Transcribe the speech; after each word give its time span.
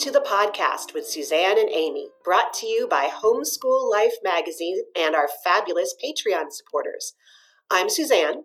to 0.00 0.10
the 0.10 0.20
podcast 0.20 0.94
with 0.94 1.06
Suzanne 1.06 1.58
and 1.58 1.68
Amy, 1.68 2.08
brought 2.24 2.54
to 2.54 2.66
you 2.66 2.88
by 2.88 3.10
Homeschool 3.12 3.90
Life 3.90 4.14
magazine 4.24 4.80
and 4.96 5.14
our 5.14 5.28
fabulous 5.44 5.94
Patreon 6.02 6.50
supporters. 6.52 7.12
I'm 7.70 7.90
Suzanne. 7.90 8.44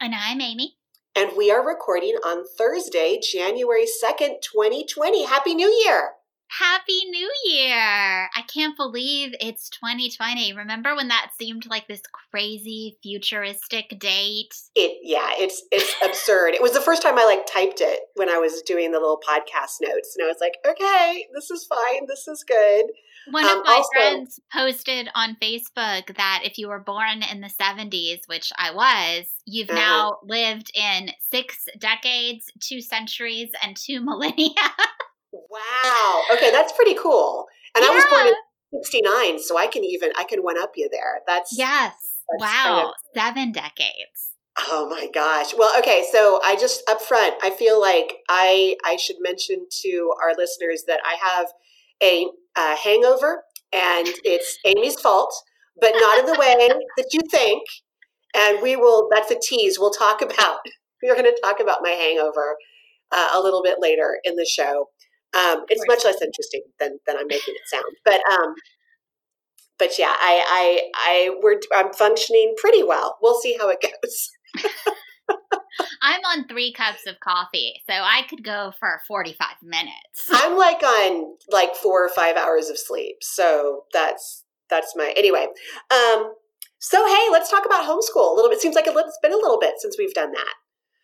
And 0.00 0.14
I'm 0.14 0.40
Amy. 0.40 0.76
And 1.16 1.32
we 1.36 1.50
are 1.50 1.66
recording 1.66 2.14
on 2.24 2.44
Thursday, 2.46 3.18
January 3.20 3.86
2nd, 3.86 4.40
2020. 4.40 5.26
Happy 5.26 5.56
New 5.56 5.68
Year! 5.84 6.10
Happy 6.58 7.04
New 7.10 7.32
Year! 7.46 8.30
I 8.32 8.42
can't 8.46 8.76
believe 8.76 9.34
it's 9.40 9.68
2020. 9.70 10.52
Remember 10.52 10.94
when 10.94 11.08
that 11.08 11.32
seemed 11.36 11.66
like 11.66 11.88
this 11.88 12.02
crazy 12.30 12.96
futuristic 13.02 13.98
date? 13.98 14.54
It 14.76 14.98
yeah, 15.02 15.30
it's 15.32 15.64
it's 15.72 15.92
absurd. 16.04 16.54
It 16.54 16.62
was 16.62 16.72
the 16.72 16.80
first 16.80 17.02
time 17.02 17.18
I 17.18 17.24
like 17.24 17.44
typed 17.46 17.80
it 17.80 18.02
when 18.14 18.28
I 18.28 18.38
was 18.38 18.62
doing 18.62 18.92
the 18.92 19.00
little 19.00 19.20
podcast 19.28 19.78
notes, 19.80 20.14
and 20.16 20.24
I 20.24 20.28
was 20.28 20.36
like, 20.40 20.58
okay, 20.64 21.26
this 21.34 21.50
is 21.50 21.66
fine, 21.66 22.06
this 22.06 22.28
is 22.28 22.44
good. 22.46 22.84
One 23.32 23.44
um, 23.46 23.58
of 23.58 23.66
my 23.66 23.74
also, 23.74 23.88
friends 23.92 24.38
posted 24.52 25.08
on 25.16 25.36
Facebook 25.42 26.14
that 26.14 26.42
if 26.44 26.58
you 26.58 26.68
were 26.68 26.78
born 26.78 27.24
in 27.32 27.40
the 27.40 27.48
70s, 27.48 28.28
which 28.28 28.52
I 28.56 28.70
was, 28.70 29.26
you've 29.44 29.70
uh-huh. 29.70 29.78
now 29.78 30.18
lived 30.22 30.70
in 30.76 31.10
six 31.32 31.64
decades, 31.78 32.44
two 32.60 32.80
centuries, 32.80 33.50
and 33.60 33.76
two 33.76 34.04
millennia. 34.04 34.52
Wow. 35.50 36.22
Okay, 36.32 36.50
that's 36.50 36.72
pretty 36.72 36.94
cool. 36.94 37.46
And 37.74 37.84
yeah. 37.84 37.90
I 37.90 37.94
was 37.94 38.04
born 38.10 38.26
in 38.26 38.82
69, 38.82 39.40
so 39.40 39.58
I 39.58 39.66
can 39.66 39.84
even 39.84 40.10
I 40.16 40.24
can 40.24 40.40
one 40.40 40.60
up 40.60 40.72
you 40.76 40.88
there. 40.90 41.20
That's 41.26 41.56
Yes. 41.56 41.94
That's 42.30 42.40
wow. 42.40 42.64
Kind 42.64 42.88
of, 42.88 42.94
Seven 43.14 43.52
decades. 43.52 44.32
Oh 44.56 44.88
my 44.88 45.08
gosh. 45.12 45.52
Well, 45.56 45.76
okay, 45.78 46.04
so 46.12 46.40
I 46.44 46.56
just 46.56 46.88
up 46.88 47.02
front, 47.02 47.34
I 47.42 47.50
feel 47.50 47.80
like 47.80 48.14
I 48.28 48.76
I 48.84 48.96
should 48.96 49.16
mention 49.20 49.66
to 49.82 50.12
our 50.22 50.34
listeners 50.36 50.84
that 50.86 51.00
I 51.04 51.16
have 51.20 51.46
a, 52.02 52.28
a 52.56 52.76
hangover 52.76 53.42
and 53.72 54.08
it's 54.24 54.58
Amy's 54.64 55.00
fault, 55.00 55.34
but 55.80 55.92
not 55.94 56.20
in 56.20 56.26
the 56.26 56.38
way 56.38 56.68
that 56.96 57.08
you 57.12 57.20
think. 57.30 57.64
And 58.36 58.62
we 58.62 58.76
will 58.76 59.08
that's 59.12 59.30
a 59.30 59.38
tease. 59.40 59.78
We'll 59.78 59.90
talk 59.90 60.22
about 60.22 60.58
we're 61.02 61.14
going 61.14 61.24
to 61.24 61.40
talk 61.42 61.60
about 61.60 61.80
my 61.82 61.90
hangover 61.90 62.56
uh, 63.12 63.30
a 63.34 63.40
little 63.40 63.62
bit 63.62 63.78
later 63.80 64.18
in 64.24 64.36
the 64.36 64.46
show. 64.46 64.88
Um, 65.34 65.64
it's 65.68 65.84
much 65.86 66.04
less 66.04 66.22
interesting 66.22 66.62
than 66.78 66.98
than 67.06 67.16
I'm 67.18 67.26
making 67.26 67.54
it 67.54 67.68
sound, 67.68 67.84
but 68.04 68.20
um, 68.32 68.54
but 69.78 69.98
yeah, 69.98 70.14
I 70.16 70.44
I 70.46 70.90
I 70.94 71.36
we're 71.42 71.60
I'm 71.74 71.92
functioning 71.92 72.54
pretty 72.56 72.82
well. 72.82 73.18
We'll 73.20 73.40
see 73.40 73.56
how 73.58 73.68
it 73.68 73.78
goes. 73.82 74.30
I'm 76.02 76.20
on 76.20 76.46
three 76.46 76.72
cups 76.72 77.06
of 77.06 77.18
coffee, 77.20 77.82
so 77.88 77.94
I 77.94 78.22
could 78.28 78.44
go 78.44 78.72
for 78.78 79.00
45 79.08 79.48
minutes. 79.62 80.28
I'm 80.30 80.56
like 80.56 80.82
on 80.82 81.36
like 81.50 81.74
four 81.74 82.04
or 82.04 82.10
five 82.10 82.36
hours 82.36 82.68
of 82.68 82.78
sleep, 82.78 83.16
so 83.22 83.82
that's 83.92 84.44
that's 84.70 84.94
my 84.96 85.12
anyway. 85.16 85.46
Um, 85.90 86.34
so 86.78 87.06
hey, 87.06 87.28
let's 87.32 87.50
talk 87.50 87.64
about 87.66 87.84
homeschool 87.84 88.30
a 88.30 88.34
little 88.34 88.50
bit. 88.50 88.60
Seems 88.60 88.74
like 88.74 88.86
it's 88.86 89.18
been 89.22 89.32
a 89.32 89.36
little 89.36 89.58
bit 89.58 89.74
since 89.78 89.96
we've 89.98 90.14
done 90.14 90.32
that. 90.32 90.54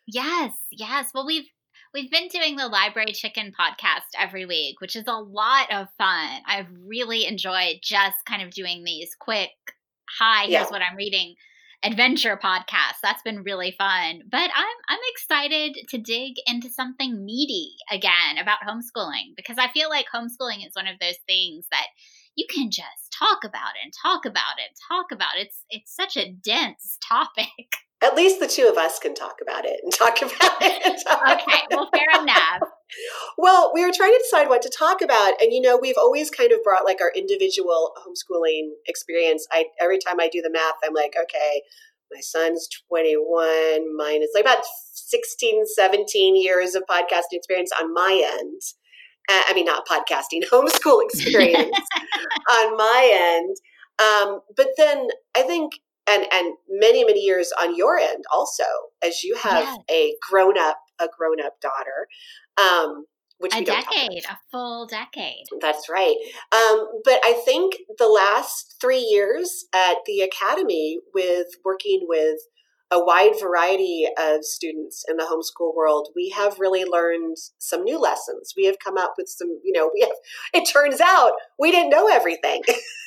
Yes, 0.06 0.52
yes. 0.70 1.10
Well, 1.14 1.26
we've 1.26 1.46
We've 1.92 2.10
been 2.10 2.28
doing 2.28 2.54
the 2.54 2.68
Library 2.68 3.12
Chicken 3.12 3.52
podcast 3.58 4.06
every 4.16 4.46
week, 4.46 4.80
which 4.80 4.94
is 4.94 5.08
a 5.08 5.12
lot 5.12 5.72
of 5.72 5.88
fun. 5.98 6.40
I've 6.46 6.68
really 6.86 7.26
enjoyed 7.26 7.78
just 7.82 8.24
kind 8.26 8.42
of 8.42 8.52
doing 8.52 8.84
these 8.84 9.16
quick, 9.18 9.50
hi, 10.08 10.42
here's 10.42 10.52
yeah. 10.52 10.70
what 10.70 10.82
I'm 10.82 10.96
reading 10.96 11.34
adventure 11.82 12.38
podcasts. 12.40 13.00
That's 13.02 13.22
been 13.22 13.42
really 13.42 13.74
fun. 13.76 14.20
But 14.30 14.50
I'm 14.54 14.76
I'm 14.88 14.98
excited 15.14 15.78
to 15.88 15.98
dig 15.98 16.34
into 16.46 16.68
something 16.68 17.24
meaty 17.24 17.72
again 17.90 18.38
about 18.40 18.58
homeschooling 18.64 19.34
because 19.36 19.56
I 19.58 19.72
feel 19.72 19.88
like 19.88 20.06
homeschooling 20.14 20.64
is 20.64 20.74
one 20.74 20.86
of 20.86 21.00
those 21.00 21.18
things 21.26 21.66
that 21.72 21.86
you 22.36 22.46
can 22.48 22.70
just 22.70 23.12
talk 23.18 23.42
about 23.42 23.72
and 23.82 23.92
talk 24.00 24.24
about 24.24 24.58
and 24.58 24.76
talk 24.88 25.06
about. 25.10 25.38
It's 25.38 25.64
it's 25.70 25.94
such 25.94 26.16
a 26.16 26.30
dense 26.30 26.98
topic. 27.08 27.78
At 28.02 28.16
least 28.16 28.40
the 28.40 28.46
two 28.46 28.66
of 28.66 28.78
us 28.78 28.98
can 28.98 29.14
talk 29.14 29.36
about 29.42 29.64
it 29.64 29.80
and 29.82 29.92
talk 29.92 30.18
about 30.22 30.56
it. 30.62 31.02
okay, 31.30 31.62
well, 31.70 31.88
fair 31.92 32.22
enough. 32.22 32.60
well, 33.38 33.72
we 33.74 33.84
were 33.84 33.92
trying 33.92 34.12
to 34.12 34.22
decide 34.24 34.48
what 34.48 34.62
to 34.62 34.70
talk 34.70 35.02
about, 35.02 35.40
and 35.40 35.52
you 35.52 35.60
know, 35.60 35.78
we've 35.80 35.98
always 35.98 36.30
kind 36.30 36.52
of 36.52 36.62
brought 36.62 36.84
like 36.84 37.00
our 37.00 37.12
individual 37.14 37.92
homeschooling 37.98 38.70
experience. 38.86 39.46
I 39.52 39.66
every 39.80 39.98
time 39.98 40.20
I 40.20 40.28
do 40.28 40.40
the 40.40 40.50
math, 40.50 40.76
I'm 40.84 40.94
like, 40.94 41.14
okay, 41.20 41.62
my 42.12 42.20
son's 42.20 42.68
21, 42.88 43.96
mine 43.96 44.22
is 44.22 44.30
like 44.34 44.44
about 44.44 44.64
16, 44.92 45.66
17 45.66 46.36
years 46.36 46.74
of 46.74 46.82
podcasting 46.90 47.34
experience 47.34 47.70
on 47.80 47.94
my 47.94 48.36
end. 48.38 48.60
Uh, 49.30 49.42
I 49.48 49.54
mean, 49.54 49.66
not 49.66 49.86
podcasting, 49.86 50.42
homeschool 50.50 51.04
experience 51.04 51.76
on 52.50 52.76
my 52.76 53.38
end. 53.38 53.56
Um, 54.00 54.40
but 54.56 54.68
then 54.76 55.08
I 55.36 55.42
think 55.42 55.74
and 56.10 56.26
and 56.32 56.54
many 56.68 57.04
many 57.04 57.20
years 57.20 57.52
on 57.60 57.76
your 57.76 57.98
end 57.98 58.24
also 58.32 58.64
as 59.02 59.22
you 59.22 59.36
have 59.36 59.64
yes. 59.64 59.78
a 59.90 60.14
grown 60.28 60.58
up 60.58 60.78
a 61.00 61.08
grown 61.16 61.40
up 61.40 61.60
daughter 61.60 62.08
um 62.58 63.04
which 63.38 63.54
a 63.54 63.64
decade 63.64 64.24
a 64.28 64.38
full 64.50 64.86
decade 64.86 65.44
that's 65.60 65.88
right 65.88 66.16
um 66.52 66.86
but 67.04 67.20
i 67.24 67.40
think 67.44 67.76
the 67.98 68.08
last 68.08 68.76
three 68.80 68.98
years 68.98 69.66
at 69.74 69.96
the 70.06 70.20
academy 70.20 70.98
with 71.14 71.46
working 71.64 72.06
with 72.08 72.40
a 72.92 73.02
wide 73.02 73.38
variety 73.40 74.04
of 74.18 74.44
students 74.44 75.04
in 75.08 75.16
the 75.16 75.22
homeschool 75.22 75.74
world, 75.76 76.08
we 76.16 76.30
have 76.30 76.58
really 76.58 76.84
learned 76.84 77.36
some 77.58 77.84
new 77.84 78.00
lessons. 78.00 78.54
We 78.56 78.64
have 78.66 78.80
come 78.84 78.98
up 78.98 79.14
with 79.16 79.28
some, 79.28 79.60
you 79.62 79.72
know, 79.72 79.90
we 79.94 80.00
have, 80.00 80.10
it 80.60 80.68
turns 80.68 81.00
out 81.00 81.32
we 81.58 81.70
didn't 81.70 81.90
know 81.90 82.08
everything. 82.08 82.62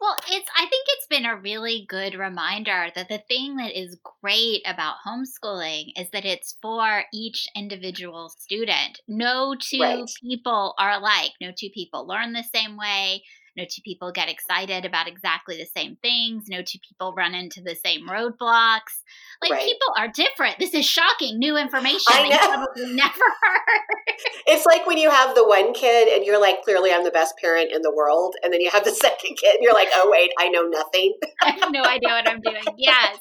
Well, 0.00 0.16
it's 0.30 0.50
I 0.56 0.66
think 0.66 0.86
it's 0.88 1.06
been 1.08 1.26
a 1.26 1.36
really 1.36 1.86
good 1.88 2.14
reminder 2.14 2.88
that 2.94 3.08
the 3.08 3.22
thing 3.28 3.56
that 3.56 3.78
is 3.78 3.98
great 4.22 4.62
about 4.66 4.96
homeschooling 5.06 5.92
is 5.96 6.10
that 6.10 6.24
it's 6.24 6.56
for 6.62 7.04
each 7.12 7.48
individual 7.56 8.28
student. 8.28 9.00
No 9.08 9.54
two 9.58 9.80
right. 9.80 10.10
people 10.22 10.74
are 10.78 10.92
alike. 10.92 11.32
No 11.40 11.50
two 11.56 11.70
people 11.70 12.06
learn 12.06 12.32
the 12.32 12.44
same 12.54 12.76
way. 12.76 13.22
No 13.56 13.64
two 13.64 13.82
people 13.82 14.12
get 14.12 14.28
excited 14.28 14.84
about 14.84 15.08
exactly 15.08 15.56
the 15.56 15.66
same 15.66 15.96
things. 16.02 16.44
No 16.48 16.62
two 16.62 16.78
people 16.86 17.14
run 17.14 17.34
into 17.34 17.62
the 17.62 17.74
same 17.74 18.08
roadblocks. 18.08 19.02
Like 19.42 19.52
right. 19.52 19.64
people 19.64 19.88
are 19.98 20.08
different. 20.08 20.58
This 20.58 20.74
is 20.74 20.84
shocking 20.84 21.38
new 21.38 21.56
information 21.56 22.00
I 22.08 22.28
know. 22.28 22.38
probably 22.38 22.94
never 22.94 23.12
heard. 23.42 24.16
It's 24.46 24.66
like 24.66 24.86
when 24.86 24.98
you 24.98 25.10
have 25.10 25.34
the 25.34 25.46
one 25.46 25.72
kid 25.72 26.08
and 26.08 26.24
you're 26.24 26.40
like, 26.40 26.62
clearly 26.62 26.92
I'm 26.92 27.04
the 27.04 27.10
best 27.10 27.34
parent 27.42 27.72
in 27.72 27.82
the 27.82 27.92
world. 27.94 28.34
And 28.42 28.52
then 28.52 28.60
you 28.60 28.70
have 28.70 28.84
the 28.84 28.90
second 28.94 29.36
kid 29.36 29.54
and 29.54 29.62
you're 29.62 29.74
like, 29.74 29.88
oh, 29.94 30.08
wait, 30.10 30.30
I 30.38 30.48
know 30.48 30.62
nothing. 30.62 31.14
I 31.42 31.50
have 31.50 31.72
no 31.72 31.82
idea 31.82 32.10
what 32.10 32.28
I'm 32.28 32.40
doing. 32.40 32.62
Yes. 32.76 33.18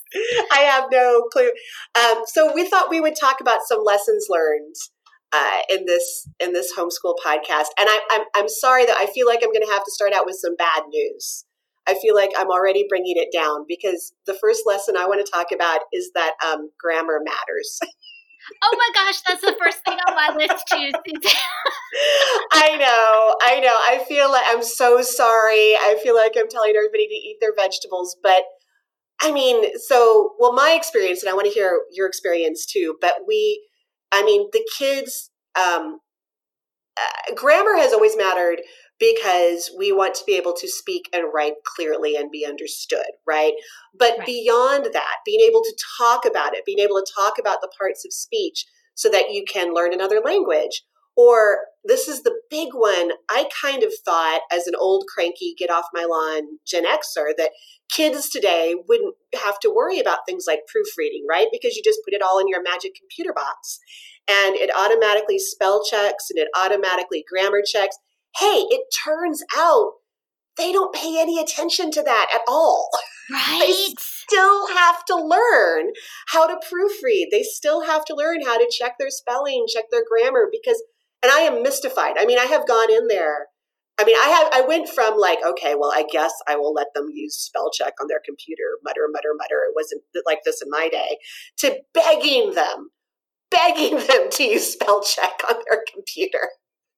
I 0.52 0.59
have 0.59 0.85
no 0.91 1.23
clue. 1.31 1.52
Um, 2.00 2.23
so 2.25 2.53
we 2.53 2.67
thought 2.67 2.90
we 2.90 3.02
would 3.02 3.16
talk 3.19 3.41
about 3.41 3.59
some 3.67 3.84
lessons 3.84 4.28
learned 4.29 4.75
uh, 5.35 5.59
in 5.69 5.85
this 5.85 6.28
in 6.40 6.53
this 6.53 6.72
homeschool 6.78 7.16
podcast. 7.25 7.68
And 7.78 7.90
I, 7.90 8.00
I'm 8.12 8.22
I'm 8.35 8.50
sorry 8.50 8.85
that 8.85 8.96
I 8.97 9.07
feel 9.07 9.28
like 9.28 9.40
I'm 9.44 9.51
going 9.51 9.66
to 9.66 9.73
have 9.73 9.84
to 9.84 9.91
start 9.91 10.13
out 10.13 10.25
with 10.25 10.38
some 10.40 10.56
bad 10.56 10.84
news. 10.90 11.46
I 11.88 11.96
feel 12.01 12.16
like 12.16 12.31
I'm 12.35 12.50
already 12.50 12.85
bringing 12.90 13.16
it 13.18 13.29
down 13.31 13.66
because 13.68 14.13
the 14.25 14.34
first 14.41 14.62
lesson 14.66 14.97
I 14.97 15.06
want 15.06 15.23
to 15.23 15.31
talk 15.31 15.47
about 15.53 15.81
is 15.94 16.12
that 16.16 16.34
um, 16.44 16.72
grammar 16.79 17.19
matters. 17.23 17.79
oh 18.63 18.75
my 18.78 18.90
gosh, 18.94 19.22
that's 19.22 19.41
the 19.41 19.56
first 19.62 19.84
thing 19.85 19.97
on 20.07 20.16
my 20.16 20.35
list 20.35 20.66
too. 20.68 20.91
I 22.52 22.75
know, 22.78 23.35
I 23.41 23.59
know. 23.59 23.75
I 23.75 24.03
feel 24.07 24.31
like 24.31 24.46
I'm 24.47 24.63
so 24.63 25.02
sorry. 25.02 25.75
I 25.75 26.00
feel 26.02 26.16
like 26.16 26.34
I'm 26.35 26.50
telling 26.50 26.73
everybody 26.75 27.07
to 27.07 27.13
eat 27.13 27.38
their 27.40 27.53
vegetables, 27.56 28.17
but 28.23 28.41
I 29.22 29.31
mean, 29.31 29.78
so 29.79 30.34
well, 30.40 30.53
my 30.53 30.72
experience, 30.72 31.22
and 31.22 31.29
I 31.29 31.35
want 31.35 31.47
to 31.47 31.53
hear 31.53 31.81
your 31.91 32.08
experience 32.08 32.66
too. 32.66 32.96
But 32.99 33.22
we 33.28 33.61
I 34.11 34.23
mean, 34.23 34.47
the 34.52 34.67
kids, 34.78 35.31
um, 35.59 35.99
uh, 36.97 37.34
grammar 37.35 37.75
has 37.75 37.93
always 37.93 38.16
mattered 38.16 38.61
because 38.99 39.72
we 39.78 39.91
want 39.91 40.16
to 40.16 40.23
be 40.25 40.35
able 40.35 40.53
to 40.53 40.67
speak 40.67 41.09
and 41.13 41.25
write 41.34 41.55
clearly 41.75 42.16
and 42.16 42.31
be 42.31 42.46
understood, 42.46 43.05
right? 43.28 43.53
But 43.97 44.19
right. 44.19 44.25
beyond 44.25 44.87
that, 44.93 45.16
being 45.25 45.41
able 45.41 45.61
to 45.61 45.78
talk 45.97 46.25
about 46.25 46.55
it, 46.55 46.66
being 46.66 46.79
able 46.79 47.02
to 47.02 47.13
talk 47.16 47.34
about 47.40 47.59
the 47.61 47.72
parts 47.78 48.05
of 48.05 48.13
speech 48.13 48.66
so 48.93 49.09
that 49.09 49.31
you 49.31 49.43
can 49.46 49.73
learn 49.73 49.93
another 49.93 50.22
language. 50.23 50.84
Or 51.17 51.59
this 51.85 52.08
is 52.08 52.23
the 52.23 52.35
big 52.50 52.70
one. 52.73 53.12
I 53.29 53.47
kind 53.62 53.84
of 53.84 53.94
thought, 54.03 54.41
as 54.52 54.67
an 54.67 54.73
old 54.78 55.06
cranky, 55.08 55.56
get 55.58 55.70
off 55.70 55.85
my 55.94 56.03
lawn 56.03 56.59
Gen 56.66 56.85
Xer, 56.85 57.32
that 57.38 57.52
kids 57.90 58.29
today 58.29 58.76
wouldn't 58.88 59.16
have 59.44 59.59
to 59.59 59.73
worry 59.73 60.00
about 60.00 60.20
things 60.28 60.46
like 60.47 60.62
proofreading, 60.67 61.26
right? 61.29 61.47
Because 61.52 61.76
you 61.76 61.84
just 61.84 62.00
put 62.03 62.14
it 62.14 62.22
all 62.22 62.40
in 62.40 62.47
your 62.47 62.62
magic 62.62 62.96
computer 62.96 63.34
box 63.34 63.79
and 64.28 64.56
it 64.56 64.72
automatically 64.76 65.38
spell 65.38 65.84
checks 65.84 66.29
and 66.29 66.40
it 66.40 66.47
automatically 66.58 67.23
grammar 67.29 67.62
checks. 67.66 67.97
Hey, 68.38 68.66
it 68.70 68.82
turns 69.06 69.44
out 69.56 69.94
they 70.58 70.72
don't 70.72 70.94
pay 70.96 71.20
any 71.20 71.40
attention 71.40 71.91
to 71.91 72.03
that 72.03 72.28
at 72.34 72.41
all. 72.47 72.90
Right. 73.28 73.59
they 73.59 73.94
still 73.97 74.67
have 74.67 75.03
to 75.06 75.16
learn 75.16 75.94
how 76.28 76.46
to 76.46 76.58
proofread. 76.58 77.32
They 77.32 77.41
still 77.41 77.82
have 77.82 78.06
to 78.06 78.14
learn 78.16 78.44
how 78.46 78.59
to 78.59 78.72
check 78.72 79.00
their 79.00 79.09
spelling, 79.09 79.66
check 79.67 79.85
their 79.90 80.03
grammar 80.08 80.47
because 80.52 80.84
and 81.26 81.32
I 81.32 81.40
am 81.42 81.64
mystified. 81.64 82.16
I 82.20 82.26
mean, 82.26 82.38
I 82.38 82.46
have 82.46 82.68
gone 82.68 82.92
in 82.92 83.08
there. 83.08 83.48
I 83.98 84.04
mean, 84.04 84.16
I 84.16 84.28
have 84.28 84.50
I 84.54 84.68
went 84.68 84.90
from 84.90 85.18
like, 85.18 85.40
okay, 85.44 85.74
well, 85.74 85.92
I 85.92 86.06
guess 86.12 86.34
I 86.48 86.56
will 86.56 86.74
let 86.74 86.88
them 86.94 87.08
use 87.12 87.36
spell 87.36 87.72
check 87.72 87.94
on 88.00 88.08
their 88.08 88.22
computer, 88.24 88.78
mutter, 88.84 89.08
mutter, 89.12 89.34
mutter. 89.36 89.64
It 89.68 89.74
wasn't 89.76 90.04
like 90.26 90.40
this 90.46 90.62
in 90.62 90.70
my 90.70 90.88
day, 90.90 91.18
to 91.60 91.78
begging 91.94 92.54
them, 92.54 92.92
begging 93.50 93.96
them 94.08 94.30
to 94.30 94.44
use 94.44 94.74
spell 94.74 95.02
check 95.02 95.42
on 95.50 95.56
their 95.68 95.84
computer. 95.92 96.50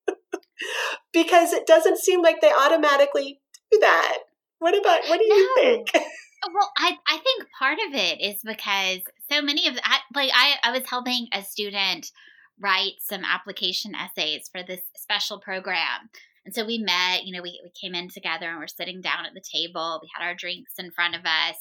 because 1.14 1.54
it 1.54 1.66
doesn't 1.66 2.00
seem 2.00 2.22
like 2.22 2.42
they 2.42 2.52
automatically 2.52 3.40
do 3.72 3.80
that. 3.80 4.18
What 4.60 4.78
about 4.78 5.02
what 5.08 5.20
do 5.20 5.26
you 5.26 5.56
no. 5.56 5.62
think? 5.62 5.88
Well, 6.54 6.72
I, 6.78 6.96
I 7.08 7.18
think 7.18 7.46
part 7.60 7.80
of 7.88 7.96
it 7.96 8.22
is 8.22 8.40
because 8.46 9.00
so 9.30 9.42
many 9.42 9.68
of 9.68 9.76
I, 9.84 9.98
like 10.14 10.30
I, 10.34 10.54
I 10.64 10.72
was 10.72 10.88
helping 10.88 11.28
a 11.34 11.42
student 11.42 12.12
write 12.62 12.96
some 13.02 13.24
application 13.24 13.94
essays 13.96 14.50
for 14.52 14.64
this 14.64 14.82
special 14.96 15.40
program. 15.40 16.10
And 16.46 16.56
so 16.56 16.66
we 16.66 16.78
met, 16.78 17.26
you 17.26 17.36
know, 17.36 17.42
we, 17.42 17.60
we 17.64 17.72
came 17.80 17.94
in 17.94 18.10
together 18.10 18.50
and 18.50 18.60
we're 18.60 18.68
sitting 18.68 19.02
down 19.02 19.26
at 19.26 19.34
the 19.34 19.42
table. 19.42 20.00
We 20.02 20.10
had 20.16 20.26
our 20.26 20.34
drinks 20.34 20.74
in 20.78 20.92
front 20.92 21.16
of 21.16 21.22
us. 21.22 21.58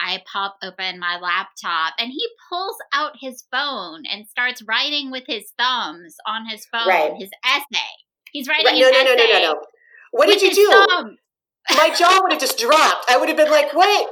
I 0.00 0.22
pop 0.30 0.56
open 0.62 0.98
my 0.98 1.18
laptop 1.20 1.94
and 1.98 2.10
he 2.10 2.26
pulls 2.48 2.76
out 2.92 3.12
his 3.20 3.44
phone 3.52 4.04
and 4.10 4.26
starts 4.26 4.62
writing 4.66 5.10
with 5.10 5.24
his 5.26 5.52
thumbs 5.58 6.16
on 6.26 6.48
his 6.48 6.64
phone 6.66 6.88
right. 6.88 7.12
his 7.18 7.28
essay. 7.44 7.90
He's 8.32 8.48
writing 8.48 8.66
right. 8.66 8.78
no, 8.80 8.90
no, 8.90 9.02
no, 9.02 9.14
no, 9.14 9.24
no, 9.24 9.52
no. 9.52 9.60
What 10.12 10.26
did 10.26 10.40
you 10.40 10.54
do? 10.54 10.86
Thumb. 10.88 11.18
My 11.76 11.94
jaw 11.94 12.20
would 12.22 12.32
have 12.32 12.40
just 12.40 12.58
dropped. 12.58 13.10
I 13.10 13.16
would 13.18 13.28
have 13.28 13.36
been 13.36 13.50
like, 13.50 13.72
"Wait, 13.74 14.06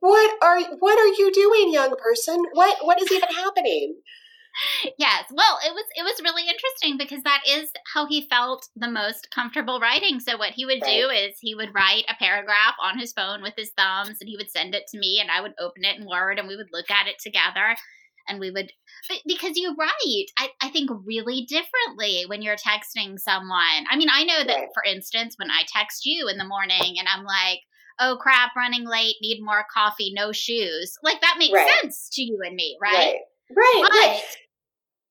what 0.00 0.38
are 0.42 0.60
what 0.78 0.98
are 0.98 1.06
you 1.06 1.32
doing, 1.32 1.72
young 1.72 1.94
person? 1.96 2.42
What 2.52 2.78
what 2.86 3.02
is 3.02 3.10
even 3.10 3.28
happening?" 3.28 3.96
yes. 4.98 5.24
Well 5.30 5.58
it 5.64 5.72
was 5.72 5.84
it 5.94 6.02
was 6.02 6.20
really 6.22 6.48
interesting 6.48 6.98
because 6.98 7.22
that 7.24 7.42
is 7.48 7.70
how 7.92 8.06
he 8.06 8.28
felt 8.28 8.68
the 8.76 8.90
most 8.90 9.30
comfortable 9.30 9.80
writing. 9.80 10.20
So 10.20 10.36
what 10.36 10.52
he 10.52 10.64
would 10.64 10.82
right. 10.82 11.00
do 11.00 11.08
is 11.08 11.38
he 11.40 11.54
would 11.54 11.74
write 11.74 12.04
a 12.08 12.14
paragraph 12.18 12.74
on 12.82 12.98
his 12.98 13.12
phone 13.12 13.42
with 13.42 13.54
his 13.56 13.72
thumbs 13.76 14.18
and 14.20 14.28
he 14.28 14.36
would 14.36 14.50
send 14.50 14.74
it 14.74 14.86
to 14.88 14.98
me 14.98 15.18
and 15.20 15.30
i 15.30 15.40
would 15.40 15.54
open 15.58 15.84
it 15.84 15.98
in 15.98 16.06
word 16.06 16.38
and 16.38 16.48
we 16.48 16.56
would 16.56 16.72
look 16.72 16.90
at 16.90 17.06
it 17.06 17.18
together 17.18 17.76
and 18.28 18.38
we 18.38 18.50
would 18.50 18.72
because 19.26 19.56
you 19.56 19.74
write 19.78 20.26
I, 20.38 20.48
I 20.60 20.68
think 20.70 20.90
really 21.04 21.46
differently 21.48 22.24
when 22.26 22.42
you're 22.42 22.56
texting 22.56 23.18
someone. 23.18 23.86
I 23.90 23.96
mean 23.96 24.08
i 24.12 24.24
know 24.24 24.44
that 24.44 24.68
for 24.74 24.84
instance 24.84 25.34
when 25.38 25.50
i 25.50 25.62
text 25.66 26.06
you 26.06 26.28
in 26.28 26.38
the 26.38 26.44
morning 26.44 26.96
and 26.98 27.08
i'm 27.08 27.24
like 27.24 27.60
oh 28.00 28.16
crap 28.20 28.50
running 28.56 28.86
late 28.86 29.16
need 29.20 29.42
more 29.42 29.64
coffee 29.72 30.12
no 30.14 30.32
shoes. 30.32 30.96
Like 31.02 31.20
that 31.20 31.36
makes 31.38 31.54
right. 31.54 31.70
sense 31.80 32.08
to 32.12 32.22
you 32.22 32.38
and 32.44 32.54
me 32.54 32.76
right? 32.80 32.92
Right, 32.92 33.16
right. 33.56 34.20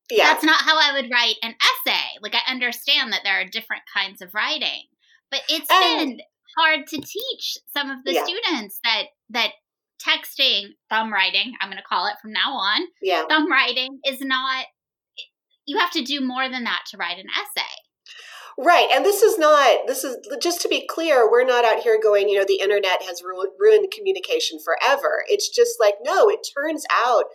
but 0.10 0.18
yeah. 0.18 0.26
that's 0.26 0.44
not 0.44 0.62
how 0.62 0.78
i 0.78 0.94
would 0.94 1.12
write 1.12 1.36
an 1.44 1.56
essay 1.62 2.20
like 2.22 2.36
i 2.36 2.52
understand 2.52 3.14
that 3.14 3.22
there 3.24 3.40
are 3.40 3.46
different 3.46 3.84
kinds 3.94 4.22
of 4.22 4.34
writing 4.34 4.84
but 5.30 5.42
it's 5.50 5.70
and, 5.72 6.18
been 6.18 6.20
hard 6.58 6.88
to 6.88 6.98
teach 6.98 7.58
some 7.76 7.90
of 7.90 8.00
the 8.06 8.14
yeah. 8.14 8.24
students 8.24 8.80
that 8.84 9.04
that 9.30 9.52
texting, 10.02 10.70
thumb 10.90 11.12
writing, 11.12 11.54
I'm 11.62 11.70
going 11.70 11.78
to 11.78 11.88
call 11.88 12.08
it 12.08 12.16
from 12.22 12.32
now 12.32 12.54
on. 12.54 12.82
Yeah. 13.02 13.24
Thumb 13.30 13.52
writing 13.52 14.00
is 14.06 14.20
not, 14.22 14.66
you 15.66 15.78
have 15.78 15.92
to 15.92 16.04
do 16.04 16.22
more 16.22 16.50
than 16.50 16.64
that 16.64 16.84
to 16.92 16.98
write 16.98 17.18
an 17.18 17.28
essay. 17.30 17.68
Right. 18.58 18.90
And 18.94 19.06
this 19.06 19.22
is 19.22 19.38
not, 19.40 19.88
this 19.88 20.04
is 20.04 20.18
just 20.42 20.62
to 20.62 20.68
be 20.68 20.86
clear, 20.88 21.30
we're 21.30 21.46
not 21.46 21.66
out 21.66 21.80
here 21.80 22.00
going, 22.02 22.30
you 22.30 22.38
know, 22.38 22.46
the 22.48 22.60
internet 22.62 23.02
has 23.04 23.22
ru- 23.24 23.52
ruined 23.58 23.92
communication 23.96 24.60
forever. 24.64 25.24
It's 25.28 25.50
just 25.50 25.80
like, 25.80 25.96
no, 26.04 26.30
it 26.30 26.46
turns 26.58 26.84
out 26.92 27.26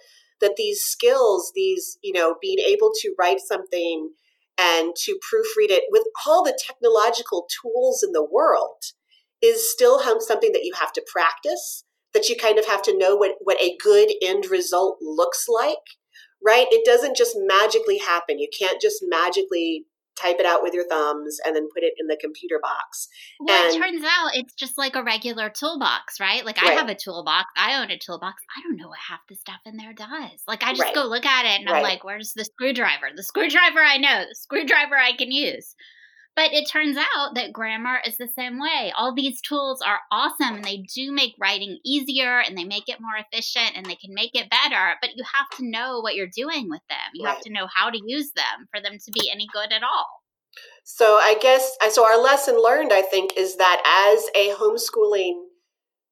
that 0.41 0.56
these 0.56 0.83
skills, 0.83 1.53
these, 1.55 1.99
you 2.03 2.12
know, 2.12 2.37
being 2.41 2.59
able 2.59 2.91
to 3.00 3.15
write 3.19 3.41
something 3.41 4.11
and 4.59 4.94
to 4.97 5.12
proofread 5.12 5.71
it 5.71 5.85
with 5.91 6.05
all 6.27 6.43
the 6.43 6.59
technological 6.67 7.47
tools 7.62 8.03
in 8.03 8.12
the 8.12 8.25
world 8.25 8.83
is 9.43 9.71
still 9.71 10.00
something 10.21 10.53
that 10.53 10.65
you 10.65 10.73
have 10.75 10.93
to 10.93 11.05
practice 11.12 11.85
that 12.15 12.29
you 12.29 12.37
kind 12.37 12.59
of 12.59 12.67
have 12.67 12.83
to 12.83 12.97
know 12.97 13.15
what, 13.15 13.33
what 13.43 13.61
a 13.61 13.77
good 13.83 14.11
end 14.23 14.47
result 14.50 14.99
looks 15.03 15.47
like, 15.49 15.77
right? 16.44 16.67
It 16.71 16.87
doesn't 16.87 17.17
just 17.17 17.37
magically 17.39 17.99
happen. 17.99 18.39
You 18.39 18.49
can't 18.59 18.81
just 18.81 19.05
magically 19.06 19.85
type 20.17 20.37
it 20.39 20.47
out 20.47 20.63
with 20.63 20.75
your 20.75 20.87
thumbs 20.89 21.39
and 21.45 21.55
then 21.55 21.69
put 21.73 21.83
it 21.83 21.95
in 21.99 22.07
the 22.07 22.17
computer 22.21 22.59
box. 22.61 23.09
Well, 23.39 23.67
and, 23.67 23.75
it 23.75 23.79
turns 23.79 24.05
out 24.05 24.31
it's 24.35 24.55
just 24.55 24.79
like 24.79 24.97
a 24.97 25.03
regular 25.03 25.51
toolbox, 25.51 26.21
right? 26.21 26.45
Like 26.45 26.63
I 26.63 26.73
have 26.73 26.89
a 26.89 26.95
toolbox. 26.95 27.47
I 27.57 27.81
own 27.81 27.91
a 27.91 27.99
toolbox. 27.99 28.43
I 28.57 28.63
don't 28.63 28.77
know 28.77 28.89
what 28.89 28.99
half 28.99 29.21
the 29.29 29.35
stuff 29.37 29.61
in 29.65 29.77
there 29.77 29.93
does. 29.93 30.43
Like 30.49 30.63
I 30.63 30.71
just 30.71 30.83
right. 30.83 30.95
go 30.95 31.05
look 31.05 31.27
at 31.27 31.45
it 31.45 31.61
and 31.61 31.71
right. 31.71 31.77
I'm 31.77 31.83
like, 31.83 32.05
where's 32.05 32.33
the 32.35 32.45
screwdriver? 32.45 33.11
The 33.15 33.23
screwdriver 33.23 33.81
I 33.81 33.99
know, 33.99 34.25
the 34.29 34.35
screwdriver 34.35 34.97
I 34.97 35.13
can 35.17 35.31
use. 35.31 35.75
But 36.37 36.53
it 36.53 36.69
turns 36.71 36.99
out 36.99 37.35
that 37.35 37.53
grammar 37.53 37.99
is 38.06 38.19
the 38.19 38.29
same 38.29 38.61
way. 38.61 38.93
All 38.94 39.15
these 39.15 39.41
tools 39.41 39.81
are 39.81 40.00
awesome 40.12 40.56
and 40.56 40.65
they 40.65 40.85
do 40.94 41.11
make 41.11 41.35
writing 41.41 41.79
easier 41.83 42.41
and 42.41 42.56
they 42.56 42.65
make 42.65 42.88
it 42.88 43.00
more 43.00 43.17
efficient 43.17 43.73
and 43.75 43.87
they 43.87 43.94
can 43.94 44.12
make 44.12 44.33
it 44.35 44.50
better, 44.50 44.97
but 45.00 45.17
you 45.17 45.25
have 45.25 45.49
to 45.59 45.69
know 45.69 46.00
what 46.00 46.15
you're 46.15 46.29
doing 46.29 46.69
with 46.69 46.83
them. 46.91 46.99
You 47.15 47.25
right. 47.25 47.33
have 47.33 47.43
to 47.44 47.53
know 47.53 47.67
how 47.75 47.88
to 47.88 47.99
use 48.06 48.33
them 48.33 48.69
for 48.71 48.83
them 48.83 48.99
to 49.03 49.11
be 49.12 49.31
any 49.33 49.47
good 49.50 49.73
at 49.73 49.83
all. 49.83 50.23
So 50.85 51.19
I 51.21 51.37
guess 51.41 51.75
uh, 51.83 51.91
so 51.91 52.06
our 52.06 52.23
lesson 52.23 52.62
learned 52.62 52.93
I 52.93 53.03
think 53.03 53.32
is 53.37 53.56
that 53.56 53.82
as 54.15 54.29
a 54.37 54.55
homeschooling 54.55 55.41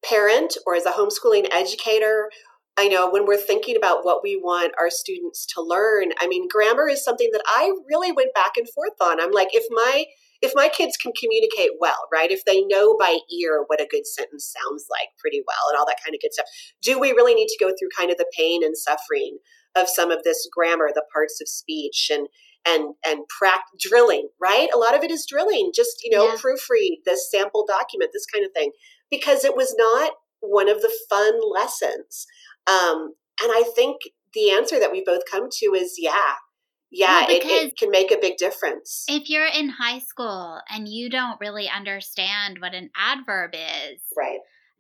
parent 0.05 0.57
or 0.67 0.75
as 0.75 0.87
a 0.87 0.93
homeschooling 0.93 1.49
educator, 1.53 2.31
I 2.77 2.89
know 2.89 3.09
when 3.09 3.25
we're 3.25 3.37
thinking 3.37 3.77
about 3.77 4.05
what 4.05 4.21
we 4.23 4.37
want 4.37 4.75
our 4.79 4.91
students 4.91 5.47
to 5.55 5.63
learn, 5.63 6.11
I 6.19 6.27
mean, 6.27 6.49
grammar 6.49 6.89
is 6.89 7.05
something 7.05 7.31
that 7.33 7.43
I 7.47 7.73
really 7.89 8.11
went 8.11 8.35
back 8.35 8.53
and 8.57 8.69
forth 8.69 9.01
on. 9.01 9.21
I'm 9.21 9.31
like, 9.31 9.49
if 9.53 9.65
my 9.71 10.07
if 10.43 10.53
my 10.55 10.69
kids 10.69 10.97
can 10.99 11.13
communicate 11.19 11.71
well, 11.81 12.07
right? 12.13 12.31
If 12.31 12.45
they 12.45 12.63
know 12.63 12.97
by 12.99 13.19
ear 13.33 13.65
what 13.67 13.81
a 13.81 13.89
good 13.91 14.07
sentence 14.07 14.53
sounds 14.53 14.87
like 14.91 15.09
pretty 15.19 15.43
well 15.47 15.71
and 15.71 15.79
all 15.79 15.87
that 15.87 16.03
kind 16.05 16.15
of 16.15 16.21
good 16.21 16.35
stuff, 16.35 16.47
do 16.83 16.99
we 16.99 17.13
really 17.13 17.35
need 17.35 17.47
to 17.47 17.65
go 17.65 17.69
through 17.71 17.89
kind 17.97 18.11
of 18.11 18.19
the 18.19 18.31
pain 18.37 18.63
and 18.63 18.77
suffering 18.77 19.39
of 19.75 19.89
some 19.89 20.11
of 20.11 20.23
this 20.23 20.47
grammar, 20.53 20.91
the 20.95 21.05
parts 21.13 21.41
of 21.41 21.49
speech 21.49 22.11
and 22.13 22.29
and 22.67 22.95
and 23.07 23.21
pract 23.41 23.79
drilling, 23.79 24.29
right? 24.41 24.69
A 24.75 24.79
lot 24.79 24.97
of 24.97 25.03
it 25.03 25.11
is 25.11 25.27
drilling, 25.27 25.71
just 25.75 26.03
you 26.03 26.15
know, 26.15 26.27
yeah. 26.27 26.37
proofread 26.37 27.05
this 27.07 27.31
sample 27.31 27.65
document, 27.67 28.11
this 28.13 28.27
kind 28.27 28.45
of 28.45 28.53
thing, 28.53 28.73
because 29.11 29.45
it 29.45 29.57
was 29.57 29.75
not 29.79 30.13
one 30.41 30.69
of 30.69 30.83
the 30.83 30.93
fun 31.09 31.41
lessons. 31.53 32.27
Um, 32.67 33.15
and 33.43 33.51
I 33.53 33.65
think 33.75 33.99
the 34.33 34.51
answer 34.51 34.79
that 34.79 34.93
we 34.93 35.03
both 35.05 35.23
come 35.31 35.49
to 35.51 35.67
is 35.75 35.97
yeah. 35.99 36.35
Yeah, 36.91 37.23
well, 37.23 37.31
it, 37.31 37.45
it 37.45 37.77
can 37.77 37.91
make 37.91 38.13
a 38.13 38.21
big 38.21 38.37
difference. 38.37 39.05
If 39.09 39.29
you're 39.29 39.47
in 39.47 39.69
high 39.69 39.99
school 39.99 40.61
and 40.71 40.87
you 40.87 41.11
don't 41.11 41.41
really 41.41 41.69
understand 41.69 42.59
what 42.61 42.73
an 42.73 42.91
adverb 42.97 43.51
is, 43.55 44.01
right? 44.17 44.39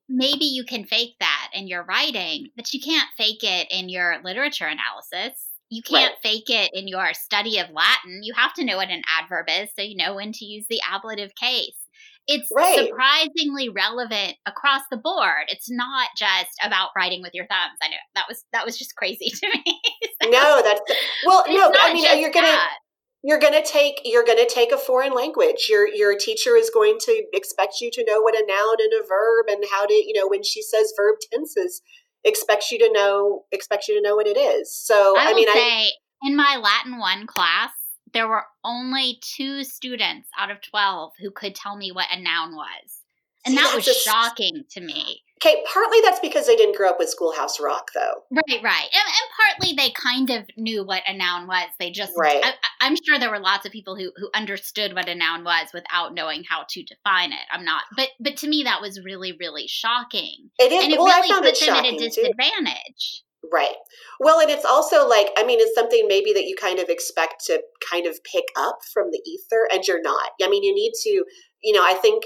Maybe 0.08 0.44
you 0.44 0.64
can 0.64 0.84
fake 0.84 1.16
that 1.18 1.50
in 1.54 1.66
your 1.66 1.82
writing, 1.82 2.50
but 2.56 2.72
you 2.72 2.80
can't 2.80 3.08
fake 3.16 3.42
it 3.42 3.66
in 3.70 3.88
your 3.88 4.18
literature 4.22 4.66
analysis. 4.66 5.40
You 5.70 5.82
can't 5.82 6.12
right. 6.12 6.22
fake 6.22 6.50
it 6.50 6.70
in 6.72 6.86
your 6.86 7.14
study 7.14 7.58
of 7.58 7.70
Latin. 7.70 8.20
You 8.22 8.34
have 8.34 8.54
to 8.54 8.64
know 8.64 8.76
what 8.76 8.90
an 8.90 9.02
adverb 9.18 9.46
is 9.48 9.70
so 9.74 9.82
you 9.82 9.96
know 9.96 10.14
when 10.14 10.30
to 10.32 10.44
use 10.44 10.66
the 10.68 10.80
ablative 10.88 11.34
case 11.34 11.83
it's 12.26 12.48
right. 12.54 12.88
surprisingly 12.88 13.68
relevant 13.68 14.36
across 14.46 14.82
the 14.90 14.96
board. 14.96 15.44
It's 15.48 15.70
not 15.70 16.08
just 16.16 16.50
about 16.64 16.90
writing 16.96 17.22
with 17.22 17.32
your 17.34 17.46
thumbs. 17.46 17.78
I 17.82 17.88
know 17.88 17.96
that 18.14 18.24
was 18.28 18.44
that 18.52 18.64
was 18.64 18.78
just 18.78 18.96
crazy 18.96 19.30
to 19.34 19.48
me. 19.48 19.80
so, 20.22 20.30
no, 20.30 20.62
that's 20.64 20.80
well, 21.26 21.44
no, 21.48 21.72
I 21.82 21.92
mean 21.92 22.04
you're 22.20 22.30
gonna 22.30 22.46
that. 22.46 22.78
you're 23.22 23.38
gonna 23.38 23.64
take 23.64 24.00
you're 24.04 24.24
gonna 24.24 24.48
take 24.48 24.72
a 24.72 24.78
foreign 24.78 25.14
language. 25.14 25.66
Your 25.68 25.86
your 25.86 26.16
teacher 26.16 26.56
is 26.56 26.70
going 26.70 26.98
to 27.00 27.24
expect 27.32 27.80
you 27.80 27.90
to 27.92 28.04
know 28.04 28.20
what 28.22 28.34
a 28.34 28.44
noun 28.46 28.76
and 28.80 28.92
a 29.02 29.06
verb 29.06 29.46
and 29.48 29.64
how 29.70 29.86
to 29.86 29.92
you 29.92 30.12
know 30.14 30.28
when 30.28 30.42
she 30.42 30.62
says 30.62 30.92
verb 30.96 31.16
tenses 31.30 31.82
expects 32.24 32.72
you 32.72 32.78
to 32.78 32.90
know 32.92 33.44
expects 33.52 33.88
you 33.88 33.96
to 33.96 34.08
know 34.08 34.16
what 34.16 34.26
it 34.26 34.38
is. 34.38 34.74
So 34.74 35.16
I, 35.16 35.30
I 35.30 35.34
mean, 35.34 35.46
say 35.52 35.60
I, 35.60 35.90
in 36.22 36.36
my 36.36 36.56
Latin 36.56 36.98
one 36.98 37.26
class, 37.26 37.70
there 38.14 38.28
were 38.28 38.44
only 38.64 39.18
two 39.20 39.64
students 39.64 40.28
out 40.38 40.50
of 40.50 40.62
12 40.62 41.12
who 41.20 41.30
could 41.30 41.54
tell 41.54 41.76
me 41.76 41.92
what 41.92 42.06
a 42.10 42.20
noun 42.20 42.54
was. 42.54 43.02
And 43.44 43.54
See, 43.54 43.62
that 43.62 43.74
was 43.74 43.84
just, 43.84 44.04
shocking 44.04 44.64
to 44.70 44.80
me. 44.80 45.20
Okay, 45.44 45.62
partly 45.70 45.98
that's 46.02 46.20
because 46.20 46.46
they 46.46 46.56
didn't 46.56 46.76
grow 46.76 46.88
up 46.88 46.98
with 46.98 47.10
Schoolhouse 47.10 47.60
Rock, 47.60 47.90
though. 47.92 48.22
Right, 48.30 48.62
right. 48.62 48.88
And, 48.94 49.02
and 49.04 49.60
partly 49.60 49.74
they 49.76 49.90
kind 49.90 50.30
of 50.30 50.48
knew 50.56 50.86
what 50.86 51.02
a 51.06 51.14
noun 51.14 51.46
was. 51.46 51.68
They 51.78 51.90
just, 51.90 52.12
right. 52.16 52.42
I, 52.80 52.86
am 52.86 52.96
sure 53.04 53.18
there 53.18 53.30
were 53.30 53.40
lots 53.40 53.66
of 53.66 53.72
people 53.72 53.96
who, 53.96 54.10
who 54.16 54.30
understood 54.34 54.94
what 54.94 55.08
a 55.08 55.14
noun 55.14 55.44
was 55.44 55.68
without 55.74 56.14
knowing 56.14 56.44
how 56.48 56.64
to 56.70 56.82
define 56.82 57.32
it. 57.32 57.44
I'm 57.52 57.64
not, 57.64 57.82
but 57.94 58.08
but 58.18 58.38
to 58.38 58.48
me, 58.48 58.62
that 58.62 58.80
was 58.80 59.04
really, 59.04 59.36
really 59.38 59.66
shocking. 59.66 60.50
It 60.58 60.72
is. 60.72 60.84
And 60.84 60.92
it 60.92 60.98
well, 60.98 61.20
really 61.20 61.50
put 61.50 61.60
them 61.60 61.74
at 61.74 61.84
a 61.84 61.98
disadvantage. 61.98 63.22
Too. 63.22 63.33
Right. 63.52 63.74
Well, 64.20 64.40
and 64.40 64.50
it's 64.50 64.64
also 64.64 65.08
like, 65.08 65.28
I 65.36 65.44
mean, 65.44 65.58
it's 65.60 65.74
something 65.74 66.06
maybe 66.08 66.32
that 66.32 66.44
you 66.44 66.56
kind 66.56 66.78
of 66.78 66.88
expect 66.88 67.44
to 67.46 67.62
kind 67.90 68.06
of 68.06 68.22
pick 68.24 68.44
up 68.56 68.78
from 68.92 69.10
the 69.10 69.20
ether, 69.26 69.68
and 69.72 69.84
you're 69.86 70.02
not. 70.02 70.30
I 70.42 70.48
mean, 70.48 70.62
you 70.62 70.74
need 70.74 70.92
to, 71.02 71.24
you 71.62 71.72
know, 71.72 71.82
I 71.82 71.94
think. 71.94 72.24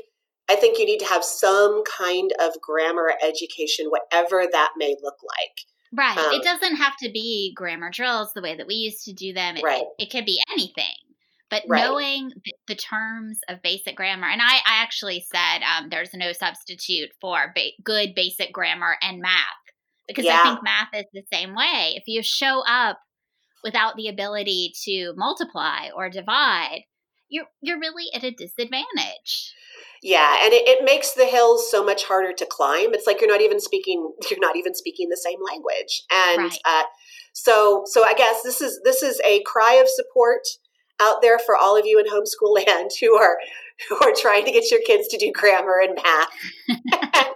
I 0.50 0.56
think 0.56 0.78
you 0.78 0.87
need 0.87 1.00
to 1.00 1.04
have 1.04 1.22
some 1.22 1.82
kind 1.84 2.32
of 2.40 2.54
grammar 2.62 3.12
education, 3.22 3.90
whatever 3.90 4.46
that 4.50 4.70
may 4.78 4.96
look 5.02 5.16
like. 5.22 5.58
Right. 5.92 6.16
Um, 6.16 6.32
it 6.32 6.42
doesn't 6.42 6.76
have 6.76 6.96
to 7.02 7.10
be 7.10 7.52
grammar 7.54 7.90
drills 7.90 8.32
the 8.34 8.40
way 8.40 8.56
that 8.56 8.66
we 8.66 8.75
used 8.75 9.04
to 9.04 9.12
do 9.12 9.34
them. 9.34 9.58
It, 9.58 9.62
right. 9.62 9.84
It, 9.98 10.10
could 10.10 10.25
be 10.25 10.40
anything. 10.50 10.94
But 11.50 11.64
right. 11.68 11.84
knowing 11.84 12.30
the 12.66 12.75
terms 12.75 13.40
of 13.48 13.62
basic 13.62 13.96
grammar, 13.96 14.26
and 14.26 14.40
I, 14.40 14.56
I 14.66 14.82
actually 14.82 15.25
said 15.30 15.62
um, 15.62 15.88
there's 15.90 16.14
no 16.14 16.32
substitute 16.32 17.10
for 17.20 17.52
ba- 17.54 17.72
good 17.82 18.14
basic 18.14 18.50
grammar 18.52 18.96
and 19.02 19.20
math 19.20 19.67
because 20.09 20.25
yeah. 20.25 20.41
I 20.41 20.49
think 20.49 20.65
math 20.65 20.88
is 20.95 21.05
the 21.12 21.23
same 21.33 21.55
way. 21.55 21.93
If 21.95 22.05
you 22.07 22.23
show 22.23 22.62
up 22.67 22.99
without 23.62 23.97
the 23.97 24.09
ability 24.09 24.73
to 24.85 25.12
multiply 25.17 25.88
or 25.95 26.11
divide, 26.11 26.81
you're 27.29 27.47
you're 27.61 27.79
really 27.79 28.07
at 28.15 28.25
a 28.25 28.31
disadvantage. 28.31 29.55
Yeah, 30.03 30.45
and 30.45 30.53
it, 30.53 30.69
it, 30.69 30.85
makes 30.85 31.12
the 31.12 31.27
hills 31.27 31.69
so 31.71 31.85
much 31.85 32.05
harder 32.05 32.33
to 32.33 32.47
climb. 32.49 32.95
It's 32.95 33.07
like 33.07 33.21
you're 33.21 33.31
not 33.31 33.41
even 33.41 33.61
speaking 33.61 34.12
you're 34.31 34.41
not 34.41 34.57
even 34.57 34.75
speaking 34.75 35.09
the 35.09 35.17
same 35.17 35.38
language. 35.47 36.03
And 36.11 36.50
right. 36.50 36.59
uh, 36.65 36.85
so 37.33 37.83
so 37.87 38.05
I 38.05 38.15
guess 38.15 38.43
this 38.43 38.61
is 38.61 38.81
this 38.85 39.03
is 39.03 39.21
a 39.25 39.43
cry 39.45 39.75
of 39.75 39.88
support 39.88 40.43
out 41.00 41.23
there 41.23 41.38
for 41.38 41.57
all 41.57 41.77
of 41.77 41.87
you 41.87 41.99
in 41.99 42.07
homeschool 42.07 42.55
land 42.67 42.91
who 43.00 43.15
are 43.17 43.38
who 43.88 43.97
are 43.97 44.14
trying 44.16 44.44
to 44.44 44.52
get 44.52 44.70
your 44.70 44.80
kids 44.87 45.08
to 45.08 45.18
do 45.18 45.32
grammar 45.32 45.80
and 45.82 45.94
math. 45.94 46.28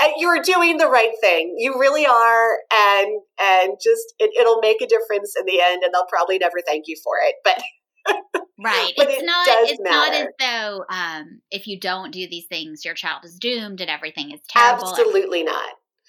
and 0.00 0.12
you're 0.16 0.42
doing 0.42 0.78
the 0.78 0.88
right 0.88 1.12
thing. 1.20 1.54
You 1.58 1.78
really 1.78 2.06
are, 2.06 2.58
and 2.72 3.20
and 3.40 3.72
just 3.82 4.14
it, 4.18 4.30
it'll 4.38 4.60
make 4.60 4.80
a 4.80 4.86
difference 4.86 5.34
in 5.38 5.44
the 5.46 5.60
end, 5.60 5.82
and 5.82 5.92
they'll 5.92 6.06
probably 6.08 6.38
never 6.38 6.58
thank 6.66 6.84
you 6.86 6.96
for 7.02 7.14
it, 7.24 7.34
but. 7.44 7.60
right 8.62 8.92
it's 8.96 9.20
it 9.20 9.26
not 9.26 9.46
it's 9.48 9.80
matter. 9.80 9.90
not 9.90 10.14
as 10.14 10.28
though 10.38 10.84
um, 10.90 11.40
if 11.50 11.66
you 11.66 11.78
don't 11.78 12.12
do 12.12 12.26
these 12.28 12.46
things 12.46 12.82
your 12.82 12.94
child 12.94 13.22
is 13.24 13.36
doomed 13.38 13.80
and 13.82 13.90
everything 13.90 14.32
is 14.32 14.40
terrible 14.48 14.88
absolutely 14.88 15.42
not 15.42 15.68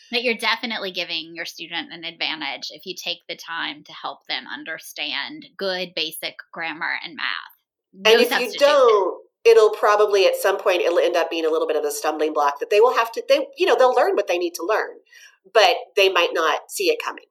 but 0.09 0.23
you're 0.23 0.37
definitely 0.37 0.91
giving 0.91 1.33
your 1.35 1.43
student 1.43 1.91
an 1.91 2.05
advantage 2.05 2.69
if 2.71 2.85
you 2.85 2.95
take 2.95 3.19
the 3.27 3.35
time 3.35 3.83
to 3.83 3.91
help 3.91 4.19
them 4.29 4.45
understand 4.47 5.45
good 5.57 5.91
basic 5.93 6.35
grammar 6.53 6.93
and 7.03 7.17
math 7.17 7.25
no 7.93 8.11
and 8.11 8.21
if 8.21 8.39
you 8.39 8.57
don't 8.57 9.20
it'll 9.45 9.71
probably 9.71 10.25
at 10.25 10.35
some 10.35 10.59
point 10.59 10.81
it'll 10.81 10.99
end 10.99 11.15
up 11.15 11.29
being 11.29 11.45
a 11.45 11.49
little 11.49 11.67
bit 11.67 11.77
of 11.77 11.83
a 11.83 11.91
stumbling 11.91 12.33
block 12.33 12.59
that 12.59 12.69
they 12.69 12.79
will 12.79 12.95
have 12.95 13.11
to 13.11 13.23
they 13.27 13.47
you 13.57 13.65
know 13.65 13.75
they'll 13.77 13.95
learn 13.95 14.15
what 14.15 14.27
they 14.27 14.37
need 14.37 14.53
to 14.53 14.65
learn 14.65 14.97
but 15.53 15.75
they 15.95 16.09
might 16.09 16.31
not 16.33 16.61
see 16.69 16.85
it 16.85 16.99
coming 17.03 17.25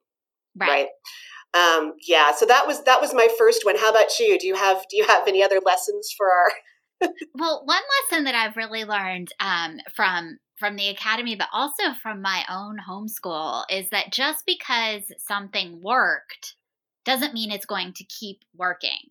right, 0.55 0.87
right? 1.53 1.77
Um, 1.77 1.93
yeah 2.07 2.31
so 2.33 2.45
that 2.45 2.67
was 2.67 2.83
that 2.83 3.01
was 3.01 3.13
my 3.13 3.27
first 3.37 3.65
one. 3.65 3.77
How 3.77 3.89
about 3.89 4.19
you? 4.19 4.39
Do 4.39 4.47
you 4.47 4.55
have 4.55 4.85
do 4.89 4.97
you 4.97 5.05
have 5.05 5.27
any 5.27 5.43
other 5.43 5.59
lessons 5.65 6.13
for 6.15 6.27
our 6.27 6.51
well 7.35 7.63
one 7.65 7.81
lesson 8.11 8.25
that 8.25 8.35
i've 8.35 8.57
really 8.57 8.85
learned 8.85 9.31
um, 9.39 9.77
from 9.95 10.37
from 10.57 10.75
the 10.75 10.89
academy 10.89 11.35
but 11.35 11.47
also 11.51 11.93
from 12.01 12.21
my 12.21 12.43
own 12.49 12.77
homeschool 12.87 13.63
is 13.69 13.89
that 13.89 14.11
just 14.11 14.45
because 14.45 15.01
something 15.17 15.81
worked 15.81 16.55
doesn't 17.05 17.33
mean 17.33 17.51
it's 17.51 17.65
going 17.65 17.93
to 17.93 18.03
keep 18.03 18.41
working 18.55 19.09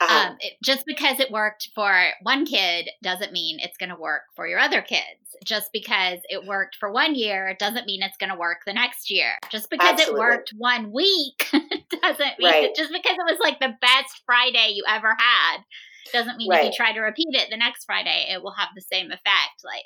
uh-huh. 0.00 0.30
Um, 0.30 0.36
it, 0.40 0.54
just 0.64 0.86
because 0.86 1.20
it 1.20 1.30
worked 1.30 1.68
for 1.74 1.92
one 2.22 2.46
kid 2.46 2.88
doesn't 3.02 3.32
mean 3.32 3.58
it's 3.60 3.76
going 3.76 3.90
to 3.90 3.96
work 3.96 4.22
for 4.34 4.46
your 4.46 4.58
other 4.58 4.80
kids. 4.80 5.04
Just 5.44 5.72
because 5.72 6.18
it 6.28 6.46
worked 6.46 6.76
for 6.76 6.90
one 6.90 7.14
year 7.14 7.54
doesn't 7.58 7.86
mean 7.86 8.02
it's 8.02 8.16
going 8.16 8.30
to 8.30 8.38
work 8.38 8.58
the 8.66 8.72
next 8.72 9.10
year. 9.10 9.32
Just 9.50 9.68
because 9.68 9.92
Absolutely. 9.92 10.16
it 10.16 10.18
worked 10.18 10.54
one 10.56 10.92
week 10.92 11.48
doesn't 12.02 12.38
mean 12.38 12.50
right. 12.50 12.74
just 12.74 12.92
because 12.92 13.12
it 13.12 13.30
was 13.30 13.38
like 13.40 13.60
the 13.60 13.74
best 13.80 14.22
Friday 14.24 14.72
you 14.74 14.84
ever 14.88 15.14
had 15.18 15.58
doesn't 16.12 16.38
mean 16.38 16.50
right. 16.50 16.64
if 16.64 16.66
you 16.66 16.72
try 16.76 16.92
to 16.92 17.00
repeat 17.00 17.28
it 17.30 17.48
the 17.50 17.56
next 17.56 17.84
Friday 17.84 18.26
it 18.30 18.42
will 18.42 18.54
have 18.54 18.70
the 18.74 18.82
same 18.82 19.06
effect. 19.06 19.62
Like 19.64 19.84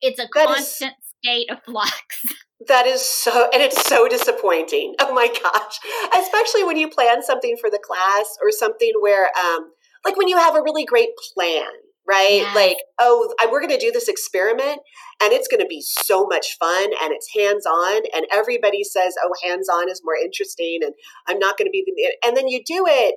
it's 0.00 0.20
a 0.20 0.28
that 0.34 0.46
constant 0.46 0.94
is, 0.98 1.14
state 1.22 1.50
of 1.50 1.62
flux. 1.64 2.22
That 2.68 2.86
is 2.86 3.02
so, 3.02 3.48
and 3.52 3.62
it's 3.62 3.86
so 3.86 4.08
disappointing. 4.08 4.94
Oh 5.00 5.12
my 5.12 5.28
gosh. 5.28 5.78
Especially 6.18 6.64
when 6.64 6.76
you 6.76 6.88
plan 6.88 7.22
something 7.22 7.56
for 7.60 7.70
the 7.70 7.80
class 7.82 8.36
or 8.42 8.50
something 8.50 8.92
where, 9.00 9.28
um, 9.38 9.72
like 10.04 10.16
when 10.16 10.28
you 10.28 10.38
have 10.38 10.56
a 10.56 10.62
really 10.62 10.84
great 10.84 11.10
plan, 11.34 11.66
right? 12.08 12.42
Yes. 12.42 12.56
Like, 12.56 12.78
oh, 13.00 13.34
we're 13.50 13.60
going 13.60 13.78
to 13.78 13.84
do 13.84 13.92
this 13.92 14.08
experiment 14.08 14.80
and 15.20 15.32
it's 15.32 15.48
going 15.48 15.60
to 15.60 15.66
be 15.66 15.82
so 15.82 16.26
much 16.26 16.56
fun 16.58 16.90
and 17.02 17.12
it's 17.12 17.34
hands 17.36 17.66
on. 17.66 18.02
And 18.14 18.26
everybody 18.32 18.84
says, 18.84 19.14
oh, 19.22 19.34
hands 19.44 19.68
on 19.68 19.90
is 19.90 20.00
more 20.04 20.16
interesting 20.16 20.78
and 20.82 20.94
I'm 21.26 21.38
not 21.38 21.58
going 21.58 21.66
to 21.66 21.72
be 21.72 21.84
the, 21.84 22.16
and 22.26 22.36
then 22.36 22.48
you 22.48 22.62
do 22.64 22.86
it 22.88 23.16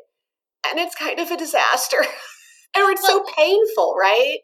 and 0.70 0.80
it's 0.80 0.96
kind 0.96 1.20
of 1.20 1.32
a 1.32 1.38
disaster. 1.38 2.04
or 2.76 2.92
it's 2.92 3.02
well, 3.02 3.26
so 3.26 3.34
painful, 3.36 3.96
right? 4.00 4.38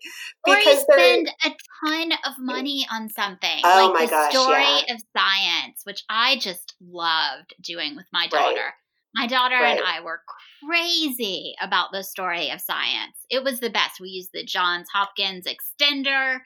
Because 0.45 0.65
or 0.89 0.97
you 0.97 0.99
spend 0.99 1.31
a 1.45 1.49
ton 1.85 2.11
of 2.25 2.33
money 2.39 2.85
on 2.91 3.09
something. 3.09 3.61
Oh 3.63 3.91
like 3.93 3.99
my 3.99 4.05
the 4.05 4.11
gosh! 4.11 4.31
Story 4.31 4.83
yeah. 4.87 4.93
of 4.93 5.01
science, 5.15 5.81
which 5.83 6.03
I 6.09 6.37
just 6.37 6.75
loved 6.81 7.53
doing 7.61 7.95
with 7.95 8.07
my 8.11 8.27
daughter. 8.27 8.55
Right. 8.55 8.71
My 9.13 9.27
daughter 9.27 9.55
right. 9.55 9.77
and 9.77 9.85
I 9.85 10.01
were 10.01 10.21
crazy 10.67 11.55
about 11.61 11.93
the 11.93 12.03
story 12.03 12.49
of 12.49 12.59
science. 12.59 13.15
It 13.29 13.43
was 13.43 13.59
the 13.59 13.69
best. 13.69 14.01
We 14.01 14.09
used 14.09 14.31
the 14.33 14.43
Johns 14.43 14.89
Hopkins 14.93 15.45
extender, 15.47 16.39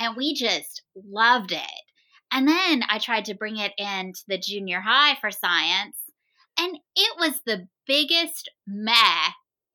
and 0.00 0.16
we 0.16 0.34
just 0.34 0.82
loved 0.96 1.52
it. 1.52 1.82
And 2.32 2.48
then 2.48 2.82
I 2.88 2.98
tried 2.98 3.26
to 3.26 3.34
bring 3.34 3.56
it 3.56 3.72
into 3.78 4.20
the 4.26 4.38
junior 4.38 4.80
high 4.80 5.16
for 5.20 5.30
science, 5.30 5.96
and 6.58 6.78
it 6.96 7.16
was 7.18 7.40
the 7.46 7.68
biggest 7.86 8.50
meh 8.66 8.94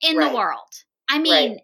in 0.01 0.17
right. 0.17 0.29
the 0.29 0.35
world. 0.35 0.83
I 1.09 1.19
mean, 1.19 1.51
right. 1.51 1.61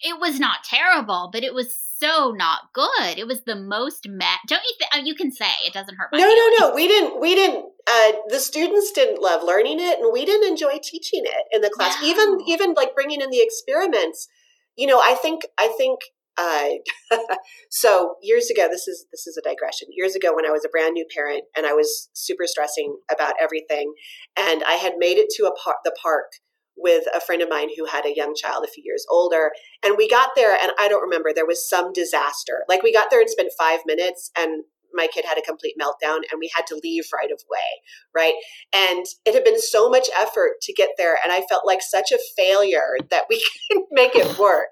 it 0.00 0.20
was 0.20 0.40
not 0.40 0.64
terrible, 0.64 1.30
but 1.32 1.44
it 1.44 1.54
was 1.54 1.76
so 1.98 2.32
not 2.32 2.72
good. 2.72 3.16
It 3.18 3.26
was 3.26 3.42
the 3.44 3.54
most 3.54 4.08
met. 4.08 4.38
Don't 4.48 4.62
you 4.62 4.74
think? 4.78 4.90
Oh, 4.94 4.98
you 5.04 5.14
can 5.14 5.30
say 5.30 5.46
it 5.64 5.72
doesn't 5.72 5.96
hurt. 5.96 6.08
My 6.12 6.18
No, 6.18 6.24
feelings. 6.28 6.52
no, 6.58 6.68
no. 6.68 6.74
We 6.74 6.88
didn't. 6.88 7.20
We 7.20 7.34
didn't. 7.34 7.64
Uh, 7.88 8.12
the 8.28 8.40
students 8.40 8.92
didn't 8.92 9.20
love 9.22 9.42
learning 9.42 9.78
it, 9.80 9.98
and 10.00 10.12
we 10.12 10.24
didn't 10.24 10.48
enjoy 10.48 10.78
teaching 10.82 11.22
it 11.24 11.44
in 11.52 11.60
the 11.60 11.70
class. 11.70 11.96
No. 12.00 12.08
Even, 12.08 12.38
even 12.48 12.74
like 12.74 12.94
bringing 12.94 13.20
in 13.20 13.30
the 13.30 13.40
experiments. 13.40 14.28
You 14.76 14.86
know, 14.86 14.98
I 15.00 15.14
think. 15.14 15.42
I 15.58 15.72
think. 15.76 16.00
Uh, 16.38 16.68
so 17.70 18.14
years 18.22 18.48
ago, 18.50 18.66
this 18.70 18.88
is 18.88 19.06
this 19.12 19.26
is 19.26 19.36
a 19.36 19.46
digression. 19.48 19.88
Years 19.92 20.16
ago, 20.16 20.34
when 20.34 20.46
I 20.46 20.50
was 20.50 20.64
a 20.64 20.68
brand 20.70 20.94
new 20.94 21.04
parent 21.14 21.44
and 21.56 21.66
I 21.66 21.74
was 21.74 22.08
super 22.14 22.44
stressing 22.46 22.96
about 23.12 23.34
everything, 23.40 23.92
and 24.36 24.64
I 24.64 24.74
had 24.74 24.94
made 24.96 25.18
it 25.18 25.28
to 25.36 25.44
a 25.44 25.54
par- 25.54 25.76
the 25.84 25.94
park 26.02 26.32
with 26.76 27.04
a 27.14 27.20
friend 27.20 27.42
of 27.42 27.48
mine 27.48 27.68
who 27.76 27.86
had 27.86 28.06
a 28.06 28.14
young 28.14 28.34
child 28.34 28.64
a 28.64 28.70
few 28.70 28.82
years 28.84 29.06
older. 29.10 29.52
And 29.84 29.96
we 29.96 30.08
got 30.08 30.30
there, 30.36 30.56
and 30.60 30.72
I 30.78 30.88
don't 30.88 31.02
remember, 31.02 31.32
there 31.32 31.46
was 31.46 31.68
some 31.68 31.92
disaster. 31.92 32.64
Like 32.68 32.82
we 32.82 32.92
got 32.92 33.10
there 33.10 33.20
and 33.20 33.30
spent 33.30 33.52
five 33.58 33.80
minutes, 33.86 34.30
and 34.36 34.64
my 34.94 35.06
kid 35.06 35.24
had 35.24 35.38
a 35.38 35.42
complete 35.42 35.74
meltdown 35.80 36.18
and 36.30 36.38
we 36.38 36.50
had 36.54 36.66
to 36.66 36.80
leave 36.82 37.04
right 37.12 37.30
away 37.30 37.82
right 38.14 38.34
and 38.74 39.06
it 39.24 39.34
had 39.34 39.44
been 39.44 39.60
so 39.60 39.88
much 39.88 40.08
effort 40.18 40.60
to 40.60 40.72
get 40.72 40.90
there 40.98 41.18
and 41.22 41.32
i 41.32 41.42
felt 41.48 41.66
like 41.66 41.80
such 41.82 42.12
a 42.12 42.18
failure 42.36 42.96
that 43.10 43.24
we 43.28 43.42
couldn't 43.68 43.88
make 43.90 44.14
it 44.14 44.38
work 44.38 44.70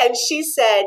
and 0.00 0.16
she 0.16 0.42
said 0.42 0.84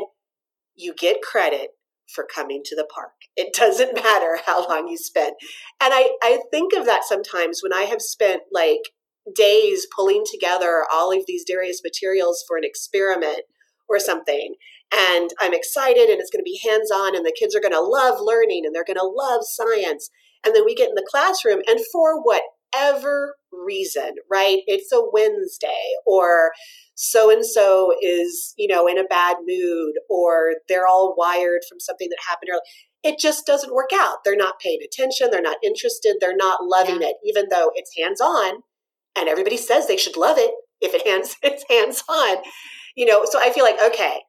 you 0.74 0.94
get 0.94 1.22
credit 1.22 1.70
for 2.12 2.24
coming 2.24 2.62
to 2.64 2.76
the 2.76 2.86
park 2.92 3.12
it 3.36 3.54
doesn't 3.54 3.94
matter 4.02 4.38
how 4.44 4.66
long 4.68 4.88
you 4.88 4.96
spent 4.96 5.34
and 5.80 5.92
i 5.94 6.10
i 6.22 6.40
think 6.50 6.72
of 6.74 6.86
that 6.86 7.04
sometimes 7.04 7.60
when 7.62 7.72
i 7.72 7.82
have 7.82 8.02
spent 8.02 8.42
like 8.52 8.90
days 9.34 9.86
pulling 9.94 10.24
together 10.30 10.84
all 10.92 11.12
of 11.12 11.24
these 11.26 11.44
various 11.46 11.80
materials 11.84 12.44
for 12.46 12.56
an 12.56 12.64
experiment 12.64 13.42
or 13.88 13.98
something. 13.98 14.54
And 14.94 15.30
I'm 15.40 15.54
excited, 15.54 16.08
and 16.08 16.20
it's 16.20 16.30
going 16.30 16.44
to 16.44 16.50
be 16.50 16.60
hands 16.68 16.90
on, 16.90 17.16
and 17.16 17.24
the 17.24 17.36
kids 17.38 17.54
are 17.54 17.60
going 17.60 17.72
to 17.72 17.80
love 17.80 18.18
learning 18.20 18.62
and 18.64 18.74
they're 18.74 18.84
going 18.84 18.96
to 18.96 19.14
love 19.14 19.42
science. 19.44 20.10
And 20.44 20.54
then 20.54 20.64
we 20.64 20.74
get 20.74 20.88
in 20.88 20.94
the 20.94 21.06
classroom, 21.08 21.60
and 21.66 21.80
for 21.92 22.20
whatever 22.22 23.36
reason, 23.52 24.14
right? 24.30 24.58
It's 24.66 24.92
a 24.92 25.02
Wednesday, 25.12 25.94
or 26.04 26.52
so 26.94 27.30
and 27.30 27.44
so 27.46 27.92
is, 28.02 28.54
you 28.58 28.68
know, 28.68 28.86
in 28.86 28.98
a 28.98 29.04
bad 29.04 29.36
mood, 29.46 29.94
or 30.10 30.54
they're 30.68 30.86
all 30.86 31.14
wired 31.16 31.62
from 31.68 31.80
something 31.80 32.08
that 32.10 32.18
happened 32.28 32.50
earlier 32.50 32.60
it 33.04 33.18
just 33.18 33.44
doesn't 33.46 33.74
work 33.74 33.90
out. 33.92 34.18
They're 34.24 34.36
not 34.36 34.60
paying 34.60 34.78
attention. 34.80 35.30
They're 35.32 35.42
not 35.42 35.56
interested. 35.64 36.18
They're 36.20 36.36
not 36.36 36.60
loving 36.62 37.02
yeah. 37.02 37.08
it, 37.08 37.16
even 37.24 37.46
though 37.50 37.72
it's 37.74 37.96
hands 37.98 38.20
on 38.20 38.62
and 39.16 39.28
everybody 39.28 39.56
says 39.56 39.86
they 39.86 39.96
should 39.96 40.16
love 40.16 40.38
it 40.38 40.52
if 40.80 40.94
it 40.94 41.06
hands 41.06 41.36
it's 41.42 41.64
hands 41.68 42.02
on 42.08 42.38
you 42.96 43.06
know 43.06 43.24
so 43.24 43.38
i 43.40 43.50
feel 43.50 43.64
like 43.64 43.82
okay 43.82 44.20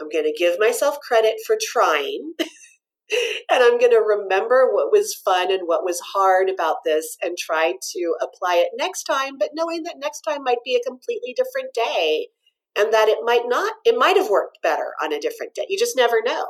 i'm 0.00 0.08
going 0.08 0.24
to 0.24 0.34
give 0.38 0.58
myself 0.58 0.98
credit 1.06 1.36
for 1.46 1.56
trying 1.60 2.32
and 2.40 3.62
i'm 3.62 3.78
going 3.78 3.90
to 3.90 3.98
remember 3.98 4.70
what 4.72 4.92
was 4.92 5.14
fun 5.24 5.50
and 5.50 5.62
what 5.66 5.84
was 5.84 6.00
hard 6.14 6.48
about 6.48 6.76
this 6.84 7.16
and 7.22 7.36
try 7.38 7.74
to 7.92 8.14
apply 8.20 8.56
it 8.56 8.70
next 8.76 9.04
time 9.04 9.38
but 9.38 9.50
knowing 9.54 9.82
that 9.82 9.96
next 9.98 10.22
time 10.22 10.42
might 10.42 10.62
be 10.64 10.74
a 10.74 10.88
completely 10.88 11.34
different 11.36 11.72
day 11.74 12.28
and 12.76 12.92
that 12.92 13.08
it 13.08 13.18
might 13.22 13.44
not 13.46 13.74
it 13.84 13.96
might 13.96 14.16
have 14.16 14.30
worked 14.30 14.58
better 14.62 14.92
on 15.02 15.12
a 15.12 15.20
different 15.20 15.54
day. 15.54 15.66
You 15.68 15.78
just 15.78 15.96
never 15.96 16.20
know. 16.24 16.46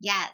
Yes. 0.00 0.30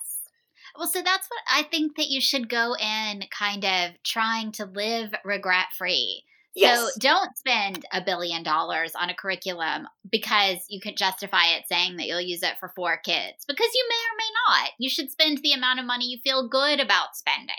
Well, 0.76 0.88
so 0.88 1.02
that's 1.02 1.28
what 1.28 1.40
I 1.50 1.64
think 1.64 1.96
that 1.96 2.08
you 2.08 2.20
should 2.20 2.48
go 2.48 2.74
in 2.74 3.24
kind 3.36 3.64
of 3.64 3.90
trying 4.04 4.52
to 4.52 4.64
live 4.64 5.12
regret 5.24 5.66
free. 5.76 6.24
Yes. 6.58 6.78
So 6.78 6.88
don't 6.98 7.36
spend 7.36 7.86
a 7.92 8.02
billion 8.04 8.42
dollars 8.42 8.92
on 8.98 9.10
a 9.10 9.14
curriculum 9.14 9.86
because 10.10 10.58
you 10.68 10.80
can 10.80 10.96
justify 10.96 11.46
it 11.56 11.64
saying 11.68 11.96
that 11.96 12.06
you'll 12.06 12.20
use 12.20 12.42
it 12.42 12.54
for 12.58 12.72
four 12.74 12.98
kids 13.04 13.44
because 13.46 13.70
you 13.74 13.86
may 13.88 13.94
or 13.94 14.16
may 14.16 14.30
not. 14.48 14.70
You 14.78 14.90
should 14.90 15.10
spend 15.10 15.38
the 15.42 15.52
amount 15.52 15.80
of 15.80 15.86
money 15.86 16.06
you 16.06 16.18
feel 16.24 16.48
good 16.48 16.80
about 16.80 17.14
spending. 17.14 17.54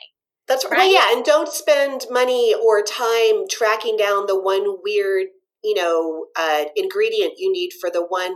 That's 0.47 0.65
right. 0.65 0.77
Well, 0.77 0.91
yeah, 0.91 1.15
and 1.15 1.23
don't 1.23 1.47
spend 1.47 2.07
money 2.09 2.55
or 2.55 2.81
time 2.81 3.47
tracking 3.49 3.97
down 3.97 4.25
the 4.25 4.39
one 4.39 4.77
weird 4.83 5.27
you 5.63 5.73
know 5.75 6.27
uh, 6.37 6.65
ingredient 6.75 7.33
you 7.37 7.51
need 7.51 7.71
for 7.79 7.89
the 7.89 8.05
one 8.05 8.33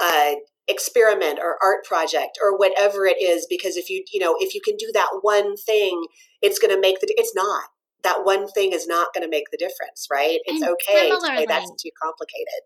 uh, 0.00 0.32
experiment 0.68 1.38
or 1.38 1.58
art 1.62 1.84
project 1.84 2.38
or 2.42 2.56
whatever 2.56 3.06
it 3.06 3.20
is 3.20 3.46
because 3.48 3.76
if 3.76 3.90
you 3.90 4.04
you 4.12 4.20
know 4.20 4.36
if 4.38 4.54
you 4.54 4.60
can 4.64 4.76
do 4.76 4.90
that 4.92 5.18
one 5.22 5.56
thing 5.56 6.06
it's 6.42 6.58
going 6.58 6.74
to 6.74 6.80
make 6.80 7.00
the 7.00 7.12
it's 7.16 7.34
not 7.34 7.64
that 8.04 8.24
one 8.24 8.48
thing 8.48 8.72
is 8.72 8.86
not 8.86 9.12
going 9.12 9.22
to 9.24 9.30
make 9.30 9.50
the 9.50 9.58
difference 9.58 10.06
right? 10.10 10.40
It's 10.44 10.62
And 10.62 10.70
okay 10.72 11.08
to 11.10 11.20
say 11.20 11.46
that's 11.46 11.70
too 11.82 11.90
complicated. 12.02 12.62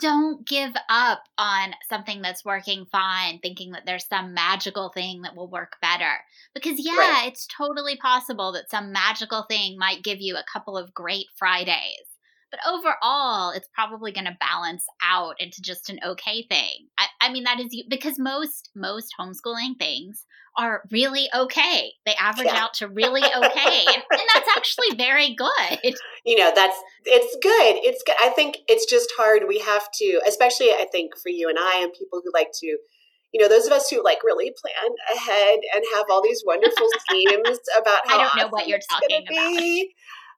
Don't 0.00 0.46
give 0.46 0.72
up 0.88 1.20
on 1.36 1.74
something 1.90 2.22
that's 2.22 2.44
working 2.44 2.86
fine 2.90 3.38
thinking 3.40 3.72
that 3.72 3.82
there's 3.84 4.06
some 4.08 4.32
magical 4.32 4.90
thing 4.94 5.22
that 5.22 5.36
will 5.36 5.50
work 5.50 5.72
better. 5.82 6.20
Because 6.54 6.76
yeah 6.78 6.92
Right. 6.96 7.28
it's 7.28 7.46
totally 7.46 7.96
possible 7.96 8.52
that 8.52 8.70
some 8.70 8.92
magical 8.92 9.44
thing 9.48 9.76
might 9.78 10.02
give 10.02 10.20
you 10.20 10.36
a 10.36 10.44
couple 10.50 10.78
of 10.78 10.94
great 10.94 11.26
fridays 11.36 12.13
but 12.54 12.72
overall 12.72 13.50
it's 13.50 13.68
probably 13.74 14.12
going 14.12 14.26
to 14.26 14.36
balance 14.40 14.84
out 15.02 15.34
into 15.40 15.60
just 15.62 15.90
an 15.90 15.98
okay 16.06 16.46
thing 16.48 16.88
I, 16.98 17.06
I 17.20 17.32
mean 17.32 17.44
that 17.44 17.60
is 17.60 17.74
because 17.88 18.18
most 18.18 18.70
most 18.74 19.14
homeschooling 19.18 19.78
things 19.78 20.26
are 20.56 20.82
really 20.92 21.28
okay 21.34 21.92
they 22.06 22.14
average 22.14 22.46
Yeah. 22.46 22.62
out 22.62 22.74
to 22.74 22.88
really 22.88 23.22
okay 23.22 23.84
and, 23.86 24.02
and 24.10 24.20
that's 24.34 24.48
actually 24.56 24.96
very 24.96 25.34
good 25.34 25.94
you 26.24 26.36
know 26.36 26.52
that's 26.54 26.76
it's 27.04 27.36
good 27.42 27.76
it's 27.82 28.02
good 28.06 28.14
i 28.20 28.28
think 28.30 28.58
it's 28.68 28.88
just 28.90 29.12
hard 29.16 29.42
we 29.48 29.58
have 29.58 29.88
to 29.94 30.20
especially 30.26 30.70
i 30.70 30.86
think 30.92 31.16
for 31.18 31.28
you 31.28 31.48
and 31.48 31.58
i 31.58 31.80
and 31.82 31.92
people 31.92 32.20
who 32.24 32.30
like 32.32 32.48
to 32.54 32.66
you 32.66 33.40
know 33.42 33.48
those 33.48 33.66
of 33.66 33.72
us 33.72 33.88
who 33.90 34.02
like 34.04 34.22
really 34.22 34.52
plan 34.62 34.92
ahead 35.16 35.58
and 35.74 35.84
have 35.94 36.04
all 36.08 36.22
these 36.22 36.42
wonderful 36.46 36.86
schemes 37.00 37.58
about 37.76 38.00
I 38.06 38.12
how 38.12 38.18
don't 38.18 38.36
know 38.36 38.48
what 38.48 38.62
awesome 38.62 38.70
you're 38.70 38.78
talking 38.88 39.24
about. 39.28 39.58
be. 39.58 39.94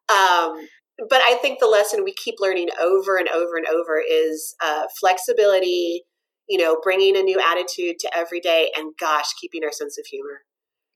um 0.09 0.69
but 0.99 1.21
i 1.23 1.35
think 1.41 1.59
the 1.59 1.67
lesson 1.67 2.05
we 2.05 2.15
keep 2.15 2.37
learning 2.39 2.69
over 2.81 3.17
and 3.17 3.29
over 3.29 3.57
and 3.57 3.67
over 3.67 4.01
is 4.01 4.55
uh, 4.63 4.85
flexibility 4.99 6.03
you 6.49 6.59
know 6.59 6.79
bringing 6.83 7.17
a 7.17 7.23
new 7.23 7.41
attitude 7.41 7.99
to 7.99 8.17
every 8.17 8.41
day 8.41 8.71
and 8.77 8.93
gosh 8.99 9.33
keeping 9.41 9.65
our 9.65 9.73
sense 9.73 9.99
of 9.99 10.07
humor 10.07 10.43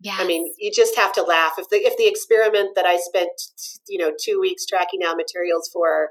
yeah 0.01 0.17
I 0.19 0.27
mean, 0.27 0.51
you 0.59 0.71
just 0.75 0.97
have 0.97 1.13
to 1.13 1.23
laugh. 1.23 1.53
If 1.59 1.69
the 1.69 1.77
if 1.77 1.95
the 1.99 2.09
experiment 2.09 2.71
that 2.75 2.87
I 2.87 2.97
spent, 2.97 3.29
you 3.87 3.99
know, 3.99 4.13
two 4.19 4.41
weeks 4.41 4.65
tracking 4.65 5.01
down 5.01 5.19
materials 5.19 5.69
for 5.71 6.09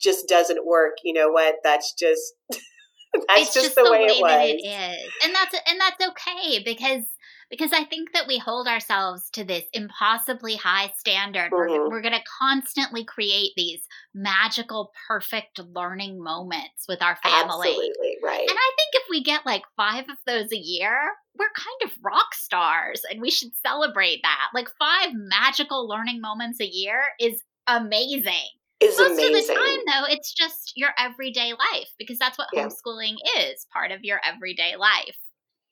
just 0.00 0.28
doesn't 0.28 0.64
work, 0.64 0.98
you 1.02 1.12
know 1.12 1.28
what? 1.28 1.56
That's 1.64 1.92
just 1.98 2.34
that's 2.50 3.48
it's 3.48 3.54
just, 3.54 3.74
the, 3.74 3.90
way, 3.90 4.06
it 4.06 4.20
was. 4.20 4.30
that 4.30 4.46
it 4.46 4.62
is 4.64 5.12
and 5.24 5.34
that's 5.34 5.54
and 5.66 5.80
that's 5.80 6.08
okay 6.10 6.62
because 6.64 7.04
because 7.52 7.72
i 7.72 7.84
think 7.84 8.12
that 8.12 8.26
we 8.26 8.38
hold 8.38 8.66
ourselves 8.66 9.28
to 9.30 9.44
this 9.44 9.64
impossibly 9.74 10.56
high 10.56 10.90
standard 10.96 11.52
we're, 11.52 11.68
Mhm. 11.68 11.90
we're 11.90 12.00
going 12.00 12.14
to 12.14 12.24
constantly 12.40 13.04
create 13.04 13.52
these 13.56 13.86
magical 14.14 14.92
perfect 15.06 15.58
learning 15.60 16.20
moments 16.22 16.86
with 16.88 17.02
our 17.02 17.16
family 17.22 17.68
Absolutely 17.68 18.16
right. 18.22 18.40
and 18.48 18.58
i 18.58 18.70
think 18.76 18.90
if 18.94 19.02
we 19.10 19.22
get 19.22 19.46
like 19.46 19.62
five 19.76 20.04
of 20.08 20.16
those 20.26 20.50
a 20.52 20.56
year 20.58 21.12
we're 21.38 21.50
kind 21.54 21.90
of 21.92 21.96
rock 22.02 22.34
stars 22.34 23.02
and 23.10 23.20
we 23.20 23.30
should 23.30 23.54
celebrate 23.64 24.20
that 24.22 24.48
like 24.54 24.68
five 24.78 25.10
magical 25.14 25.86
learning 25.86 26.20
moments 26.20 26.60
a 26.60 26.66
year 26.66 27.02
is 27.20 27.42
amazing 27.68 28.48
Is 28.80 28.98
most 28.98 29.12
amazing. 29.12 29.34
of 29.36 29.46
the 29.46 29.54
time 29.54 29.78
though 29.86 30.12
it's 30.12 30.32
just 30.32 30.72
your 30.76 30.90
everyday 30.98 31.52
life 31.52 31.88
because 31.98 32.18
that's 32.18 32.38
what 32.38 32.48
Yeah. 32.52 32.66
homeschooling 32.66 33.16
is 33.38 33.66
part 33.72 33.90
of 33.92 34.02
your 34.04 34.20
everyday 34.24 34.76
life 34.76 35.16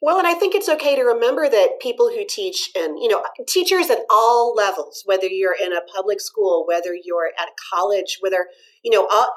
Well, 0.02 0.18
and 0.18 0.26
I 0.26 0.32
think 0.32 0.54
it's 0.54 0.68
okay 0.68 0.96
to 0.96 1.02
remember 1.02 1.48
that 1.48 1.78
people 1.80 2.08
who 2.08 2.24
teach 2.26 2.70
and, 2.74 2.98
you 2.98 3.08
know, 3.08 3.22
teachers 3.46 3.90
at 3.90 3.98
all 4.08 4.54
levels, 4.56 5.02
whether 5.04 5.26
you're 5.26 5.56
in 5.62 5.74
a 5.74 5.82
public 5.94 6.20
school, 6.20 6.64
whether 6.66 6.94
you're 6.94 7.32
at 7.38 7.48
college, 7.72 8.16
whether, 8.20 8.46
you 8.82 8.90
know, 8.90 9.06
all, 9.06 9.30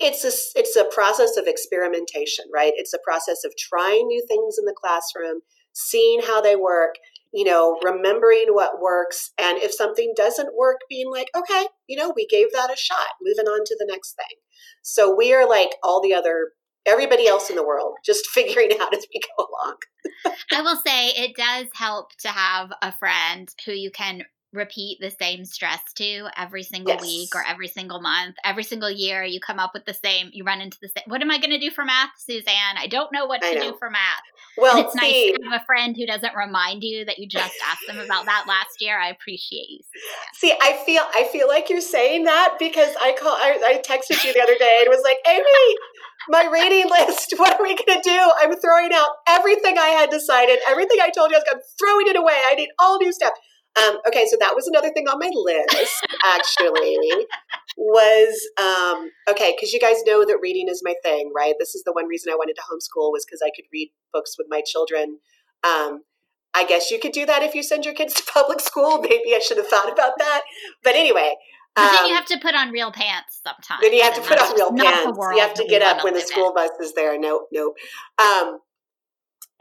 it's 0.00 0.24
a, 0.24 0.58
it's 0.58 0.74
a 0.74 0.84
process 0.84 1.36
of 1.36 1.46
experimentation, 1.46 2.46
right? 2.52 2.72
It's 2.76 2.94
a 2.94 2.98
process 3.04 3.44
of 3.44 3.52
trying 3.58 4.06
new 4.06 4.24
things 4.26 4.56
in 4.58 4.64
the 4.64 4.74
classroom, 4.74 5.40
seeing 5.74 6.22
how 6.22 6.40
they 6.40 6.56
work, 6.56 6.94
you 7.32 7.44
know, 7.44 7.78
remembering 7.82 8.46
what 8.48 8.80
works. 8.80 9.32
And 9.38 9.58
if 9.58 9.72
something 9.74 10.14
doesn't 10.16 10.56
work, 10.56 10.80
being 10.88 11.10
like, 11.10 11.28
okay, 11.36 11.66
you 11.86 11.98
know, 11.98 12.12
we 12.16 12.26
gave 12.26 12.52
that 12.54 12.72
a 12.72 12.76
shot, 12.76 13.20
moving 13.22 13.46
on 13.46 13.64
to 13.66 13.76
the 13.78 13.86
next 13.90 14.14
thing. 14.14 14.38
So 14.80 15.14
we 15.14 15.34
are 15.34 15.46
like 15.46 15.70
all 15.82 16.00
the 16.00 16.14
other, 16.14 16.52
everybody 16.86 17.26
else 17.26 17.50
in 17.50 17.56
the 17.56 17.64
world, 17.66 17.94
just 18.04 18.26
figuring 18.34 18.70
out 18.80 18.94
as 18.94 19.06
we 19.12 19.20
go 19.36 19.46
along. 19.46 19.76
i 20.52 20.60
will 20.62 20.76
say 20.86 21.08
it 21.10 21.34
does 21.36 21.66
help 21.74 22.10
to 22.18 22.28
have 22.28 22.70
a 22.82 22.92
friend 22.92 23.48
who 23.64 23.72
you 23.72 23.90
can 23.90 24.22
repeat 24.52 24.96
the 25.00 25.10
same 25.10 25.44
stress 25.44 25.80
to 25.94 26.28
every 26.36 26.62
single 26.62 26.94
Yes. 26.94 27.02
week 27.02 27.34
or 27.34 27.44
every 27.46 27.68
single 27.68 28.00
month 28.00 28.36
every 28.44 28.62
single 28.62 28.90
year 28.90 29.22
you 29.22 29.38
come 29.40 29.58
up 29.58 29.72
with 29.74 29.84
the 29.84 29.92
same 29.92 30.30
you 30.32 30.44
run 30.44 30.60
into 30.62 30.78
the 30.80 30.88
same 30.88 31.02
what 31.08 31.20
am 31.20 31.30
i 31.30 31.36
going 31.38 31.50
to 31.50 31.58
do 31.58 31.70
for 31.70 31.84
math 31.84 32.10
suzanne 32.16 32.76
i 32.78 32.86
don't 32.86 33.12
know 33.12 33.26
what 33.26 33.44
I 33.44 33.52
to 33.52 33.58
know. 33.60 33.72
do 33.72 33.76
for 33.78 33.90
math 33.90 34.22
Well, 34.56 34.76
and 34.78 34.86
it's 34.86 34.94
nice 34.94 35.12
to 35.12 35.38
have 35.50 35.60
a 35.60 35.64
friend 35.66 35.94
who 35.96 36.06
doesn't 36.06 36.34
remind 36.34 36.82
you 36.84 37.04
that 37.04 37.18
you 37.18 37.28
just 37.28 37.52
asked 37.70 37.86
them 37.86 37.98
about 37.98 38.24
that 38.26 38.44
last 38.48 38.80
year 38.80 38.98
i 38.98 39.08
appreciate 39.10 39.68
you 39.68 39.80
Suzanne. 39.82 40.32
see, 40.34 40.54
I 40.62 40.72
feel 40.86 41.02
I 41.14 41.28
feel 41.32 41.48
like 41.48 41.68
you're 41.68 41.80
saying 41.82 42.24
that 42.24 42.54
because 42.58 42.94
I 43.00 43.12
call 43.18 43.32
I, 43.32 43.58
I 43.66 43.82
texted 43.82 44.24
you 44.24 44.32
the 44.32 44.40
other 44.40 44.56
day 44.58 44.78
and 44.80 44.88
was 44.88 45.02
like, 45.04 45.18
Amy, 45.26 45.42
my 46.28 46.48
reading 46.52 46.90
list. 46.90 47.34
What 47.38 47.60
are 47.60 47.62
we 47.62 47.76
gonna 47.76 48.00
do? 48.02 48.32
I'm 48.40 48.54
throwing 48.56 48.92
out 48.92 49.08
everything 49.28 49.78
I 49.78 49.88
had 49.88 50.10
decided, 50.10 50.58
everything 50.68 50.98
I 51.00 51.10
told 51.10 51.30
you 51.30 51.36
I 51.36 51.40
was. 51.40 51.44
I'm 51.50 51.60
throwing 51.78 52.08
it 52.08 52.16
away. 52.16 52.34
I 52.48 52.54
need 52.54 52.70
all 52.78 52.98
new 52.98 53.12
stuff. 53.12 53.32
Um, 53.76 53.98
okay, 54.08 54.24
so 54.30 54.36
that 54.40 54.54
was 54.54 54.66
another 54.66 54.90
thing 54.90 55.06
on 55.06 55.18
my 55.18 55.30
list. 55.32 56.06
Actually, 56.24 57.26
was 57.76 58.48
um, 58.58 59.10
okay 59.30 59.54
because 59.54 59.72
you 59.72 59.80
guys 59.80 60.02
know 60.06 60.24
that 60.24 60.38
reading 60.40 60.68
is 60.68 60.80
my 60.82 60.94
thing, 61.04 61.30
right? 61.34 61.54
This 61.58 61.74
is 61.74 61.82
the 61.84 61.92
one 61.92 62.06
reason 62.06 62.32
I 62.32 62.36
wanted 62.36 62.56
to 62.56 62.62
homeschool 62.62 63.12
was 63.12 63.24
because 63.26 63.42
I 63.44 63.50
could 63.54 63.66
read 63.72 63.90
books 64.12 64.36
with 64.38 64.46
my 64.50 64.62
children. 64.66 65.18
Um, 65.62 66.02
I 66.54 66.64
guess 66.64 66.90
you 66.90 66.98
could 66.98 67.12
do 67.12 67.26
that 67.26 67.42
if 67.42 67.54
you 67.54 67.62
send 67.62 67.84
your 67.84 67.94
kids 67.94 68.14
to 68.14 68.22
public 68.32 68.60
school. 68.60 68.98
Maybe 69.02 69.34
I 69.34 69.40
should 69.40 69.58
have 69.58 69.68
thought 69.68 69.92
about 69.92 70.12
that. 70.18 70.42
But 70.82 70.94
anyway, 70.94 71.34
but 71.76 71.92
then 71.92 72.06
you 72.06 72.14
um, 72.14 72.16
have 72.16 72.26
to 72.26 72.38
put 72.38 72.54
on 72.54 72.70
real 72.70 72.90
pants 72.90 73.40
sometimes 73.44 73.80
then 73.82 73.92
you 73.92 74.02
have 74.02 74.14
to 74.14 74.22
put 74.22 74.40
on 74.40 74.54
real 74.54 74.72
just 74.72 74.84
not 74.84 75.14
the 75.14 75.20
pants. 75.20 75.36
You 75.36 75.40
have 75.42 75.54
to 75.54 75.66
get 75.68 75.82
up 75.82 76.02
when 76.02 76.14
the 76.14 76.20
in. 76.20 76.26
school 76.26 76.52
bus 76.54 76.70
is 76.80 76.94
there. 76.94 77.18
Nope, 77.18 77.48
nope. 77.52 77.76
Um, 78.18 78.58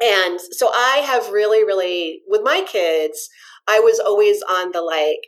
and 0.02 0.40
so 0.42 0.70
I 0.74 1.04
have 1.06 1.32
really, 1.32 1.64
really, 1.64 2.22
with 2.28 2.42
my 2.44 2.64
kids, 2.68 3.30
I 3.68 3.80
was 3.80 4.00
always 4.00 4.42
on 4.42 4.72
the 4.72 4.82
like, 4.82 5.20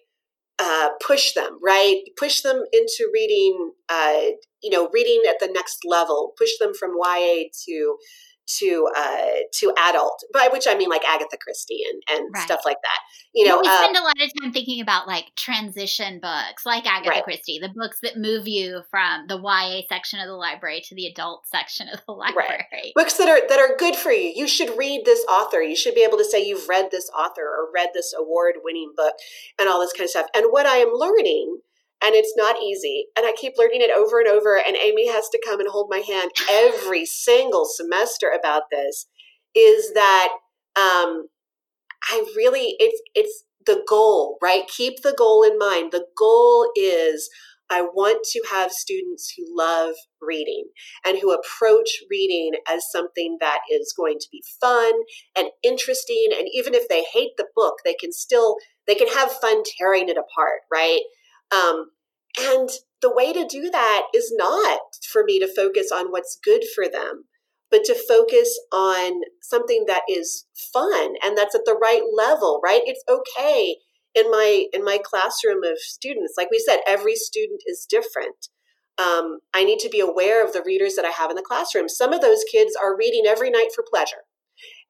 uh, 0.60 0.89
push 1.06 1.34
them, 1.34 1.60
right? 1.63 2.02
Push 2.17 2.41
them 2.41 2.63
into 2.73 3.10
reading, 3.13 3.71
uh, 3.89 4.21
you 4.62 4.71
know, 4.71 4.89
reading 4.91 5.21
at 5.30 5.39
the 5.39 5.52
next 5.54 5.80
level, 5.86 6.34
push 6.38 6.50
them 6.60 6.73
from 6.73 6.95
YA 7.00 7.43
to, 7.65 7.97
to, 8.60 8.89
uh, 8.95 9.25
to 9.60 9.73
adult, 9.89 10.23
by 10.33 10.49
which 10.51 10.65
I 10.67 10.75
mean 10.75 10.89
like 10.89 11.03
Agatha 11.07 11.38
Christie 11.41 11.83
and, 11.89 12.01
and 12.17 12.29
Right. 12.33 12.43
stuff 12.43 12.62
like 12.65 12.77
that. 12.83 12.99
You 13.33 13.45
know, 13.45 13.60
we 13.62 13.67
uh, 13.67 13.77
spend 13.83 13.95
a 13.97 14.01
lot 14.01 14.15
of 14.21 14.31
time 14.41 14.51
thinking 14.53 14.81
about 14.81 15.07
like 15.07 15.25
transition 15.36 16.19
books, 16.21 16.65
like 16.65 16.86
Agatha 16.86 17.10
Right. 17.10 17.23
Christie, 17.23 17.60
the 17.62 17.69
books 17.69 17.99
that 18.03 18.17
move 18.17 18.47
you 18.47 18.81
from 18.89 19.27
the 19.27 19.38
YA 19.38 19.81
section 19.89 20.19
of 20.19 20.27
the 20.27 20.33
library 20.33 20.81
to 20.88 20.95
the 20.95 21.05
adult 21.07 21.45
section 21.47 21.88
of 21.89 21.99
the 22.07 22.12
library. 22.13 22.93
books 22.95 23.13
that 23.17 23.27
are 23.27 23.47
that 23.47 23.60
are 23.60 23.75
good 23.77 23.95
for 23.95 24.12
you 24.12 24.31
you 24.36 24.47
should 24.47 24.75
read 24.77 25.03
this 25.05 25.23
author 25.29 25.62
you 25.62 25.75
should 25.75 25.93
be 25.95 26.03
able 26.03 26.17
to 26.17 26.25
say 26.25 26.43
you've 26.43 26.67
read 26.67 26.89
this 26.91 27.10
author 27.17 27.41
or 27.43 27.69
read 27.73 27.89
this 27.93 28.13
award 28.17 28.55
winning 28.63 28.91
book 28.95 29.13
and 29.60 29.67
all 29.69 29.79
this 29.79 29.93
kind 29.93 30.05
of 30.05 30.10
stuff 30.10 30.27
and 30.36 30.45
what 30.49 30.65
i 30.65 30.77
am 30.77 30.89
learning 30.93 31.60
and 32.03 32.15
it's 32.15 32.33
not 32.38 32.62
easy. 32.62 33.05
And 33.17 33.25
i 33.25 33.33
keep 33.33 33.53
learning 33.57 33.81
it 33.81 33.91
over 33.95 34.19
and 34.19 34.27
over 34.27 34.57
and 34.57 34.75
amy 34.75 35.07
has 35.12 35.29
to 35.29 35.41
come 35.45 35.60
and 35.60 35.69
hold 35.69 35.88
my 35.89 35.99
hand 35.99 36.31
every 36.49 37.05
single 37.05 37.65
semester 37.65 38.29
about 38.38 38.63
this 38.71 39.07
is 39.55 39.93
that 39.93 40.29
um 40.75 41.27
i 42.12 42.23
really 42.36 42.75
it's 42.79 43.01
it's 43.15 43.43
the 43.67 43.83
goal 43.88 44.38
right? 44.41 44.63
Keep 44.67 45.03
the 45.03 45.13
goal 45.15 45.43
in 45.43 45.60
mind. 45.60 45.91
The 45.91 46.05
goal 46.17 46.71
is 46.75 47.29
i 47.69 47.81
want 47.81 48.23
to 48.23 48.41
have 48.49 48.71
students 48.71 49.33
who 49.36 49.43
love 49.49 49.93
reading 50.21 50.67
and 51.05 51.17
who 51.19 51.33
approach 51.33 51.89
reading 52.10 52.51
as 52.67 52.89
something 52.89 53.38
that 53.41 53.60
is 53.69 53.93
going 53.95 54.17
to 54.19 54.27
be 54.31 54.41
fun 54.62 54.93
and 55.38 55.49
interesting. 55.63 56.29
And 56.31 56.47
even 56.53 56.73
if 56.73 56.88
they 56.88 57.03
hate 57.13 57.31
the 57.38 57.47
book 57.55 57.75
they 57.83 57.93
can 57.93 58.13
still 58.13 58.55
they 58.88 58.95
can 58.95 59.10
have 59.10 59.31
fun 59.33 59.63
tearing 59.77 60.07
it 60.07 60.17
apart 60.17 60.62
right 60.71 61.01
um, 61.53 61.91
and 62.39 62.69
the 63.01 63.13
way 63.13 63.31
to 63.33 63.45
do 63.47 63.69
that 63.69 64.03
is 64.13 64.33
not 64.36 64.79
for 65.12 65.23
me 65.23 65.39
to 65.39 65.53
focus 65.53 65.91
on 65.93 66.07
what's 66.07 66.39
good 66.43 66.63
for 66.75 66.88
them 66.88 67.25
but 67.69 67.83
to 67.83 67.95
focus 68.07 68.57
on 68.71 69.21
something 69.41 69.86
that 69.88 70.03
is 70.10 70.45
fun 70.73 71.15
and 71.23 71.38
that's 71.38 71.55
at 71.55 71.65
the 71.65 71.77
right 71.81 72.03
level 72.15 72.60
right 72.63 72.81
it's 72.86 73.03
okay 73.10 73.77
in 74.15 74.29
my 74.31 74.65
in 74.73 74.83
my 74.83 74.99
classroom 75.03 75.63
of 75.63 75.77
students 75.77 76.33
like 76.38 76.49
we 76.49 76.60
said 76.60 76.79
every 76.88 77.15
student 77.15 77.62
is 77.65 77.86
different 77.89 78.47
um, 78.97 79.39
I 79.53 79.63
need 79.63 79.79
to 79.79 79.89
be 79.89 79.99
aware 79.99 80.43
of 80.43 80.53
the 80.53 80.63
readers 80.65 80.95
that 80.95 81.05
I 81.05 81.12
have 81.12 81.29
in 81.29 81.36
the 81.36 81.43
classroom. 81.43 81.88
Some 81.88 82.13
of 82.13 82.21
those 82.21 82.43
kids 82.51 82.75
are 82.75 82.97
reading 82.97 83.25
every 83.27 83.51
night 83.51 83.69
for 83.75 83.83
pleasure. 83.88 84.25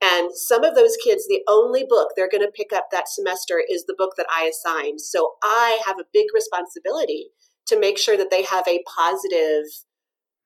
And 0.01 0.29
some 0.33 0.63
of 0.63 0.75
those 0.75 0.95
kids, 1.03 1.25
the 1.27 1.41
only 1.47 1.83
book 1.87 2.09
they're 2.15 2.29
going 2.29 2.45
to 2.45 2.51
pick 2.51 2.71
up 2.71 2.87
that 2.91 3.09
semester 3.09 3.61
is 3.67 3.85
the 3.85 3.95
book 3.97 4.11
that 4.17 4.27
I 4.31 4.43
assigned. 4.43 5.01
So 5.01 5.33
I 5.43 5.79
have 5.85 5.97
a 5.99 6.05
big 6.13 6.27
responsibility 6.33 7.29
to 7.67 7.79
make 7.79 7.97
sure 7.97 8.15
that 8.15 8.29
they 8.29 8.43
have 8.43 8.67
a 8.67 8.83
positive 8.95 9.65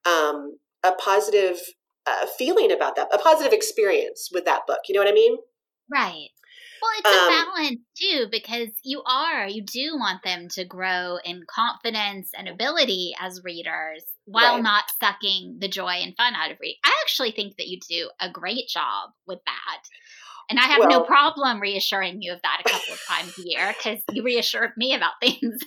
um, 0.06 0.58
a 0.84 0.94
positive 0.94 1.60
uh, 2.08 2.26
feeling 2.38 2.72
about 2.72 2.96
that, 2.96 3.08
a 3.14 3.18
positive 3.20 3.54
experience 3.54 4.30
with 4.34 4.46
that 4.46 4.66
book. 4.66 4.80
You 4.88 4.96
know 4.96 5.02
what 5.02 5.12
I 5.12 5.14
mean? 5.14 5.38
Right. 5.92 6.30
Well, 6.82 6.91
it's 6.98 7.08
um, 7.08 7.13
a 7.13 7.46
balance 7.46 7.82
too, 7.96 8.28
because 8.32 8.70
you 8.84 9.04
are, 9.06 9.48
you 9.48 9.63
do 9.63 9.98
want 9.98 10.24
them 10.24 10.48
to 10.50 10.65
grow 10.65 11.17
in 11.24 11.44
confidence 11.48 12.30
and 12.36 12.48
ability 12.48 13.13
as 13.20 13.44
readers 13.44 14.04
while 14.26 14.56
right. 14.56 14.63
not 14.63 14.86
sucking 15.00 15.58
the 15.60 15.67
joy 15.67 16.00
and 16.02 16.15
fun 16.15 16.34
out 16.34 16.52
of 16.52 16.58
reading. 16.60 16.80
I 16.84 16.94
actually 17.04 17.32
think 17.32 17.58
that 17.58 17.67
you 17.67 17.80
do 17.88 18.10
a 18.20 18.32
great 18.32 18.67
job 18.67 19.12
with 19.28 19.39
that. 19.46 19.84
And 20.52 20.60
I 20.60 20.64
have 20.64 20.80
well, 20.80 20.90
no 20.90 21.02
problem 21.04 21.62
reassuring 21.62 22.22
you 22.22 22.34
of 22.34 22.42
that 22.42 22.62
a 22.66 22.70
couple 22.70 22.94
of 22.94 23.02
times 23.08 23.40
a 23.40 23.48
year 23.48 23.74
because 23.74 24.04
you 24.12 24.22
reassured 24.22 24.72
me 24.76 24.94
about 24.94 25.14
things. 25.22 25.40
Like 25.40 25.62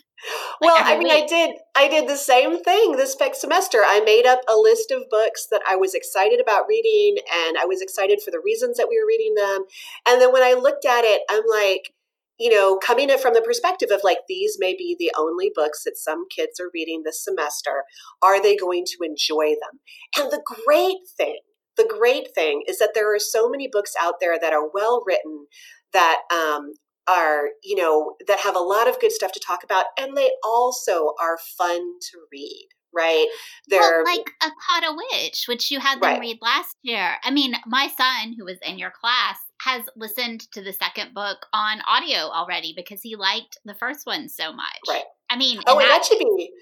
well, 0.60 0.76
I 0.78 0.98
mean, 0.98 1.08
week. 1.08 1.24
I 1.24 1.26
did. 1.26 1.56
I 1.74 1.88
did 1.88 2.06
the 2.06 2.18
same 2.18 2.62
thing 2.62 2.92
this 2.92 3.16
next 3.18 3.40
semester. 3.40 3.78
I 3.78 4.00
made 4.00 4.26
up 4.26 4.40
a 4.46 4.56
list 4.56 4.90
of 4.90 5.04
books 5.10 5.46
that 5.50 5.62
I 5.66 5.76
was 5.76 5.94
excited 5.94 6.38
about 6.38 6.66
reading, 6.68 7.16
and 7.32 7.56
I 7.56 7.64
was 7.64 7.80
excited 7.80 8.20
for 8.22 8.30
the 8.30 8.42
reasons 8.44 8.76
that 8.76 8.88
we 8.88 9.00
were 9.00 9.08
reading 9.08 9.34
them. 9.34 9.64
And 10.06 10.20
then 10.20 10.32
when 10.32 10.42
I 10.42 10.52
looked 10.52 10.84
at 10.84 11.04
it, 11.04 11.22
I'm 11.30 11.44
like, 11.50 11.94
you 12.38 12.50
know, 12.50 12.76
coming 12.76 13.08
it 13.08 13.20
from 13.20 13.32
the 13.32 13.40
perspective 13.40 13.88
of 13.90 14.00
like 14.04 14.18
these 14.28 14.56
may 14.58 14.74
be 14.74 14.94
the 14.98 15.12
only 15.16 15.50
books 15.54 15.84
that 15.84 15.96
some 15.96 16.26
kids 16.28 16.60
are 16.60 16.70
reading 16.74 17.04
this 17.04 17.24
semester. 17.24 17.84
Are 18.22 18.42
they 18.42 18.54
going 18.54 18.84
to 18.86 19.04
enjoy 19.04 19.54
them? 19.54 19.80
And 20.18 20.30
the 20.30 20.42
great 20.44 20.98
thing 21.16 21.38
the 21.76 21.88
great 21.98 22.34
thing 22.34 22.62
is 22.66 22.78
that 22.78 22.92
there 22.94 23.14
are 23.14 23.18
so 23.18 23.48
many 23.48 23.68
books 23.70 23.94
out 24.00 24.14
there 24.20 24.38
that 24.38 24.52
are 24.52 24.68
well 24.72 25.02
written 25.06 25.46
that 25.92 26.22
um, 26.32 26.72
are 27.06 27.48
you 27.62 27.76
know 27.76 28.14
that 28.26 28.40
have 28.40 28.56
a 28.56 28.60
lot 28.60 28.88
of 28.88 29.00
good 29.00 29.12
stuff 29.12 29.32
to 29.32 29.40
talk 29.40 29.64
about 29.64 29.86
and 29.98 30.16
they 30.16 30.30
also 30.42 31.12
are 31.20 31.38
fun 31.58 31.80
to 32.00 32.18
read 32.32 32.68
right? 32.96 33.26
They're 33.68 34.04
well, 34.04 34.04
like 34.04 34.30
a 34.42 34.46
caught 34.46 34.84
a 34.84 34.96
witch 35.12 35.46
which 35.48 35.70
you 35.70 35.80
had 35.80 35.96
them 35.96 36.12
right. 36.12 36.20
read 36.20 36.38
last 36.40 36.76
year. 36.82 37.14
I 37.22 37.30
mean 37.30 37.54
my 37.66 37.88
son 37.88 38.34
who 38.38 38.44
was 38.44 38.58
in 38.62 38.78
your 38.78 38.92
class 38.92 39.38
has 39.62 39.82
listened 39.96 40.50
to 40.52 40.62
the 40.62 40.72
second 40.72 41.14
book 41.14 41.46
on 41.52 41.80
audio 41.88 42.30
already 42.30 42.72
because 42.76 43.00
he 43.02 43.16
liked 43.16 43.58
the 43.64 43.74
first 43.74 44.06
one 44.06 44.28
so 44.28 44.52
much. 44.52 44.78
Right. 44.88 45.04
I 45.28 45.36
mean 45.36 45.60
oh 45.66 45.78
and 45.78 45.82
that, 45.82 45.88
that 45.88 46.04
should 46.04 46.18
be 46.18 46.52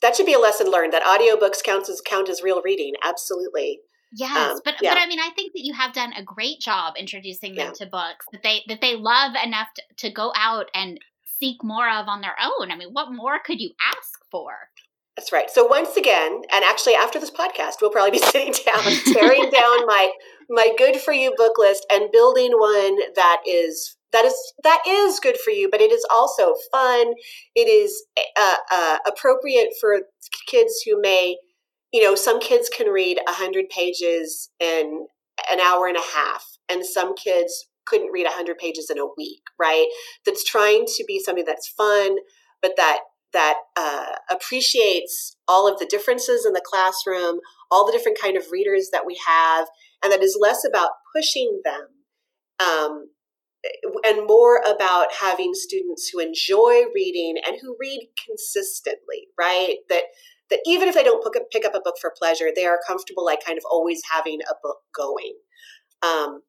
that 0.00 0.16
should 0.16 0.26
be 0.26 0.34
a 0.34 0.38
lesson 0.38 0.70
learned 0.70 0.92
that 0.92 1.02
audiobooks 1.02 1.62
counts 1.62 1.88
as 1.88 2.00
count 2.04 2.28
as 2.28 2.42
real 2.42 2.62
reading 2.62 2.94
absolutely 3.04 3.80
Yes, 4.14 4.52
um, 4.52 4.60
but 4.64 4.74
yeah. 4.82 4.94
but 4.94 4.98
I 5.00 5.06
mean, 5.06 5.20
I 5.20 5.30
think 5.34 5.52
that 5.54 5.64
you 5.64 5.72
have 5.72 5.92
done 5.92 6.12
a 6.12 6.22
great 6.22 6.60
job 6.60 6.94
introducing 6.98 7.54
them 7.54 7.68
yeah. 7.68 7.72
to 7.72 7.86
books 7.86 8.26
that 8.32 8.42
they 8.42 8.62
that 8.68 8.80
they 8.80 8.94
love 8.94 9.32
enough 9.42 9.68
to, 9.76 9.82
to 10.08 10.10
go 10.10 10.32
out 10.36 10.66
and 10.74 11.00
seek 11.24 11.64
more 11.64 11.88
of 11.88 12.08
on 12.08 12.20
their 12.20 12.36
own. 12.40 12.70
I 12.70 12.76
mean, 12.76 12.90
what 12.92 13.12
more 13.12 13.38
could 13.44 13.60
you 13.60 13.70
ask 13.80 14.20
for? 14.30 14.52
That's 15.16 15.32
right. 15.32 15.50
So 15.50 15.66
once 15.66 15.96
again, 15.96 16.40
and 16.52 16.64
actually 16.64 16.94
after 16.94 17.18
this 17.18 17.30
podcast, 17.30 17.74
we'll 17.80 17.90
probably 17.90 18.12
be 18.12 18.18
sitting 18.26 18.54
down, 18.64 18.82
tearing 19.12 19.50
down 19.50 19.86
my 19.86 20.10
my 20.48 20.72
good 20.76 20.96
for 20.96 21.12
you 21.12 21.32
book 21.36 21.58
list 21.58 21.86
and 21.90 22.10
building 22.12 22.52
one 22.52 22.98
that 23.14 23.38
is 23.46 23.96
that 24.12 24.24
is 24.24 24.52
that 24.62 24.82
is 24.86 25.20
good 25.20 25.38
for 25.38 25.50
you, 25.50 25.68
but 25.70 25.80
it 25.80 25.90
is 25.90 26.04
also 26.10 26.54
fun. 26.70 27.14
It 27.54 27.68
is 27.68 28.04
uh, 28.38 28.56
uh, 28.70 28.98
appropriate 29.06 29.70
for 29.80 30.00
kids 30.46 30.82
who 30.84 31.00
may 31.00 31.36
you 31.92 32.02
know, 32.02 32.14
some 32.14 32.40
kids 32.40 32.70
can 32.74 32.88
read 32.88 33.18
100 33.26 33.68
pages 33.68 34.50
in 34.60 35.06
an 35.50 35.60
hour 35.60 35.86
and 35.86 35.96
a 35.96 36.16
half, 36.16 36.44
and 36.68 36.84
some 36.84 37.14
kids 37.14 37.68
couldn't 37.84 38.12
read 38.12 38.24
100 38.24 38.58
pages 38.58 38.90
in 38.90 38.98
a 38.98 39.06
week, 39.16 39.42
right? 39.58 39.86
That's 40.24 40.44
trying 40.44 40.84
to 40.86 41.04
be 41.06 41.20
something 41.20 41.44
that's 41.44 41.68
fun, 41.68 42.16
but 42.60 42.72
that 42.76 43.00
that 43.32 43.56
uh, 43.76 44.12
appreciates 44.30 45.36
all 45.48 45.66
of 45.66 45.78
the 45.78 45.86
differences 45.86 46.44
in 46.44 46.52
the 46.52 46.60
classroom, 46.64 47.40
all 47.70 47.86
the 47.86 47.92
different 47.92 48.18
kind 48.20 48.36
of 48.36 48.44
readers 48.52 48.90
that 48.92 49.06
we 49.06 49.18
have, 49.26 49.68
and 50.02 50.12
that 50.12 50.22
is 50.22 50.36
less 50.38 50.66
about 50.68 50.90
pushing 51.16 51.62
them 51.64 51.86
um, 52.60 53.06
and 54.04 54.26
more 54.26 54.60
about 54.68 55.14
having 55.20 55.52
students 55.54 56.08
who 56.08 56.18
enjoy 56.18 56.82
reading 56.94 57.36
and 57.46 57.56
who 57.62 57.76
read 57.80 58.08
consistently, 58.26 59.28
right? 59.38 59.76
That 59.88 60.04
that 60.52 60.60
even 60.66 60.86
if 60.86 60.94
they 60.94 61.02
don't 61.02 61.24
pick 61.24 61.40
up, 61.40 61.50
pick 61.50 61.64
up 61.64 61.74
a 61.74 61.80
book 61.80 61.96
for 61.98 62.12
pleasure, 62.16 62.50
they 62.54 62.66
are 62.66 62.78
comfortable, 62.86 63.24
like 63.24 63.44
kind 63.44 63.56
of 63.56 63.64
always 63.70 64.02
having 64.12 64.40
a 64.42 64.54
book 64.62 64.78
going. 64.94 65.34
Um, 66.02 66.42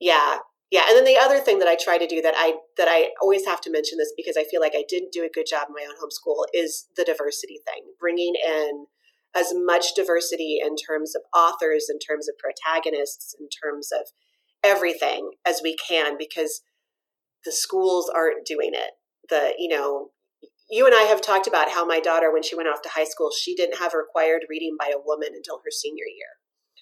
yeah, 0.00 0.38
yeah. 0.72 0.82
And 0.88 0.96
then 0.96 1.04
the 1.04 1.18
other 1.20 1.38
thing 1.38 1.60
that 1.60 1.68
I 1.68 1.76
try 1.76 1.98
to 1.98 2.06
do 2.06 2.20
that 2.20 2.34
I 2.36 2.54
that 2.76 2.88
I 2.90 3.10
always 3.22 3.46
have 3.46 3.60
to 3.62 3.70
mention 3.70 3.96
this 3.96 4.12
because 4.16 4.36
I 4.36 4.44
feel 4.44 4.60
like 4.60 4.74
I 4.74 4.84
didn't 4.88 5.12
do 5.12 5.24
a 5.24 5.30
good 5.32 5.46
job 5.48 5.68
in 5.68 5.74
my 5.74 5.86
own 5.88 5.96
homeschool 5.96 6.44
is 6.52 6.86
the 6.96 7.04
diversity 7.04 7.60
thing, 7.64 7.84
bringing 8.00 8.34
in 8.44 8.86
as 9.36 9.52
much 9.54 9.94
diversity 9.94 10.58
in 10.60 10.74
terms 10.74 11.14
of 11.14 11.22
authors, 11.34 11.86
in 11.88 11.98
terms 11.98 12.28
of 12.28 12.34
protagonists, 12.38 13.36
in 13.38 13.48
terms 13.48 13.92
of 13.92 14.08
everything 14.64 15.30
as 15.46 15.60
we 15.62 15.76
can 15.76 16.16
because 16.18 16.62
the 17.44 17.52
schools 17.52 18.10
aren't 18.12 18.44
doing 18.44 18.72
it. 18.74 18.90
The 19.30 19.54
you 19.58 19.68
know 19.68 20.10
you 20.70 20.86
and 20.86 20.94
I 20.94 21.02
have 21.02 21.22
talked 21.22 21.46
about 21.46 21.70
how 21.70 21.84
my 21.84 22.00
daughter, 22.00 22.32
when 22.32 22.42
she 22.42 22.56
went 22.56 22.68
off 22.68 22.82
to 22.82 22.90
high 22.90 23.04
school, 23.04 23.30
she 23.30 23.54
didn't 23.54 23.78
have 23.78 23.94
required 23.94 24.44
reading 24.48 24.76
by 24.78 24.92
a 24.94 25.00
woman 25.02 25.30
until 25.34 25.58
her 25.58 25.70
senior 25.70 26.04
year, 26.04 26.28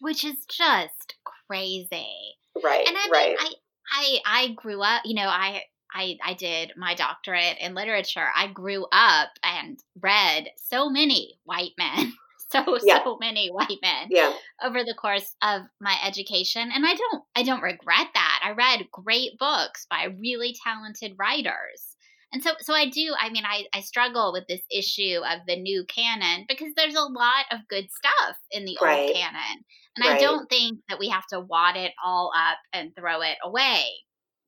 which 0.00 0.24
is 0.24 0.44
just 0.48 1.14
crazy. 1.48 2.36
Right. 2.62 2.86
And 2.86 2.96
I 2.96 3.08
right. 3.10 3.36
Mean, 3.38 3.38
I, 3.40 3.52
I 3.92 4.18
I 4.24 4.48
grew 4.54 4.82
up. 4.82 5.02
You 5.04 5.14
know, 5.14 5.28
I 5.28 5.62
I 5.92 6.16
I 6.24 6.34
did 6.34 6.72
my 6.76 6.94
doctorate 6.94 7.58
in 7.60 7.74
literature. 7.74 8.26
I 8.34 8.48
grew 8.48 8.86
up 8.90 9.30
and 9.42 9.78
read 10.00 10.48
so 10.56 10.90
many 10.90 11.38
white 11.44 11.72
men. 11.78 12.12
So 12.48 12.78
yeah. 12.84 13.02
so 13.02 13.18
many 13.20 13.48
white 13.48 13.78
men 13.82 14.06
yeah. 14.08 14.32
over 14.62 14.84
the 14.84 14.94
course 14.94 15.34
of 15.42 15.62
my 15.80 15.96
education 16.06 16.70
and 16.72 16.86
I 16.86 16.94
don't 16.94 17.24
I 17.34 17.42
don't 17.42 17.60
regret 17.60 18.06
that. 18.14 18.40
I 18.44 18.52
read 18.52 18.86
great 18.92 19.36
books 19.36 19.84
by 19.90 20.14
really 20.16 20.54
talented 20.62 21.16
writers 21.18 21.95
and 22.32 22.42
so 22.42 22.50
so 22.60 22.74
i 22.74 22.88
do 22.88 23.14
i 23.20 23.30
mean 23.30 23.44
i 23.46 23.64
i 23.72 23.80
struggle 23.80 24.32
with 24.32 24.44
this 24.48 24.62
issue 24.70 25.18
of 25.18 25.40
the 25.46 25.56
new 25.56 25.84
canon 25.84 26.44
because 26.48 26.72
there's 26.76 26.94
a 26.94 27.00
lot 27.00 27.44
of 27.52 27.60
good 27.68 27.88
stuff 27.90 28.36
in 28.50 28.64
the 28.64 28.76
right. 28.80 29.00
old 29.00 29.14
canon 29.14 29.64
and 29.96 30.04
right. 30.04 30.16
i 30.16 30.18
don't 30.18 30.48
think 30.48 30.80
that 30.88 30.98
we 30.98 31.08
have 31.08 31.26
to 31.26 31.40
wad 31.40 31.76
it 31.76 31.92
all 32.04 32.32
up 32.36 32.58
and 32.72 32.92
throw 32.96 33.20
it 33.22 33.36
away 33.44 33.84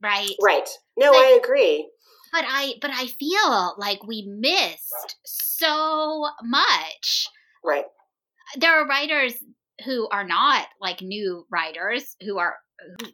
right? 0.02 0.30
Right. 0.42 0.68
No 0.96 1.10
but, 1.10 1.18
i 1.18 1.40
agree. 1.42 1.88
but 2.32 2.44
i 2.46 2.74
but 2.80 2.90
i 2.92 3.06
feel 3.06 3.74
like 3.78 4.06
we 4.06 4.26
missed 4.28 5.16
so 5.24 6.26
much. 6.42 7.26
Right. 7.64 7.84
There 8.56 8.80
are 8.80 8.86
writers 8.86 9.34
who 9.84 10.08
are 10.08 10.24
not 10.24 10.66
like 10.80 11.02
new 11.02 11.46
writers 11.50 12.16
who 12.22 12.38
are 12.38 12.56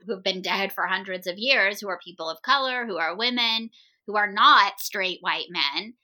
who 0.07 0.15
have 0.15 0.23
been 0.23 0.43
dead 0.43 0.73
for 0.73 0.87
hundreds 0.87 1.27
of 1.27 1.39
years 1.39 1.81
who 1.81 1.89
are 1.89 1.99
people 2.05 2.29
of 2.29 2.43
color 2.43 2.87
who 2.87 2.99
are 2.99 3.17
women 3.17 3.71
who 4.07 4.17
are 4.17 4.31
not 4.31 4.81
straight 4.81 5.19
white 5.21 5.47
men 5.51 5.95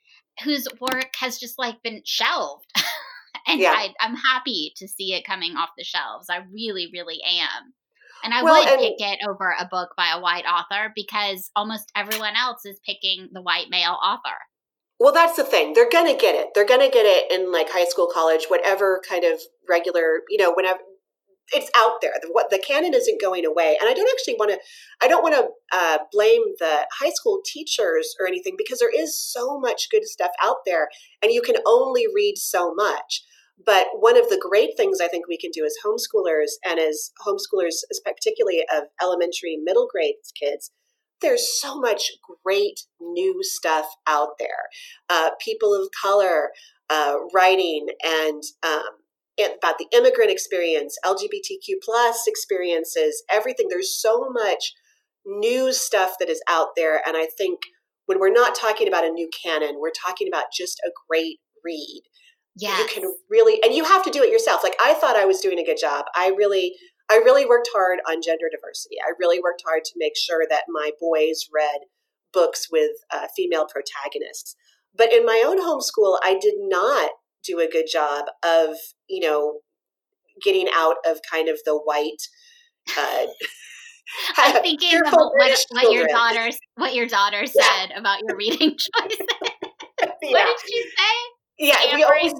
whose 0.44 0.66
work 0.80 1.10
has 1.18 1.38
just 1.38 1.58
like 1.58 1.82
been 1.82 2.02
shelved. 2.04 2.70
and 3.46 3.60
yeah. 3.60 3.72
I, 3.74 3.94
am 4.00 4.16
happy 4.16 4.72
to 4.76 4.88
see 4.88 5.14
it 5.14 5.26
coming 5.26 5.56
off 5.56 5.70
the 5.76 5.84
shelves. 5.84 6.28
I 6.30 6.38
really, 6.52 6.88
really 6.92 7.20
am. 7.24 7.74
And 8.22 8.34
I 8.34 8.42
well, 8.42 8.60
would 8.60 8.68
and, 8.68 8.80
pick 8.80 8.94
it 8.98 9.18
over 9.28 9.54
a 9.58 9.66
book 9.66 9.90
by 9.96 10.12
a 10.14 10.20
white 10.20 10.44
author 10.44 10.92
because 10.94 11.50
almost 11.56 11.90
everyone 11.96 12.36
else 12.36 12.66
is 12.66 12.78
picking 12.84 13.28
the 13.32 13.42
white 13.42 13.70
male 13.70 13.98
author. 14.02 14.36
Well, 14.98 15.14
that's 15.14 15.36
the 15.36 15.44
thing. 15.44 15.72
They're 15.72 15.88
going 15.88 16.14
to 16.14 16.20
get 16.20 16.34
it. 16.34 16.48
They're 16.54 16.66
going 16.66 16.86
to 16.86 16.92
get 16.92 17.06
it 17.06 17.32
in 17.32 17.50
like 17.50 17.70
high 17.70 17.86
school, 17.86 18.10
college, 18.12 18.46
whatever 18.48 19.00
kind 19.08 19.24
of 19.24 19.40
regular, 19.66 20.20
you 20.28 20.36
know, 20.36 20.52
whenever 20.52 20.80
it's 21.52 21.70
out 21.76 22.00
there. 22.00 22.12
The, 22.20 22.28
what 22.32 22.50
the 22.50 22.58
canon 22.58 22.94
isn't 22.94 23.20
going 23.20 23.44
away, 23.44 23.76
and 23.80 23.88
I 23.88 23.94
don't 23.94 24.10
actually 24.10 24.34
want 24.34 24.52
to. 24.52 24.58
I 25.02 25.08
don't 25.08 25.22
want 25.22 25.34
to 25.34 25.48
uh, 25.76 25.98
blame 26.12 26.42
the 26.58 26.86
high 27.00 27.10
school 27.10 27.40
teachers 27.44 28.14
or 28.20 28.26
anything 28.26 28.54
because 28.56 28.78
there 28.78 28.94
is 28.94 29.20
so 29.20 29.58
much 29.58 29.88
good 29.90 30.04
stuff 30.04 30.30
out 30.42 30.58
there, 30.66 30.88
and 31.22 31.32
you 31.32 31.42
can 31.42 31.56
only 31.66 32.06
read 32.14 32.36
so 32.36 32.74
much. 32.74 33.22
But 33.64 33.88
one 33.92 34.16
of 34.16 34.28
the 34.30 34.40
great 34.40 34.70
things 34.76 35.00
I 35.02 35.08
think 35.08 35.28
we 35.28 35.36
can 35.36 35.50
do 35.52 35.66
as 35.66 35.74
homeschoolers 35.84 36.52
and 36.66 36.78
as 36.78 37.10
homeschoolers, 37.26 37.82
particularly 38.04 38.64
of 38.74 38.84
elementary, 39.02 39.58
middle 39.62 39.86
grade 39.90 40.14
kids, 40.38 40.70
there's 41.20 41.60
so 41.60 41.78
much 41.78 42.12
great 42.44 42.80
new 43.00 43.40
stuff 43.42 43.86
out 44.06 44.38
there. 44.38 44.68
Uh, 45.10 45.30
people 45.44 45.74
of 45.74 45.88
color 46.00 46.50
uh, 46.88 47.16
writing 47.34 47.88
and 48.02 48.42
um, 48.66 48.99
about 49.40 49.78
the 49.78 49.86
immigrant 49.92 50.30
experience, 50.30 50.96
LGBTQ 51.04 51.76
plus 51.82 52.26
experiences, 52.26 53.22
everything. 53.30 53.68
There's 53.68 54.00
so 54.00 54.28
much 54.30 54.72
new 55.26 55.72
stuff 55.72 56.12
that 56.18 56.28
is 56.28 56.42
out 56.48 56.68
there. 56.76 57.00
And 57.06 57.16
I 57.16 57.26
think 57.38 57.60
when 58.06 58.18
we're 58.18 58.32
not 58.32 58.54
talking 58.54 58.88
about 58.88 59.04
a 59.04 59.10
new 59.10 59.28
canon, 59.44 59.76
we're 59.78 59.90
talking 59.90 60.28
about 60.28 60.46
just 60.56 60.80
a 60.84 60.90
great 61.08 61.38
read. 61.64 62.02
Yeah. 62.56 62.76
You 62.78 62.86
can 62.86 63.14
really 63.28 63.62
and 63.62 63.74
you 63.74 63.84
have 63.84 64.02
to 64.04 64.10
do 64.10 64.22
it 64.22 64.32
yourself. 64.32 64.62
Like 64.62 64.76
I 64.80 64.94
thought 64.94 65.16
I 65.16 65.24
was 65.24 65.40
doing 65.40 65.58
a 65.58 65.64
good 65.64 65.78
job. 65.80 66.06
I 66.16 66.28
really 66.28 66.74
I 67.10 67.16
really 67.16 67.46
worked 67.46 67.68
hard 67.72 68.00
on 68.08 68.22
gender 68.22 68.46
diversity. 68.50 68.96
I 69.04 69.12
really 69.18 69.40
worked 69.40 69.62
hard 69.66 69.84
to 69.84 69.92
make 69.96 70.16
sure 70.16 70.44
that 70.48 70.64
my 70.68 70.90
boys 71.00 71.48
read 71.52 71.80
books 72.32 72.66
with 72.70 72.92
uh, 73.12 73.26
female 73.36 73.66
protagonists. 73.66 74.56
But 74.96 75.12
in 75.12 75.24
my 75.24 75.42
own 75.44 75.60
homeschool, 75.60 76.18
I 76.22 76.38
did 76.40 76.54
not 76.58 77.10
do 77.44 77.58
a 77.60 77.68
good 77.68 77.86
job 77.90 78.26
of, 78.44 78.76
you 79.08 79.26
know, 79.26 79.60
getting 80.42 80.68
out 80.74 80.96
of 81.06 81.20
kind 81.30 81.48
of 81.48 81.58
the 81.64 81.76
white. 81.76 82.22
Uh, 82.96 83.26
I'm 84.36 84.62
thinking 84.62 85.00
of 85.06 85.12
what, 85.12 85.32
what 85.70 85.92
your 85.92 86.06
daughter 86.06 86.50
what 86.76 86.94
your 86.94 87.06
daughter 87.06 87.46
said 87.46 87.90
yeah. 87.90 87.98
about 87.98 88.20
your 88.26 88.36
reading 88.36 88.76
choices. 89.00 89.26
yeah. 90.00 90.30
What 90.30 90.46
did 90.46 90.56
she 90.66 90.82
say? 90.82 91.14
Yeah, 91.58 91.74
Scampering? 91.74 91.96
we 91.96 92.04
always 92.04 92.32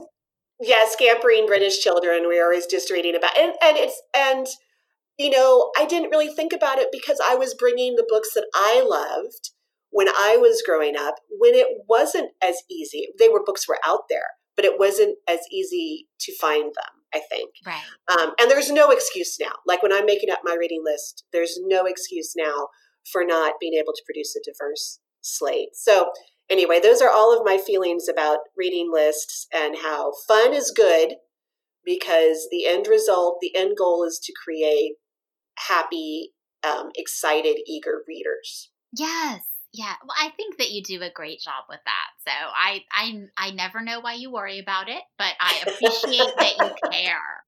yeah, 0.62 0.84
scampering 0.88 1.46
British 1.46 1.80
children. 1.80 2.24
We're 2.26 2.44
always 2.44 2.66
just 2.66 2.90
reading 2.90 3.16
about 3.16 3.38
and 3.38 3.54
and 3.62 3.76
it's 3.76 4.00
and 4.14 4.46
you 5.18 5.30
know 5.30 5.70
I 5.76 5.86
didn't 5.86 6.10
really 6.10 6.32
think 6.34 6.52
about 6.52 6.78
it 6.78 6.88
because 6.92 7.20
I 7.24 7.34
was 7.34 7.54
bringing 7.54 7.96
the 7.96 8.06
books 8.08 8.30
that 8.34 8.46
I 8.54 8.84
loved 8.86 9.50
when 9.90 10.08
I 10.08 10.36
was 10.38 10.62
growing 10.64 10.96
up 10.96 11.16
when 11.38 11.54
it 11.54 11.66
wasn't 11.88 12.30
as 12.42 12.56
easy. 12.70 13.08
They 13.18 13.28
were 13.28 13.42
books 13.44 13.68
were 13.68 13.78
out 13.86 14.02
there, 14.08 14.26
but 14.61 14.66
it 14.66 14.79
wasn't 14.79 15.16
as 15.27 15.40
easy 15.51 16.07
to 16.20 16.37
find 16.37 16.64
them. 16.64 17.01
I 17.12 17.23
think. 17.29 17.51
Right. 17.66 17.83
Um, 18.20 18.35
and 18.40 18.49
there's 18.49 18.70
no 18.70 18.90
excuse 18.90 19.37
now. 19.40 19.51
Like 19.66 19.83
when 19.83 19.92
I'm 19.92 20.07
making 20.07 20.31
up 20.31 20.42
my 20.44 20.55
reading 20.55 20.83
list, 20.85 21.25
there's 21.33 21.59
no 21.61 21.85
excuse 21.85 22.35
now 22.37 22.68
for 23.11 23.25
not 23.25 23.55
being 23.61 23.75
able 23.75 23.92
to 23.92 24.03
produce 24.07 24.37
a 24.37 24.40
diverse 24.49 25.01
slate. 25.20 25.70
So, 25.75 26.12
anyway, 26.49 26.79
those 26.79 27.03
are 27.03 27.11
all 27.11 27.37
of 27.37 27.44
my 27.44 27.59
feelings 27.59 28.07
about 28.09 28.38
reading 28.57 28.90
lists 28.92 29.49
and 29.53 29.79
how 29.83 30.12
fun 30.29 30.55
is 30.55 30.70
good 30.70 31.14
because 31.85 32.46
the 32.53 32.66
end 32.66 32.87
result, 32.87 33.38
the 33.40 33.57
end 33.57 33.77
goal 33.77 34.05
is 34.05 34.20
to 34.23 34.33
create 34.44 34.92
happy, 35.68 36.31
um, 36.62 36.90
excited, 36.94 37.57
eager 37.66 38.03
readers. 38.07 38.70
Yes. 38.96 39.40
Yeah, 39.72 39.94
well, 40.02 40.16
I 40.18 40.30
think 40.30 40.59
that 40.59 40.70
you 40.70 40.83
do 40.83 41.00
a 41.02 41.11
great 41.11 41.40
job 41.40 41.64
with 41.68 41.78
that. 41.85 42.09
So 42.26 42.33
I, 42.33 42.80
I, 42.92 43.22
I 43.37 43.50
never 43.52 43.83
know 43.83 44.00
why 44.00 44.14
you 44.14 44.33
worry 44.33 44.59
about 44.59 44.88
it, 44.88 45.02
but 45.16 45.33
I 45.38 45.61
appreciate 45.62 46.33
that 46.38 46.54
you 46.59 46.90
care. 46.90 47.44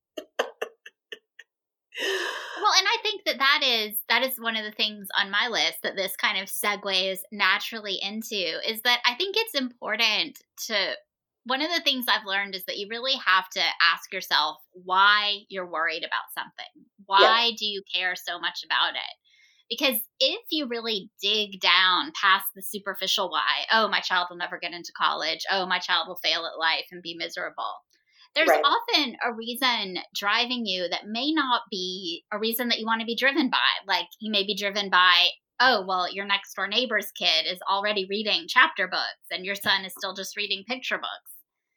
Well, 2.63 2.73
and 2.79 2.87
I 2.87 2.97
think 3.03 3.25
that 3.27 3.39
that 3.39 3.61
is 3.65 3.99
that 4.09 4.23
is 4.23 4.41
one 4.41 4.57
of 4.57 4.65
the 4.65 4.73
things 4.73 5.09
on 5.19 5.31
my 5.31 5.49
list 5.49 5.79
that 5.83 5.97
this 5.97 6.17
kind 6.17 6.41
of 6.41 6.49
segues 6.49 7.19
naturally 7.31 7.99
into 8.01 8.61
is 8.67 8.83
that 8.83 9.01
I 9.05 9.15
think 9.15 9.37
it's 9.37 9.55
important 9.55 10.39
to 10.69 10.95
one 11.45 11.61
of 11.61 11.71
the 11.75 11.83
things 11.83 12.07
I've 12.09 12.27
learned 12.27 12.55
is 12.55 12.65
that 12.67 12.79
you 12.79 12.87
really 12.89 13.15
have 13.27 13.49
to 13.51 13.61
ask 13.61 14.13
yourself 14.13 14.59
why 14.73 15.41
you're 15.49 15.67
worried 15.67 16.05
about 16.05 16.31
something. 16.35 16.89
Why 17.07 17.49
yeah. 17.51 17.57
do 17.59 17.67
you 17.67 17.83
care 17.93 18.15
so 18.15 18.39
much 18.39 18.65
about 18.65 18.95
it? 18.95 19.17
Because 19.79 19.97
if 20.21 20.43
you 20.51 20.67
really 20.67 21.11
dig 21.23 21.61
down 21.61 22.13
past 22.21 22.45
the 22.55 22.63
superficial 22.63 23.31
why, 23.31 23.65
oh, 23.73 23.89
my 23.89 24.01
child 24.01 24.27
will 24.29 24.37
never 24.37 24.59
get 24.59 24.75
into 24.75 24.93
college, 24.97 25.41
oh, 25.51 25.65
my 25.67 25.79
child 25.79 26.09
will 26.09 26.19
fail 26.23 26.45
at 26.45 26.59
life 26.59 26.85
and 26.91 27.01
be 27.03 27.17
miserable, 27.17 27.73
there's 28.35 28.49
right. 28.49 28.63
often 28.65 29.17
a 29.25 29.33
reason 29.33 29.97
driving 30.15 30.67
you 30.67 30.89
that 30.91 31.07
may 31.07 31.33
not 31.33 31.63
be 31.71 32.25
a 32.33 32.39
reason 32.39 32.69
that 32.69 32.79
you 32.79 32.87
want 32.87 33.01
to 33.01 33.07
be 33.07 33.17
driven 33.17 33.51
by. 33.51 33.59
Like 33.87 34.07
you 34.21 34.31
may 34.31 34.45
be 34.45 34.55
driven 34.55 34.91
by, 34.91 35.29
oh, 35.61 35.85
well, 35.87 36.13
your 36.13 36.27
next 36.27 36.55
door 36.55 36.67
neighbor's 36.69 37.11
kid 37.13 37.47
is 37.47 37.59
already 37.71 38.07
reading 38.09 38.47
chapter 38.49 38.89
books 38.89 39.27
and 39.31 39.45
your 39.45 39.55
son 39.55 39.85
is 39.85 39.93
still 39.97 40.15
just 40.15 40.37
reading 40.37 40.65
picture 40.67 40.99
books. 40.99 41.33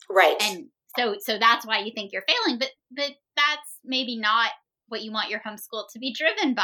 Right. 0.10 0.36
And 0.42 0.68
so 0.98 1.16
so 1.20 1.38
that's 1.38 1.66
why 1.66 1.80
you 1.80 1.92
think 1.94 2.12
you're 2.14 2.24
failing, 2.28 2.58
but 2.58 2.72
but 2.92 3.12
that's 3.36 3.80
maybe 3.84 4.18
not 4.18 4.52
what 4.88 5.02
you 5.02 5.12
want 5.12 5.30
your 5.30 5.42
homeschool 5.46 5.86
to 5.92 6.00
be 6.00 6.14
driven 6.14 6.54
by. 6.54 6.64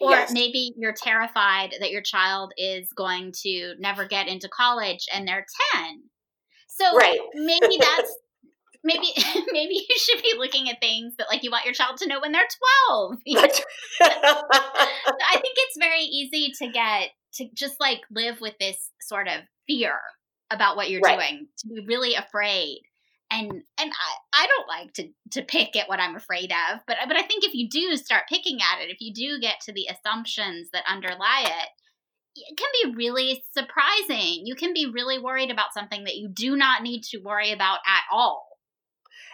Or 0.00 0.10
yes. 0.10 0.32
maybe 0.32 0.72
you're 0.76 0.94
terrified 0.96 1.74
that 1.80 1.90
your 1.90 2.02
child 2.02 2.52
is 2.58 2.88
going 2.96 3.32
to 3.42 3.74
never 3.78 4.06
get 4.06 4.28
into 4.28 4.48
college 4.48 5.06
and 5.12 5.26
they're 5.26 5.46
10. 5.74 6.02
So 6.68 6.96
right. 6.96 7.18
maybe 7.34 7.76
that's 7.80 8.16
maybe 8.82 9.08
maybe 9.52 9.74
you 9.74 9.96
should 9.98 10.22
be 10.22 10.34
looking 10.36 10.68
at 10.68 10.80
things 10.80 11.14
that 11.18 11.28
like 11.30 11.42
you 11.42 11.50
want 11.50 11.64
your 11.64 11.74
child 11.74 11.96
to 11.98 12.06
know 12.06 12.20
when 12.20 12.32
they're 12.32 12.42
12. 12.88 13.16
I 14.02 15.32
think 15.32 15.56
it's 15.56 15.78
very 15.78 16.02
easy 16.02 16.52
to 16.58 16.70
get 16.70 17.10
to 17.34 17.48
just 17.54 17.80
like 17.80 18.00
live 18.10 18.40
with 18.40 18.54
this 18.58 18.90
sort 19.00 19.28
of 19.28 19.40
fear 19.66 19.98
about 20.50 20.76
what 20.76 20.90
you're 20.90 21.00
right. 21.00 21.18
doing, 21.18 21.46
to 21.58 21.68
be 21.68 21.84
really 21.86 22.14
afraid 22.14 22.82
and 23.34 23.50
and 23.78 23.92
I, 23.92 24.44
I 24.44 24.46
don't 24.46 24.68
like 24.68 24.92
to 24.94 25.08
to 25.32 25.42
pick 25.42 25.76
at 25.76 25.88
what 25.88 26.00
I'm 26.00 26.16
afraid 26.16 26.52
of, 26.52 26.80
but 26.86 26.96
but 27.06 27.16
I 27.16 27.22
think 27.22 27.44
if 27.44 27.54
you 27.54 27.68
do 27.68 27.96
start 27.96 28.24
picking 28.28 28.58
at 28.60 28.82
it, 28.82 28.90
if 28.90 28.98
you 29.00 29.12
do 29.12 29.40
get 29.40 29.60
to 29.62 29.72
the 29.72 29.88
assumptions 29.90 30.70
that 30.72 30.84
underlie 30.88 31.44
it, 31.44 31.68
it 32.36 32.56
can 32.56 32.68
be 32.82 32.96
really 32.96 33.44
surprising. 33.52 34.46
You 34.46 34.54
can 34.54 34.72
be 34.72 34.86
really 34.86 35.18
worried 35.18 35.50
about 35.50 35.74
something 35.74 36.04
that 36.04 36.16
you 36.16 36.28
do 36.28 36.56
not 36.56 36.82
need 36.82 37.02
to 37.04 37.18
worry 37.18 37.52
about 37.52 37.78
at 37.86 38.02
all. 38.12 38.46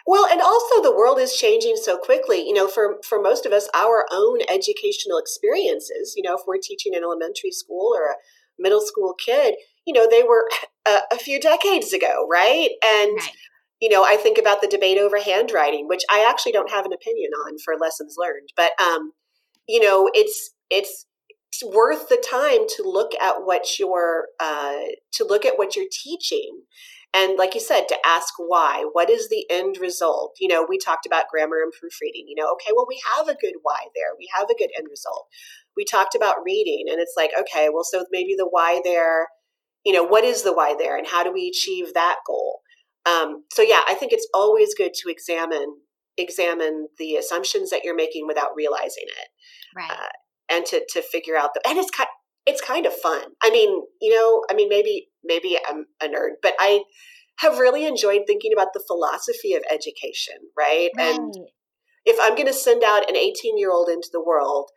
Well, 0.06 0.26
and 0.30 0.40
also 0.40 0.82
the 0.82 0.96
world 0.96 1.18
is 1.18 1.36
changing 1.36 1.76
so 1.76 1.98
quickly. 1.98 2.38
You 2.38 2.54
know, 2.54 2.68
for 2.68 2.98
for 3.06 3.20
most 3.20 3.44
of 3.44 3.52
us, 3.52 3.68
our 3.74 4.06
own 4.10 4.40
educational 4.48 5.18
experiences. 5.18 6.14
You 6.16 6.22
know, 6.22 6.36
if 6.36 6.42
we're 6.46 6.58
teaching 6.62 6.94
in 6.94 7.04
elementary 7.04 7.50
school 7.50 7.94
or 7.94 8.12
a 8.12 8.14
middle 8.58 8.80
school 8.80 9.14
kid, 9.14 9.56
you 9.86 9.92
know, 9.92 10.08
they 10.08 10.22
were 10.22 10.48
a, 10.86 11.00
a 11.12 11.16
few 11.16 11.38
decades 11.38 11.92
ago, 11.92 12.26
right? 12.30 12.70
And 12.82 13.18
right 13.18 13.30
you 13.80 13.88
know, 13.88 14.04
I 14.04 14.16
think 14.16 14.38
about 14.38 14.60
the 14.60 14.68
debate 14.68 14.98
over 14.98 15.20
handwriting, 15.20 15.88
which 15.88 16.02
I 16.10 16.26
actually 16.28 16.52
don't 16.52 16.70
have 16.70 16.84
an 16.84 16.92
opinion 16.92 17.30
on 17.46 17.56
for 17.64 17.74
lessons 17.80 18.16
learned, 18.18 18.50
but 18.56 18.72
um, 18.80 19.12
you 19.66 19.80
know, 19.80 20.10
it's 20.14 20.52
it's 20.70 21.06
worth 21.64 22.08
the 22.08 22.22
time 22.30 22.66
to 22.76 22.82
look 22.84 23.12
at 23.20 23.44
what 23.44 23.78
you're 23.78 24.26
uh, 24.38 24.76
to 25.12 25.24
look 25.24 25.44
at 25.44 25.58
what 25.58 25.76
you're 25.76 25.86
teaching 25.90 26.62
and 27.12 27.36
like 27.36 27.54
you 27.54 27.60
said 27.60 27.88
to 27.88 27.98
ask 28.06 28.34
why. 28.38 28.84
What 28.92 29.10
is 29.10 29.28
the 29.28 29.44
end 29.50 29.78
result? 29.80 30.36
You 30.40 30.48
know 30.48 30.64
we 30.68 30.78
talked 30.78 31.06
about 31.06 31.28
grammar 31.28 31.60
and 31.62 31.72
proofreading 31.72 32.26
you 32.28 32.34
know 32.36 32.50
okay 32.52 32.72
well 32.74 32.86
we 32.88 33.00
have 33.16 33.28
a 33.28 33.34
good 33.34 33.54
why 33.62 33.86
there. 33.94 34.14
We 34.18 34.28
have 34.36 34.48
a 34.48 34.54
good 34.56 34.70
end 34.78 34.86
result. 34.90 35.26
We 35.76 35.84
talked 35.84 36.14
about 36.14 36.44
reading 36.44 36.84
and 36.90 37.00
it's 37.00 37.14
like 37.16 37.30
okay 37.38 37.68
well 37.72 37.84
so 37.84 38.04
maybe 38.10 38.34
the 38.36 38.48
why 38.48 38.80
there 38.84 39.28
you 39.84 39.92
know 39.92 40.04
what 40.04 40.24
is 40.24 40.42
the 40.42 40.52
why 40.52 40.74
there 40.78 40.96
and 40.96 41.06
how 41.06 41.24
do 41.24 41.32
we 41.32 41.48
achieve 41.48 41.94
that 41.94 42.18
goal 42.26 42.60
um, 43.06 43.44
so 43.52 43.62
yeah, 43.62 43.80
I 43.88 43.94
think 43.94 44.12
it's 44.12 44.28
always 44.34 44.74
good 44.74 44.92
to 44.94 45.10
examine 45.10 45.76
examine 46.18 46.88
the 46.98 47.16
assumptions 47.16 47.70
that 47.70 47.80
you're 47.84 47.94
making 47.96 48.26
without 48.26 48.50
realizing 48.54 49.04
it, 49.06 49.28
right? 49.76 49.90
Uh, 49.90 50.08
and 50.50 50.66
to 50.66 50.84
to 50.90 51.02
figure 51.02 51.36
out 51.36 51.54
the 51.54 51.60
and 51.68 51.78
it's 51.78 51.90
kind 51.90 52.08
it's 52.46 52.60
kind 52.60 52.86
of 52.86 52.94
fun. 52.94 53.22
I 53.42 53.50
mean, 53.50 53.82
you 54.00 54.14
know, 54.14 54.42
I 54.50 54.54
mean, 54.54 54.68
maybe 54.68 55.08
maybe 55.24 55.58
I'm 55.68 55.86
a 56.02 56.06
nerd, 56.06 56.34
but 56.42 56.54
I 56.58 56.84
have 57.38 57.58
really 57.58 57.86
enjoyed 57.86 58.22
thinking 58.26 58.52
about 58.52 58.74
the 58.74 58.84
philosophy 58.86 59.54
of 59.54 59.62
education, 59.70 60.36
right? 60.58 60.90
right. 60.96 61.14
And 61.14 61.34
if 62.04 62.18
I'm 62.20 62.34
going 62.34 62.46
to 62.46 62.52
send 62.52 62.82
out 62.84 63.08
an 63.08 63.16
18 63.16 63.58
year 63.58 63.70
old 63.70 63.88
into 63.88 64.08
the 64.12 64.22
world, 64.22 64.70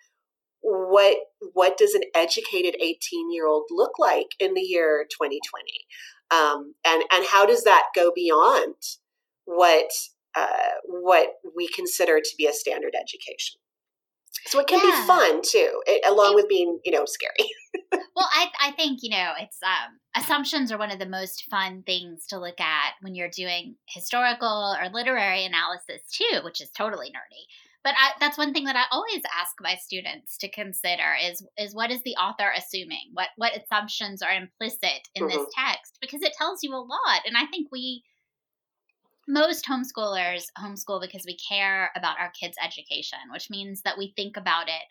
what 0.61 1.17
what 1.53 1.77
does 1.77 1.93
an 1.93 2.03
educated 2.15 2.75
18 2.81 3.31
year 3.31 3.47
old 3.47 3.65
look 3.69 3.99
like 3.99 4.27
in 4.39 4.53
the 4.53 4.61
year 4.61 5.05
2020? 5.09 5.39
Um, 6.33 6.73
and 6.85 7.03
and 7.11 7.25
how 7.25 7.45
does 7.45 7.63
that 7.63 7.83
go 7.95 8.11
beyond 8.15 8.75
what 9.45 9.89
uh, 10.35 10.73
what 10.85 11.29
we 11.55 11.67
consider 11.67 12.19
to 12.19 12.35
be 12.37 12.47
a 12.47 12.53
standard 12.53 12.93
education? 12.95 13.59
So 14.47 14.59
it 14.59 14.67
can 14.67 14.79
yeah. 14.79 15.01
be 15.01 15.07
fun 15.07 15.41
too, 15.43 15.81
it, 15.85 16.03
along 16.09 16.35
with 16.35 16.49
being 16.49 16.79
you 16.83 16.91
know 16.91 17.05
scary. 17.05 17.49
well, 18.15 18.29
I 18.31 18.47
I 18.61 18.71
think 18.71 18.99
you 19.01 19.11
know 19.11 19.31
it's 19.39 19.59
um, 19.63 19.99
assumptions 20.15 20.71
are 20.71 20.77
one 20.77 20.91
of 20.91 20.99
the 20.99 21.05
most 21.05 21.45
fun 21.49 21.83
things 21.85 22.25
to 22.27 22.39
look 22.39 22.59
at 22.59 22.93
when 23.01 23.15
you're 23.15 23.29
doing 23.29 23.75
historical 23.87 24.75
or 24.79 24.89
literary 24.89 25.45
analysis 25.45 26.01
too, 26.11 26.39
which 26.43 26.61
is 26.61 26.69
totally 26.71 27.07
nerdy. 27.07 27.45
But 27.83 27.95
I, 27.97 28.11
that's 28.19 28.37
one 28.37 28.53
thing 28.53 28.63
that 28.65 28.77
I 28.77 28.83
always 28.91 29.21
ask 29.37 29.55
my 29.59 29.75
students 29.75 30.37
to 30.37 30.49
consider 30.49 31.15
is 31.21 31.45
is 31.57 31.75
what 31.75 31.91
is 31.91 32.01
the 32.03 32.15
author 32.15 32.49
assuming? 32.55 33.11
What 33.13 33.29
what 33.35 33.57
assumptions 33.57 34.21
are 34.21 34.31
implicit 34.31 35.09
in 35.15 35.23
mm-hmm. 35.23 35.37
this 35.37 35.47
text? 35.57 35.97
Because 35.99 36.21
it 36.21 36.33
tells 36.37 36.63
you 36.63 36.73
a 36.73 36.77
lot. 36.77 37.21
And 37.25 37.35
I 37.37 37.45
think 37.45 37.67
we 37.71 38.03
most 39.27 39.65
homeschoolers 39.65 40.45
homeschool 40.57 41.01
because 41.01 41.25
we 41.25 41.37
care 41.37 41.91
about 41.95 42.19
our 42.19 42.31
kids' 42.39 42.57
education, 42.63 43.19
which 43.31 43.49
means 43.49 43.81
that 43.81 43.97
we 43.97 44.13
think 44.15 44.37
about 44.37 44.67
it 44.67 44.83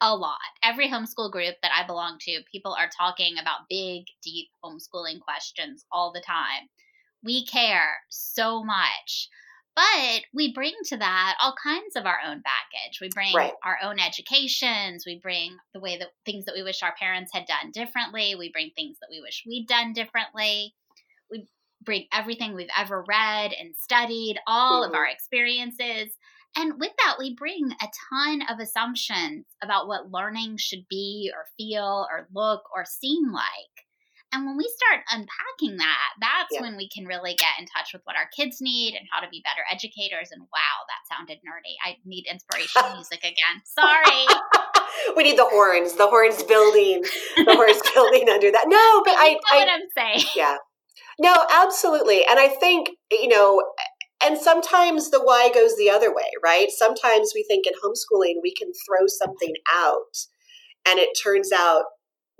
a 0.00 0.14
lot. 0.14 0.38
Every 0.62 0.88
homeschool 0.88 1.30
group 1.30 1.54
that 1.62 1.72
I 1.74 1.86
belong 1.86 2.18
to, 2.22 2.42
people 2.50 2.74
are 2.74 2.90
talking 2.96 3.34
about 3.40 3.68
big, 3.70 4.04
deep 4.22 4.48
homeschooling 4.64 5.20
questions 5.20 5.84
all 5.92 6.12
the 6.12 6.22
time. 6.26 6.68
We 7.22 7.46
care 7.46 8.00
so 8.08 8.64
much. 8.64 9.28
But 9.74 10.22
we 10.34 10.52
bring 10.52 10.74
to 10.86 10.98
that 10.98 11.36
all 11.40 11.54
kinds 11.62 11.96
of 11.96 12.04
our 12.04 12.18
own 12.26 12.42
baggage. 12.42 13.00
We 13.00 13.08
bring 13.08 13.34
right. 13.34 13.52
our 13.64 13.78
own 13.82 13.98
educations. 13.98 15.04
We 15.06 15.18
bring 15.18 15.56
the 15.72 15.80
way 15.80 15.96
that 15.96 16.08
things 16.26 16.44
that 16.44 16.54
we 16.54 16.62
wish 16.62 16.82
our 16.82 16.94
parents 16.98 17.32
had 17.32 17.46
done 17.46 17.70
differently. 17.72 18.34
We 18.34 18.52
bring 18.52 18.70
things 18.76 18.98
that 19.00 19.08
we 19.10 19.22
wish 19.22 19.44
we'd 19.46 19.66
done 19.66 19.94
differently. 19.94 20.74
We 21.30 21.48
bring 21.82 22.06
everything 22.12 22.54
we've 22.54 22.68
ever 22.76 23.02
read 23.08 23.52
and 23.58 23.74
studied, 23.74 24.38
all 24.46 24.82
mm-hmm. 24.82 24.90
of 24.90 24.96
our 24.96 25.06
experiences. 25.06 26.18
And 26.54 26.78
with 26.78 26.92
that, 27.04 27.16
we 27.18 27.34
bring 27.34 27.72
a 27.80 27.88
ton 28.10 28.42
of 28.50 28.58
assumptions 28.58 29.46
about 29.62 29.88
what 29.88 30.10
learning 30.10 30.58
should 30.58 30.86
be 30.90 31.32
or 31.34 31.46
feel 31.56 32.06
or 32.10 32.28
look 32.34 32.64
or 32.74 32.84
seem 32.84 33.32
like. 33.32 33.81
And 34.32 34.46
when 34.46 34.56
we 34.56 34.64
start 34.80 35.04
unpacking 35.12 35.76
that, 35.76 36.08
that's 36.20 36.48
Yeah. 36.52 36.62
when 36.62 36.76
we 36.76 36.88
can 36.88 37.04
really 37.04 37.34
get 37.34 37.58
in 37.58 37.66
touch 37.66 37.92
with 37.92 38.02
what 38.04 38.16
our 38.16 38.28
kids 38.34 38.60
need 38.60 38.94
and 38.94 39.06
how 39.12 39.20
to 39.20 39.28
be 39.28 39.42
better 39.44 39.60
educators. 39.70 40.30
And 40.32 40.42
wow, 40.42 40.76
that 40.88 41.14
sounded 41.14 41.38
nerdy. 41.44 41.76
I 41.84 41.96
need 42.04 42.26
inspirational 42.30 42.92
music 42.96 43.20
again. 43.20 43.60
Sorry. 43.64 44.24
we 45.16 45.22
need 45.24 45.38
the 45.38 45.44
horns, 45.44 45.94
the 45.96 46.06
horns 46.08 46.42
building, 46.44 47.02
the 47.36 47.54
horns 47.54 47.80
building 47.94 48.28
under 48.28 48.50
that. 48.50 48.64
No, 48.68 49.02
but 49.04 49.14
I, 49.18 49.34
know 49.34 49.40
I 49.52 49.56
what 49.58 49.68
I'm 49.68 49.88
saying. 49.96 50.26
yeah. 50.34 50.56
No, 51.20 51.34
absolutely. 51.52 52.24
And 52.28 52.38
I 52.38 52.48
think, 52.48 52.88
you 53.10 53.28
know, 53.28 53.62
and 54.24 54.38
sometimes 54.38 55.10
the 55.10 55.20
why 55.22 55.50
goes 55.52 55.76
the 55.76 55.90
other 55.90 56.14
way, 56.14 56.30
right? 56.42 56.70
Sometimes 56.70 57.32
we 57.34 57.44
think 57.46 57.66
in 57.66 57.72
homeschooling 57.74 58.36
we 58.42 58.54
can 58.54 58.70
throw 58.86 59.06
something 59.06 59.52
out 59.74 60.16
and 60.88 60.98
it 60.98 61.10
turns 61.22 61.50
out 61.52 61.84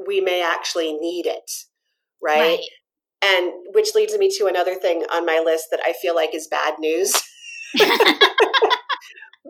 we 0.07 0.21
may 0.21 0.43
actually 0.43 0.95
need 0.95 1.27
it, 1.27 1.51
right? 2.23 2.61
And 3.25 3.53
which 3.73 3.95
leads 3.95 4.17
me 4.19 4.31
to 4.39 4.47
another 4.47 4.75
thing 4.75 5.05
on 5.13 5.25
my 5.25 5.41
list 5.45 5.67
that 5.71 5.81
I 5.85 5.93
feel 5.93 6.15
like 6.15 6.35
is 6.35 6.49
bad 6.49 6.75
news. 6.79 7.15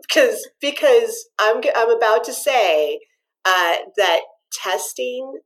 because 0.07 0.47
because 0.61 1.27
I'm 1.39 1.61
I'm 1.75 1.89
about 1.89 2.23
to 2.25 2.33
say 2.33 2.99
uh, 3.45 3.75
that 3.97 4.21
testing 4.51 5.39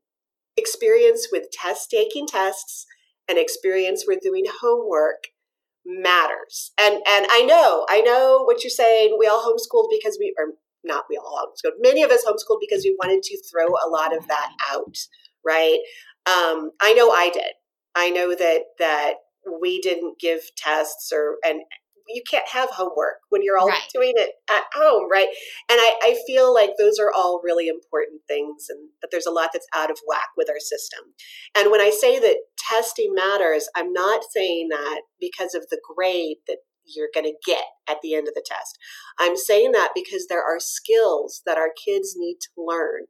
experience 0.58 1.30
with 1.32 1.52
test 1.52 1.90
taking 1.90 2.28
tests 2.28 2.86
and 3.30 3.38
experience 3.38 4.06
with 4.08 4.22
doing 4.22 4.46
homework 4.62 5.28
matters. 5.86 6.72
And 6.80 6.96
and 6.96 7.28
I 7.30 7.44
know 7.44 7.86
I 7.90 8.02
know 8.02 8.44
what 8.44 8.64
you're 8.64 8.72
saying. 8.72 9.16
We 9.18 9.28
all 9.28 9.44
homeschooled 9.44 9.88
because 9.90 10.18
we 10.20 10.34
or 10.38 10.54
not 10.84 11.06
we 11.10 11.18
all 11.18 11.38
homeschooled. 11.38 11.76
Many 11.80 12.04
of 12.04 12.12
us 12.12 12.26
homeschooled 12.26 12.60
because 12.60 12.84
we 12.84 12.96
wanted 13.02 13.24
to 13.24 13.42
throw 13.50 13.68
a 13.68 13.90
lot 13.90 14.16
of 14.16 14.28
that 14.28 14.52
out, 14.72 14.98
right? 15.46 15.80
Um, 16.28 16.72
I 16.82 16.94
know 16.94 17.10
I 17.12 17.30
did. 17.34 17.54
I 17.96 18.10
know 18.10 18.36
that 18.36 18.62
that 18.80 19.14
we 19.62 19.80
didn't 19.82 20.20
give 20.20 20.42
tests 20.58 21.12
or 21.14 21.38
and 21.46 21.62
you 22.08 22.22
can't 22.30 22.48
have 22.50 22.70
homework 22.70 23.18
when 23.30 23.42
you're 23.44 23.58
all 23.58 23.68
Right. 23.68 23.82
doing 23.94 24.14
it 24.16 24.32
at 24.50 24.64
home, 24.74 25.10
right? 25.12 25.28
And 25.70 25.80
I, 25.80 25.96
I 26.04 26.18
feel 26.26 26.54
like 26.54 26.72
those 26.78 27.00
are 27.00 27.12
all 27.14 27.42
really 27.44 27.68
important 27.68 28.22
things 28.28 28.68
and 28.70 28.90
that 29.02 29.10
there's 29.12 29.26
a 29.26 29.32
lot 29.32 29.50
that's 29.54 29.68
out 29.76 29.92
of 29.92 30.00
whack 30.08 30.30
with 30.38 30.50
our 30.50 30.60
system. 30.60 31.00
And 31.58 31.70
when 31.72 31.82
I 31.82 31.90
say 31.90 32.20
that 32.20 32.38
testing 32.58 33.14
matters, 33.14 33.68
I'm 33.76 33.92
not 33.92 34.22
saying 34.32 34.70
that 34.70 35.02
because 35.20 35.54
of 35.54 35.68
the 35.70 35.82
grade 35.96 36.38
that 36.48 36.58
you're 36.86 37.10
going 37.14 37.26
to 37.26 37.34
get 37.46 37.66
at 37.90 37.98
the 38.02 38.16
end 38.16 38.28
of 38.30 38.34
the 38.34 38.44
test. 38.46 38.78
I'm 39.20 39.36
saying 39.36 39.74
that 39.74 39.90
because 39.94 40.28
there 40.28 40.44
are 40.44 40.60
skills 40.60 41.42
that 41.46 41.58
our 41.58 41.70
kids 41.86 42.16
need 42.18 42.38
to 42.42 42.50
learn 42.58 43.08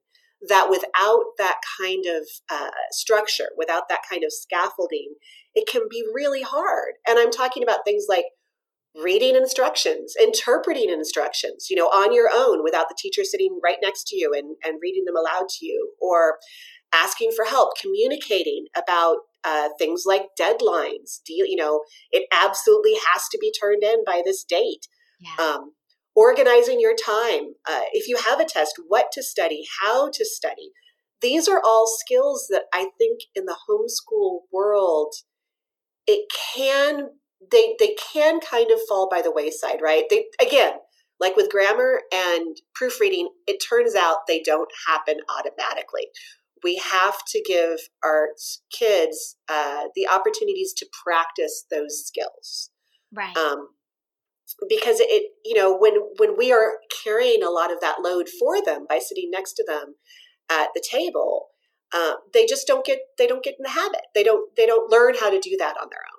that 0.48 0.70
without 0.70 1.24
that 1.38 1.58
kind 1.82 2.06
of 2.06 2.28
uh, 2.50 2.70
structure, 2.92 3.50
without 3.58 3.90
that 3.90 4.02
kind 4.10 4.24
of 4.24 4.32
scaffolding, 4.32 5.16
it 5.56 5.68
can 5.68 5.84
be 5.90 6.04
really 6.14 6.44
hard. 6.44 6.94
And 7.08 7.18
I'm 7.18 7.32
talking 7.32 7.64
about 7.64 7.80
things 7.86 8.06
like 8.08 8.26
reading 8.96 9.36
instructions, 9.36 10.14
interpreting 10.20 10.90
instructions, 10.90 11.68
you 11.70 11.76
know, 11.76 11.88
on 11.88 12.14
your 12.14 12.30
own 12.34 12.64
without 12.64 12.88
the 12.90 12.96
teacher 12.98 13.24
sitting 13.24 13.60
right 13.64 13.78
next 13.82 14.08
to 14.08 14.16
you 14.16 14.34
and, 14.36 14.56
and 14.64 14.80
reading 14.82 15.06
them 15.06 15.16
aloud 15.16 15.50
to 15.50 15.66
you, 15.66 15.94
or 16.02 16.38
asking 16.94 17.32
for 17.36 17.46
help, 17.46 17.72
communicating 17.80 18.66
about 18.76 19.18
uh, 19.44 19.70
things 19.78 20.04
like 20.06 20.24
deadlines. 20.40 21.22
Deal, 21.26 21.46
you 21.46 21.56
know, 21.56 21.82
it 22.12 22.28
absolutely 22.32 22.96
has 23.12 23.28
to 23.32 23.38
be 23.40 23.52
turned 23.52 23.84
in 23.84 24.04
by 24.06 24.22
this 24.26 24.44
date. 24.44 24.88
Yeah. 25.20 25.44
Um, 25.44 25.72
organizing 26.18 26.80
your 26.80 26.96
time. 26.96 27.54
Uh, 27.70 27.86
if 27.94 28.10
you 28.10 28.18
have 28.28 28.40
a 28.40 28.46
test, 28.46 28.74
what 28.88 29.12
to 29.14 29.22
study, 29.22 29.64
how 29.82 30.10
to 30.10 30.26
study. 30.26 30.72
These 31.22 31.48
are 31.48 31.62
all 31.64 31.86
skills 31.88 32.48
that 32.50 32.64
I 32.74 32.90
think 32.98 33.22
in 33.36 33.46
the 33.46 33.58
homeschool 33.70 34.40
world, 34.52 35.14
it 36.08 36.26
can 36.56 37.10
they 37.52 37.76
they 37.80 37.96
can 38.14 38.40
kind 38.40 38.72
of 38.72 38.80
fall 38.90 39.08
by 39.10 39.22
the 39.22 39.32
wayside, 39.32 39.80
right? 39.82 40.06
They 40.10 40.26
again, 40.42 40.74
like 41.20 41.36
with 41.36 41.52
grammar 41.52 42.02
and 42.12 42.58
proofreading, 42.74 43.30
it 43.46 43.64
turns 43.70 43.94
out 43.96 44.28
they 44.28 44.42
don't 44.42 44.70
happen 44.88 45.18
automatically. 45.30 46.08
We 46.64 46.78
have 46.78 47.18
to 47.28 47.44
give 47.48 47.78
our 48.04 48.30
kids 48.72 49.38
uh, 49.48 49.86
the 49.96 50.08
opportunities 50.08 50.74
to 50.78 50.88
practice 51.04 51.66
those 51.70 52.04
skills 52.08 52.72
right. 53.14 53.36
um, 53.38 53.70
because 54.70 54.98
it 55.00 55.32
you 55.44 55.56
know 55.56 55.76
when 55.78 55.94
when 56.18 56.38
we 56.38 56.52
are 56.52 56.80
carrying 57.04 57.44
a 57.44 57.50
lot 57.50 57.72
of 57.72 57.80
that 57.82 58.02
load 58.02 58.28
for 58.40 58.64
them 58.64 58.86
by 58.90 59.00
sitting 59.00 59.30
next 59.32 59.54
to 59.54 59.66
them 59.68 59.96
at 60.50 60.70
the 60.74 60.84
table 60.90 61.48
uh, 61.94 62.14
they 62.34 62.46
just 62.46 62.68
don't 62.68 62.86
get 62.86 63.00
they 63.18 63.28
don't 63.28 63.44
get 63.44 63.56
in 63.58 63.64
the 63.64 63.70
habit 63.70 64.02
they 64.14 64.24
don't 64.24 64.56
they 64.56 64.66
don't 64.66 64.92
learn 64.92 65.16
how 65.20 65.30
to 65.30 65.40
do 65.40 65.56
that 65.58 65.76
on 65.82 65.88
their 65.90 66.02
own 66.14 66.18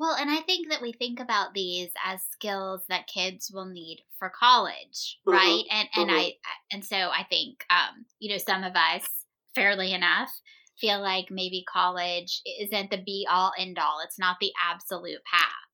Well, 0.00 0.14
and 0.14 0.30
I 0.30 0.38
think 0.40 0.70
that 0.70 0.80
we 0.80 0.92
think 0.92 1.20
about 1.20 1.52
these 1.52 1.90
as 2.02 2.22
skills 2.30 2.82
that 2.88 3.06
kids 3.06 3.50
will 3.52 3.66
need 3.66 4.02
for 4.18 4.30
college, 4.30 5.18
Mhm, 5.26 5.32
right? 5.32 5.64
And 5.70 5.88
and 5.94 6.10
mhm. 6.10 6.18
I 6.18 6.32
and 6.72 6.84
so 6.84 6.96
I 6.96 7.24
think 7.28 7.64
um, 7.68 8.06
you 8.18 8.30
know, 8.30 8.38
some 8.38 8.64
of 8.64 8.74
us 8.74 9.06
fairly 9.54 9.92
enough 9.92 10.30
feel 10.78 11.02
like 11.02 11.26
maybe 11.30 11.64
college 11.70 12.40
isn't 12.62 12.90
the 12.90 13.02
be 13.04 13.26
all 13.30 13.52
end 13.58 13.78
all. 13.78 14.00
It's 14.02 14.18
not 14.18 14.38
the 14.40 14.52
absolute 14.58 15.20
path. 15.30 15.69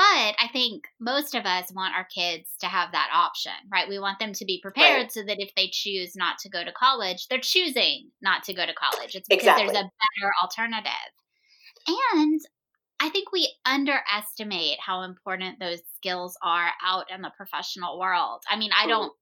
But 0.00 0.34
I 0.42 0.48
think 0.50 0.84
most 0.98 1.34
of 1.34 1.44
us 1.44 1.70
want 1.74 1.94
our 1.94 2.06
kids 2.06 2.54
to 2.60 2.66
have 2.66 2.92
that 2.92 3.10
option, 3.12 3.52
right? 3.70 3.86
We 3.86 3.98
want 3.98 4.18
them 4.18 4.32
to 4.32 4.46
be 4.46 4.58
prepared 4.62 5.02
Right. 5.02 5.12
so 5.12 5.22
that 5.24 5.36
if 5.38 5.54
they 5.54 5.68
choose 5.70 6.16
not 6.16 6.38
to 6.38 6.48
go 6.48 6.64
to 6.64 6.72
college, 6.72 7.28
they're 7.28 7.38
choosing 7.38 8.10
not 8.22 8.42
to 8.44 8.54
go 8.54 8.64
to 8.64 8.72
college. 8.72 9.14
It's 9.14 9.28
because 9.28 9.44
there's 9.58 9.70
a 9.72 9.74
better 9.74 10.32
alternative. 10.42 11.12
And 12.14 12.40
I 12.98 13.10
think 13.10 13.30
we 13.30 13.54
underestimate 13.66 14.78
how 14.80 15.02
important 15.02 15.60
those 15.60 15.82
skills 15.96 16.34
are 16.42 16.70
out 16.82 17.10
in 17.10 17.20
the 17.20 17.32
professional 17.36 17.98
world. 17.98 18.42
I 18.48 18.56
mean, 18.56 18.70
I 18.74 18.86
don't 18.86 19.12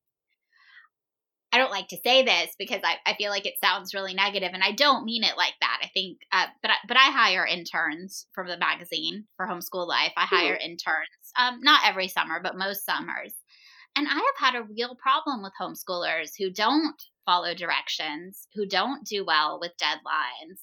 I 1.52 1.58
don't 1.58 1.70
like 1.70 1.88
to 1.88 1.98
say 2.04 2.22
this 2.22 2.54
because 2.58 2.82
I, 2.84 2.96
I 3.11 3.14
feel 3.14 3.30
like 3.30 3.46
it 3.46 3.54
sounds 3.62 3.94
really 3.94 4.12
negative 4.12 4.50
and 4.52 4.62
I 4.62 4.72
don't 4.72 5.04
mean 5.04 5.24
it 5.24 5.37
like 5.37 5.54
that. 5.61 5.80
I 5.82 5.88
think 5.94 6.18
uh, 6.30 6.46
but 6.62 6.70
I, 6.70 6.74
but 6.87 6.96
I 6.96 7.11
hire 7.11 7.46
interns 7.46 8.26
from 8.34 8.48
the 8.48 8.58
magazine 8.58 9.24
for 9.37 9.46
homeschool 9.46 9.87
life. 9.87 10.12
I 10.16 10.26
hire 10.26 10.58
interns. 10.62 11.32
Um 11.38 11.61
not 11.62 11.82
every 11.87 12.08
summer, 12.08 12.40
but 12.42 12.58
most 12.58 12.84
summers. 12.84 13.34
And 13.96 14.06
I 14.06 14.14
have 14.14 14.52
had 14.52 14.61
a 14.61 14.64
real 14.64 14.94
problem 14.94 15.42
with 15.42 15.52
homeschoolers 15.61 16.32
who 16.38 16.50
don't 16.50 17.00
follow 17.24 17.54
directions, 17.54 18.46
who 18.54 18.66
don't 18.66 19.04
do 19.06 19.24
well 19.24 19.58
with 19.61 19.72
deadlines, 19.82 20.61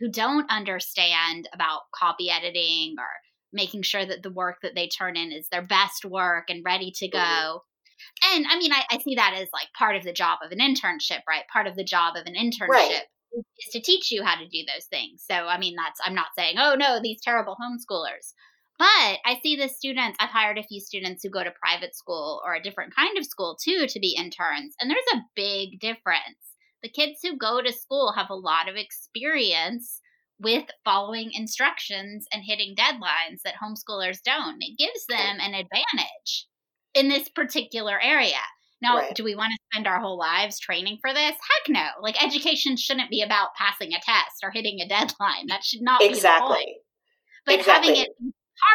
who 0.00 0.10
don't 0.10 0.50
understand 0.50 1.48
about 1.54 1.82
copy 1.94 2.30
editing 2.30 2.96
or 2.98 3.08
making 3.52 3.82
sure 3.82 4.04
that 4.04 4.22
the 4.22 4.30
work 4.30 4.56
that 4.62 4.74
they 4.74 4.88
turn 4.88 5.16
in 5.16 5.32
is 5.32 5.48
their 5.50 5.64
best 5.66 6.04
work 6.04 6.50
and 6.50 6.64
ready 6.64 6.92
to 6.96 7.08
go. 7.08 7.62
And 8.34 8.46
I 8.48 8.58
mean, 8.58 8.72
I, 8.72 8.82
I 8.90 8.98
see 8.98 9.14
that 9.14 9.34
as 9.34 9.48
like 9.52 9.68
part 9.76 9.96
of 9.96 10.04
the 10.04 10.12
job 10.12 10.38
of 10.44 10.52
an 10.52 10.58
internship, 10.58 11.20
right? 11.28 11.44
Part 11.52 11.66
of 11.66 11.76
the 11.76 11.84
job 11.84 12.16
of 12.16 12.26
an 12.26 12.34
internship 12.34 12.68
Right. 12.68 13.02
is 13.32 13.72
to 13.72 13.80
teach 13.80 14.10
you 14.10 14.24
how 14.24 14.36
to 14.36 14.48
do 14.48 14.64
those 14.66 14.86
things. 14.86 15.24
So, 15.28 15.34
I 15.34 15.58
mean, 15.58 15.76
that's, 15.76 16.00
I'm 16.04 16.14
not 16.14 16.34
saying, 16.36 16.56
oh 16.58 16.74
no, 16.74 17.00
these 17.02 17.20
terrible 17.22 17.56
homeschoolers. 17.60 18.32
But 18.78 19.18
I 19.24 19.40
see 19.42 19.56
the 19.56 19.68
students, 19.68 20.18
I've 20.20 20.28
hired 20.28 20.58
a 20.58 20.62
few 20.62 20.80
students 20.80 21.22
who 21.22 21.30
go 21.30 21.42
to 21.42 21.50
private 21.50 21.94
school 21.94 22.42
or 22.44 22.54
a 22.54 22.62
different 22.62 22.94
kind 22.94 23.16
of 23.16 23.24
school 23.24 23.56
too 23.62 23.86
to 23.88 24.00
be 24.00 24.16
interns. 24.18 24.74
And 24.80 24.90
there's 24.90 25.14
a 25.14 25.24
big 25.34 25.80
difference. 25.80 26.54
The 26.82 26.90
kids 26.90 27.20
who 27.22 27.38
go 27.38 27.62
to 27.62 27.72
school 27.72 28.12
have 28.12 28.28
a 28.28 28.34
lot 28.34 28.68
of 28.68 28.76
experience 28.76 30.00
with 30.38 30.64
following 30.84 31.32
instructions 31.32 32.26
and 32.32 32.42
hitting 32.44 32.76
deadlines 32.76 33.40
that 33.44 33.54
homeschoolers 33.54 34.18
don't. 34.22 34.58
It 34.60 34.76
gives 34.76 35.06
them 35.06 35.38
an 35.40 35.54
advantage 35.54 36.46
in 36.96 37.08
this 37.08 37.28
particular 37.28 38.00
area. 38.00 38.40
Now, 38.82 38.96
Right. 38.98 39.14
do 39.14 39.24
we 39.24 39.34
want 39.34 39.52
to 39.52 39.58
spend 39.72 39.86
our 39.86 40.00
whole 40.00 40.18
lives 40.18 40.58
training 40.58 40.98
for 41.00 41.12
this? 41.14 41.32
Heck 41.32 41.68
no. 41.68 41.86
Like 42.02 42.22
education 42.22 42.76
shouldn't 42.76 43.10
be 43.10 43.22
about 43.22 43.54
passing 43.54 43.92
a 43.94 44.00
test 44.00 44.42
or 44.42 44.50
hitting 44.50 44.80
a 44.80 44.88
deadline. 44.88 45.46
That 45.48 45.64
should 45.64 45.80
not 45.82 46.00
be 46.00 46.06
the 46.08 46.10
point. 46.10 46.16
exactly 46.16 46.76
But 47.46 47.60
having 47.64 47.96
it 47.96 48.08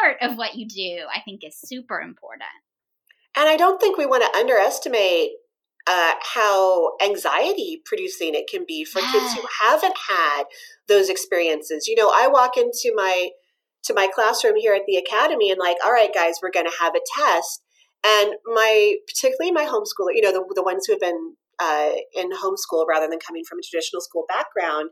part 0.00 0.16
of 0.22 0.36
what 0.38 0.54
you 0.56 0.66
do, 0.66 1.04
I 1.14 1.20
think, 1.20 1.42
is 1.44 1.56
super 1.58 2.00
important. 2.00 2.48
and 3.36 3.48
i 3.48 3.56
don't 3.56 3.80
think 3.80 3.96
we 3.96 4.06
want 4.06 4.22
to 4.22 4.38
underestimate 4.38 5.30
uh, 5.86 6.12
how 6.34 6.92
anxiety 7.04 7.82
producing 7.84 8.34
it 8.34 8.46
can 8.48 8.64
be 8.68 8.84
for 8.84 9.00
kids 9.00 9.32
who 9.34 9.42
haven't 9.64 9.96
had 10.08 10.44
those 10.86 11.08
experiences 11.08 11.88
you 11.88 11.96
know 11.96 12.10
i 12.14 12.28
walk 12.28 12.56
into 12.56 12.92
my 12.94 13.30
to 13.82 13.92
my 13.94 14.06
classroom 14.14 14.54
here 14.56 14.74
at 14.74 14.82
the 14.86 14.96
academy 14.96 15.50
and 15.50 15.58
like 15.58 15.76
all 15.84 15.92
right 15.92 16.14
guys 16.14 16.34
we're 16.42 16.50
going 16.52 16.66
to 16.66 16.76
have 16.80 16.94
a 16.94 17.00
test 17.18 17.62
and 18.04 18.34
my 18.44 18.96
particularly 19.06 19.52
my 19.52 19.64
homeschooler 19.64 20.14
you 20.14 20.22
know 20.22 20.32
the, 20.32 20.44
the 20.54 20.62
ones 20.62 20.86
who 20.86 20.92
have 20.92 21.00
been 21.00 21.34
uh, 21.58 21.92
in 22.14 22.30
homeschool 22.30 22.86
rather 22.88 23.08
than 23.08 23.18
coming 23.18 23.44
from 23.48 23.58
a 23.58 23.62
traditional 23.62 24.00
school 24.00 24.24
background 24.28 24.90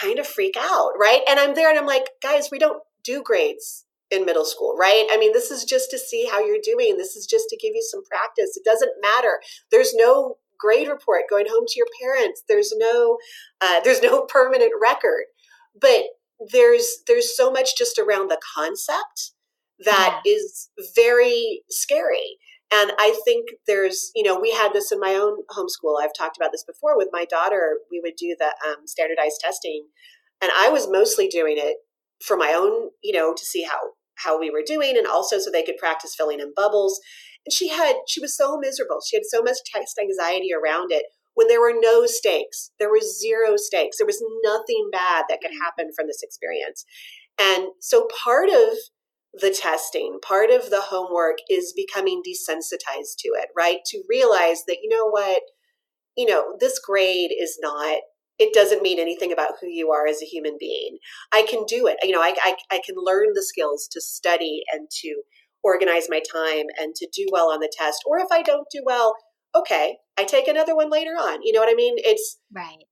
kind 0.00 0.18
of 0.18 0.26
freak 0.26 0.54
out 0.58 0.90
right 0.98 1.22
and 1.28 1.40
i'm 1.40 1.54
there 1.54 1.70
and 1.70 1.78
i'm 1.78 1.86
like 1.86 2.08
guys 2.22 2.48
we 2.50 2.58
don't 2.58 2.82
do 3.04 3.22
grades 3.22 3.86
in 4.10 4.24
middle 4.24 4.44
school, 4.44 4.76
right? 4.78 5.06
I 5.10 5.16
mean, 5.16 5.32
this 5.32 5.50
is 5.50 5.64
just 5.64 5.90
to 5.90 5.98
see 5.98 6.28
how 6.30 6.44
you're 6.44 6.58
doing. 6.62 6.96
This 6.96 7.16
is 7.16 7.26
just 7.26 7.48
to 7.48 7.56
give 7.56 7.72
you 7.74 7.82
some 7.82 8.04
practice. 8.04 8.56
It 8.56 8.64
doesn't 8.64 8.92
matter. 9.02 9.40
There's 9.70 9.94
no 9.94 10.36
grade 10.58 10.88
report 10.88 11.22
going 11.28 11.46
home 11.48 11.64
to 11.66 11.74
your 11.76 11.86
parents. 12.00 12.42
There's 12.48 12.72
no 12.76 13.18
uh, 13.60 13.80
there's 13.80 14.02
no 14.02 14.22
permanent 14.28 14.72
record, 14.80 15.24
but 15.80 16.02
there's 16.52 16.98
there's 17.06 17.36
so 17.36 17.50
much 17.50 17.76
just 17.76 17.98
around 17.98 18.28
the 18.28 18.40
concept 18.54 19.32
that 19.84 20.20
yeah. 20.24 20.32
is 20.32 20.70
very 20.94 21.62
scary. 21.70 22.38
And 22.72 22.92
I 22.98 23.16
think 23.24 23.50
there's, 23.66 24.10
you 24.14 24.24
know, 24.24 24.40
we 24.40 24.50
had 24.50 24.72
this 24.72 24.90
in 24.90 24.98
my 24.98 25.14
own 25.14 25.44
homeschool. 25.56 26.02
I've 26.02 26.16
talked 26.18 26.36
about 26.36 26.50
this 26.50 26.64
before 26.64 26.96
with 26.96 27.08
my 27.12 27.24
daughter. 27.24 27.78
We 27.90 28.00
would 28.02 28.14
do 28.16 28.34
the 28.38 28.52
um, 28.66 28.86
standardized 28.86 29.40
testing, 29.40 29.86
and 30.42 30.50
I 30.56 30.68
was 30.68 30.90
mostly 30.90 31.28
doing 31.28 31.56
it 31.58 31.76
for 32.24 32.36
my 32.36 32.52
own, 32.52 32.90
you 33.04 33.12
know, 33.12 33.34
to 33.34 33.44
see 33.44 33.62
how 33.62 33.78
how 34.16 34.40
we 34.40 34.50
were 34.50 34.62
doing, 34.66 34.96
and 34.96 35.06
also 35.06 35.38
so 35.38 35.50
they 35.50 35.62
could 35.62 35.76
practice 35.76 36.14
filling 36.16 36.40
in 36.40 36.52
bubbles. 36.56 36.98
And 37.44 37.52
she 37.52 37.68
had, 37.68 37.96
she 38.08 38.20
was 38.20 38.36
so 38.36 38.58
miserable. 38.58 38.98
She 39.06 39.16
had 39.16 39.24
so 39.28 39.42
much 39.42 39.58
test 39.72 40.00
anxiety 40.00 40.48
around 40.52 40.90
it 40.90 41.04
when 41.34 41.48
there 41.48 41.60
were 41.60 41.74
no 41.78 42.06
stakes. 42.06 42.72
There 42.80 42.90
was 42.90 43.20
zero 43.20 43.56
stakes. 43.56 43.98
There 43.98 44.06
was 44.06 44.24
nothing 44.42 44.88
bad 44.90 45.26
that 45.28 45.40
could 45.40 45.52
happen 45.62 45.92
from 45.94 46.08
this 46.08 46.22
experience. 46.22 46.84
And 47.38 47.68
so 47.80 48.08
part 48.24 48.48
of 48.48 48.78
the 49.40 49.50
testing, 49.50 50.18
part 50.22 50.50
of 50.50 50.70
the 50.70 50.80
homework 50.80 51.38
is 51.48 51.72
becoming 51.76 52.22
desensitized 52.26 53.16
to 53.18 53.28
it, 53.28 53.48
right? 53.56 53.78
To 53.86 54.02
realize 54.08 54.64
that, 54.66 54.78
you 54.82 54.88
know 54.88 55.08
what, 55.08 55.42
you 56.16 56.26
know, 56.26 56.56
this 56.60 56.78
grade 56.78 57.30
is 57.38 57.58
not, 57.60 57.98
it 58.38 58.54
doesn't 58.54 58.82
mean 58.82 58.98
anything 58.98 59.32
about 59.32 59.54
who 59.60 59.68
you 59.68 59.90
are 59.90 60.06
as 60.06 60.22
a 60.22 60.26
human 60.26 60.56
being. 60.58 60.98
I 61.32 61.46
can 61.48 61.64
do 61.66 61.86
it. 61.86 61.96
You 62.02 62.12
know, 62.12 62.20
I, 62.20 62.34
I, 62.42 62.56
I 62.70 62.80
can 62.84 62.96
learn 62.96 63.28
the 63.34 63.42
skills 63.42 63.88
to 63.92 64.00
study 64.00 64.62
and 64.72 64.88
to 65.02 65.22
organize 65.62 66.06
my 66.08 66.20
time 66.32 66.66
and 66.78 66.94
to 66.94 67.08
do 67.14 67.26
well 67.32 67.50
on 67.50 67.60
the 67.60 67.72
test. 67.76 68.02
Or 68.06 68.18
if 68.18 68.28
I 68.30 68.42
don't 68.42 68.66
do 68.70 68.82
well, 68.84 69.14
okay, 69.54 69.96
I 70.18 70.24
take 70.24 70.48
another 70.48 70.76
one 70.76 70.90
later 70.90 71.12
on. 71.12 71.40
You 71.42 71.52
know 71.52 71.60
what 71.60 71.70
I 71.70 71.74
mean? 71.74 71.94
It's 71.98 72.38
right 72.54 72.84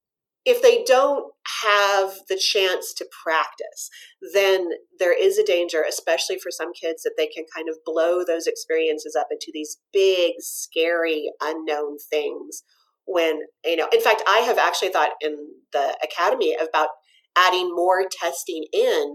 if 0.45 0.61
they 0.62 0.84
don't 0.84 1.32
have 1.62 2.14
the 2.28 2.36
chance 2.36 2.92
to 2.95 3.07
practice, 3.22 3.88
then 4.34 4.68
there 4.99 5.18
is 5.18 5.38
a 5.38 5.45
danger, 5.45 5.84
especially 5.86 6.38
for 6.38 6.51
some 6.51 6.72
kids, 6.72 7.03
that 7.03 7.14
they 7.16 7.26
can 7.26 7.45
kind 7.55 7.68
of 7.68 7.76
blow 7.84 8.24
those 8.24 8.47
experiences 8.47 9.16
up 9.18 9.28
into 9.30 9.51
these 9.53 9.78
big, 9.92 10.34
scary, 10.40 11.30
unknown 11.40 11.97
things. 12.11 12.62
When, 13.07 13.40
you 13.64 13.76
know, 13.76 13.88
in 13.92 14.01
fact, 14.01 14.22
I 14.28 14.38
have 14.38 14.59
actually 14.59 14.90
thought 14.90 15.12
in 15.20 15.36
the 15.72 15.97
academy 16.03 16.55
about 16.55 16.88
adding 17.36 17.74
more 17.74 18.05
testing 18.11 18.64
in, 18.72 19.14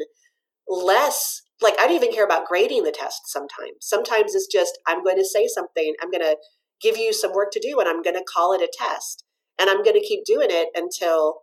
less 0.68 1.42
like 1.62 1.74
I 1.80 1.88
don't 1.88 1.96
even 1.96 2.14
care 2.14 2.26
about 2.26 2.48
grading 2.48 2.84
the 2.84 2.92
test 2.92 3.22
sometimes. 3.26 3.78
Sometimes 3.82 4.34
it's 4.34 4.48
just, 4.48 4.80
I'm 4.88 5.04
going 5.04 5.18
to 5.18 5.26
say 5.26 5.48
something, 5.48 5.94
I'm 6.02 6.12
going 6.12 6.22
to 6.22 6.38
give 6.82 6.98
you 6.98 7.12
some 7.12 7.34
work 7.34 7.52
to 7.52 7.60
do, 7.60 7.80
and 7.80 7.90
I'm 7.90 8.02
going 8.02 8.16
to 8.16 8.24
call 8.24 8.54
it 8.54 8.62
a 8.62 8.72
test 8.72 9.26
and 9.60 9.70
i'm 9.70 9.84
going 9.84 10.00
to 10.00 10.08
keep 10.08 10.24
doing 10.26 10.50
it 10.50 10.70
until 10.76 11.42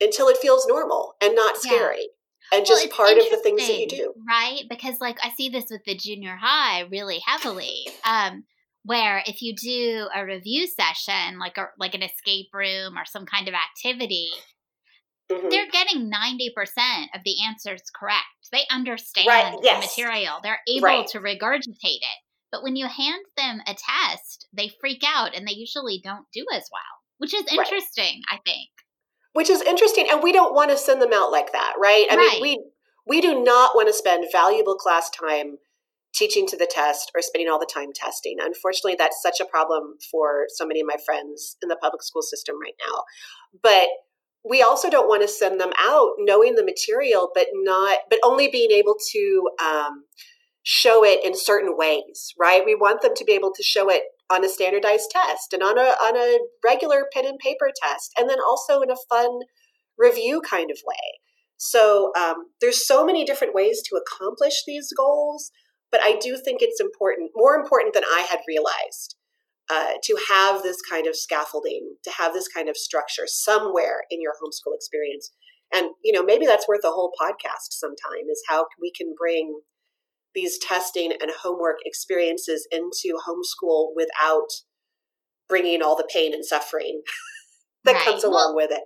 until 0.00 0.28
it 0.28 0.36
feels 0.38 0.66
normal 0.66 1.14
and 1.22 1.34
not 1.34 1.56
scary 1.56 2.08
yeah. 2.52 2.58
and 2.58 2.66
just 2.66 2.90
part 2.90 3.16
of 3.16 3.24
the 3.30 3.40
things 3.42 3.66
that 3.66 3.78
you 3.78 3.88
do 3.88 4.12
right 4.28 4.62
because 4.68 5.00
like 5.00 5.16
i 5.22 5.30
see 5.36 5.48
this 5.48 5.66
with 5.70 5.82
the 5.84 5.96
junior 5.96 6.36
high 6.40 6.80
really 6.90 7.20
heavily 7.26 7.86
um 8.04 8.44
where 8.86 9.22
if 9.26 9.42
you 9.42 9.54
do 9.54 10.08
a 10.14 10.24
review 10.24 10.66
session 10.66 11.38
like 11.38 11.58
a 11.58 11.66
like 11.78 11.94
an 11.94 12.02
escape 12.02 12.46
room 12.54 12.96
or 12.96 13.04
some 13.04 13.26
kind 13.26 13.48
of 13.48 13.54
activity 13.54 14.28
mm-hmm. 15.30 15.48
they're 15.50 15.70
getting 15.70 16.10
90% 16.10 17.06
of 17.14 17.20
the 17.24 17.34
answers 17.44 17.82
correct 17.94 18.24
they 18.52 18.62
understand 18.70 19.26
right. 19.26 19.58
yes. 19.62 19.96
the 19.96 20.02
material 20.02 20.36
they're 20.42 20.60
able 20.68 20.86
right. 20.86 21.06
to 21.08 21.18
regurgitate 21.18 22.00
it 22.00 22.18
but 22.52 22.62
when 22.62 22.76
you 22.76 22.86
hand 22.86 23.24
them 23.36 23.60
a 23.66 23.74
test 23.74 24.46
they 24.52 24.70
freak 24.80 25.02
out 25.04 25.34
and 25.34 25.46
they 25.46 25.54
usually 25.54 26.00
don't 26.02 26.26
do 26.32 26.46
as 26.54 26.68
well 26.72 26.82
which 27.18 27.34
is 27.34 27.44
interesting, 27.50 28.22
right. 28.30 28.38
I 28.38 28.38
think. 28.44 28.70
Which 29.32 29.50
is 29.50 29.60
interesting, 29.62 30.06
and 30.10 30.22
we 30.22 30.32
don't 30.32 30.54
want 30.54 30.70
to 30.70 30.78
send 30.78 31.02
them 31.02 31.12
out 31.12 31.30
like 31.30 31.52
that, 31.52 31.74
right? 31.80 32.06
I 32.10 32.16
right. 32.16 32.40
mean, 32.40 32.42
we 32.42 32.64
we 33.06 33.20
do 33.20 33.42
not 33.42 33.74
want 33.74 33.88
to 33.88 33.94
spend 33.94 34.26
valuable 34.32 34.74
class 34.74 35.10
time 35.10 35.58
teaching 36.14 36.46
to 36.46 36.56
the 36.56 36.68
test 36.70 37.12
or 37.14 37.20
spending 37.20 37.48
all 37.48 37.58
the 37.58 37.70
time 37.72 37.90
testing. 37.94 38.36
Unfortunately, 38.40 38.96
that's 38.98 39.20
such 39.22 39.38
a 39.40 39.44
problem 39.44 39.94
for 40.10 40.46
so 40.48 40.66
many 40.66 40.80
of 40.80 40.86
my 40.86 40.96
friends 41.04 41.56
in 41.62 41.68
the 41.68 41.76
public 41.76 42.02
school 42.02 42.22
system 42.22 42.56
right 42.60 42.74
now. 42.88 43.02
But 43.62 43.88
we 44.48 44.62
also 44.62 44.88
don't 44.88 45.08
want 45.08 45.22
to 45.22 45.28
send 45.28 45.60
them 45.60 45.72
out 45.78 46.12
knowing 46.18 46.54
the 46.54 46.64
material, 46.64 47.30
but 47.34 47.48
not, 47.52 47.98
but 48.08 48.20
only 48.24 48.48
being 48.48 48.70
able 48.70 48.96
to 49.12 49.50
um, 49.62 50.04
show 50.62 51.04
it 51.04 51.24
in 51.24 51.36
certain 51.36 51.76
ways, 51.76 52.32
right? 52.38 52.64
We 52.64 52.74
want 52.74 53.02
them 53.02 53.14
to 53.14 53.24
be 53.24 53.32
able 53.32 53.52
to 53.54 53.62
show 53.62 53.90
it 53.90 54.02
on 54.30 54.44
a 54.44 54.48
standardized 54.48 55.10
test 55.10 55.52
and 55.52 55.62
on 55.62 55.78
a 55.78 55.94
on 56.02 56.16
a 56.16 56.38
regular 56.64 57.06
pen 57.12 57.26
and 57.26 57.38
paper 57.38 57.70
test, 57.82 58.12
and 58.18 58.28
then 58.28 58.38
also 58.40 58.80
in 58.80 58.90
a 58.90 58.96
fun 59.08 59.40
review 59.98 60.40
kind 60.40 60.70
of 60.70 60.78
way. 60.86 61.20
So 61.56 62.12
um, 62.18 62.48
there's 62.60 62.86
so 62.86 63.04
many 63.04 63.24
different 63.24 63.54
ways 63.54 63.82
to 63.88 63.96
accomplish 63.96 64.62
these 64.66 64.92
goals, 64.96 65.50
but 65.90 66.00
I 66.02 66.18
do 66.20 66.36
think 66.36 66.60
it's 66.60 66.80
important, 66.80 67.30
more 67.34 67.54
important 67.54 67.94
than 67.94 68.04
I 68.04 68.26
had 68.28 68.40
realized, 68.46 69.16
uh, 69.70 69.92
to 70.02 70.18
have 70.28 70.62
this 70.62 70.76
kind 70.90 71.06
of 71.06 71.16
scaffolding, 71.16 71.96
to 72.04 72.10
have 72.18 72.34
this 72.34 72.48
kind 72.48 72.68
of 72.68 72.76
structure 72.76 73.24
somewhere 73.26 74.02
in 74.10 74.20
your 74.20 74.32
homeschool 74.32 74.74
experience. 74.74 75.30
And 75.74 75.90
you 76.04 76.12
know, 76.12 76.22
maybe 76.22 76.46
that's 76.46 76.68
worth 76.68 76.84
a 76.84 76.90
whole 76.90 77.12
podcast 77.20 77.70
sometime. 77.70 78.28
Is 78.30 78.42
how 78.48 78.66
we 78.80 78.92
can 78.96 79.14
bring 79.18 79.60
these 80.36 80.58
testing 80.58 81.10
and 81.20 81.32
homework 81.42 81.78
experiences 81.84 82.68
into 82.70 83.18
homeschool 83.26 83.88
without 83.96 84.46
bringing 85.48 85.82
all 85.82 85.96
the 85.96 86.08
pain 86.12 86.32
and 86.32 86.44
suffering 86.44 87.02
that 87.84 87.94
right. 87.94 88.04
comes 88.04 88.22
along 88.22 88.54
well, 88.54 88.68
with 88.68 88.70
it. 88.70 88.84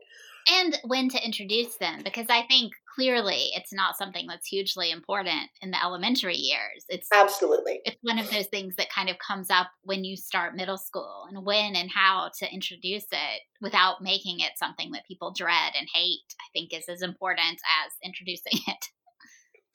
And 0.49 0.79
when 0.85 1.09
to 1.11 1.25
introduce 1.25 1.77
them, 1.77 2.01
because 2.03 2.27
I 2.31 2.43
think 2.49 2.73
clearly 2.95 3.51
it's 3.55 3.73
not 3.73 3.97
something 3.97 4.27
that's 4.27 4.47
hugely 4.47 4.91
important 4.91 5.51
in 5.61 5.71
the 5.71 5.83
elementary 5.83 6.37
years. 6.37 6.85
It's 6.89 7.09
absolutely 7.13 7.81
it's 7.85 7.99
one 8.03 8.19
of 8.19 8.31
those 8.31 8.47
things 8.47 8.77
that 8.77 8.91
kind 8.91 9.11
of 9.11 9.17
comes 9.19 9.51
up 9.51 9.69
when 9.83 10.03
you 10.03 10.17
start 10.17 10.57
middle 10.57 10.79
school 10.79 11.27
and 11.29 11.45
when 11.45 11.77
and 11.77 11.91
how 11.95 12.31
to 12.39 12.53
introduce 12.53 13.05
it 13.13 13.43
without 13.61 14.03
making 14.03 14.41
it 14.41 14.53
something 14.57 14.91
that 14.93 15.07
people 15.07 15.35
dread 15.37 15.73
and 15.79 15.89
hate. 15.93 16.35
I 16.41 16.49
think 16.53 16.73
is 16.73 16.89
as 16.89 17.03
important 17.03 17.61
as 17.85 17.93
introducing 18.03 18.61
it. 18.67 18.87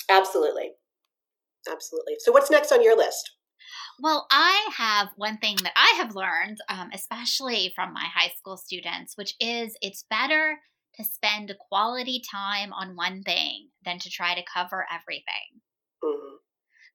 Absolutely. 0.10 0.72
Absolutely. 1.70 2.16
So, 2.20 2.32
what's 2.32 2.52
next 2.52 2.72
on 2.72 2.84
your 2.84 2.98
list? 2.98 3.32
Well, 4.00 4.28
I 4.30 4.70
have 4.76 5.10
one 5.16 5.38
thing 5.38 5.56
that 5.64 5.74
I 5.76 5.96
have 5.98 6.16
learned, 6.16 6.58
um, 6.70 6.90
especially 6.94 7.72
from 7.76 7.94
my 7.94 8.06
high 8.14 8.32
school 8.38 8.58
students, 8.58 9.16
which 9.16 9.36
is 9.40 9.76
it's 9.82 10.06
better 10.10 10.60
to 10.96 11.04
spend 11.04 11.54
quality 11.70 12.22
time 12.30 12.74
on 12.74 12.96
one 12.96 13.22
thing 13.24 13.70
than 13.84 14.00
to 14.00 14.10
try 14.10 14.36
to 14.36 14.44
cover 14.54 14.86
everything. 14.92 15.62
Mm-hmm. 16.04 16.36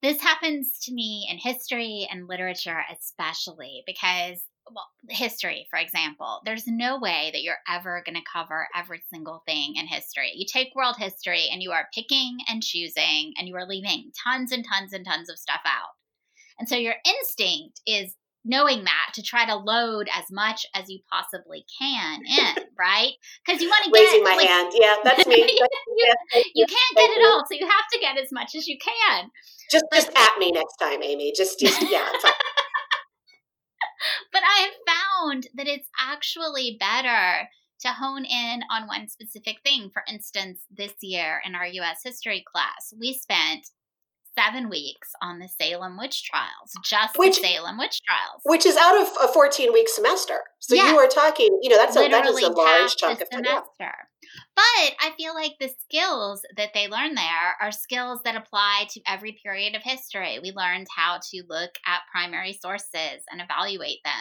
This 0.02 0.22
happens 0.22 0.78
to 0.84 0.94
me 0.94 1.28
in 1.30 1.38
history 1.38 2.08
and 2.10 2.28
literature, 2.28 2.82
especially 2.90 3.82
because 3.86 4.42
well, 4.74 4.88
history, 5.08 5.66
for 5.70 5.78
example, 5.78 6.40
there's 6.44 6.66
no 6.66 6.98
way 6.98 7.30
that 7.32 7.42
you're 7.42 7.58
ever 7.68 8.02
going 8.04 8.16
to 8.16 8.30
cover 8.30 8.68
every 8.74 9.02
single 9.12 9.42
thing 9.46 9.74
in 9.76 9.86
history. 9.86 10.32
You 10.34 10.46
take 10.50 10.74
world 10.74 10.96
history 10.98 11.48
and 11.50 11.62
you 11.62 11.72
are 11.72 11.88
picking 11.94 12.38
and 12.48 12.62
choosing 12.62 13.34
and 13.38 13.48
you 13.48 13.56
are 13.56 13.66
leaving 13.66 14.10
tons 14.24 14.52
and 14.52 14.64
tons 14.64 14.92
and 14.92 15.04
tons 15.04 15.28
of 15.28 15.38
stuff 15.38 15.60
out. 15.66 15.90
And 16.58 16.68
so 16.68 16.76
your 16.76 16.94
instinct 17.04 17.80
is 17.86 18.16
knowing 18.44 18.84
that 18.84 19.12
to 19.14 19.22
try 19.22 19.44
to 19.44 19.54
load 19.54 20.08
as 20.14 20.24
much 20.30 20.64
as 20.74 20.88
you 20.88 21.00
possibly 21.10 21.64
can 21.78 22.20
in, 22.26 22.64
right? 22.78 23.12
Because 23.44 23.60
you 23.60 23.68
want 23.68 23.84
to 23.84 23.90
get 23.90 24.00
raising 24.00 24.24
my 24.24 24.36
like, 24.36 24.48
hand. 24.48 24.72
Yeah, 24.74 24.96
that's 25.04 25.26
me. 25.26 25.36
you, 25.36 25.66
you, 25.96 26.42
you 26.54 26.66
can't 26.66 26.96
get 26.96 27.10
it 27.10 27.26
all, 27.26 27.44
so 27.48 27.56
you 27.58 27.66
have 27.66 27.88
to 27.92 27.98
get 28.00 28.18
as 28.18 28.28
much 28.32 28.54
as 28.54 28.66
you 28.66 28.78
can. 28.78 29.30
Just, 29.70 29.84
but, 29.90 29.96
just 29.96 30.10
at 30.16 30.38
me 30.38 30.50
next 30.50 30.76
time, 30.76 31.02
Amy. 31.02 31.32
Just, 31.36 31.60
just 31.60 31.80
yeah. 31.90 32.08
But 34.32 34.42
I 34.44 34.60
have 34.62 34.94
found 34.94 35.46
that 35.54 35.68
it's 35.68 35.88
actually 35.98 36.76
better 36.78 37.48
to 37.80 37.88
hone 37.88 38.24
in 38.24 38.60
on 38.70 38.86
one 38.86 39.08
specific 39.08 39.58
thing. 39.64 39.90
For 39.90 40.02
instance, 40.08 40.60
this 40.70 40.94
year 41.00 41.40
in 41.44 41.54
our 41.54 41.66
US 41.66 42.00
history 42.04 42.44
class, 42.50 42.92
we 42.98 43.14
spent 43.14 43.68
seven 44.40 44.68
weeks 44.70 45.10
on 45.22 45.38
the 45.38 45.48
Salem 45.48 45.98
witch 45.98 46.24
trials, 46.24 46.72
just 46.84 47.18
which, 47.18 47.40
the 47.40 47.48
Salem 47.48 47.78
witch 47.78 48.00
trials, 48.06 48.40
which 48.44 48.64
is 48.64 48.76
out 48.76 49.00
of 49.00 49.08
a 49.22 49.32
fourteen 49.32 49.72
week 49.72 49.88
semester. 49.88 50.38
So 50.58 50.74
you 50.74 50.98
are 50.98 51.08
talking, 51.08 51.58
you 51.62 51.70
know, 51.70 51.76
that's 51.76 51.96
a, 51.96 52.08
that 52.08 52.26
is 52.26 52.42
a 52.42 52.50
large 52.50 52.96
chunk 52.96 53.20
of 53.20 53.28
semester. 53.32 53.64
Yeah. 53.78 53.92
But 54.54 54.94
I 55.00 55.12
feel 55.16 55.34
like 55.34 55.54
the 55.58 55.70
skills 55.82 56.42
that 56.56 56.70
they 56.74 56.88
learn 56.88 57.14
there 57.14 57.56
are 57.60 57.72
skills 57.72 58.20
that 58.24 58.36
apply 58.36 58.86
to 58.90 59.00
every 59.06 59.36
period 59.42 59.74
of 59.74 59.82
history. 59.82 60.38
We 60.42 60.52
learned 60.52 60.86
how 60.94 61.18
to 61.30 61.42
look 61.48 61.70
at 61.86 62.00
primary 62.12 62.52
sources 62.52 63.22
and 63.30 63.40
evaluate 63.40 63.98
them. 64.04 64.12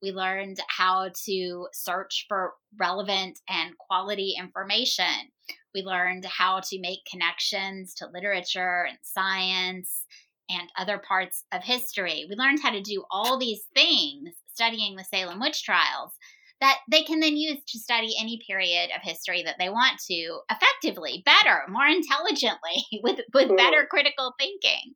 We 0.00 0.12
learned 0.12 0.58
how 0.68 1.10
to 1.26 1.66
search 1.72 2.26
for 2.28 2.54
relevant 2.78 3.38
and 3.48 3.76
quality 3.78 4.34
information. 4.38 5.30
We 5.74 5.82
learned 5.82 6.24
how 6.24 6.60
to 6.60 6.80
make 6.80 7.04
connections 7.10 7.94
to 7.94 8.08
literature 8.12 8.86
and 8.88 8.98
science 9.02 10.06
and 10.48 10.68
other 10.76 10.98
parts 10.98 11.44
of 11.52 11.62
history. 11.62 12.26
We 12.28 12.36
learned 12.36 12.60
how 12.62 12.70
to 12.70 12.80
do 12.80 13.04
all 13.10 13.38
these 13.38 13.62
things 13.74 14.30
studying 14.52 14.96
the 14.96 15.04
Salem 15.04 15.40
witch 15.40 15.62
trials 15.64 16.12
that 16.60 16.78
they 16.88 17.02
can 17.02 17.18
then 17.18 17.36
use 17.36 17.58
to 17.66 17.78
study 17.78 18.14
any 18.20 18.40
period 18.46 18.90
of 18.94 19.02
history 19.02 19.42
that 19.42 19.56
they 19.58 19.68
want 19.68 19.98
to 20.08 20.38
effectively, 20.48 21.22
better, 21.26 21.62
more 21.68 21.86
intelligently, 21.86 22.86
with, 23.02 23.18
with 23.34 23.48
mm-hmm. 23.48 23.56
better 23.56 23.86
critical 23.90 24.32
thinking. 24.38 24.94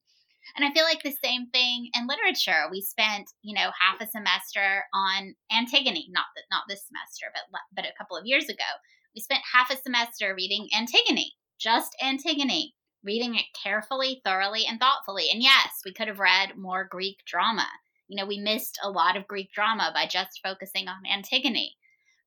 And 0.55 0.65
I 0.65 0.73
feel 0.73 0.85
like 0.85 1.03
the 1.03 1.17
same 1.25 1.49
thing 1.51 1.91
in 1.93 2.07
literature. 2.07 2.71
We 2.71 2.81
spent, 2.81 3.27
you 3.43 3.53
know, 3.53 3.71
half 3.81 4.01
a 4.01 4.07
semester 4.07 4.85
on 4.95 5.35
Antigone, 5.51 6.07
not 6.11 6.27
that 6.37 6.45
not 6.51 6.65
this 6.69 6.87
semester, 6.87 7.27
but 7.35 7.61
but 7.75 7.85
a 7.85 7.97
couple 7.99 8.17
of 8.17 8.27
years 8.27 8.49
ago. 8.49 8.71
We 9.17 9.23
spent 9.23 9.41
half 9.51 9.71
a 9.71 9.81
semester 9.81 10.35
reading 10.37 10.69
Antigone, 10.77 11.33
just 11.59 11.97
Antigone, 12.03 12.75
reading 13.03 13.35
it 13.35 13.47
carefully, 13.61 14.21
thoroughly, 14.23 14.67
and 14.69 14.79
thoughtfully. 14.79 15.29
And 15.33 15.43
yes, 15.43 15.71
we 15.87 15.95
could 15.95 16.07
have 16.07 16.19
read 16.19 16.59
more 16.59 16.87
Greek 16.89 17.25
drama. 17.27 17.67
You 18.09 18.17
know, 18.19 18.27
we 18.27 18.39
missed 18.39 18.79
a 18.83 18.91
lot 18.91 19.17
of 19.17 19.27
Greek 19.27 19.51
drama 19.53 19.91
by 19.95 20.07
just 20.07 20.41
focusing 20.45 20.87
on 20.87 21.07
Antigone. 21.11 21.77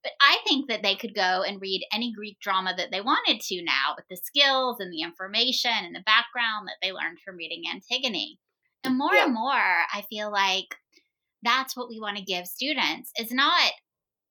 But 0.02 0.12
I 0.20 0.38
think 0.44 0.68
that 0.68 0.82
they 0.82 0.96
could 0.96 1.14
go 1.14 1.44
and 1.46 1.60
read 1.60 1.86
any 1.92 2.12
Greek 2.12 2.40
drama 2.40 2.74
that 2.76 2.90
they 2.90 3.00
wanted 3.00 3.40
to 3.40 3.62
now 3.62 3.94
with 3.96 4.06
the 4.10 4.16
skills 4.16 4.78
and 4.80 4.92
the 4.92 5.02
information 5.02 5.70
and 5.70 5.94
the 5.94 6.02
background 6.04 6.66
that 6.66 6.76
they 6.82 6.90
learned 6.90 7.18
from 7.24 7.36
reading 7.36 7.62
Antigone. 7.70 8.38
And 8.82 8.98
more 8.98 9.14
yeah. 9.14 9.26
and 9.26 9.34
more, 9.34 9.52
I 9.52 10.02
feel 10.10 10.32
like 10.32 10.74
that's 11.42 11.76
what 11.76 11.88
we 11.88 12.00
want 12.00 12.16
to 12.16 12.24
give 12.24 12.46
students 12.46 13.12
is 13.16 13.30
not 13.30 13.70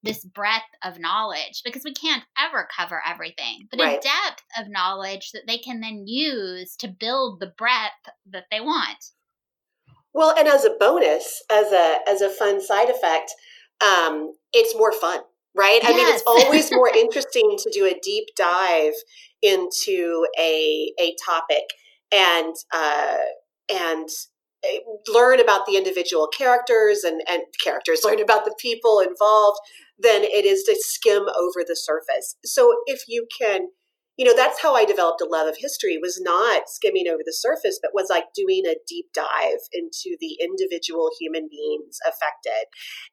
this 0.03 0.23
breadth 0.23 0.63
of 0.83 0.99
knowledge 0.99 1.61
because 1.63 1.83
we 1.83 1.93
can't 1.93 2.23
ever 2.37 2.67
cover 2.75 3.01
everything, 3.05 3.67
but 3.69 3.79
right. 3.79 3.99
a 3.99 4.01
depth 4.01 4.43
of 4.57 4.69
knowledge 4.69 5.31
that 5.31 5.47
they 5.47 5.57
can 5.57 5.81
then 5.81 6.05
use 6.07 6.75
to 6.77 6.87
build 6.87 7.39
the 7.39 7.53
breadth 7.57 8.09
that 8.29 8.45
they 8.49 8.61
want. 8.61 9.11
Well, 10.13 10.33
and 10.37 10.47
as 10.47 10.65
a 10.65 10.75
bonus, 10.79 11.43
as 11.51 11.71
a 11.71 11.97
as 12.07 12.21
a 12.21 12.29
fun 12.29 12.61
side 12.61 12.89
effect, 12.89 13.31
um, 13.81 14.33
it's 14.53 14.75
more 14.75 14.91
fun, 14.91 15.19
right? 15.55 15.79
Yes. 15.83 15.91
I 15.91 15.95
mean, 15.95 16.07
it's 16.07 16.23
always 16.25 16.71
more 16.71 16.89
interesting 16.95 17.57
to 17.59 17.71
do 17.71 17.85
a 17.85 17.99
deep 18.01 18.25
dive 18.35 18.93
into 19.41 20.25
a 20.39 20.93
a 20.99 21.15
topic 21.23 21.63
and 22.11 22.55
uh, 22.73 23.17
and 23.71 24.09
eh, 24.65 24.79
learn 25.13 25.39
about 25.39 25.65
the 25.65 25.77
individual 25.77 26.27
characters 26.27 27.03
and 27.03 27.21
and 27.29 27.43
characters 27.63 28.01
learn 28.05 28.19
about 28.19 28.45
the 28.45 28.55
people 28.59 28.99
involved 28.99 29.59
than 30.01 30.23
it 30.23 30.45
is 30.45 30.63
to 30.63 30.75
skim 30.79 31.23
over 31.23 31.63
the 31.67 31.75
surface. 31.75 32.37
So 32.45 32.73
if 32.85 33.03
you 33.07 33.27
can 33.39 33.67
you 34.19 34.25
know 34.25 34.35
that's 34.35 34.61
how 34.61 34.75
i 34.75 34.83
developed 34.83 35.21
a 35.21 35.25
love 35.25 35.47
of 35.47 35.55
history 35.57 35.97
was 35.97 36.19
not 36.21 36.63
skimming 36.67 37.07
over 37.07 37.21
the 37.25 37.33
surface 37.33 37.79
but 37.81 37.91
was 37.93 38.07
like 38.09 38.25
doing 38.35 38.63
a 38.67 38.75
deep 38.85 39.05
dive 39.13 39.63
into 39.71 40.17
the 40.19 40.37
individual 40.41 41.09
human 41.19 41.47
beings 41.49 41.97
affected 42.05 42.67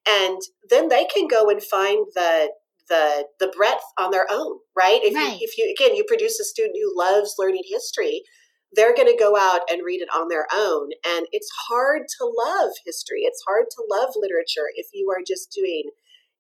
and 0.07 0.41
then 0.69 0.89
they 0.89 1.05
can 1.05 1.29
go 1.29 1.49
and 1.49 1.63
find 1.63 2.07
the 2.17 2.51
the 2.89 3.27
the 3.39 3.53
breadth 3.57 3.85
on 3.99 4.11
their 4.11 4.27
own 4.29 4.59
right 4.77 5.01
if 5.03 5.15
right. 5.15 5.33
you 5.33 5.39
if 5.41 5.57
you 5.57 5.75
again 5.79 5.97
you 5.97 6.05
produce 6.07 6.41
a 6.41 6.45
student 6.45 6.77
who 6.81 6.99
loves 6.99 7.37
learning 7.39 7.63
history 7.65 8.23
they're 8.73 8.95
going 8.95 9.09
to 9.09 9.17
go 9.19 9.37
out 9.37 9.61
and 9.71 9.87
read 9.87 10.03
it 10.03 10.09
on 10.15 10.29
their 10.29 10.47
own 10.53 10.91
and 11.07 11.27
it's 11.31 11.49
hard 11.69 12.03
to 12.19 12.25
love 12.25 12.71
history 12.85 13.21
it's 13.23 13.43
hard 13.47 13.65
to 13.71 13.85
love 13.89 14.11
literature 14.17 14.71
if 14.75 14.89
you 14.93 15.09
are 15.09 15.23
just 15.27 15.53
doing 15.55 15.91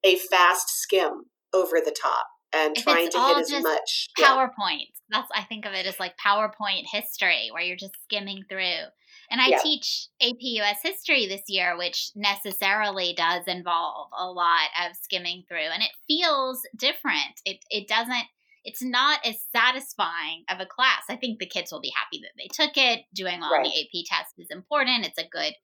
a 0.07 0.17
fast 0.17 0.71
skim 0.71 1.25
over 1.53 1.77
the 1.85 1.95
top 2.01 2.27
and 2.53 2.77
if 2.77 2.85
trying 2.85 3.11
to 3.11 3.19
hit 3.19 3.39
as 3.39 3.63
much 3.63 4.09
PowerPoint. 4.19 4.89
Yeah. 5.11 5.11
That's 5.11 5.29
I 5.35 5.43
think 5.43 5.67
of 5.67 5.73
it 5.73 5.87
as 5.87 6.01
like 6.01 6.15
PowerPoint 6.25 6.85
history 6.91 7.49
where 7.53 7.63
you're 7.63 7.77
just 7.77 7.95
skimming 8.05 8.45
through. 8.49 8.87
And 9.31 9.41
I 9.41 9.49
yeah. 9.49 9.59
teach 9.63 10.09
AP 10.23 10.37
US 10.41 10.79
history 10.83 11.27
this 11.27 11.43
year, 11.49 11.77
which 11.77 12.11
necessarily 12.15 13.15
does 13.17 13.43
involve 13.47 14.09
a 14.17 14.27
lot 14.27 14.69
of 14.85 14.97
skimming 14.97 15.45
through. 15.49 15.69
And 15.73 15.83
it 15.83 15.91
feels 16.07 16.63
different. 16.77 17.41
It 17.45 17.65
it 17.71 17.89
doesn't 17.89 18.27
it's 18.65 18.83
not 18.83 19.21
as 19.25 19.37
satisfying 19.55 20.45
of 20.51 20.59
a 20.59 20.67
class. 20.67 21.05
I 21.09 21.17
think 21.17 21.39
the 21.39 21.47
kids 21.47 21.71
will 21.71 21.81
be 21.81 21.93
happy 21.95 22.21
that 22.23 22.33
they 22.37 22.49
took 22.53 22.77
it. 22.77 23.05
Doing 23.15 23.41
right. 23.41 23.59
on 23.59 23.63
the 23.63 23.71
AP 23.71 24.05
test 24.07 24.35
is 24.39 24.49
important. 24.51 25.07
It's 25.07 25.19
a 25.19 25.29
good 25.31 25.55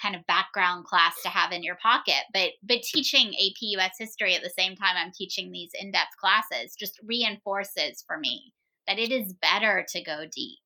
kind 0.00 0.14
of 0.14 0.26
background 0.26 0.84
class 0.84 1.14
to 1.22 1.28
have 1.28 1.52
in 1.52 1.62
your 1.62 1.76
pocket 1.82 2.24
but 2.32 2.50
but 2.62 2.82
teaching 2.82 3.28
ap 3.34 3.80
us 3.80 3.92
history 3.98 4.34
at 4.34 4.42
the 4.42 4.52
same 4.58 4.76
time 4.76 4.96
i'm 4.96 5.12
teaching 5.12 5.50
these 5.50 5.70
in-depth 5.74 6.16
classes 6.20 6.74
just 6.78 7.00
reinforces 7.04 8.04
for 8.06 8.18
me 8.18 8.52
that 8.86 8.98
it 8.98 9.10
is 9.10 9.34
better 9.34 9.84
to 9.88 10.02
go 10.02 10.24
deep. 10.32 10.58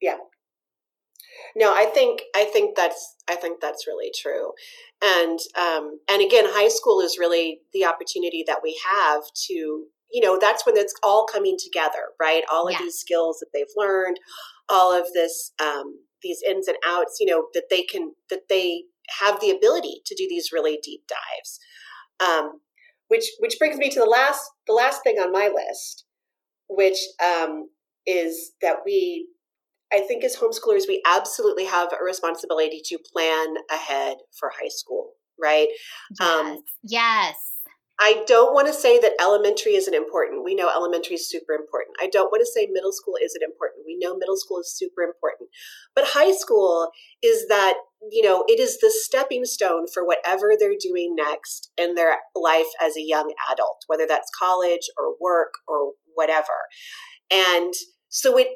Yeah. 0.00 0.16
No 1.56 1.72
i 1.72 1.86
think 1.86 2.22
i 2.34 2.44
think 2.44 2.76
that's 2.76 3.16
i 3.28 3.34
think 3.34 3.60
that's 3.60 3.86
really 3.86 4.10
true. 4.16 4.52
And 5.02 5.38
um 5.56 5.98
and 6.10 6.22
again 6.22 6.44
high 6.46 6.68
school 6.68 7.00
is 7.00 7.18
really 7.18 7.60
the 7.72 7.84
opportunity 7.84 8.44
that 8.46 8.60
we 8.62 8.78
have 8.90 9.22
to 9.46 9.54
you 10.10 10.20
know 10.20 10.38
that's 10.40 10.64
when 10.66 10.76
it's 10.76 10.94
all 11.02 11.26
coming 11.26 11.56
together 11.62 12.12
right? 12.20 12.42
All 12.50 12.66
of 12.66 12.72
yeah. 12.72 12.78
these 12.80 12.98
skills 12.98 13.38
that 13.38 13.48
they've 13.52 13.66
learned 13.76 14.18
all 14.68 14.92
of 14.92 15.06
this 15.14 15.52
um 15.60 15.98
these 16.22 16.42
ins 16.42 16.68
and 16.68 16.76
outs 16.86 17.16
you 17.20 17.26
know 17.26 17.46
that 17.54 17.64
they 17.70 17.82
can 17.82 18.12
that 18.30 18.48
they 18.48 18.82
have 19.20 19.40
the 19.40 19.50
ability 19.50 20.00
to 20.04 20.14
do 20.14 20.26
these 20.28 20.50
really 20.52 20.78
deep 20.82 21.02
dives 21.08 21.58
um, 22.20 22.60
which 23.08 23.24
which 23.38 23.58
brings 23.58 23.76
me 23.76 23.90
to 23.90 24.00
the 24.00 24.06
last 24.06 24.40
the 24.66 24.72
last 24.72 25.02
thing 25.02 25.16
on 25.16 25.32
my 25.32 25.48
list 25.48 26.04
which 26.68 26.98
um, 27.24 27.68
is 28.06 28.52
that 28.62 28.76
we 28.84 29.28
i 29.92 30.00
think 30.00 30.24
as 30.24 30.36
homeschoolers 30.36 30.88
we 30.88 31.02
absolutely 31.06 31.64
have 31.64 31.88
a 31.92 32.04
responsibility 32.04 32.80
to 32.84 32.98
plan 33.12 33.54
ahead 33.70 34.16
for 34.38 34.50
high 34.60 34.68
school 34.68 35.12
right 35.40 35.68
yes, 36.20 36.28
um, 36.28 36.58
yes. 36.82 37.47
I 38.00 38.22
don't 38.26 38.54
want 38.54 38.68
to 38.68 38.72
say 38.72 39.00
that 39.00 39.20
elementary 39.20 39.74
isn't 39.74 39.94
important. 39.94 40.44
We 40.44 40.54
know 40.54 40.70
elementary 40.70 41.16
is 41.16 41.28
super 41.28 41.52
important. 41.52 41.96
I 42.00 42.08
don't 42.08 42.30
want 42.30 42.42
to 42.42 42.46
say 42.46 42.68
middle 42.70 42.92
school 42.92 43.14
isn't 43.20 43.42
important. 43.42 43.86
We 43.86 43.98
know 43.98 44.16
middle 44.16 44.36
school 44.36 44.60
is 44.60 44.72
super 44.72 45.02
important. 45.02 45.50
But 45.96 46.04
high 46.08 46.32
school 46.32 46.92
is 47.22 47.48
that, 47.48 47.74
you 48.12 48.22
know, 48.22 48.44
it 48.46 48.60
is 48.60 48.78
the 48.78 48.92
stepping 48.94 49.44
stone 49.44 49.86
for 49.92 50.06
whatever 50.06 50.52
they're 50.58 50.78
doing 50.80 51.16
next 51.16 51.72
in 51.76 51.96
their 51.96 52.18
life 52.36 52.68
as 52.80 52.96
a 52.96 53.02
young 53.02 53.34
adult, 53.50 53.82
whether 53.88 54.06
that's 54.06 54.30
college 54.38 54.88
or 54.96 55.14
work 55.20 55.54
or 55.66 55.92
whatever. 56.14 56.46
And 57.32 57.74
so 58.08 58.38
it 58.38 58.48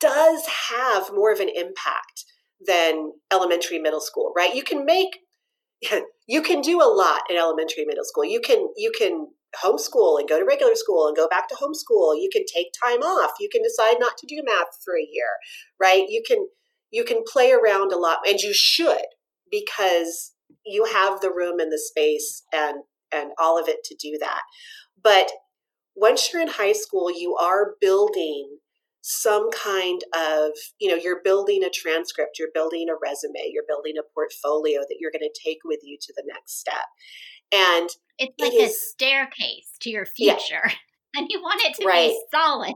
does 0.00 0.44
have 0.70 1.10
more 1.12 1.32
of 1.32 1.40
an 1.40 1.48
impact 1.48 2.24
than 2.66 3.12
elementary, 3.32 3.78
middle 3.78 4.00
school, 4.00 4.32
right? 4.36 4.54
You 4.54 4.64
can 4.64 4.84
make 4.84 5.20
you 6.26 6.42
can 6.42 6.60
do 6.60 6.80
a 6.80 6.92
lot 6.92 7.22
in 7.30 7.36
elementary 7.36 7.84
middle 7.84 8.04
school. 8.04 8.24
You 8.24 8.40
can 8.40 8.68
you 8.76 8.92
can 8.96 9.28
homeschool 9.64 10.18
and 10.18 10.28
go 10.28 10.38
to 10.38 10.44
regular 10.44 10.74
school 10.74 11.06
and 11.06 11.16
go 11.16 11.26
back 11.28 11.48
to 11.48 11.54
homeschool. 11.54 12.20
You 12.20 12.28
can 12.30 12.44
take 12.52 12.68
time 12.84 13.00
off. 13.00 13.32
You 13.40 13.48
can 13.50 13.62
decide 13.62 13.96
not 13.98 14.18
to 14.18 14.26
do 14.26 14.42
math 14.44 14.76
for 14.84 14.94
a 14.94 15.08
year 15.10 15.30
right? 15.80 16.04
You 16.08 16.22
can 16.26 16.46
you 16.90 17.04
can 17.04 17.22
play 17.26 17.52
around 17.52 17.92
a 17.92 17.98
lot 17.98 18.18
and 18.26 18.40
you 18.40 18.52
should 18.54 19.04
because 19.50 20.32
you 20.64 20.84
have 20.86 21.20
the 21.20 21.32
room 21.32 21.60
and 21.60 21.72
the 21.72 21.78
space 21.78 22.42
and 22.52 22.82
and 23.12 23.30
all 23.38 23.58
of 23.58 23.68
it 23.68 23.84
to 23.84 23.96
do 24.00 24.18
that. 24.20 24.42
But 25.02 25.30
once 25.96 26.32
you're 26.32 26.42
in 26.42 26.48
high 26.48 26.72
school 26.72 27.10
you 27.10 27.36
are 27.36 27.74
building 27.80 28.58
some 29.10 29.50
kind 29.50 30.02
of, 30.14 30.50
you 30.78 30.90
know, 30.90 30.94
you're 30.94 31.22
building 31.24 31.64
a 31.64 31.70
transcript, 31.70 32.38
you're 32.38 32.50
building 32.52 32.88
a 32.90 32.98
resume, 33.02 33.50
you're 33.50 33.64
building 33.66 33.94
a 33.98 34.02
portfolio 34.12 34.80
that 34.80 34.98
you're 35.00 35.10
going 35.10 35.22
to 35.22 35.40
take 35.42 35.60
with 35.64 35.80
you 35.82 35.96
to 35.98 36.12
the 36.14 36.24
next 36.26 36.60
step. 36.60 36.84
And 37.50 37.88
it's 38.18 38.34
like 38.38 38.52
it 38.52 38.56
is, 38.56 38.72
a 38.72 38.74
staircase 38.74 39.70
to 39.80 39.90
your 39.90 40.04
future. 40.04 40.62
Yeah. 40.64 40.72
And 41.16 41.26
you 41.30 41.40
want 41.40 41.62
it 41.64 41.74
to 41.76 41.86
right. 41.86 42.10
be 42.10 42.22
solid. 42.30 42.74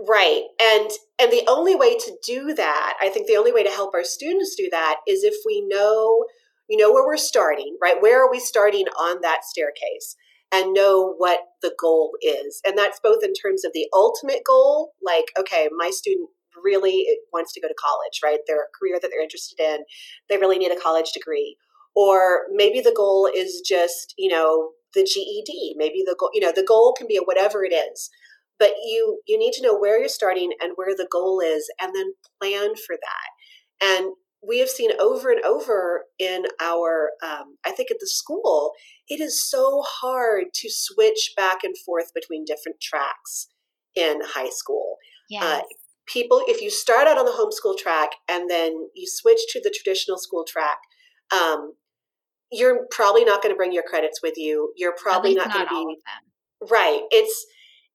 Right. 0.00 0.44
And 0.60 0.90
and 1.20 1.30
the 1.30 1.44
only 1.46 1.76
way 1.76 1.98
to 1.98 2.16
do 2.26 2.54
that, 2.54 2.94
I 3.02 3.10
think 3.10 3.26
the 3.26 3.36
only 3.36 3.52
way 3.52 3.62
to 3.62 3.70
help 3.70 3.94
our 3.94 4.02
students 4.02 4.54
do 4.56 4.66
that 4.72 4.96
is 5.06 5.22
if 5.22 5.34
we 5.44 5.62
know 5.68 6.24
you 6.70 6.78
know 6.78 6.90
where 6.90 7.06
we're 7.06 7.18
starting, 7.18 7.76
right? 7.80 8.00
Where 8.00 8.24
are 8.24 8.30
we 8.30 8.40
starting 8.40 8.86
on 8.98 9.20
that 9.20 9.44
staircase? 9.44 10.16
And 10.52 10.72
know 10.72 11.14
what 11.16 11.40
the 11.62 11.72
goal 11.80 12.12
is. 12.22 12.60
And 12.66 12.76
that's 12.76 13.00
both 13.02 13.22
in 13.22 13.32
terms 13.34 13.64
of 13.64 13.72
the 13.72 13.86
ultimate 13.92 14.42
goal, 14.46 14.92
like, 15.02 15.26
okay, 15.38 15.68
my 15.76 15.90
student 15.90 16.28
really 16.62 17.06
eh, 17.08 17.14
wants 17.32 17.52
to 17.52 17.60
go 17.60 17.68
to 17.68 17.74
college, 17.78 18.20
right? 18.24 18.40
Their 18.46 18.66
career 18.78 18.98
that 19.00 19.10
they're 19.12 19.22
interested 19.22 19.60
in, 19.60 19.84
they 20.28 20.38
really 20.38 20.58
need 20.58 20.72
a 20.72 20.80
college 20.80 21.12
degree. 21.12 21.56
Or 21.94 22.42
maybe 22.52 22.80
the 22.80 22.94
goal 22.94 23.28
is 23.32 23.62
just, 23.64 24.14
you 24.16 24.30
know, 24.30 24.70
the 24.94 25.04
GED. 25.04 25.74
Maybe 25.76 26.02
the 26.04 26.16
goal, 26.18 26.30
you 26.32 26.40
know, 26.40 26.52
the 26.54 26.64
goal 26.64 26.94
can 26.96 27.06
be 27.06 27.20
whatever 27.24 27.64
it 27.64 27.72
is. 27.72 28.10
But 28.58 28.72
you 28.84 29.20
you 29.26 29.38
need 29.38 29.52
to 29.54 29.62
know 29.62 29.76
where 29.76 29.98
you're 29.98 30.08
starting 30.08 30.52
and 30.60 30.72
where 30.76 30.94
the 30.94 31.08
goal 31.10 31.40
is 31.40 31.70
and 31.80 31.94
then 31.94 32.12
plan 32.40 32.74
for 32.76 32.96
that. 32.96 33.86
And 33.96 34.12
we 34.46 34.58
have 34.58 34.68
seen 34.68 34.90
over 35.00 35.30
and 35.30 35.44
over 35.44 36.04
in 36.18 36.44
our 36.60 37.10
um, 37.22 37.56
i 37.64 37.70
think 37.70 37.90
at 37.90 37.98
the 38.00 38.06
school 38.06 38.72
it 39.08 39.20
is 39.20 39.42
so 39.42 39.82
hard 39.86 40.46
to 40.54 40.68
switch 40.70 41.32
back 41.36 41.58
and 41.62 41.76
forth 41.78 42.12
between 42.14 42.44
different 42.44 42.80
tracks 42.80 43.48
in 43.94 44.20
high 44.24 44.50
school 44.50 44.96
uh, 45.00 45.28
yes. 45.28 45.44
Uh, 45.44 45.60
people 46.06 46.42
if 46.46 46.60
you 46.60 46.70
start 46.70 47.06
out 47.06 47.18
on 47.18 47.24
the 47.24 47.30
homeschool 47.30 47.76
track 47.78 48.10
and 48.28 48.50
then 48.50 48.72
you 48.94 49.06
switch 49.06 49.40
to 49.48 49.60
the 49.60 49.70
traditional 49.70 50.18
school 50.18 50.44
track 50.44 50.78
um, 51.32 51.74
you're 52.50 52.86
probably 52.90 53.24
not 53.24 53.42
going 53.42 53.54
to 53.54 53.56
bring 53.56 53.72
your 53.72 53.84
credits 53.84 54.20
with 54.22 54.34
you. 54.36 54.72
You're 54.76 54.94
probably 55.00 55.34
not, 55.34 55.48
not 55.48 55.68
going 55.68 55.86
to 55.86 55.94
be 55.94 56.66
right. 56.70 57.00
It's 57.10 57.46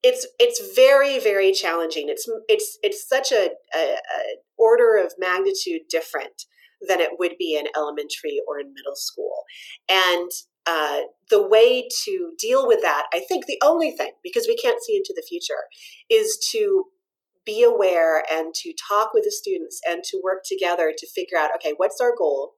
it's 0.06 0.28
it's 0.40 0.76
very 0.76 1.20
very 1.20 1.52
challenging. 1.52 2.06
It's 2.10 2.30
it's 2.48 2.78
it's 2.84 3.10
such 3.10 3.32
a, 3.32 3.50
a, 3.76 3.80
a 3.80 4.20
order 4.58 4.98
of 5.04 5.14
magnitude 5.18 5.82
different 5.90 6.44
than 6.88 7.00
it 7.00 7.18
would 7.18 7.36
be 7.40 7.58
in 7.58 7.66
elementary 7.76 8.40
or 8.48 8.60
in 8.60 8.68
middle 8.68 8.96
school, 8.96 9.44
and 9.90 10.30
uh, 10.68 11.02
the 11.30 11.48
way 11.48 11.88
to 12.06 12.32
deal 12.40 12.68
with 12.68 12.82
that, 12.82 13.06
I 13.14 13.20
think 13.28 13.46
the 13.46 13.60
only 13.64 13.92
thing, 13.92 14.12
because 14.24 14.48
we 14.48 14.56
can't 14.56 14.82
see 14.82 14.96
into 14.96 15.14
the 15.16 15.26
future, 15.28 15.66
is 16.10 16.38
to 16.52 16.86
be 17.46 17.64
aware 17.64 18.24
and 18.32 18.54
to 18.56 18.74
talk 18.90 19.14
with 19.14 19.24
the 19.24 19.32
students 19.32 19.80
and 19.88 20.04
to 20.04 20.22
work 20.24 20.40
together 20.44 20.94
to 20.96 21.08
figure 21.16 21.38
out 21.38 21.52
okay, 21.56 21.74
what's 21.78 22.00
our 22.00 22.14
goal? 22.16 22.54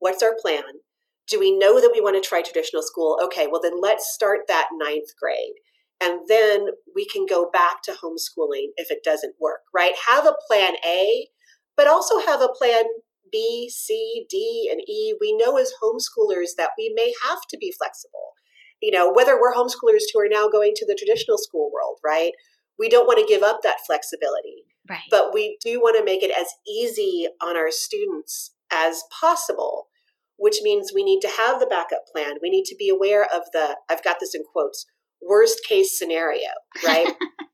What's 0.00 0.24
our 0.24 0.34
plan? 0.40 0.82
Do 1.28 1.38
we 1.38 1.56
know 1.56 1.80
that 1.80 1.92
we 1.94 2.00
want 2.00 2.20
to 2.20 2.28
try 2.28 2.42
traditional 2.42 2.82
school? 2.82 3.16
Okay, 3.22 3.46
well, 3.46 3.60
then 3.62 3.80
let's 3.80 4.12
start 4.12 4.40
that 4.48 4.70
ninth 4.72 5.10
grade. 5.20 5.54
And 6.00 6.20
then 6.28 6.68
we 6.94 7.04
can 7.04 7.26
go 7.26 7.50
back 7.52 7.82
to 7.84 7.92
homeschooling 7.92 8.68
if 8.76 8.90
it 8.90 9.04
doesn't 9.04 9.34
work, 9.40 9.60
right? 9.74 9.92
Have 10.06 10.26
a 10.26 10.36
plan 10.48 10.74
A, 10.86 11.28
but 11.76 11.86
also 11.86 12.18
have 12.20 12.40
a 12.40 12.48
plan 12.48 12.84
B, 13.30 13.70
C, 13.70 14.26
D, 14.28 14.68
and 14.70 14.80
E. 14.88 15.14
We 15.20 15.36
know 15.36 15.58
as 15.58 15.72
homeschoolers 15.82 16.56
that 16.56 16.70
we 16.78 16.92
may 16.94 17.12
have 17.28 17.40
to 17.50 17.58
be 17.58 17.72
flexible. 17.76 18.32
You 18.80 18.90
know, 18.90 19.12
whether 19.12 19.38
we're 19.38 19.54
homeschoolers 19.54 20.04
who 20.12 20.20
are 20.20 20.28
now 20.28 20.48
going 20.48 20.72
to 20.76 20.86
the 20.86 20.96
traditional 20.98 21.36
school 21.36 21.70
world, 21.72 21.98
right? 22.04 22.32
We 22.78 22.88
don't 22.88 23.06
want 23.06 23.18
to 23.20 23.32
give 23.32 23.42
up 23.42 23.60
that 23.62 23.76
flexibility. 23.86 24.64
Right. 24.88 25.02
But 25.10 25.34
we 25.34 25.58
do 25.62 25.80
want 25.80 25.98
to 25.98 26.04
make 26.04 26.22
it 26.22 26.32
as 26.36 26.54
easy 26.66 27.28
on 27.42 27.56
our 27.56 27.70
students 27.70 28.54
as 28.72 29.02
possible, 29.20 29.88
which 30.36 30.60
means 30.62 30.92
we 30.94 31.04
need 31.04 31.20
to 31.20 31.28
have 31.28 31.60
the 31.60 31.66
backup 31.66 32.06
plan. 32.10 32.36
We 32.42 32.48
need 32.48 32.64
to 32.64 32.76
be 32.76 32.88
aware 32.88 33.24
of 33.24 33.42
the, 33.52 33.76
I've 33.90 34.02
got 34.02 34.16
this 34.18 34.34
in 34.34 34.42
quotes, 34.50 34.86
worst 35.22 35.60
case 35.68 35.98
scenario, 35.98 36.48
right? 36.84 37.12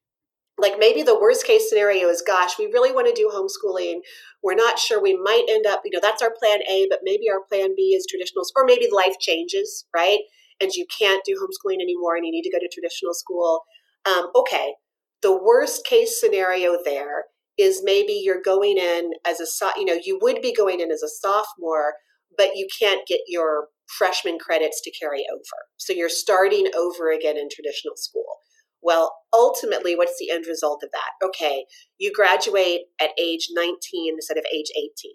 like 0.58 0.74
maybe 0.78 1.02
the 1.02 1.18
worst 1.18 1.46
case 1.46 1.68
scenario 1.68 2.08
is 2.08 2.22
gosh 2.26 2.58
we 2.58 2.66
really 2.66 2.92
want 2.92 3.06
to 3.06 3.12
do 3.12 3.30
homeschooling. 3.32 4.00
We're 4.42 4.54
not 4.54 4.78
sure 4.78 5.02
we 5.02 5.16
might 5.16 5.44
end 5.48 5.66
up 5.66 5.82
you 5.84 5.90
know 5.92 6.00
that's 6.00 6.22
our 6.22 6.32
plan 6.38 6.60
a 6.70 6.86
but 6.88 7.00
maybe 7.02 7.24
our 7.30 7.40
plan 7.48 7.74
b 7.76 7.94
is 7.94 8.06
traditional 8.08 8.44
or 8.56 8.64
maybe 8.64 8.88
life 8.92 9.18
changes 9.20 9.86
right? 9.94 10.20
And 10.60 10.72
you 10.72 10.86
can't 10.98 11.22
do 11.24 11.34
homeschooling 11.34 11.82
anymore 11.82 12.16
and 12.16 12.24
you 12.24 12.32
need 12.32 12.42
to 12.42 12.50
go 12.50 12.58
to 12.58 12.68
traditional 12.72 13.12
school. 13.12 13.64
Um, 14.06 14.30
okay 14.34 14.74
the 15.22 15.36
worst 15.36 15.84
case 15.84 16.20
scenario 16.20 16.76
there 16.84 17.24
is 17.58 17.80
maybe 17.82 18.12
you're 18.12 18.42
going 18.42 18.76
in 18.78 19.12
as 19.26 19.40
a 19.40 19.46
you 19.76 19.84
know 19.84 19.98
you 20.02 20.18
would 20.22 20.40
be 20.42 20.54
going 20.54 20.80
in 20.80 20.90
as 20.90 21.02
a 21.02 21.08
sophomore 21.08 21.94
but 22.36 22.50
you 22.54 22.68
can't 22.78 23.06
get 23.06 23.20
your 23.26 23.68
freshman 23.99 24.39
credits 24.39 24.80
to 24.82 24.91
carry 24.91 25.24
over 25.32 25.66
so 25.76 25.93
you're 25.93 26.09
starting 26.09 26.66
over 26.76 27.11
again 27.11 27.37
in 27.37 27.49
traditional 27.49 27.95
school 27.97 28.39
well, 28.87 29.16
ultimately, 29.32 29.97
what's 29.97 30.16
the 30.16 30.30
end 30.30 30.45
result 30.47 30.84
of 30.84 30.91
that? 30.93 31.26
Okay, 31.26 31.64
you 31.99 32.12
graduate 32.14 32.82
at 33.01 33.11
age 33.18 33.49
19 33.51 33.74
instead 34.14 34.39
of 34.39 34.45
age 34.55 34.70
18. 34.78 35.12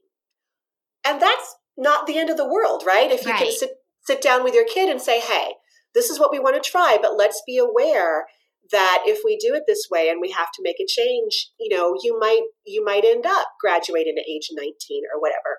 And 1.06 1.22
that's 1.22 1.56
not 1.78 2.06
the 2.06 2.18
end 2.18 2.30
of 2.30 2.36
the 2.36 2.48
world, 2.48 2.84
right? 2.86 3.10
If 3.10 3.26
you 3.26 3.32
right. 3.32 3.44
can 3.44 3.52
sit, 3.52 3.72
sit 4.04 4.22
down 4.22 4.44
with 4.44 4.54
your 4.54 4.66
kid 4.66 4.90
and 4.90 5.02
say, 5.02 5.22
hey, 5.22 5.54
this 5.94 6.10
is 6.10 6.20
what 6.20 6.32
we 6.32 6.40
want 6.40 6.62
to 6.62 6.70
try, 6.70 6.98
but 7.02 7.16
let's 7.18 7.42
be 7.48 7.58
aware 7.58 8.26
that 8.72 9.04
if 9.06 9.22
we 9.24 9.38
do 9.38 9.56
it 9.56 9.64
this 9.68 9.88
way 9.90 10.10
and 10.10 10.20
we 10.22 10.32
have 10.32 10.52
to 10.54 10.62
make 10.62 10.82
a 10.82 10.86
change, 10.86 11.52
you 11.58 11.76
know, 11.76 11.96
you 12.04 12.20
might 12.20 12.44
you 12.66 12.84
might 12.84 13.06
end 13.06 13.26
up 13.26 13.48
graduating 13.60 14.16
at 14.18 14.30
age 14.30 14.50
19 14.52 15.04
or 15.14 15.20
whatever. 15.20 15.58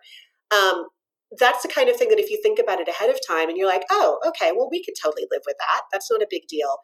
Um, 0.55 0.87
that's 1.39 1.63
the 1.63 1.69
kind 1.69 1.89
of 1.89 1.97
thing 1.97 2.09
that 2.11 2.19
if 2.21 2.31
you 2.31 2.39
think 2.43 2.59
about 2.59 2.81
it 2.81 2.89
ahead 2.89 3.11
of 3.11 3.19
time 3.27 3.49
and 3.49 3.57
you're 3.57 3.69
like, 3.69 3.85
oh, 3.91 4.19
okay, 4.27 4.53
well, 4.55 4.69
we 4.71 4.85
could 4.85 4.95
totally 5.03 5.27
live 5.31 5.43
with 5.47 5.57
that. 5.59 5.83
That's 5.93 6.11
not 6.11 6.23
a 6.23 6.27
big 6.31 6.47
deal 6.49 6.77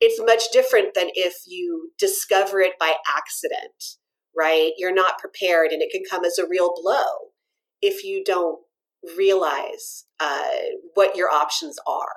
it's 0.00 0.20
much 0.20 0.50
different 0.52 0.94
than 0.94 1.08
if 1.14 1.34
you 1.46 1.90
discover 1.98 2.60
it 2.60 2.74
by 2.78 2.94
accident, 3.16 3.96
right? 4.36 4.72
You're 4.76 4.94
not 4.94 5.18
prepared 5.18 5.70
and 5.72 5.82
it 5.82 5.90
can 5.90 6.02
come 6.08 6.24
as 6.24 6.38
a 6.38 6.46
real 6.48 6.72
blow 6.80 7.32
if 7.82 8.04
you 8.04 8.22
don't 8.24 8.60
realize 9.16 10.04
uh, 10.20 10.50
what 10.94 11.16
your 11.16 11.30
options 11.30 11.78
are. 11.86 12.12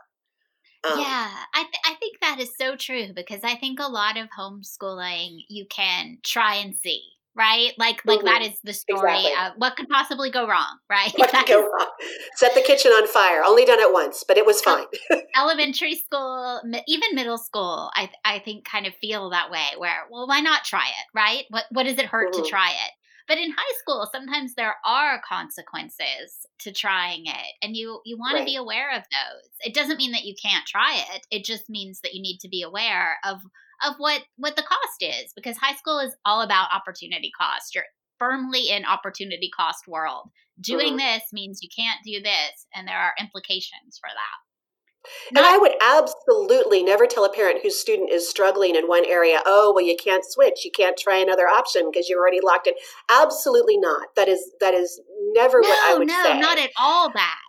Um, 0.84 1.00
yeah, 1.00 1.30
I, 1.54 1.62
th- 1.62 1.84
I 1.86 1.94
think 1.96 2.20
that 2.22 2.40
is 2.40 2.52
so 2.60 2.76
true 2.76 3.14
because 3.16 3.42
I 3.44 3.56
think 3.56 3.80
a 3.80 3.92
lot 3.92 4.18
of 4.18 4.30
homeschooling 4.38 5.38
you 5.48 5.68
can 5.70 6.18
try 6.24 6.56
and 6.56 6.76
see, 6.76 7.04
right? 7.36 7.72
Like 7.78 8.02
like 8.06 8.20
mm-hmm. 8.20 8.28
that 8.28 8.42
is 8.42 8.60
the 8.64 8.74
story 8.74 9.12
exactly. 9.12 9.32
of 9.46 9.54
what 9.58 9.76
could 9.76 9.90
possibly 9.90 10.32
go 10.32 10.48
wrong, 10.48 10.78
right? 10.90 11.12
What 11.16 11.32
could 11.32 11.48
go 11.48 11.62
wrong? 11.62 11.90
Set 12.36 12.54
the 12.54 12.62
kitchen 12.62 12.92
on 12.92 13.08
fire. 13.08 13.44
Only 13.46 13.66
done 13.66 13.80
it 13.80 13.92
once, 13.92 14.24
but 14.28 14.38
it 14.38 14.46
was 14.46 14.62
fine. 14.62 14.86
elementary 15.36 15.96
school, 15.96 16.62
even 16.88 17.16
middle 17.16 17.38
school, 17.38 17.92
I 17.96 18.10
I 18.26 18.40
think 18.40 18.66
kind 18.66 18.86
of 18.86 18.96
feel 18.96 19.30
that 19.30 19.52
way. 19.52 19.68
Where 19.78 20.08
well, 20.10 20.28
why 20.28 20.42
not 20.42 20.64
try 20.64 20.88
it, 20.88 21.06
right? 21.18 21.46
What 21.50 21.66
what 21.72 21.84
does 21.84 21.98
it 21.98 22.06
hurt 22.06 22.34
mm-hmm. 22.34 22.44
to 22.44 22.50
try 22.50 22.70
it? 22.70 22.92
But 23.28 23.38
in 23.38 23.52
high 23.52 23.78
school, 23.80 24.10
sometimes 24.12 24.56
there 24.56 24.76
are 24.86 25.22
consequences 25.26 26.46
to 26.60 26.74
trying 26.74 27.28
it, 27.28 27.54
and 27.62 27.78
you 27.78 28.02
you 28.04 28.18
want 28.18 28.34
right. 28.34 28.40
to 28.40 28.46
be 28.46 28.56
aware 28.56 28.92
of 28.92 29.04
those. 29.04 29.50
It 29.62 29.74
doesn't 29.74 29.98
mean 29.98 30.12
that 30.12 30.26
you 30.26 30.36
can't 30.42 30.66
try 30.66 31.02
it. 31.14 31.26
It 31.32 31.46
just 31.46 31.70
means 31.70 32.02
that 32.02 32.14
you 32.14 32.22
need 32.22 32.40
to 32.40 32.50
be 32.50 32.62
aware 32.62 33.18
of 33.24 33.42
of 33.86 33.96
what 33.98 34.22
what 34.38 34.56
the 34.56 34.64
cost 34.64 35.02
is 35.02 35.34
because 35.36 35.58
high 35.58 35.76
school 35.76 36.00
is 36.00 36.16
all 36.26 36.42
about 36.42 36.74
opportunity 36.74 37.32
cost. 37.38 37.76
You're 37.76 37.86
firmly 38.20 38.70
in 38.70 38.86
opportunity 38.86 39.50
cost 39.56 39.88
world. 39.88 40.30
Doing 40.60 40.98
mm-hmm. 40.98 40.98
this 40.98 41.24
means 41.34 41.62
you 41.62 41.70
can't 41.76 42.00
do 42.06 42.22
this 42.22 42.68
and 42.76 42.88
there 42.88 43.00
are 43.00 43.14
implications 43.20 44.00
for 44.00 44.10
that. 44.10 45.36
and 45.36 45.46
I 45.46 45.58
would 45.58 45.74
absolutely 45.82 46.84
never 46.84 47.08
tell 47.08 47.26
a 47.26 47.34
parent 47.34 47.62
whose 47.64 47.80
student 47.80 48.12
is 48.12 48.30
struggling 48.30 48.76
in 48.76 48.88
one 48.88 49.06
area, 49.08 49.42
oh, 49.48 49.74
well, 49.74 49.84
you 49.84 49.96
can't 49.98 50.24
switch. 50.24 50.64
You 50.64 50.70
can't 50.70 50.96
try 50.96 51.18
another 51.18 51.48
option 51.48 51.90
because 51.92 52.08
you're 52.08 52.20
already 52.20 52.42
locked 52.44 52.68
in. 52.68 52.74
Absolutely 53.10 53.78
not. 53.78 54.10
That 54.16 54.28
is 54.28 54.52
that 54.60 54.76
is 54.76 55.02
never 55.34 55.60
no, 55.62 55.70
what 55.70 55.90
I 55.90 55.98
would 55.98 56.08
no, 56.08 56.24
say. 56.24 56.34
No, 56.36 56.42
not 56.42 56.60
at 56.60 56.70
all 56.80 57.10
that 57.14 57.40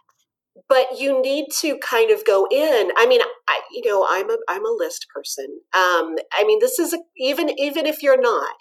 but 0.69 0.99
you 0.99 1.21
need 1.23 1.47
to 1.61 1.79
kind 1.79 2.11
of 2.11 2.25
go 2.25 2.47
in 2.51 2.91
i 2.97 3.07
mean 3.07 3.21
I, 3.49 3.61
you 3.73 3.83
know 3.89 4.07
i'm 4.09 4.31
a 4.31 4.37
i'm 4.49 4.65
a 4.65 4.77
list 4.77 5.07
person 5.15 5.47
um, 5.75 6.17
i 6.33 6.45
mean 6.45 6.59
this 6.61 6.79
is 6.79 6.93
a, 6.93 6.99
even 7.17 7.51
even 7.59 7.87
if 7.87 8.03
you're 8.03 8.21
not 8.21 8.55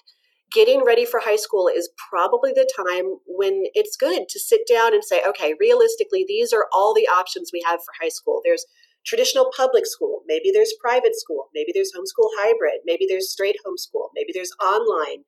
getting 0.51 0.83
ready 0.85 1.05
for 1.05 1.21
high 1.21 1.37
school 1.37 1.69
is 1.73 1.89
probably 2.09 2.51
the 2.51 2.69
time 2.75 3.05
when 3.25 3.63
it's 3.73 3.95
good 3.95 4.27
to 4.29 4.39
sit 4.39 4.61
down 4.69 4.93
and 4.93 5.03
say 5.03 5.21
okay 5.27 5.53
realistically 5.59 6.25
these 6.27 6.53
are 6.53 6.67
all 6.73 6.93
the 6.93 7.07
options 7.07 7.51
we 7.53 7.63
have 7.65 7.79
for 7.79 7.93
high 8.01 8.09
school. 8.09 8.41
There's 8.43 8.65
traditional 9.05 9.51
public 9.55 9.85
school 9.85 10.21
maybe 10.27 10.51
there's 10.53 10.73
private 10.79 11.15
school 11.15 11.47
maybe 11.55 11.71
there's 11.73 11.91
homeschool 11.95 12.29
hybrid 12.39 12.81
maybe 12.85 13.05
there's 13.09 13.31
straight 13.31 13.55
homeschool 13.65 14.09
maybe 14.15 14.31
there's 14.33 14.51
online 14.63 15.23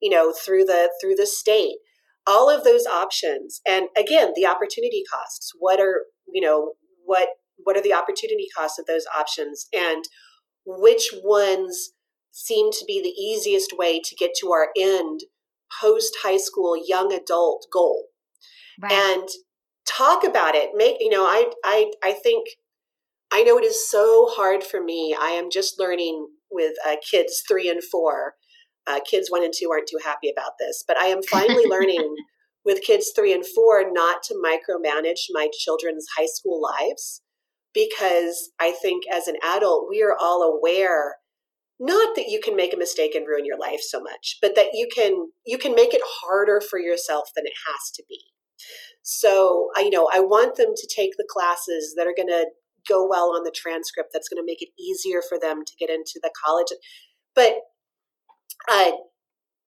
you 0.00 0.08
know 0.08 0.32
through 0.32 0.64
the 0.64 0.90
through 1.00 1.14
the 1.14 1.26
state 1.26 1.76
all 2.28 2.50
of 2.50 2.62
those 2.62 2.86
options. 2.86 3.60
And 3.66 3.88
again 3.96 4.32
the 4.36 4.46
opportunity 4.46 5.02
costs. 5.12 5.52
What 5.58 5.80
are 5.80 6.02
you 6.32 6.42
know 6.42 6.74
what 7.04 7.28
what 7.56 7.76
are 7.76 7.82
the 7.82 7.94
opportunity 7.94 8.46
costs 8.56 8.78
of 8.78 8.86
those 8.86 9.04
options? 9.18 9.66
And 9.72 10.04
which 10.64 11.08
ones 11.24 11.90
seem 12.30 12.70
to 12.70 12.84
be 12.86 13.00
the 13.02 13.20
easiest 13.20 13.72
way 13.76 14.00
to 14.04 14.14
get 14.14 14.30
to 14.40 14.52
our 14.52 14.68
end 14.78 15.20
post 15.80 16.18
high 16.22 16.36
school 16.36 16.76
young 16.86 17.12
adult 17.12 17.66
goal? 17.72 18.04
Right. 18.80 18.92
and 18.92 19.28
talk 19.88 20.22
about 20.22 20.54
it. 20.54 20.70
Make 20.74 20.96
you 21.00 21.10
know 21.10 21.24
i 21.24 21.50
i 21.64 21.90
i 22.04 22.12
think 22.12 22.46
i 23.32 23.42
know 23.42 23.58
it 23.58 23.64
is 23.64 23.90
so 23.90 24.28
hard 24.30 24.62
for 24.62 24.82
me. 24.82 25.16
I 25.18 25.30
am 25.30 25.50
just 25.50 25.80
learning 25.80 26.28
with 26.50 26.74
uh, 26.86 26.96
kids 27.10 27.42
three 27.46 27.68
and 27.68 27.82
four 27.82 28.34
uh, 28.88 29.00
kids 29.08 29.30
one 29.30 29.44
and 29.44 29.52
two 29.56 29.70
aren't 29.70 29.88
too 29.88 29.98
happy 30.02 30.30
about 30.30 30.52
this, 30.58 30.84
but 30.86 30.98
I 30.98 31.06
am 31.06 31.22
finally 31.30 31.66
learning 31.66 32.14
with 32.64 32.82
kids 32.82 33.12
three 33.14 33.32
and 33.32 33.44
four 33.46 33.84
not 33.90 34.22
to 34.24 34.34
micromanage 34.34 35.26
my 35.30 35.48
children's 35.58 36.06
high 36.16 36.26
school 36.26 36.60
lives 36.60 37.22
because 37.74 38.50
I 38.58 38.72
think 38.72 39.04
as 39.12 39.28
an 39.28 39.36
adult, 39.44 39.86
we 39.88 40.02
are 40.02 40.16
all 40.18 40.42
aware 40.42 41.16
not 41.80 42.16
that 42.16 42.26
you 42.28 42.40
can 42.42 42.56
make 42.56 42.74
a 42.74 42.78
mistake 42.78 43.14
and 43.14 43.24
ruin 43.24 43.44
your 43.44 43.56
life 43.56 43.78
so 43.80 44.00
much 44.00 44.38
but 44.42 44.56
that 44.56 44.70
you 44.72 44.88
can 44.92 45.30
you 45.46 45.56
can 45.56 45.76
make 45.76 45.94
it 45.94 46.02
harder 46.04 46.60
for 46.60 46.76
yourself 46.80 47.28
than 47.36 47.46
it 47.46 47.52
has 47.68 47.90
to 47.94 48.02
be. 48.08 48.18
So 49.02 49.68
i 49.76 49.82
you 49.82 49.90
know 49.90 50.10
i 50.12 50.18
want 50.18 50.56
them 50.56 50.72
to 50.74 50.88
take 50.94 51.12
the 51.16 51.28
classes 51.30 51.94
that 51.96 52.06
are 52.08 52.14
going 52.16 52.28
to 52.28 52.46
go 52.88 53.06
well 53.06 53.34
on 53.36 53.44
the 53.44 53.54
transcript 53.54 54.10
that's 54.12 54.28
going 54.28 54.42
to 54.42 54.46
make 54.46 54.62
it 54.62 54.70
easier 54.80 55.20
for 55.26 55.38
them 55.38 55.64
to 55.64 55.72
get 55.78 55.90
into 55.90 56.18
the 56.22 56.30
college. 56.44 56.68
But 57.34 57.54
uh, 58.70 58.92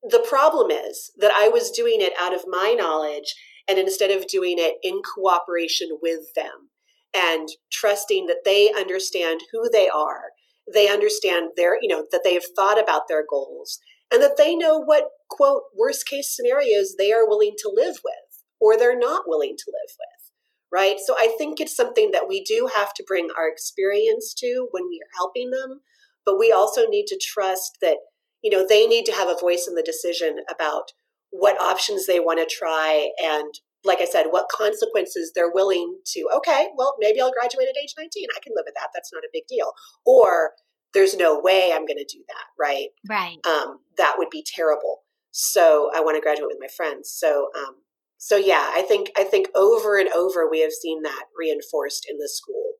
the 0.04 0.26
problem 0.28 0.72
is 0.72 1.12
that 1.18 1.32
I 1.32 1.48
was 1.48 1.72
doing 1.72 1.98
it 2.00 2.14
out 2.20 2.34
of 2.34 2.46
my 2.48 2.76
knowledge 2.78 3.36
and 3.68 3.78
instead 3.78 4.12
of 4.12 4.28
doing 4.28 4.56
it 4.58 4.76
in 4.84 5.02
cooperation 5.16 6.00
with 6.02 6.34
them 6.36 6.70
and 7.16 7.50
trusting 7.72 8.26
that 8.28 8.44
they 8.46 8.72
understand 8.72 9.42
who 9.52 9.70
they 9.70 9.88
are, 9.90 10.32
they 10.72 10.88
understand 10.88 11.52
their, 11.56 11.78
you 11.82 11.88
know, 11.88 12.06
that 12.12 12.22
they 12.24 12.34
have 12.34 12.46
thought 12.56 12.82
about 12.82 13.08
their 13.08 13.24
goals 13.28 13.80
and 14.12 14.22
that 14.22 14.38
they 14.38 14.56
know 14.56 14.80
what, 14.80 15.06
quote, 15.30 15.64
worst 15.78 16.08
case 16.08 16.36
scenarios 16.36 16.96
they 16.98 17.12
are 17.12 17.28
willing 17.28 17.56
to 17.60 17.72
live 17.74 17.98
with 18.04 18.44
or 18.60 18.78
they're 18.78 18.98
not 18.98 19.24
willing 19.28 19.56
to 19.58 19.66
live 19.68 19.96
with, 19.98 20.32
right? 20.72 20.98
So 21.06 21.16
I 21.18 21.34
think 21.38 21.60
it's 21.60 21.76
something 21.76 22.12
that 22.12 22.28
we 22.28 22.44
do 22.44 22.70
have 22.76 22.94
to 22.96 23.04
bring 23.08 23.30
our 23.38 23.48
experience 23.48 24.34
to 24.36 24.68
when 24.72 24.84
we 24.88 25.00
are 25.02 25.18
helping 25.18 25.52
them, 25.52 25.82
but 26.26 26.40
we 26.40 26.52
also 26.52 26.88
need 26.88 27.06
to 27.08 27.20
trust 27.22 27.78
that, 27.82 27.98
you 28.42 28.52
know, 28.52 28.66
they 28.68 28.88
need 28.88 29.06
to 29.06 29.14
have 29.14 29.28
a 29.28 29.40
voice 29.40 29.68
in 29.68 29.76
the 29.76 29.84
decision 29.84 30.38
about 30.50 30.92
what 31.30 31.60
options 31.62 32.08
they 32.08 32.20
want 32.20 32.40
to 32.40 32.56
try 32.56 33.10
and 33.22 33.54
like 33.84 34.00
I 34.00 34.06
said, 34.06 34.28
what 34.30 34.48
consequences 34.50 35.32
they're 35.34 35.52
willing 35.52 35.98
to, 36.14 36.30
okay, 36.38 36.68
well, 36.78 36.96
maybe 37.00 37.20
I'll 37.20 37.32
graduate 37.32 37.68
at 37.68 37.82
age 37.82 37.96
19. 37.98 38.28
I 38.36 38.40
can 38.40 38.54
live 38.56 38.66
with 38.66 38.76
that. 38.76 38.90
That's 38.94 39.12
not 39.12 39.24
a 39.24 39.30
big 39.34 39.48
deal. 39.48 39.72
Or 40.06 40.52
there's 40.94 41.16
no 41.16 41.40
way 41.40 41.72
I'm 41.74 41.86
going 41.86 41.98
to 41.98 42.06
do 42.06 42.24
that, 42.28 42.46
right? 42.60 42.90
Right. 43.10 43.38
Um, 43.46 43.80
that 43.98 44.16
would 44.18 44.30
be 44.30 44.46
terrible. 44.46 45.00
So 45.32 45.90
I 45.96 46.02
want 46.02 46.16
to 46.16 46.22
graduate 46.22 46.50
with 46.50 46.60
my 46.60 46.68
friends. 46.76 47.10
So, 47.10 47.48
um, 47.58 47.76
so 48.18 48.36
yeah, 48.36 48.70
I 48.76 48.84
think 48.84 49.10
I 49.18 49.24
think 49.24 49.48
over 49.56 49.98
and 49.98 50.10
over 50.10 50.48
we 50.48 50.62
have 50.62 50.72
seen 50.72 51.02
that 51.04 51.26
reinforced 51.36 52.06
in 52.08 52.18
the 52.18 52.30
school. 52.30 52.71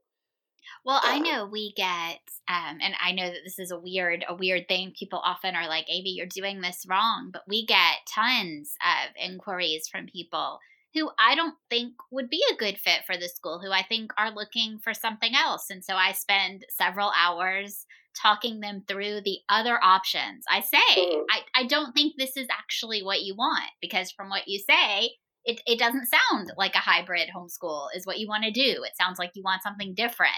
Well, 0.84 1.00
I 1.04 1.20
know 1.20 1.46
we 1.46 1.74
get, 1.74 2.22
um, 2.48 2.80
and 2.82 2.96
I 3.00 3.12
know 3.12 3.28
that 3.28 3.42
this 3.44 3.60
is 3.60 3.70
a 3.70 3.80
weird, 3.80 4.26
a 4.28 4.34
weird 4.34 4.68
thing. 4.68 4.94
People 4.98 5.20
often 5.20 5.56
are 5.56 5.68
like, 5.68 5.86
"Amy, 5.88 6.12
you're 6.12 6.26
doing 6.26 6.62
this 6.62 6.86
wrong," 6.88 7.30
but 7.32 7.44
we 7.48 7.66
get 7.66 8.08
tons 8.08 8.76
of 8.84 9.16
inquiries 9.16 9.88
from 9.88 10.08
people 10.08 10.60
who 10.94 11.10
I 11.20 11.36
don't 11.36 11.56
think 11.70 11.94
would 12.12 12.30
be 12.30 12.44
a 12.52 12.56
good 12.56 12.78
fit 12.78 13.06
for 13.06 13.16
the 13.16 13.30
school, 13.30 13.60
who 13.60 13.72
I 13.72 13.84
think 13.84 14.12
are 14.18 14.32
looking 14.32 14.80
for 14.80 14.94
something 14.94 15.36
else. 15.36 15.70
And 15.70 15.84
so 15.84 15.96
I 15.96 16.12
spend 16.12 16.66
several 16.70 17.12
hours 17.16 17.86
talking 18.22 18.60
them 18.60 18.84
through 18.88 19.22
the 19.22 19.40
other 19.48 19.82
options. 19.82 20.44
I 20.50 20.62
say, 20.62 20.78
mm-hmm. 20.98 21.24
I, 21.30 21.62
I 21.62 21.66
don't 21.66 21.94
think 21.94 22.16
this 22.18 22.36
is 22.36 22.48
actually 22.52 23.04
what 23.04 23.22
you 23.22 23.36
want 23.36 23.72
because 23.82 24.12
from 24.12 24.30
what 24.30 24.48
you 24.48 24.60
say, 24.60 25.12
it, 25.46 25.62
it 25.66 25.80
doesn't 25.80 26.10
sound 26.10 26.52
like 26.58 26.76
a 26.76 26.80
hybrid 26.80 27.30
homeschool 27.36 27.88
is 27.96 28.06
what 28.06 28.20
you 28.20 28.28
want 28.28 28.44
to 28.44 28.52
do. 28.52 28.84
It 28.84 28.98
sounds 29.00 29.18
like 29.18 29.32
you 29.34 29.44
want 29.44 29.64
something 29.64 29.94
different. 29.96 30.34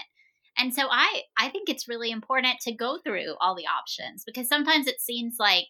And 0.56 0.72
so 0.72 0.86
I 0.90 1.22
I 1.36 1.48
think 1.48 1.68
it's 1.68 1.88
really 1.88 2.10
important 2.10 2.60
to 2.60 2.72
go 2.72 2.98
through 3.04 3.34
all 3.40 3.54
the 3.54 3.66
options 3.66 4.24
because 4.24 4.48
sometimes 4.48 4.86
it 4.86 5.00
seems 5.00 5.36
like 5.38 5.66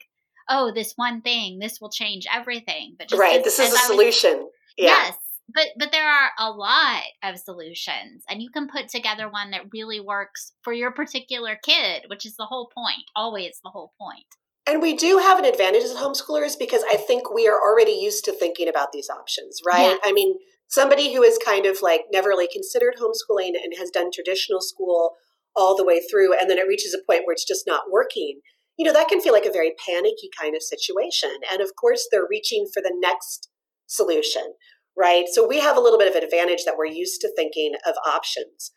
oh 0.49 0.73
this 0.75 0.93
one 0.97 1.21
thing 1.21 1.59
this 1.59 1.81
will 1.81 1.91
change 1.91 2.27
everything 2.33 2.97
but 2.99 3.11
right 3.17 3.39
as, 3.39 3.45
this 3.45 3.59
is 3.59 3.73
a 3.73 3.79
solution 3.79 4.39
was, 4.41 4.51
yeah. 4.77 4.87
yes 4.87 5.17
but 5.55 5.67
but 5.79 5.93
there 5.93 6.09
are 6.09 6.31
a 6.39 6.51
lot 6.51 7.03
of 7.23 7.39
solutions 7.39 8.25
and 8.29 8.43
you 8.43 8.51
can 8.51 8.69
put 8.69 8.89
together 8.89 9.29
one 9.29 9.51
that 9.51 9.73
really 9.73 10.01
works 10.01 10.53
for 10.63 10.73
your 10.73 10.91
particular 10.91 11.59
kid 11.63 12.05
which 12.09 12.27
is 12.27 12.37
the 12.37 12.47
whole 12.47 12.71
point 12.75 13.05
always 13.17 13.61
the 13.63 13.71
whole 13.71 13.93
point. 13.99 14.17
point 14.17 14.27
and 14.67 14.81
we 14.81 14.97
do 14.97 15.19
have 15.19 15.39
an 15.39 15.45
advantage 15.45 15.83
as 15.83 15.95
homeschoolers 15.95 16.59
because 16.59 16.83
i 16.91 16.97
think 16.97 17.33
we 17.33 17.49
are 17.49 17.61
already 17.61 17.93
used 17.93 18.25
to 18.25 18.33
thinking 18.33 18.69
about 18.69 18.93
these 18.93 19.09
options 19.11 19.61
right 19.67 19.91
yeah. 19.91 19.97
i 20.05 20.13
mean 20.13 20.35
somebody 20.75 21.15
who 21.15 21.23
is 21.23 21.39
kind 21.45 21.67
of 21.67 21.79
like 21.83 22.03
never 22.13 22.29
really 22.29 22.49
considered 22.53 22.95
homeschooling 23.01 23.53
and 23.63 23.73
has 23.79 23.91
done 23.91 24.11
traditional 24.13 24.61
school 24.61 25.13
all 25.57 25.77
the 25.77 25.85
way 25.85 26.01
through 26.11 26.37
and 26.39 26.51
then 26.51 26.59
it 26.59 26.67
reaches 26.67 26.95
a 26.95 27.05
point 27.07 27.23
where 27.25 27.33
it's 27.33 27.47
just 27.47 27.67
not 27.67 27.85
working 27.91 28.41
you 28.77 28.85
know 28.85 28.93
that 28.93 29.09
can 29.09 29.21
feel 29.21 29.33
like 29.33 29.47
a 29.47 29.53
very 29.53 29.73
panicky 29.87 30.29
kind 30.39 30.57
of 30.57 30.63
situation 30.63 31.31
and 31.51 31.61
of 31.61 31.71
course 31.81 32.09
they're 32.11 32.27
reaching 32.29 32.67
for 32.73 32.83
the 32.83 32.95
next 33.01 33.49
solution 33.87 34.55
right? 34.97 35.25
So 35.33 35.47
we 35.47 35.61
have 35.61 35.77
a 35.77 35.81
little 35.81 35.99
bit 35.99 36.09
of 36.09 36.15
an 36.15 36.25
advantage 36.25 36.65
that 36.65 36.77
we're 36.77 36.87
used 36.87 37.21
to 37.23 37.33
thinking 37.35 37.73
of 37.87 37.95
options. 38.07 38.73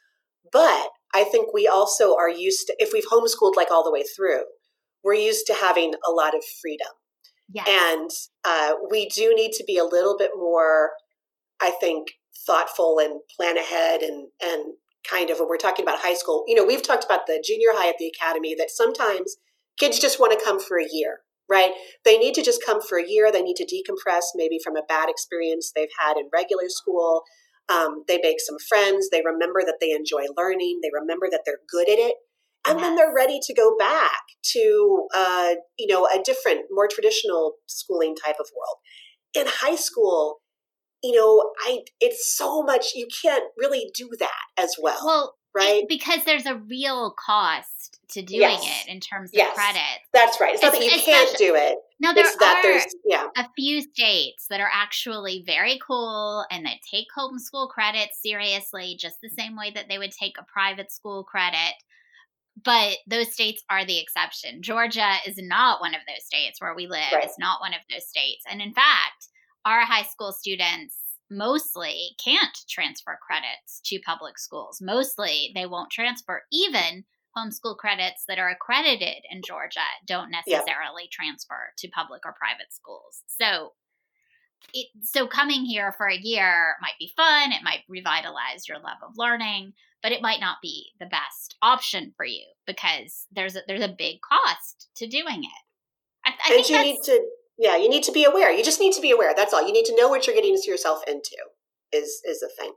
But 0.52 0.90
I 1.14 1.24
think 1.24 1.54
we 1.54 1.68
also 1.68 2.16
are 2.16 2.30
used 2.30 2.68
to, 2.68 2.76
if 2.80 2.92
we've 2.94 3.08
homeschooled 3.12 3.56
like 3.56 3.72
all 3.72 3.84
the 3.84 3.92
way 3.92 4.04
through, 4.04 4.44
we're 5.04 5.14
used 5.14 5.46
to 5.48 5.54
having 5.54 5.94
a 6.06 6.12
lot 6.12 6.36
of 6.36 6.44
freedom. 6.62 6.88
Yes. 7.50 7.68
And 7.70 8.10
uh, 8.44 8.74
we 8.90 9.08
do 9.10 9.34
need 9.36 9.52
to 9.54 9.64
be 9.66 9.78
a 9.78 9.86
little 9.86 10.18
bit 10.18 10.32
more, 10.36 10.92
I 11.62 11.72
think, 11.72 12.10
thoughtful 12.46 13.00
and 13.00 13.20
plan 13.36 13.58
ahead 13.58 14.02
and, 14.02 14.28
and 14.42 14.74
kind 15.10 15.30
of 15.30 15.40
when 15.40 15.50
we're 15.50 15.58
talking 15.58 15.84
about 15.84 16.00
high 16.00 16.14
school. 16.14 16.44
You 16.48 16.56
know, 16.56 16.66
we've 16.66 16.84
talked 16.84 17.04
about 17.04 17.28
the 17.28 17.44
junior 17.46 17.70
high 17.74 17.90
at 17.90 17.98
the 17.98 18.08
academy 18.08 18.56
that 18.56 18.70
sometimes 18.70 19.38
kids 19.80 20.00
just 20.00 20.20
want 20.20 20.38
to 20.38 20.46
come 20.46 20.60
for 20.60 20.80
a 20.80 20.88
year 20.90 21.20
right? 21.50 21.72
They 22.04 22.18
need 22.18 22.34
to 22.36 22.44
just 22.44 22.64
come 22.66 22.82
for 22.82 22.98
a 22.98 23.08
year. 23.08 23.32
They 23.32 23.42
need 23.42 23.56
to 23.58 23.66
decompress 23.66 24.24
maybe 24.36 24.60
from 24.64 24.76
a 24.76 24.84
bad 24.88 25.10
experience 25.10 25.72
they've 25.76 25.88
had 26.00 26.18
in 26.18 26.30
regular 26.34 26.68
school. 26.68 27.24
Um, 27.70 28.04
they 28.08 28.20
make 28.22 28.40
some 28.40 28.58
friends. 28.60 29.10
They 29.10 29.22
remember 29.26 29.62
that 29.66 29.78
they 29.82 29.92
enjoy 29.92 30.26
learning. 30.36 30.80
They 30.82 30.92
remember 30.94 31.28
that 31.32 31.42
they're 31.46 31.60
good 31.70 31.90
at 31.90 32.00
it. 32.00 32.16
And 32.68 32.80
yes. 32.80 32.86
then 32.86 32.96
they're 32.96 33.14
ready 33.16 33.40
to 33.42 33.54
go 33.54 33.78
back 33.78 34.22
to, 34.54 35.08
uh, 35.16 35.56
you 35.78 35.88
know, 35.88 36.06
a 36.06 36.22
different, 36.24 36.66
more 36.70 36.88
traditional 36.88 37.56
schooling 37.66 38.16
type 38.16 38.38
of 38.40 38.48
world. 38.56 38.78
In 39.34 39.46
high 39.48 39.76
school, 39.76 40.40
you 41.04 41.16
know, 41.16 41.52
I 41.66 41.82
it's 42.00 42.36
so 42.36 42.64
much 42.64 42.94
you 42.96 43.08
can't 43.22 43.44
really 43.58 43.92
do 43.94 44.10
that 44.20 44.62
as 44.64 44.76
well. 44.80 45.00
Well, 45.06 45.36
right? 45.56 45.84
because 45.88 46.24
there's 46.26 46.46
a 46.46 46.56
real 46.56 47.14
cost 47.24 48.00
to 48.10 48.22
doing 48.22 48.42
yes. 48.42 48.86
it 48.86 48.92
in 48.92 49.00
terms 49.00 49.30
of 49.30 49.36
yes. 49.36 49.56
credit. 49.56 50.00
That's 50.14 50.40
right. 50.40 50.54
It's, 50.54 50.64
it's 50.64 50.74
not 50.74 50.80
that 50.80 50.92
you 50.92 51.02
can't 51.04 51.38
do 51.38 51.56
it. 51.56 51.78
No, 52.00 52.14
there 52.14 52.26
are 52.26 52.80
yeah. 53.06 53.28
a 53.36 53.48
few 53.56 53.82
states 53.82 54.46
that 54.50 54.62
are 54.62 54.70
actually 54.72 55.44
very 55.46 55.80
cool 55.86 56.46
and 56.52 56.66
that 56.66 56.78
take 56.90 57.08
homeschool 57.18 57.70
credit 57.70 58.10
seriously, 58.14 58.96
just 59.00 59.18
the 59.22 59.30
same 59.30 59.58
way 59.58 59.72
that 59.74 59.86
they 59.90 59.98
would 59.98 60.12
take 60.12 60.38
a 60.38 60.46
private 60.46 60.92
school 60.92 61.24
credit. 61.24 61.74
But 62.64 62.98
those 63.08 63.34
states 63.34 63.64
are 63.70 63.86
the 63.86 64.00
exception. 64.00 64.62
Georgia 64.62 65.16
is 65.28 65.38
not 65.38 65.82
one 65.82 65.94
of 65.94 66.02
those 66.08 66.26
states 66.26 66.62
where 66.62 66.76
we 66.76 66.88
live. 66.88 67.12
Right. 67.14 67.24
It's 67.24 67.40
not 67.40 67.62
one 67.62 67.74
of 67.74 67.82
those 67.92 68.08
states. 68.08 68.44
And 68.50 68.62
in 68.62 68.74
fact, 68.74 69.28
our 69.68 69.82
high 69.82 70.04
school 70.04 70.32
students 70.32 70.96
mostly 71.30 72.16
can't 72.24 72.58
transfer 72.70 73.20
credits 73.22 73.82
to 73.84 74.00
public 74.00 74.40
schools. 74.40 74.80
Mostly 74.82 75.52
they 75.54 75.66
won't 75.66 75.92
transfer 75.92 76.44
even 76.54 77.04
homeschool 77.38 77.76
credits 77.76 78.24
that 78.30 78.40
are 78.40 78.50
accredited 78.50 79.24
in 79.30 79.42
Georgia 79.46 79.80
don't 80.06 80.32
necessarily 80.32 81.04
yeah. 81.04 81.12
transfer 81.12 81.74
to 81.78 81.90
public 81.90 82.22
or 82.26 82.34
private 82.40 82.72
schools. 82.72 83.24
So 83.28 83.74
it, 84.74 84.88
so 85.04 85.28
coming 85.28 85.66
here 85.66 85.92
for 85.92 86.08
a 86.08 86.18
year 86.18 86.78
might 86.82 86.98
be 86.98 87.12
fun, 87.18 87.52
it 87.52 87.62
might 87.62 87.84
revitalize 87.90 88.68
your 88.68 88.78
love 88.78 88.98
of 89.04 89.18
learning, 89.18 89.74
but 90.02 90.14
it 90.14 90.22
might 90.22 90.40
not 90.40 90.58
be 90.62 90.92
the 90.98 91.06
best 91.06 91.58
option 91.62 92.14
for 92.16 92.26
you 92.26 92.46
because 92.66 93.28
there's 93.34 93.58
a, 93.58 93.62
there's 93.68 93.84
a 93.84 93.96
big 93.96 94.20
cost 94.22 94.88
to 94.96 95.08
doing 95.08 95.44
it. 95.44 95.64
I, 96.26 96.32
I 96.32 96.56
and 96.56 96.70
you 96.70 96.82
need 96.82 97.02
to 97.04 97.26
yeah, 97.58 97.76
you 97.76 97.90
need 97.90 98.04
to 98.04 98.12
be 98.12 98.24
aware. 98.24 98.52
You 98.52 98.64
just 98.64 98.80
need 98.80 98.94
to 98.94 99.02
be 99.02 99.12
aware. 99.12 99.34
That's 99.36 99.54
all. 99.54 99.66
You 99.66 99.74
need 99.74 99.86
to 99.86 99.96
know 99.96 100.10
what 100.10 100.28
you're 100.28 100.36
getting 100.36 100.58
yourself 100.66 101.02
into. 101.08 101.38
Is 101.92 102.22
is 102.26 102.40
the 102.40 102.50
thing. 102.58 102.74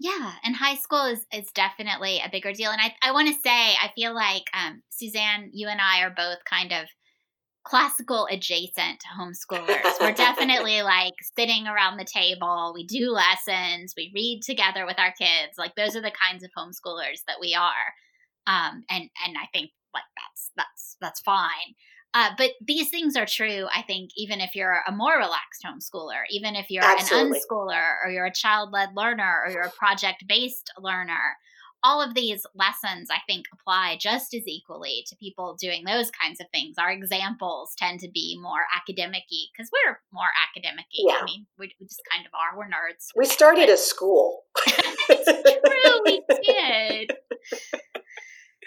Yeah, 0.00 0.32
and 0.44 0.56
high 0.56 0.76
school 0.76 1.04
is 1.06 1.26
is 1.32 1.50
definitely 1.52 2.20
a 2.24 2.30
bigger 2.30 2.52
deal. 2.52 2.70
And 2.70 2.80
I 2.80 2.94
I 3.02 3.12
want 3.12 3.28
to 3.28 3.34
say 3.34 3.50
I 3.50 3.90
feel 3.94 4.14
like 4.14 4.44
um, 4.54 4.82
Suzanne, 4.90 5.50
you 5.52 5.68
and 5.68 5.80
I 5.80 6.02
are 6.02 6.10
both 6.10 6.38
kind 6.48 6.72
of 6.72 6.86
classical 7.64 8.26
adjacent 8.30 9.02
homeschoolers. 9.18 10.00
We're 10.00 10.12
definitely 10.16 10.82
like 10.82 11.14
sitting 11.38 11.66
around 11.66 11.98
the 11.98 12.04
table. 12.04 12.72
We 12.74 12.86
do 12.86 13.10
lessons. 13.10 13.94
We 13.96 14.10
read 14.14 14.40
together 14.42 14.86
with 14.86 14.98
our 14.98 15.12
kids. 15.12 15.58
Like 15.58 15.74
those 15.74 15.94
are 15.94 16.00
the 16.00 16.12
kinds 16.12 16.42
of 16.42 16.50
homeschoolers 16.56 17.24
that 17.26 17.36
we 17.40 17.54
are. 17.54 17.92
Um, 18.46 18.84
and 18.88 19.10
and 19.24 19.36
I 19.36 19.46
think 19.52 19.70
like 19.92 20.04
that's 20.16 20.50
that's 20.56 20.96
that's 21.00 21.20
fine. 21.20 21.74
Uh, 22.14 22.30
but 22.38 22.52
these 22.64 22.90
things 22.90 23.16
are 23.16 23.26
true, 23.26 23.66
I 23.74 23.82
think, 23.82 24.10
even 24.16 24.40
if 24.40 24.54
you're 24.54 24.80
a 24.86 24.92
more 24.92 25.16
relaxed 25.18 25.64
homeschooler, 25.64 26.22
even 26.30 26.56
if 26.56 26.70
you're 26.70 26.84
Absolutely. 26.84 27.38
an 27.38 27.44
unschooler 27.50 27.94
or 28.04 28.10
you're 28.10 28.26
a 28.26 28.32
child 28.32 28.72
led 28.72 28.90
learner 28.96 29.42
or 29.44 29.50
you're 29.50 29.62
a 29.62 29.70
project 29.70 30.24
based 30.26 30.70
learner. 30.78 31.36
All 31.84 32.02
of 32.02 32.14
these 32.14 32.44
lessons, 32.56 33.08
I 33.08 33.18
think, 33.28 33.46
apply 33.52 33.98
just 34.00 34.34
as 34.34 34.48
equally 34.48 35.04
to 35.06 35.16
people 35.16 35.56
doing 35.60 35.84
those 35.84 36.10
kinds 36.10 36.40
of 36.40 36.46
things. 36.52 36.74
Our 36.76 36.90
examples 36.90 37.74
tend 37.78 38.00
to 38.00 38.10
be 38.12 38.36
more 38.40 38.64
academic 38.76 39.22
because 39.28 39.70
we're 39.72 40.00
more 40.12 40.26
academic 40.50 40.86
yeah. 40.92 41.18
I 41.20 41.24
mean, 41.24 41.46
we, 41.56 41.72
we, 41.78 41.86
just 41.86 42.02
kind 42.10 42.26
of 42.26 42.32
are. 42.34 42.58
We're 42.58 42.64
nerds. 42.64 43.10
We 43.14 43.26
started 43.26 43.68
a 43.68 43.76
school. 43.76 44.40
it's 44.66 45.24
true, 45.30 46.00
we 46.04 46.22
did. 46.42 47.12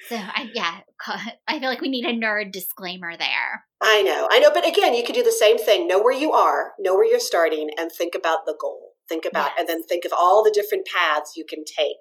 So 0.08 0.16
I 0.16 0.50
yeah, 0.54 0.80
I 1.48 1.60
feel 1.60 1.70
like 1.70 1.82
we 1.82 1.90
need 1.90 2.06
a 2.06 2.14
nerd 2.14 2.52
disclaimer 2.52 3.16
there. 3.18 3.66
I 3.82 4.02
know. 4.02 4.28
I 4.32 4.40
know, 4.40 4.52
but 4.54 4.68
again, 4.68 4.94
you 4.94 5.04
could 5.04 5.16
do 5.16 5.24
the 5.24 5.32
same 5.32 5.58
thing. 5.58 5.88
Know 5.88 6.02
where 6.02 6.18
you 6.18 6.32
are, 6.34 6.74
know 6.80 6.96
where 6.96 7.06
you're 7.06 7.20
starting 7.20 7.70
and 7.78 7.92
think 7.92 8.16
about 8.16 8.46
the 8.46 8.56
goal. 8.60 8.92
Think 9.10 9.26
about 9.26 9.52
yes. 9.52 9.60
and 9.60 9.70
then 9.70 9.84
think 9.84 10.06
of 10.06 10.14
all 10.14 10.44
the 10.44 10.52
different 10.52 10.88
paths 10.88 11.34
you 11.36 11.46
can 11.46 11.64
take 11.66 11.98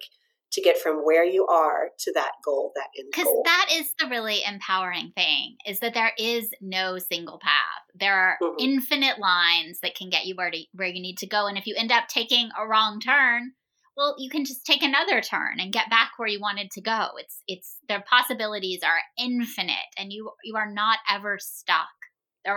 to 0.52 0.60
get 0.60 0.78
from 0.78 0.98
where 1.04 1.24
you 1.24 1.46
are 1.46 1.90
to 1.98 2.12
that 2.14 2.32
goal, 2.44 2.72
that 2.74 2.88
end 2.98 3.08
Because 3.12 3.32
that 3.44 3.66
is 3.72 3.92
the 3.98 4.08
really 4.08 4.40
empowering 4.46 5.12
thing 5.14 5.56
is 5.66 5.78
that 5.80 5.94
there 5.94 6.12
is 6.18 6.50
no 6.60 6.98
single 6.98 7.38
path. 7.38 7.84
There 7.94 8.14
are 8.14 8.38
mm-hmm. 8.42 8.56
infinite 8.58 9.18
lines 9.18 9.78
that 9.82 9.94
can 9.94 10.10
get 10.10 10.26
you 10.26 10.34
where 10.34 10.50
to 10.50 10.58
where 10.72 10.88
you 10.88 11.00
need 11.00 11.18
to 11.18 11.26
go. 11.26 11.46
And 11.46 11.56
if 11.56 11.66
you 11.66 11.74
end 11.76 11.92
up 11.92 12.08
taking 12.08 12.50
a 12.58 12.66
wrong 12.66 13.00
turn, 13.00 13.52
well 14.00 14.14
you 14.18 14.30
can 14.30 14.44
just 14.44 14.64
take 14.64 14.82
another 14.82 15.20
turn 15.20 15.60
and 15.60 15.72
get 15.72 15.90
back 15.90 16.12
where 16.16 16.26
you 16.28 16.40
wanted 16.40 16.70
to 16.70 16.80
go 16.80 17.08
it's 17.18 17.36
it's 17.46 17.76
the 17.88 18.02
possibilities 18.08 18.80
are 18.82 18.98
infinite 19.18 19.88
and 19.98 20.12
you 20.12 20.30
you 20.42 20.56
are 20.56 20.70
not 20.72 20.98
ever 21.08 21.36
stuck 21.38 21.86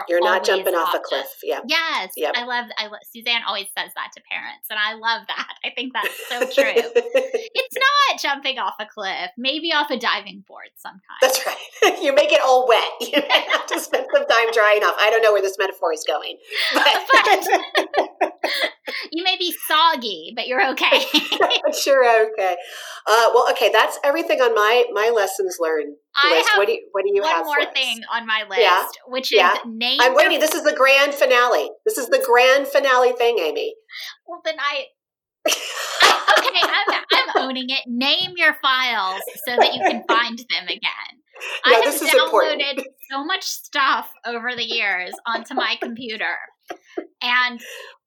You're 0.07 0.23
not 0.23 0.45
jumping 0.45 0.75
off 0.75 0.93
a 0.95 0.99
cliff. 0.99 1.27
Yeah. 1.43 1.59
Yes, 1.67 2.13
Yep. 2.15 2.33
I 2.37 2.45
love. 2.45 2.67
I 2.77 2.87
lo- 2.87 3.03
Suzanne 3.13 3.41
always 3.45 3.67
says 3.77 3.91
that 3.99 4.11
to 4.15 4.21
parents, 4.31 4.67
and 4.71 4.79
I 4.79 4.93
love 4.93 5.27
that. 5.27 5.55
I 5.65 5.71
think 5.75 5.91
that's 5.91 6.15
so 6.29 6.39
true. 6.57 6.71
it's 7.59 7.75
not 7.75 8.21
jumping 8.21 8.59
off 8.59 8.75
a 8.79 8.85
cliff, 8.85 9.29
maybe 9.37 9.73
off 9.73 9.91
a 9.91 9.97
diving 9.99 10.45
board 10.47 10.71
sometimes. 10.77 11.19
That's 11.21 11.45
right. 11.45 11.99
You 12.01 12.15
make 12.15 12.31
it 12.31 12.39
all 12.45 12.65
wet. 12.65 12.91
You 13.01 13.21
have 13.51 13.65
to 13.67 13.79
spend 13.79 14.07
some 14.13 14.25
time 14.25 14.51
drying 14.53 14.83
off. 14.83 14.95
I 14.97 15.09
don't 15.11 15.21
know 15.21 15.33
where 15.33 15.41
this 15.41 15.57
metaphor 15.59 15.91
is 15.91 16.05
going. 16.07 16.37
But 16.73 18.07
you 19.11 19.23
may 19.23 19.35
be 19.37 19.53
soggy, 19.67 20.33
but 20.35 20.47
you're 20.47 20.69
okay. 20.71 21.01
sure, 21.81 22.27
okay. 22.31 22.55
Uh, 23.07 23.25
well, 23.33 23.49
okay, 23.51 23.69
that's 23.71 23.97
everything 24.03 24.41
on 24.41 24.53
my 24.55 24.85
my 24.93 25.09
lessons 25.13 25.57
learned 25.59 25.95
I 26.15 26.31
list. 26.37 26.49
have 26.49 26.57
what 26.57 26.67
do 26.67 26.73
you 26.73 26.87
what 26.91 27.03
do 27.03 27.11
you 27.13 27.21
one 27.21 27.31
have 27.31 27.45
more 27.45 27.55
for 27.55 27.67
us? 27.67 27.73
thing 27.73 28.01
on 28.13 28.25
my 28.27 28.43
list, 28.49 28.61
Yeah. 28.61 28.85
which 29.07 29.33
is 29.33 29.37
Yeah. 29.39 29.55
name. 29.65 29.99
I'm 30.01 30.11
your- 30.13 30.15
waiting. 30.17 30.39
This 30.39 30.53
is 30.55 30.63
the 30.63 30.73
grand 30.73 31.13
finale. 31.13 31.69
This 31.85 31.97
is 31.97 32.07
the 32.07 32.23
grand 32.25 32.67
finale 32.67 33.13
thing, 33.13 33.39
Amy. 33.39 33.75
Well, 34.27 34.41
then 34.45 34.55
I. 34.59 34.85
I- 35.45 36.35
okay, 36.39 36.61
I'm, 36.63 37.03
I'm 37.11 37.43
owning 37.49 37.69
it. 37.69 37.81
Name 37.85 38.33
your 38.37 38.55
files 38.61 39.21
so 39.45 39.55
that 39.57 39.73
you 39.73 39.81
can 39.81 40.03
find 40.07 40.37
them 40.37 40.65
again. 40.67 40.79
I 41.65 41.73
have 41.83 41.93
is 41.93 42.01
important. 42.01 42.61
downloaded 42.61 42.83
so 43.11 43.25
much 43.25 43.43
stuff 43.43 44.09
over 44.25 44.55
the 44.55 44.63
years 44.63 45.11
onto 45.25 45.53
my 45.55 45.75
computer, 45.81 46.35
and 47.21 47.59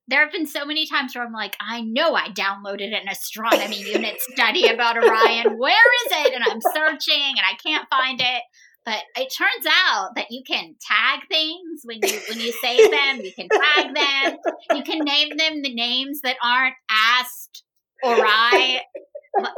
there 0.07 0.21
have 0.21 0.31
been 0.31 0.47
so 0.47 0.65
many 0.65 0.87
times 0.87 1.13
where 1.13 1.25
I'm 1.25 1.33
like, 1.33 1.55
I 1.59 1.81
know 1.81 2.15
I 2.15 2.29
downloaded 2.29 2.93
an 2.99 3.07
astronomy 3.09 3.81
unit 3.81 4.21
study 4.21 4.67
about 4.67 4.97
Orion. 4.97 5.57
Where 5.57 5.73
is 6.05 6.11
it? 6.11 6.33
And 6.33 6.43
I'm 6.43 6.61
searching 6.73 7.21
and 7.21 7.41
I 7.45 7.55
can't 7.61 7.87
find 7.89 8.19
it. 8.21 8.43
But 8.85 9.03
it 9.17 9.33
turns 9.37 9.65
out 9.67 10.15
that 10.15 10.27
you 10.29 10.43
can 10.47 10.75
tag 10.79 11.27
things 11.29 11.81
when 11.83 11.99
you 12.01 12.19
when 12.29 12.39
you 12.39 12.53
save 12.53 12.89
them. 12.89 13.19
You 13.19 13.33
can 13.33 13.49
tag 13.49 13.93
them. 13.93 14.37
You 14.73 14.83
can 14.83 14.99
name 14.99 15.35
them 15.35 15.61
the 15.61 15.73
names 15.73 16.21
that 16.21 16.37
aren't 16.41 16.75
asked 16.89 17.63
Ori, 18.03 18.19
wh- 18.21 18.79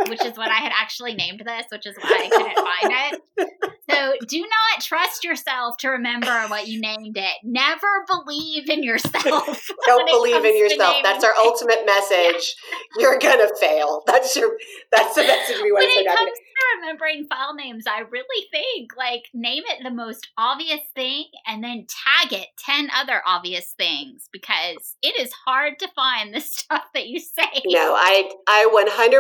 which 0.08 0.24
is 0.26 0.38
what 0.38 0.50
I 0.50 0.56
had 0.56 0.72
actually 0.76 1.14
named 1.14 1.42
this, 1.46 1.66
which 1.72 1.86
is 1.86 1.96
why 1.98 2.10
I 2.26 2.30
couldn't 2.30 2.56
find 2.56 3.14
it. 3.38 3.50
So 3.90 4.14
do 4.28 4.40
not 4.40 4.82
trust 4.82 5.24
yourself 5.24 5.78
to 5.78 5.90
remember 5.90 6.48
what 6.48 6.68
you 6.68 6.80
named 6.80 7.18
it. 7.18 7.36
Never 7.44 8.06
believe 8.08 8.70
in 8.70 8.84
yourself. 8.84 9.70
Don't 9.86 10.08
believe 10.08 10.46
in 10.46 10.58
yourself. 10.58 10.98
That's 11.04 11.24
our 11.24 11.34
things. 11.34 11.46
ultimate 11.46 11.86
message. 11.86 12.56
You're 12.98 13.18
gonna 13.18 13.50
fail. 13.60 14.04
That's 14.06 14.36
your. 14.36 14.58
That's 14.92 15.16
the 15.16 15.24
message 15.24 15.58
we 15.64 15.72
want 15.72 15.84
when 15.84 15.88
to 15.88 15.94
send 15.96 16.06
it 16.06 16.12
out. 16.12 16.18
comes 16.18 16.30
to 16.30 16.80
remembering 16.80 17.26
file 17.26 17.56
names, 17.56 17.86
I 17.88 18.02
really 18.02 18.48
think 18.52 18.92
like 18.98 19.24
name 19.34 19.64
it 19.66 19.84
the 19.84 19.92
most 19.92 20.28
obvious 20.38 20.82
thing 20.96 21.26
and 21.48 21.64
then 21.64 21.88
tag 21.88 22.34
it 22.34 22.48
10 22.66 22.90
other 22.96 23.22
obvious 23.26 23.74
things 23.78 24.30
because 24.32 24.96
it 25.02 25.20
is 25.20 25.32
hard 25.46 25.80
to 25.80 25.88
find 25.96 26.34
the 26.34 26.42
stuff 26.42 26.84
that 26.94 27.08
you 27.08 27.20
say. 27.20 27.62
No, 27.66 27.96
I 27.96 28.32
I 28.48 28.68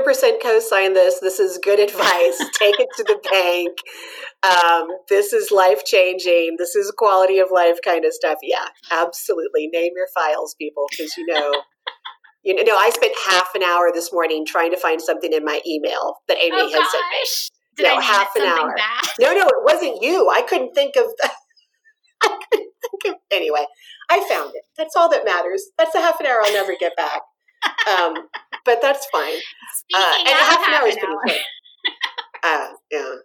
100% 0.03 0.41
co-sign 0.49 0.93
this. 0.93 1.19
This 1.19 1.39
is 1.39 1.59
good 1.63 1.79
advice. 1.89 2.37
Take 2.57 2.79
it 2.79 2.87
to 2.97 3.03
the 3.03 3.19
bank. 3.29 3.77
Um, 4.43 4.87
this 5.09 5.33
is 5.33 5.51
life 5.51 5.83
changing. 5.85 6.55
This 6.57 6.75
is 6.75 6.91
quality 6.97 7.39
of 7.39 7.49
life 7.51 7.77
kind 7.83 8.05
of 8.05 8.13
stuff. 8.13 8.37
Yeah, 8.41 8.65
absolutely. 8.91 9.67
Name 9.71 9.91
your 9.95 10.07
files, 10.13 10.55
people, 10.59 10.85
because 10.91 11.15
you 11.17 11.25
know. 11.27 11.51
You 12.41 12.55
know, 12.63 12.77
I 12.77 12.89
spent 12.91 13.11
half 13.29 13.49
an 13.53 13.63
hour 13.63 13.91
this 13.93 14.13
morning 14.13 14.45
trying 14.45 14.71
to 14.71 14.77
find 14.77 15.01
something 15.01 15.33
in 15.33 15.43
my 15.43 15.59
email 15.67 16.15
that 16.29 16.37
Amy 16.37 16.55
Oh 16.55 16.69
had 16.71 16.87
sent 16.87 17.03
me. 17.11 17.27
Did 17.75 17.83
No, 17.83 17.95
I 17.97 18.01
half 18.01 18.29
an 18.37 18.43
hour. 18.43 18.73
bad? 18.77 19.03
No, 19.19 19.33
no, 19.33 19.45
it 19.45 19.63
wasn't 19.65 20.01
you. 20.01 20.29
I 20.33 20.41
couldn't 20.43 20.73
think 20.73 20.95
of. 20.95 21.03
I 22.23 22.27
couldn't 22.49 22.71
think 22.81 23.13
of. 23.13 23.19
Anyway, 23.29 23.65
I 24.09 24.25
found 24.29 24.51
it. 24.55 24.63
That's 24.77 24.95
all 24.95 25.09
that 25.09 25.25
matters. 25.25 25.65
That's 25.77 25.93
a 25.95 25.99
half 25.99 26.21
an 26.21 26.27
hour 26.27 26.39
I'll 26.41 26.53
never 26.53 26.75
get 26.79 26.95
back. 26.95 27.21
Um, 27.89 28.13
but 28.65 28.81
that's 28.81 29.07
fine. 29.11 29.33
Uh, 29.95 30.13
and 30.19 30.27
half 30.29 30.67
an 30.67 30.73
hour 30.73 30.87
is 30.87 30.95
pretty 30.97 31.13
quick. 31.23 31.37
Uh, 32.43 32.67
yeah. 32.91 33.15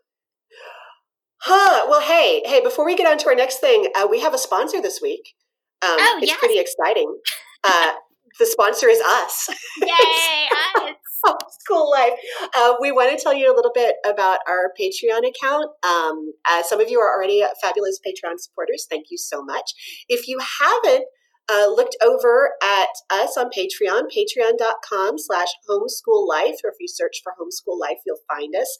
Huh. 1.41 1.87
Well, 1.89 2.01
hey, 2.01 2.43
hey. 2.47 2.62
Before 2.62 2.85
we 2.87 2.97
get 2.97 3.07
on 3.07 3.18
to 3.18 3.26
our 3.28 3.35
next 3.35 3.59
thing, 3.59 3.87
uh, 3.95 4.07
we 4.11 4.20
have 4.20 4.32
a 4.35 4.39
sponsor 4.39 4.80
this 4.80 5.01
week. 5.03 5.35
Um, 5.82 5.97
Oh, 5.99 6.18
it's 6.22 6.30
yes. 6.30 6.39
pretty 6.39 6.59
exciting. 6.59 7.14
Uh, 7.62 7.93
the 8.39 8.47
sponsor 8.47 8.89
is 8.89 9.01
us. 9.01 9.49
Yay! 9.82 10.49
us. 10.76 10.95
School 11.61 11.91
life. 11.91 12.12
Uh, 12.55 12.74
we 12.80 12.93
want 12.93 13.16
to 13.16 13.22
tell 13.22 13.32
you 13.32 13.53
a 13.53 13.55
little 13.55 13.72
bit 13.74 13.97
about 14.05 14.41
our 14.49 14.72
Patreon 14.78 15.26
account. 15.26 15.66
Um, 15.82 16.32
uh, 16.51 16.62
some 16.62 16.80
of 16.80 16.91
you 16.91 17.01
are 17.01 17.14
already 17.14 17.43
fabulous 17.62 17.99
Patreon 18.07 18.39
supporters. 18.39 18.87
Thank 18.91 19.07
you 19.11 19.16
so 19.16 19.43
much. 19.43 19.72
If 20.09 20.28
you 20.28 20.39
haven't 20.61 21.05
uh, 21.51 21.66
looked 21.68 21.97
over 22.03 22.53
at 22.62 22.88
us 23.11 23.36
on 23.36 23.47
Patreon, 23.47 24.05
patreon.com 24.14 25.18
slash 25.18 25.49
homeschool 25.68 26.26
life, 26.26 26.57
or 26.64 26.70
if 26.70 26.76
you 26.80 26.88
search 26.88 27.20
for 27.22 27.32
homeschool 27.32 27.78
life, 27.78 27.99
you'll 28.07 28.16
find 28.28 28.55
us. 28.55 28.78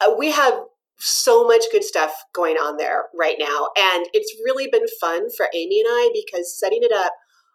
Uh, 0.00 0.14
we 0.18 0.30
have 0.30 0.54
so 1.00 1.46
much 1.46 1.64
good 1.72 1.84
stuff 1.84 2.12
going 2.34 2.56
on 2.56 2.76
there 2.76 3.04
right 3.18 3.36
now. 3.38 3.68
And 3.76 4.06
it's 4.12 4.34
really 4.44 4.68
been 4.70 4.86
fun 5.00 5.28
for 5.36 5.48
Amy 5.54 5.80
and 5.80 5.88
I 5.88 6.10
because 6.12 6.58
setting 6.58 6.80
it 6.82 6.92
up 6.92 7.12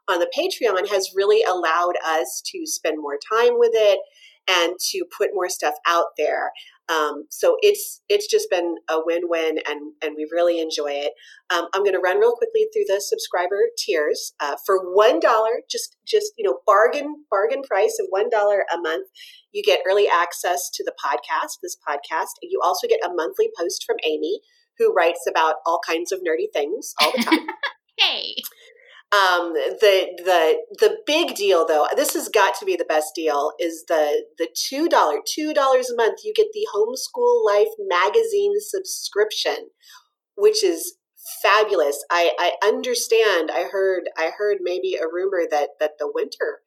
on 0.08 0.20
the 0.20 0.32
Patreon 0.36 0.89
has 0.89 1.14
really 1.16 1.43
allowed 1.43 1.96
us 2.06 2.41
to 2.48 2.66
spend 2.66 2.98
more 3.00 3.18
time 3.32 3.58
with 3.58 3.72
it 3.74 4.00
and 4.48 4.74
to 4.91 5.06
put 5.16 5.30
more 5.34 5.50
stuff 5.50 5.74
out 5.88 6.08
there. 6.18 6.52
Um, 6.88 7.26
so 7.30 7.58
it's 7.62 8.02
it's 8.10 8.28
just 8.28 8.50
been 8.50 8.76
a 8.90 8.98
win-win, 9.04 9.58
and 9.68 9.94
and 10.02 10.16
we 10.16 10.28
really 10.32 10.60
enjoy 10.60 10.92
it. 10.92 11.14
Um, 11.50 11.68
I'm 11.74 11.84
going 11.84 11.94
to 11.94 12.00
run 12.00 12.20
real 12.20 12.36
quickly 12.36 12.68
through 12.74 12.86
the 12.88 13.02
subscriber 13.02 13.60
tiers. 13.78 14.34
Uh, 14.40 14.56
for 14.66 14.94
one 14.94 15.20
dollar, 15.20 15.62
just 15.70 15.98
just 16.06 16.34
you 16.38 16.46
know 16.46 16.60
bargain 16.66 17.26
bargain 17.30 17.64
price 17.64 17.98
of 18.00 18.08
one 18.10 18.30
dollar 18.30 18.66
a 18.74 18.78
month, 18.78 19.08
you 19.52 19.64
get 19.64 19.82
early 19.90 20.08
access 20.08 20.70
to 20.74 20.84
the 20.84 20.94
podcast. 21.04 21.60
This 21.62 21.78
podcast, 21.88 22.38
and 22.42 22.52
you 22.52 22.60
also 22.64 22.88
get 22.88 23.04
a 23.04 23.14
monthly 23.14 23.50
post 23.58 23.84
from 23.86 23.98
Amy, 24.06 24.42
who 24.78 24.94
writes 24.94 25.26
about 25.28 25.56
all 25.66 25.80
kinds 25.86 26.12
of 26.12 26.20
nerdy 26.20 26.52
things 26.54 26.94
all 27.02 27.12
the 27.16 27.24
time. 27.24 27.48
Hey. 27.98 28.36
Um, 29.16 29.53
the 29.53 30.07
the 30.26 30.57
the 30.80 30.97
big 31.05 31.36
deal 31.36 31.66
though, 31.66 31.88
this 31.95 32.13
has 32.13 32.28
got 32.30 32.55
to 32.59 32.66
be 32.66 32.76
the 32.76 32.86
best 32.86 33.13
deal, 33.16 33.51
is 33.59 33.86
the 33.88 34.26
the 34.38 34.47
two 34.53 34.89
dollar 34.89 35.18
two 35.26 35.53
dollars 35.53 35.89
a 35.89 35.95
month. 35.95 36.20
You 36.24 36.34
get 36.34 36.47
the 36.53 36.68
Homeschool 36.74 37.45
Life 37.45 37.74
magazine 37.80 38.53
subscription, 38.59 39.70
which 40.36 40.63
is 40.63 40.97
fabulous. 41.41 42.03
I 42.11 42.32
I 42.39 42.68
understand. 42.68 43.51
I 43.51 43.68
heard 43.72 44.09
I 44.18 44.32
heard 44.38 44.57
maybe 44.61 44.95
a 44.95 45.07
rumor 45.11 45.43
that 45.49 45.70
that 45.80 45.93
the 45.99 46.11
winter 46.13 46.59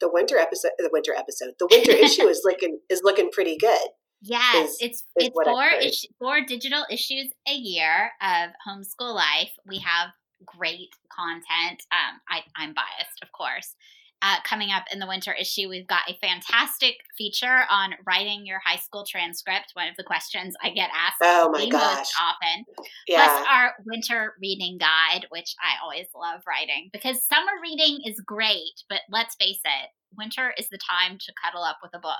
the 0.00 0.10
winter 0.12 0.36
episode 0.38 0.72
the 0.78 0.90
winter 0.92 1.14
episode 1.14 1.54
the 1.58 1.68
winter 1.70 1.92
issue 2.04 2.26
is 2.26 2.42
looking 2.44 2.80
is 2.90 3.00
looking 3.04 3.30
pretty 3.30 3.56
good. 3.56 3.88
Yes, 4.20 4.70
is- 4.70 4.76
it's 4.80 4.98
is 5.18 5.26
it's 5.28 5.34
four 5.34 5.66
ish, 5.80 6.06
four 6.18 6.40
digital 6.46 6.84
issues 6.90 7.28
a 7.46 7.54
year 7.54 8.10
of 8.22 8.50
homeschool 8.66 9.14
life. 9.14 9.52
We 9.66 9.78
have 9.78 10.10
great 10.44 10.90
content. 11.10 11.82
Um, 11.92 12.20
I, 12.28 12.40
I'm 12.56 12.74
biased, 12.74 13.22
of 13.22 13.32
course. 13.32 13.74
Uh, 14.22 14.36
coming 14.42 14.70
up 14.70 14.84
in 14.90 15.00
the 15.00 15.06
winter 15.06 15.34
issue, 15.34 15.68
we've 15.68 15.86
got 15.86 16.08
a 16.08 16.16
fantastic 16.16 16.94
feature 17.18 17.64
on 17.70 17.90
writing 18.06 18.46
your 18.46 18.58
high 18.64 18.78
school 18.78 19.04
transcript. 19.06 19.72
One 19.74 19.86
of 19.86 19.96
the 19.98 20.02
questions 20.02 20.54
I 20.62 20.70
get 20.70 20.88
asked 20.96 21.18
Oh 21.20 21.50
my 21.50 21.60
the 21.60 21.70
gosh! 21.70 21.96
most 21.98 22.14
often. 22.18 22.64
Yeah. 23.06 23.26
Plus 23.26 23.46
our 23.50 23.74
winter 23.84 24.32
reading 24.40 24.78
guide, 24.78 25.26
which 25.28 25.54
I 25.60 25.82
always 25.82 26.06
love 26.16 26.40
writing 26.46 26.88
because 26.90 27.26
summer 27.28 27.52
reading 27.62 28.00
is 28.06 28.18
great, 28.24 28.82
but 28.88 29.00
let's 29.10 29.34
face 29.34 29.60
it, 29.62 29.90
winter 30.16 30.54
is 30.56 30.70
the 30.70 30.78
time 30.78 31.18
to 31.18 31.32
cuddle 31.44 31.62
up 31.62 31.78
with 31.82 31.92
a 31.94 31.98
book. 31.98 32.16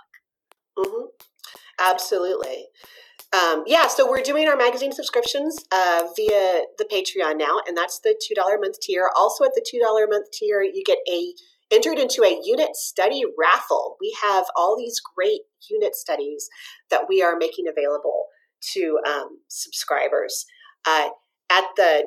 hmm 0.77 1.07
Absolutely. 1.81 2.67
Um, 3.35 3.65
yeah, 3.67 3.89
so 3.89 4.09
we're 4.09 4.23
doing 4.23 4.47
our 4.47 4.57
magazine 4.57 4.93
subscriptions 4.93 5.65
uh, 5.73 6.05
via 6.15 6.63
the 6.79 6.85
Patreon 6.85 7.37
now, 7.37 7.61
and 7.67 7.77
that's 7.77 7.99
the 7.99 8.15
two 8.25 8.35
dollar 8.35 8.55
a 8.55 8.61
month 8.61 8.81
tier. 8.81 9.11
Also, 9.17 9.45
at 9.45 9.55
the 9.55 9.67
two 9.69 9.81
dollar 9.81 10.05
a 10.05 10.09
month 10.09 10.31
tier, 10.33 10.63
you 10.63 10.85
get 10.85 10.99
a 11.11 11.33
entered 11.73 11.99
into 11.99 12.23
a 12.23 12.41
unit 12.45 12.77
study 12.77 13.25
raffle. 13.39 13.97
We 14.01 14.17
have 14.23 14.45
all 14.55 14.77
these 14.77 15.01
great 15.17 15.41
unit 15.69 15.97
studies 15.97 16.49
that 16.91 17.07
we 17.09 17.23
are 17.23 17.37
making 17.37 17.67
available 17.67 18.27
to 18.75 18.99
um, 19.07 19.39
subscribers. 19.49 20.47
Uh, 20.87 21.09
at 21.51 21.65
the 21.77 22.07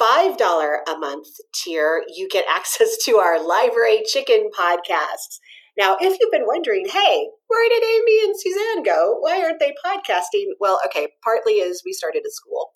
$5 0.00 0.38
a 0.86 0.98
month 0.98 1.26
tier, 1.52 2.02
you 2.14 2.28
get 2.28 2.44
access 2.48 2.96
to 3.04 3.16
our 3.16 3.44
Library 3.46 4.02
Chicken 4.06 4.50
podcasts. 4.56 5.40
Now, 5.76 5.96
if 6.00 6.18
you've 6.20 6.32
been 6.32 6.46
wondering, 6.46 6.86
hey, 6.86 7.28
where 7.48 7.68
did 7.68 7.82
Amy 7.82 8.24
and 8.24 8.34
Suzanne 8.38 8.82
go? 8.84 9.16
Why 9.20 9.42
aren't 9.42 9.60
they 9.60 9.74
podcasting? 9.84 10.46
Well, 10.60 10.80
okay, 10.86 11.08
partly 11.22 11.54
is 11.54 11.82
we 11.84 11.92
started 11.92 12.22
a 12.26 12.30
school, 12.30 12.70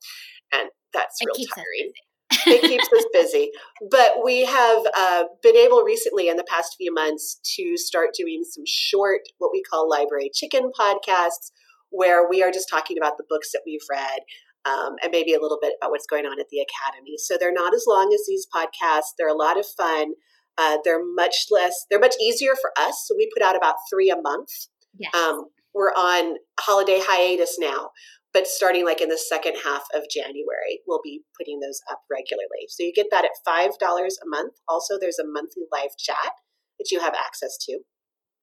and 0.53 0.69
that's 0.93 1.17
It 1.21 1.27
real 1.27 1.47
tiring 1.55 1.93
it 2.47 2.63
keeps 2.63 2.89
us 2.93 3.05
busy. 3.13 3.51
But 3.91 4.25
we 4.25 4.45
have 4.45 4.83
uh, 4.97 5.25
been 5.43 5.57
able 5.57 5.83
recently 5.83 6.29
in 6.29 6.37
the 6.37 6.45
past 6.45 6.75
few 6.77 6.93
months 6.93 7.41
to 7.57 7.77
start 7.77 8.11
doing 8.17 8.43
some 8.45 8.65
short, 8.67 9.21
what 9.39 9.51
we 9.53 9.63
call 9.63 9.89
library 9.89 10.31
chicken 10.35 10.71
podcasts, 10.79 11.53
where 11.91 12.29
we 12.29 12.43
are 12.43 12.51
just 12.51 12.69
talking 12.69 12.99
about 12.99 13.17
the 13.17 13.25
books 13.29 13.53
that 13.53 13.63
we've 13.65 13.81
read. 13.91 14.21
um, 14.69 14.97
and 15.03 15.13
maybe 15.13 15.35
a 15.35 15.41
little 15.41 15.59
bit 15.61 15.75
about 15.81 15.91
what's 15.91 16.07
going 16.07 16.27
on 16.27 16.41
at 16.41 16.47
the 16.51 16.61
academy. 16.61 17.17
So 17.19 17.37
they're 17.39 17.53
not 17.53 17.75
as 17.75 17.85
long 17.87 18.13
as 18.13 18.25
these 18.27 18.47
podcasts. 18.55 19.15
They're 19.17 19.29
a 19.29 19.35
lot 19.35 19.59
of 19.59 19.67
fun. 19.67 20.13
Uh, 20.59 20.79
they're 20.85 21.05
much 21.15 21.47
less. 21.51 21.87
They're 21.89 22.01
much 22.01 22.17
easier 22.21 22.53
for 22.61 22.73
us. 22.77 23.05
So 23.07 23.15
we 23.17 23.31
put 23.35 23.43
out 23.47 23.57
about 23.57 23.77
three 23.91 24.11
a 24.11 24.21
month. 24.21 24.49
Yes. 24.99 25.15
Um, 25.15 25.45
we're 25.73 25.93
on 25.93 26.35
holiday 26.59 27.01
hiatus 27.01 27.57
now, 27.61 27.91
but 28.33 28.49
starting 28.49 28.85
like 28.85 29.01
in 29.01 29.09
the 29.09 29.19
second 29.19 29.55
half 29.65 29.85
of 29.95 30.03
January, 30.13 30.81
we'll 30.87 31.01
be 31.05 31.23
putting 31.39 31.61
those 31.61 31.81
up 31.91 32.01
regularly. 32.11 32.67
So 32.69 32.83
you 32.83 32.93
get 32.93 33.07
that 33.13 33.25
at 33.25 33.31
five 33.45 33.79
dollars 33.79 34.19
a 34.23 34.29
month. 34.29 34.55
Also, 34.67 34.99
there's 35.01 35.19
a 35.21 35.27
monthly 35.27 35.65
live 35.73 35.97
chat 35.97 36.33
that 36.79 36.91
you 36.91 36.99
have 37.01 37.15
access 37.15 37.57
to. 37.67 37.79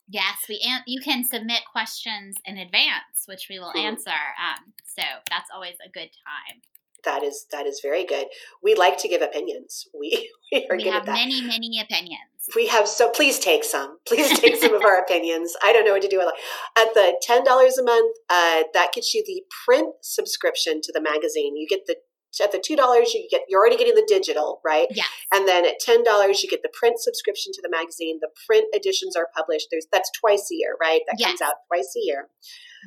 Yes, 0.08 0.46
we 0.48 0.62
an- 0.66 0.84
you 0.86 1.02
can 1.02 1.24
submit 1.24 1.64
questions 1.72 2.36
in 2.46 2.58
advance, 2.58 3.26
which 3.26 3.48
we 3.50 3.60
will 3.60 3.72
Hmm. 3.72 3.80
answer. 3.80 4.12
Um, 4.40 4.74
so 4.86 5.02
that's 5.30 5.50
always 5.54 5.76
a 5.84 5.90
good 5.90 6.12
time. 6.26 6.62
That 7.06 7.24
is 7.24 7.46
that 7.52 7.66
is 7.66 7.80
very 7.82 8.06
good. 8.06 8.28
We 8.64 8.76
like 8.76 8.98
to 9.00 9.08
give 9.08 9.22
opinions. 9.22 9.88
We 10.00 10.30
we 10.52 10.68
are 10.70 10.78
we 10.78 10.84
good 10.84 10.94
have 10.94 11.02
at 11.04 11.06
that. 11.08 11.14
many, 11.14 11.42
many 11.42 11.80
opinions. 11.82 12.20
we 12.56 12.68
have 12.68 12.88
so 12.88 13.10
please 13.10 13.40
take 13.40 13.64
some. 13.64 13.98
Please 14.08 14.38
take 14.44 14.58
some 14.58 14.74
of 14.74 14.84
our 14.84 15.00
opinions. 15.00 15.54
I 15.64 15.74
don't 15.74 15.86
know 15.86 15.94
what 15.94 16.02
to 16.04 16.08
do 16.08 16.18
with 16.18 16.28
it. 16.28 16.80
At 16.82 16.94
the 16.94 17.18
ten 17.22 17.44
dollars 17.44 17.78
a 17.78 17.84
month, 17.84 18.16
uh, 18.30 18.64
that 18.74 18.92
gets 18.94 19.14
you 19.14 19.24
the 19.26 19.44
print 19.66 19.96
subscription 20.02 20.82
to 20.82 20.92
the 20.94 21.02
magazine. 21.02 21.56
You 21.56 21.68
get 21.68 21.86
the 21.88 21.96
at 22.42 22.52
the 22.52 22.60
two 22.64 22.76
dollars 22.76 23.14
you 23.14 23.28
get 23.30 23.42
you're 23.48 23.60
already 23.60 23.78
getting 23.78 23.96
the 23.96 24.06
digital 24.08 24.62
right? 24.66 24.88
Yeah 24.92 25.04
and 25.32 25.48
then 25.48 25.66
at 25.66 25.80
ten 25.80 26.04
dollars 26.04 26.44
you 26.44 26.50
get 26.50 26.62
the 26.64 26.70
print 26.74 27.00
subscription 27.00 27.52
to 27.54 27.62
the 27.62 27.70
magazine. 27.70 28.20
The 28.22 28.30
print 28.48 28.68
editions 28.74 29.16
are 29.16 29.30
published. 29.36 29.68
There's 29.72 29.88
that's 29.92 30.12
twice 30.20 30.50
a 30.52 30.56
year 30.56 30.76
right? 30.82 31.02
That 31.08 31.24
comes 31.24 31.42
out 31.42 31.56
twice 31.68 31.94
a 31.98 32.02
year. 32.06 32.28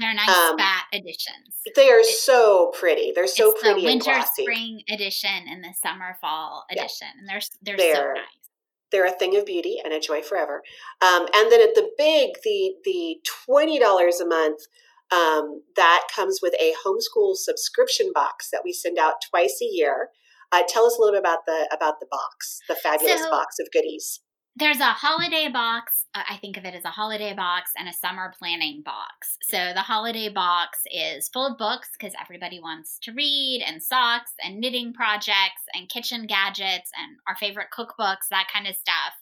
They're 0.01 0.15
nice 0.15 0.29
Um, 0.29 0.57
fat 0.59 0.85
editions. 0.93 1.57
they 1.75 1.91
are 1.91 2.05
so 2.05 2.71
pretty. 2.79 3.11
They're 3.15 3.27
so 3.27 3.51
it's 3.51 3.61
pretty 3.61 3.81
the 3.83 3.87
and 3.89 3.99
winter, 4.01 4.13
glossy. 4.13 4.43
spring 4.43 4.83
edition 4.89 5.47
and 5.51 5.65
the 5.65 5.75
summer, 5.83 6.17
fall 6.21 6.65
Yeah. 6.71 6.83
edition, 6.85 7.09
and 7.19 7.29
they're 7.29 7.41
they're, 7.63 7.77
They're- 7.77 7.95
so 7.95 8.13
nice. 8.13 8.25
they're 8.93 9.07
a 9.07 9.11
thing 9.11 9.37
of 9.37 9.45
beauty 9.45 9.79
and 9.83 9.93
a 9.93 9.99
joy 9.99 10.23
forever. 10.23 10.63
Um, 11.01 11.27
and 11.35 11.51
then 11.51 11.61
at 11.61 11.75
the 11.75 11.91
big, 11.99 12.31
the 12.45 12.75
the 12.85 13.21
twenty 13.45 13.79
dollars 13.81 14.21
a 14.21 14.27
month, 14.27 14.61
um, 15.11 15.63
that 15.77 16.03
comes 16.15 16.41
with 16.43 16.55
a 16.61 16.73
homeschool 16.85 17.35
subscription 17.37 18.11
box 18.15 18.51
that 18.51 18.63
we 18.65 18.73
send 18.73 18.99
out 18.99 19.15
twice 19.31 19.59
a 19.63 19.67
year. 19.67 20.11
Uh, 20.53 20.63
tell 20.69 20.87
us 20.87 20.97
a 20.97 21.01
little 21.01 21.15
bit 21.15 21.21
about 21.21 21.45
the 21.47 21.69
about 21.75 22.01
the 22.01 22.07
box, 22.11 22.61
the 22.69 22.75
fabulous 22.75 23.23
So- 23.23 23.31
box 23.31 23.59
of 23.59 23.69
goodies. 23.73 24.21
There's 24.57 24.81
a 24.81 24.87
holiday 24.87 25.47
box. 25.49 26.07
uh, 26.17 26.23
I 26.29 26.37
think 26.39 26.57
of 26.57 26.65
it 26.65 26.75
as 26.75 26.85
a 26.85 26.89
holiday 26.89 27.33
box 27.33 27.71
and 27.79 27.89
a 27.89 27.93
summer 27.93 28.33
planning 28.37 28.83
box. 28.85 29.37
So 29.43 29.73
the 29.73 29.83
holiday 29.83 30.31
box 30.31 30.81
is 30.91 31.29
full 31.29 31.47
of 31.47 31.59
books 31.59 31.91
because 31.93 32.13
everybody 32.21 32.59
wants 32.59 32.99
to 33.03 33.13
read, 33.13 33.63
and 33.65 33.81
socks, 33.81 34.33
and 34.43 34.59
knitting 34.59 34.93
projects, 34.95 35.63
and 35.75 35.89
kitchen 35.89 36.27
gadgets, 36.27 36.91
and 36.99 37.19
our 37.29 37.37
favorite 37.37 37.69
cookbooks, 37.73 38.27
that 38.31 38.49
kind 38.53 38.67
of 38.67 38.75
stuff. 38.75 39.15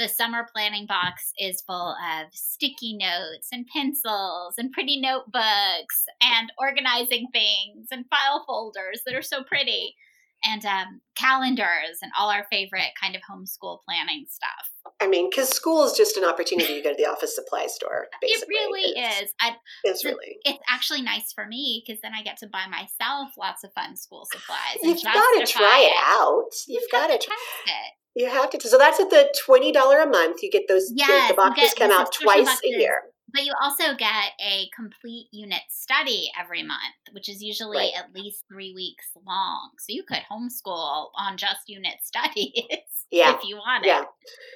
The 0.00 0.08
summer 0.08 0.48
planning 0.50 0.86
box 0.86 1.30
is 1.38 1.60
full 1.60 1.94
of 1.94 2.32
sticky 2.32 2.96
notes 2.96 3.48
and 3.52 3.66
pencils 3.66 4.54
and 4.56 4.72
pretty 4.72 4.98
notebooks 4.98 6.06
and 6.22 6.50
organizing 6.58 7.28
things 7.34 7.88
and 7.90 8.06
file 8.08 8.42
folders 8.46 9.02
that 9.04 9.14
are 9.14 9.20
so 9.20 9.44
pretty 9.44 9.96
and 10.44 10.64
um, 10.64 11.00
calendars 11.16 11.98
and 12.02 12.10
all 12.18 12.30
our 12.30 12.46
favorite 12.50 12.90
kind 13.00 13.14
of 13.14 13.22
homeschool 13.22 13.78
planning 13.86 14.24
stuff. 14.28 14.70
I 15.00 15.06
mean, 15.06 15.28
because 15.30 15.48
school 15.48 15.84
is 15.84 15.92
just 15.92 16.16
an 16.16 16.24
opportunity 16.24 16.74
to 16.74 16.82
go 16.82 16.90
to 16.90 16.96
the 16.96 17.08
office 17.08 17.34
supply 17.34 17.66
store. 17.68 18.06
Basically, 18.22 18.54
It 18.54 18.58
really 18.58 18.90
It's- 18.98 19.22
is. 19.22 19.32
I, 19.40 19.52
It's 19.84 20.04
really. 20.04 20.36
it's 20.44 20.58
actually 20.68 21.02
nice 21.02 21.32
for 21.32 21.46
me 21.46 21.82
because 21.86 22.00
then 22.02 22.12
I 22.14 22.22
get 22.22 22.38
to 22.38 22.46
buy 22.48 22.64
myself 22.70 23.30
lots 23.38 23.64
of 23.64 23.72
fun 23.74 23.96
school 23.96 24.26
supplies. 24.32 24.78
You've 24.82 25.02
got 25.02 25.14
to 25.40 25.46
try 25.46 25.90
it 25.90 25.96
out. 26.20 26.44
You've 26.66 26.82
You've 26.82 26.90
got 26.90 27.06
to 27.08 27.18
try. 27.24 27.36
it. 27.66 27.92
You 28.16 28.28
have 28.28 28.50
to. 28.50 28.60
So 28.68 28.76
that's 28.76 28.98
at 28.98 29.08
the 29.10 29.32
twenty 29.46 29.70
dollar 29.70 30.00
a 30.00 30.06
month. 30.06 30.42
You 30.42 30.50
get 30.50 30.66
those. 30.68 30.90
Yes, 30.92 31.28
the 31.30 31.34
boxes 31.34 31.74
come 31.74 31.92
out 31.92 32.12
twice 32.12 32.48
a 32.64 32.68
year. 32.68 33.02
But 33.32 33.44
you 33.44 33.52
also 33.62 33.94
get 33.96 34.32
a 34.40 34.68
complete 34.74 35.28
unit 35.32 35.62
study 35.68 36.30
every 36.38 36.62
month, 36.62 36.80
which 37.12 37.28
is 37.28 37.42
usually 37.42 37.76
Right. 37.78 37.92
at 37.96 38.12
least 38.14 38.44
three 38.48 38.72
weeks 38.74 39.06
long. 39.26 39.70
So 39.78 39.86
you 39.92 40.02
could 40.02 40.22
homeschool 40.30 41.10
on 41.14 41.36
just 41.36 41.68
unit 41.68 41.96
studies 42.02 42.52
Yeah. 43.10 43.36
if 43.36 43.44
you 43.44 43.56
wanted. 43.56 43.86
Yeah. 43.86 44.04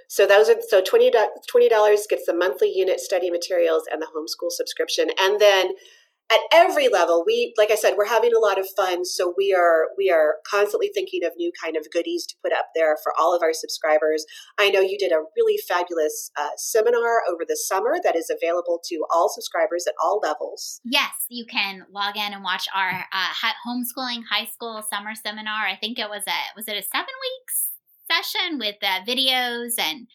So 0.09 0.27
those 0.27 0.49
are 0.49 0.57
so 0.69 0.83
twenty 0.83 1.11
dollars 1.11 2.07
gets 2.09 2.27
the 2.27 2.35
monthly 2.35 2.73
unit 2.75 3.01
study 3.01 3.31
materials 3.31 3.85
and 3.91 4.01
the 4.03 4.07
homeschool 4.07 4.51
subscription, 4.51 5.11
and 5.21 5.41
then 5.41 5.71
at 6.33 6.41
every 6.53 6.89
level, 6.89 7.23
we 7.27 7.53
like 7.59 7.71
I 7.71 7.75
said, 7.75 7.95
we're 7.97 8.07
having 8.07 8.33
a 8.35 8.41
lot 8.41 8.59
of 8.59 8.67
fun. 8.77 9.05
So 9.05 9.35
we 9.37 9.55
are 9.55 9.89
we 9.97 10.11
are 10.11 10.37
constantly 10.49 10.91
thinking 10.95 11.25
of 11.25 11.33
new 11.37 11.53
kind 11.63 11.77
of 11.77 11.87
goodies 11.93 12.27
to 12.27 12.35
put 12.43 12.53
up 12.53 12.69
there 12.75 12.97
for 13.03 13.13
all 13.19 13.37
of 13.37 13.43
our 13.43 13.53
subscribers. 13.53 14.25
I 14.59 14.71
know 14.71 14.81
you 14.81 14.97
did 14.99 15.13
a 15.13 15.23
really 15.37 15.59
fabulous 15.69 16.31
uh, 16.37 16.51
seminar 16.57 17.23
over 17.31 17.45
the 17.47 17.57
summer 17.57 17.97
that 18.03 18.17
is 18.17 18.31
available 18.31 18.81
to 18.87 19.05
all 19.13 19.29
subscribers 19.29 19.87
at 19.87 19.95
all 20.03 20.21
levels. 20.23 20.81
Yes, 20.85 21.13
you 21.29 21.45
can 21.45 21.85
log 21.93 22.17
in 22.17 22.33
and 22.33 22.43
watch 22.43 22.67
our 22.75 23.05
uh, 23.13 23.33
homeschooling 23.67 24.23
high 24.31 24.47
school 24.47 24.83
summer 24.91 25.15
seminar. 25.15 25.67
I 25.67 25.77
think 25.77 25.99
it 25.99 26.09
was 26.09 26.23
a 26.27 26.57
was 26.57 26.69
it 26.69 26.77
a 26.77 26.83
seven 26.83 27.15
weeks 27.21 27.71
session 28.11 28.59
with 28.59 28.77
uh, 28.83 29.01
videos 29.07 29.73
and 29.79 30.07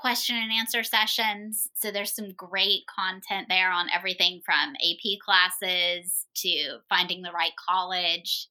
question 0.00 0.36
and 0.36 0.50
answer 0.52 0.82
sessions. 0.82 1.68
So 1.74 1.90
there's 1.90 2.14
some 2.14 2.32
great 2.32 2.82
content 2.86 3.48
there 3.48 3.70
on 3.70 3.88
everything 3.94 4.40
from 4.44 4.74
AP 4.76 5.18
classes 5.24 6.26
to 6.36 6.78
finding 6.88 7.22
the 7.22 7.32
right 7.32 7.52
college 7.56 8.48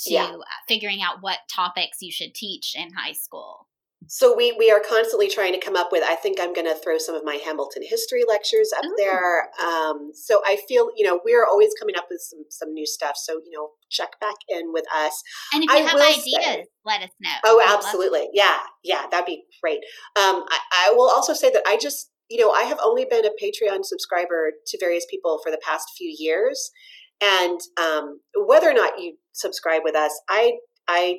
to 0.00 0.12
Yeah. 0.14 0.24
uh, 0.24 0.40
figuring 0.66 1.02
out 1.02 1.20
what 1.22 1.40
topics 1.50 2.00
you 2.00 2.10
should 2.10 2.34
teach 2.34 2.74
in 2.74 2.92
high 2.94 3.12
school. 3.12 3.68
So 4.12 4.34
we 4.36 4.50
we 4.58 4.72
are 4.72 4.80
constantly 4.80 5.28
trying 5.28 5.52
to 5.52 5.60
come 5.60 5.76
up 5.76 5.90
with. 5.92 6.02
I 6.02 6.16
think 6.16 6.40
I'm 6.40 6.52
going 6.52 6.66
to 6.66 6.74
throw 6.74 6.98
some 6.98 7.14
of 7.14 7.22
my 7.24 7.36
Hamilton 7.36 7.84
history 7.88 8.22
lectures 8.26 8.72
up 8.76 8.84
Ooh. 8.84 8.94
there. 8.98 9.48
Um, 9.64 10.10
so 10.12 10.42
I 10.44 10.58
feel 10.66 10.90
you 10.96 11.06
know 11.06 11.20
we're 11.24 11.46
always 11.46 11.70
coming 11.78 11.94
up 11.96 12.06
with 12.10 12.20
some 12.20 12.40
some 12.50 12.74
new 12.74 12.84
stuff. 12.84 13.14
So 13.14 13.34
you 13.34 13.52
know 13.52 13.70
check 13.88 14.18
back 14.20 14.34
in 14.48 14.72
with 14.72 14.84
us. 14.92 15.22
And 15.54 15.62
if 15.62 15.70
you 15.70 15.76
I 15.76 15.80
have 15.82 15.94
ideas, 15.94 16.24
say- 16.24 16.64
let 16.84 17.02
us 17.02 17.10
know. 17.20 17.30
Oh, 17.44 17.62
absolutely. 17.64 18.28
Yeah, 18.32 18.58
yeah, 18.82 19.04
that'd 19.12 19.26
be 19.26 19.44
great. 19.62 19.78
Um, 20.16 20.44
I, 20.50 20.88
I 20.88 20.92
will 20.92 21.08
also 21.08 21.32
say 21.32 21.50
that 21.50 21.62
I 21.66 21.76
just, 21.76 22.10
you 22.28 22.40
know, 22.40 22.50
I 22.50 22.62
have 22.62 22.78
only 22.84 23.06
been 23.08 23.24
a 23.24 23.30
Patreon 23.30 23.84
subscriber 23.84 24.52
to 24.66 24.78
various 24.80 25.06
people 25.08 25.38
for 25.44 25.52
the 25.52 25.60
past 25.64 25.86
few 25.96 26.12
years, 26.18 26.72
and 27.22 27.60
um, 27.80 28.20
whether 28.34 28.68
or 28.68 28.74
not 28.74 28.98
you 28.98 29.18
subscribe 29.32 29.82
with 29.84 29.94
us, 29.94 30.18
I, 30.28 30.54
I 30.88 31.18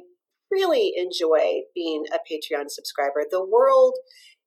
really 0.52 0.93
enjoy 0.95 1.62
being 1.74 2.06
a 2.14 2.18
Patreon 2.18 2.66
subscriber. 2.70 3.24
The 3.30 3.45
world 3.45 3.95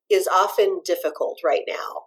is 0.09 0.27
often 0.27 0.81
difficult 0.85 1.39
right 1.43 1.63
now. 1.67 2.03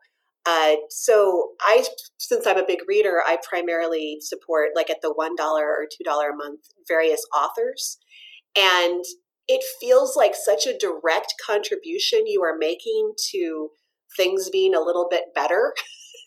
Uh, 0.47 0.77
so 0.89 1.51
I, 1.61 1.85
since 2.17 2.47
I'm 2.47 2.57
a 2.57 2.67
big 2.67 2.81
reader, 2.89 3.21
I 3.27 3.39
primarily 3.47 4.19
support 4.21 4.71
like 4.75 4.89
at 4.89 5.03
the 5.03 5.13
one 5.13 5.37
dollar 5.37 5.65
or 5.65 5.85
two 5.85 6.05
dollar 6.05 6.31
a 6.31 6.37
month 6.37 6.61
various 6.87 7.23
authors, 7.37 7.99
and 8.57 9.05
it 9.47 9.63
feels 9.81 10.17
like 10.17 10.35
such 10.35 10.67
a 10.67 10.77
direct 10.79 11.35
contribution 11.45 12.27
you 12.27 12.43
are 12.43 12.57
making 12.57 13.13
to 13.33 13.71
things 14.17 14.49
being 14.51 14.75
a 14.75 14.81
little 14.81 15.07
bit 15.11 15.25
better. 15.35 15.75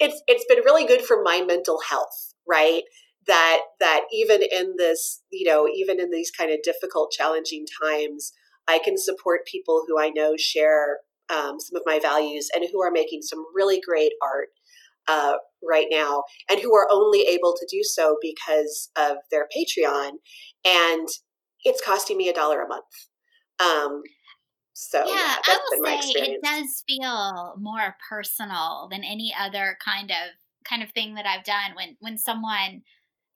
it's 0.00 0.20
it's 0.26 0.44
been 0.48 0.64
really 0.64 0.86
good 0.86 1.02
for 1.02 1.22
my 1.22 1.42
mental 1.46 1.80
health, 1.88 2.34
right? 2.48 2.82
That 3.26 3.60
that 3.78 4.02
even 4.12 4.40
in 4.42 4.74
this, 4.78 5.22
you 5.30 5.48
know, 5.48 5.68
even 5.68 6.00
in 6.00 6.10
these 6.10 6.30
kind 6.30 6.50
of 6.50 6.62
difficult, 6.62 7.12
challenging 7.12 7.66
times, 7.82 8.32
I 8.66 8.78
can 8.78 8.96
support 8.96 9.46
people 9.46 9.84
who 9.86 10.00
I 10.00 10.08
know 10.08 10.36
share 10.38 10.98
um, 11.28 11.60
some 11.60 11.76
of 11.76 11.82
my 11.86 11.98
values 12.00 12.48
and 12.54 12.64
who 12.72 12.82
are 12.82 12.90
making 12.90 13.22
some 13.22 13.44
really 13.54 13.80
great 13.80 14.12
art 14.22 14.48
uh, 15.06 15.34
right 15.68 15.86
now, 15.90 16.24
and 16.48 16.60
who 16.60 16.74
are 16.74 16.88
only 16.90 17.22
able 17.22 17.54
to 17.58 17.66
do 17.70 17.82
so 17.82 18.16
because 18.22 18.90
of 18.96 19.18
their 19.30 19.46
Patreon. 19.56 20.12
And 20.64 21.08
it's 21.64 21.84
costing 21.84 22.16
me 22.16 22.28
a 22.28 22.32
dollar 22.32 22.62
a 22.62 22.68
month. 22.68 22.84
Um, 23.60 24.02
so 24.72 24.98
yeah, 25.06 25.14
yeah, 25.14 25.36
I 25.46 25.58
will 25.58 25.76
been 25.76 25.82
my 25.82 26.00
say 26.00 26.08
experience. 26.08 26.40
it 26.42 26.42
does 26.42 26.84
feel 26.88 27.54
more 27.58 27.96
personal 28.08 28.88
than 28.90 29.04
any 29.04 29.34
other 29.38 29.76
kind 29.84 30.10
of 30.10 30.16
kind 30.64 30.82
of 30.82 30.90
thing 30.92 31.14
that 31.14 31.26
I've 31.26 31.44
done 31.44 31.74
when 31.74 31.96
when 32.00 32.16
someone 32.16 32.82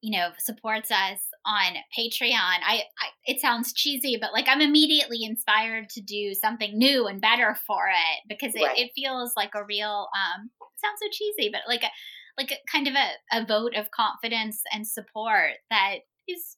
you 0.04 0.10
know 0.16 0.28
supports 0.38 0.90
us 0.90 1.18
on 1.46 1.72
Patreon. 1.98 2.58
I, 2.62 2.82
I 3.00 3.06
it 3.24 3.40
sounds 3.40 3.72
cheesy, 3.72 4.18
but 4.20 4.34
like 4.34 4.46
I'm 4.48 4.60
immediately 4.60 5.20
inspired 5.22 5.88
to 5.90 6.02
do 6.02 6.34
something 6.34 6.76
new 6.76 7.06
and 7.06 7.20
better 7.22 7.56
for 7.66 7.86
it 7.88 8.22
because 8.28 8.54
it, 8.54 8.62
Right. 8.62 8.78
it 8.78 8.90
feels 8.94 9.32
like 9.34 9.52
a 9.54 9.64
real 9.64 10.08
um 10.14 10.50
it 10.60 10.80
sounds 10.80 10.98
so 11.02 11.08
cheesy, 11.10 11.50
but 11.50 11.62
like 11.66 11.82
a 11.82 11.90
like 12.36 12.50
a 12.52 12.56
kind 12.70 12.86
of 12.86 12.94
a, 12.94 13.38
a 13.40 13.46
vote 13.46 13.74
of 13.76 13.90
confidence 13.92 14.60
and 14.72 14.86
support 14.86 15.52
that 15.70 15.96
is 16.28 16.56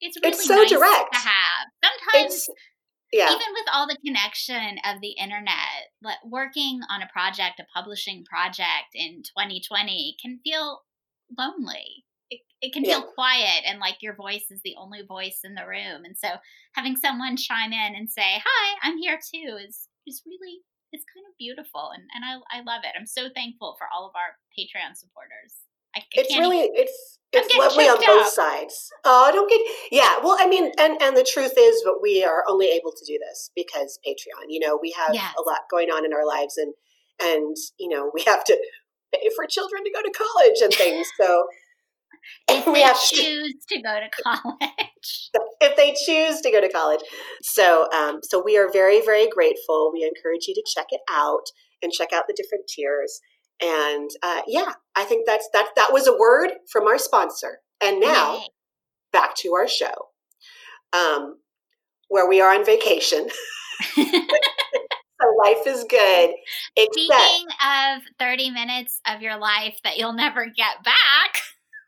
it's 0.00 0.16
really 0.22 0.36
It's 0.36 0.46
so 0.46 0.54
nice 0.54 0.70
direct. 0.70 1.12
to 1.14 1.18
have. 1.18 1.66
Sometimes 1.84 2.34
It's 2.34 2.48
yeah, 3.12 3.26
even 3.26 3.46
with 3.54 3.66
all 3.72 3.86
the 3.88 3.98
connection 4.04 4.78
of 4.84 5.00
the 5.00 5.12
internet, 5.12 5.90
like 6.02 6.18
working 6.24 6.80
on 6.90 7.02
a 7.02 7.08
project, 7.12 7.60
a 7.60 7.64
publishing 7.74 8.24
project 8.24 8.90
in 8.94 9.22
2020 9.22 10.16
can 10.20 10.40
feel 10.44 10.82
lonely. 11.38 12.04
It, 12.34 12.68
it 12.68 12.72
can 12.72 12.84
feel 12.84 13.02
quiet 13.02 13.62
and 13.66 13.78
like 13.78 13.96
your 14.00 14.14
voice 14.14 14.46
is 14.50 14.60
the 14.64 14.74
only 14.78 15.02
voice 15.02 15.40
in 15.44 15.54
the 15.54 15.66
room. 15.66 16.04
And 16.04 16.16
so 16.16 16.28
having 16.74 16.96
someone 16.96 17.36
chime 17.36 17.72
in 17.72 17.94
and 17.94 18.10
say, 18.10 18.42
"Hi, 18.44 18.78
I'm 18.82 18.98
here 18.98 19.18
too," 19.18 19.58
is 19.60 19.88
is 20.06 20.22
really 20.26 20.60
it's 20.92 21.04
kind 21.14 21.26
of 21.28 21.36
beautiful, 21.38 21.90
and 21.94 22.04
and 22.14 22.24
I 22.24 22.58
I 22.58 22.62
love 22.62 22.82
it. 22.84 22.94
I'm 22.98 23.06
so 23.06 23.28
thankful 23.34 23.76
for 23.78 23.86
all 23.92 24.06
of 24.06 24.14
our 24.14 24.38
Patreon 24.54 24.96
supporters. 24.96 25.64
I, 25.94 26.00
I 26.00 26.02
it's 26.12 26.38
really 26.38 26.58
even, 26.58 26.70
it's 26.74 27.18
it's 27.32 27.56
lovely 27.56 27.84
on 27.84 27.98
both 27.98 28.26
up. 28.26 28.32
sides. 28.32 28.90
Oh, 29.04 29.30
don't 29.32 29.50
get 29.50 29.60
yeah. 29.90 30.18
Well, 30.22 30.36
I 30.38 30.46
mean, 30.48 30.70
and 30.78 31.00
and 31.02 31.16
the 31.16 31.26
truth 31.26 31.54
is, 31.58 31.82
but 31.84 32.02
we 32.02 32.24
are 32.24 32.44
only 32.48 32.66
able 32.68 32.92
to 32.92 33.04
do 33.06 33.18
this 33.18 33.50
because 33.54 33.98
Patreon. 34.06 34.46
You 34.48 34.60
know, 34.60 34.78
we 34.80 34.94
have 34.96 35.14
yes. 35.14 35.34
a 35.38 35.42
lot 35.42 35.70
going 35.70 35.90
on 35.90 36.04
in 36.04 36.12
our 36.12 36.26
lives, 36.26 36.56
and 36.56 36.74
and 37.20 37.56
you 37.78 37.88
know, 37.88 38.10
we 38.14 38.22
have 38.22 38.44
to 38.44 38.58
pay 39.12 39.28
for 39.36 39.46
children 39.46 39.82
to 39.84 39.90
go 39.90 40.02
to 40.02 40.12
college 40.16 40.60
and 40.62 40.72
things. 40.72 41.06
So 41.20 41.46
if 42.48 42.66
we 42.72 42.82
have 42.82 43.00
choose 43.00 43.64
to 43.68 43.80
go 43.80 43.98
to 44.00 44.22
college. 44.22 45.30
if 45.60 45.76
they 45.76 45.94
choose 46.06 46.40
to 46.40 46.50
go 46.50 46.60
to 46.60 46.68
college. 46.68 47.00
So, 47.42 47.90
um, 47.92 48.20
so 48.22 48.42
we 48.44 48.56
are 48.56 48.70
very, 48.70 49.00
very 49.04 49.28
grateful. 49.28 49.90
We 49.92 50.02
encourage 50.02 50.46
you 50.46 50.54
to 50.54 50.62
check 50.74 50.86
it 50.90 51.00
out 51.10 51.44
and 51.82 51.92
check 51.92 52.12
out 52.12 52.24
the 52.26 52.34
different 52.36 52.64
tiers. 52.68 53.20
And 53.62 54.10
uh, 54.22 54.42
yeah, 54.46 54.72
I 54.96 55.04
think 55.04 55.26
that's 55.26 55.48
that. 55.52 55.70
That 55.76 55.92
was 55.92 56.06
a 56.06 56.16
word 56.18 56.50
from 56.70 56.86
our 56.86 56.98
sponsor. 56.98 57.60
And 57.82 58.00
now 58.00 58.36
Yay. 58.36 58.48
back 59.12 59.36
to 59.38 59.52
our 59.54 59.68
show, 59.68 59.94
um, 60.92 61.36
where 62.08 62.28
we 62.28 62.40
are 62.40 62.54
on 62.54 62.64
vacation. 62.64 63.28
So 65.24 65.34
life 65.42 65.66
is 65.66 65.84
good. 65.88 66.30
Except, 66.76 66.94
Speaking 66.94 67.46
of 67.64 68.02
30 68.18 68.50
minutes 68.50 69.00
of 69.06 69.22
your 69.22 69.38
life 69.38 69.78
that 69.84 69.96
you'll 69.96 70.12
never 70.12 70.46
get 70.46 70.82
back. 70.84 71.38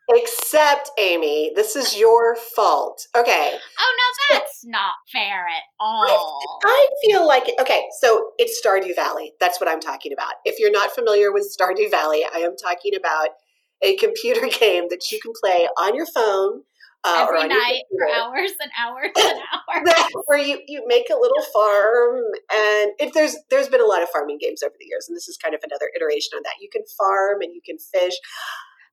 Except, 0.09 0.89
Amy, 0.97 1.51
this 1.53 1.75
is 1.75 1.97
your 1.97 2.37
fault. 2.55 3.07
Okay. 3.15 3.51
Oh, 3.53 3.95
no, 3.97 4.35
that's 4.35 4.61
so, 4.61 4.69
not 4.69 4.93
fair 5.11 5.45
at 5.47 5.63
all. 5.81 6.39
I, 6.63 6.67
I, 6.69 6.87
feel 7.05 7.27
like, 7.27 7.49
it, 7.49 7.55
okay, 7.59 7.83
so 7.99 8.31
it's 8.37 8.61
Stardew 8.65 8.95
Valley. 8.95 9.33
That's 9.41 9.59
what 9.59 9.69
I'm 9.69 9.81
talking 9.81 10.13
about. 10.13 10.35
If 10.45 10.59
you're 10.59 10.71
not 10.71 10.91
familiar 10.91 11.33
with 11.33 11.53
Stardew 11.53 11.91
Valley, 11.91 12.23
I 12.33 12.39
am 12.39 12.55
talking 12.55 12.95
about 12.95 13.29
a 13.81 13.97
computer 13.97 14.47
game 14.59 14.85
that 14.89 15.11
you 15.11 15.19
can 15.19 15.33
play 15.41 15.67
on 15.77 15.95
your 15.95 16.05
phone. 16.05 16.61
Uh, 17.03 17.27
Every 17.27 17.47
night 17.47 17.83
for 17.95 18.09
hours 18.09 18.51
and 18.59 18.71
hours 18.81 19.11
and 19.17 19.39
hours. 19.69 20.11
where 20.25 20.39
you, 20.39 20.59
you 20.67 20.83
make 20.87 21.09
a 21.09 21.15
little 21.15 21.43
farm 21.53 22.15
and 22.51 22.91
if 22.97 23.13
there's 23.13 23.37
there's 23.51 23.69
been 23.69 23.79
a 23.79 23.85
lot 23.85 24.01
of 24.01 24.09
farming 24.09 24.39
games 24.41 24.63
over 24.63 24.73
the 24.79 24.85
years 24.87 25.05
and 25.07 25.15
this 25.15 25.27
is 25.27 25.37
kind 25.37 25.53
of 25.53 25.61
another 25.63 25.91
iteration 25.95 26.31
on 26.35 26.41
that. 26.43 26.55
You 26.59 26.69
can 26.71 26.81
farm 26.97 27.41
and 27.41 27.53
you 27.53 27.61
can 27.63 27.77
fish. 27.77 28.15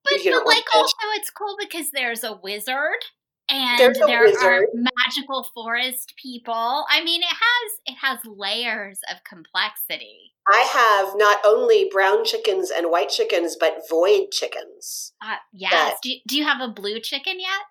But, 0.04 0.20
but 0.24 0.46
like 0.46 0.64
also 0.74 0.96
it's 1.14 1.30
cool 1.30 1.56
because 1.58 1.90
there's 1.90 2.24
a 2.24 2.38
wizard 2.42 3.02
and 3.48 3.94
there 4.06 4.24
wizard. 4.24 4.42
are 4.42 4.66
magical 4.74 5.46
forest 5.54 6.14
people. 6.20 6.84
I 6.90 7.02
mean, 7.04 7.22
it 7.22 7.26
has 7.26 7.72
it 7.86 7.96
has 8.00 8.18
layers 8.24 9.00
of 9.10 9.24
complexity. 9.24 10.32
I 10.46 10.60
have 10.60 11.16
not 11.16 11.38
only 11.44 11.88
brown 11.90 12.24
chickens 12.24 12.70
and 12.70 12.90
white 12.90 13.08
chickens, 13.08 13.56
but 13.58 13.82
void 13.88 14.30
chickens. 14.30 15.12
Uh, 15.22 15.36
yes. 15.52 15.96
do, 16.02 16.12
do 16.28 16.36
you 16.36 16.44
have 16.44 16.60
a 16.60 16.70
blue 16.70 17.00
chicken 17.00 17.40
yet? 17.40 17.62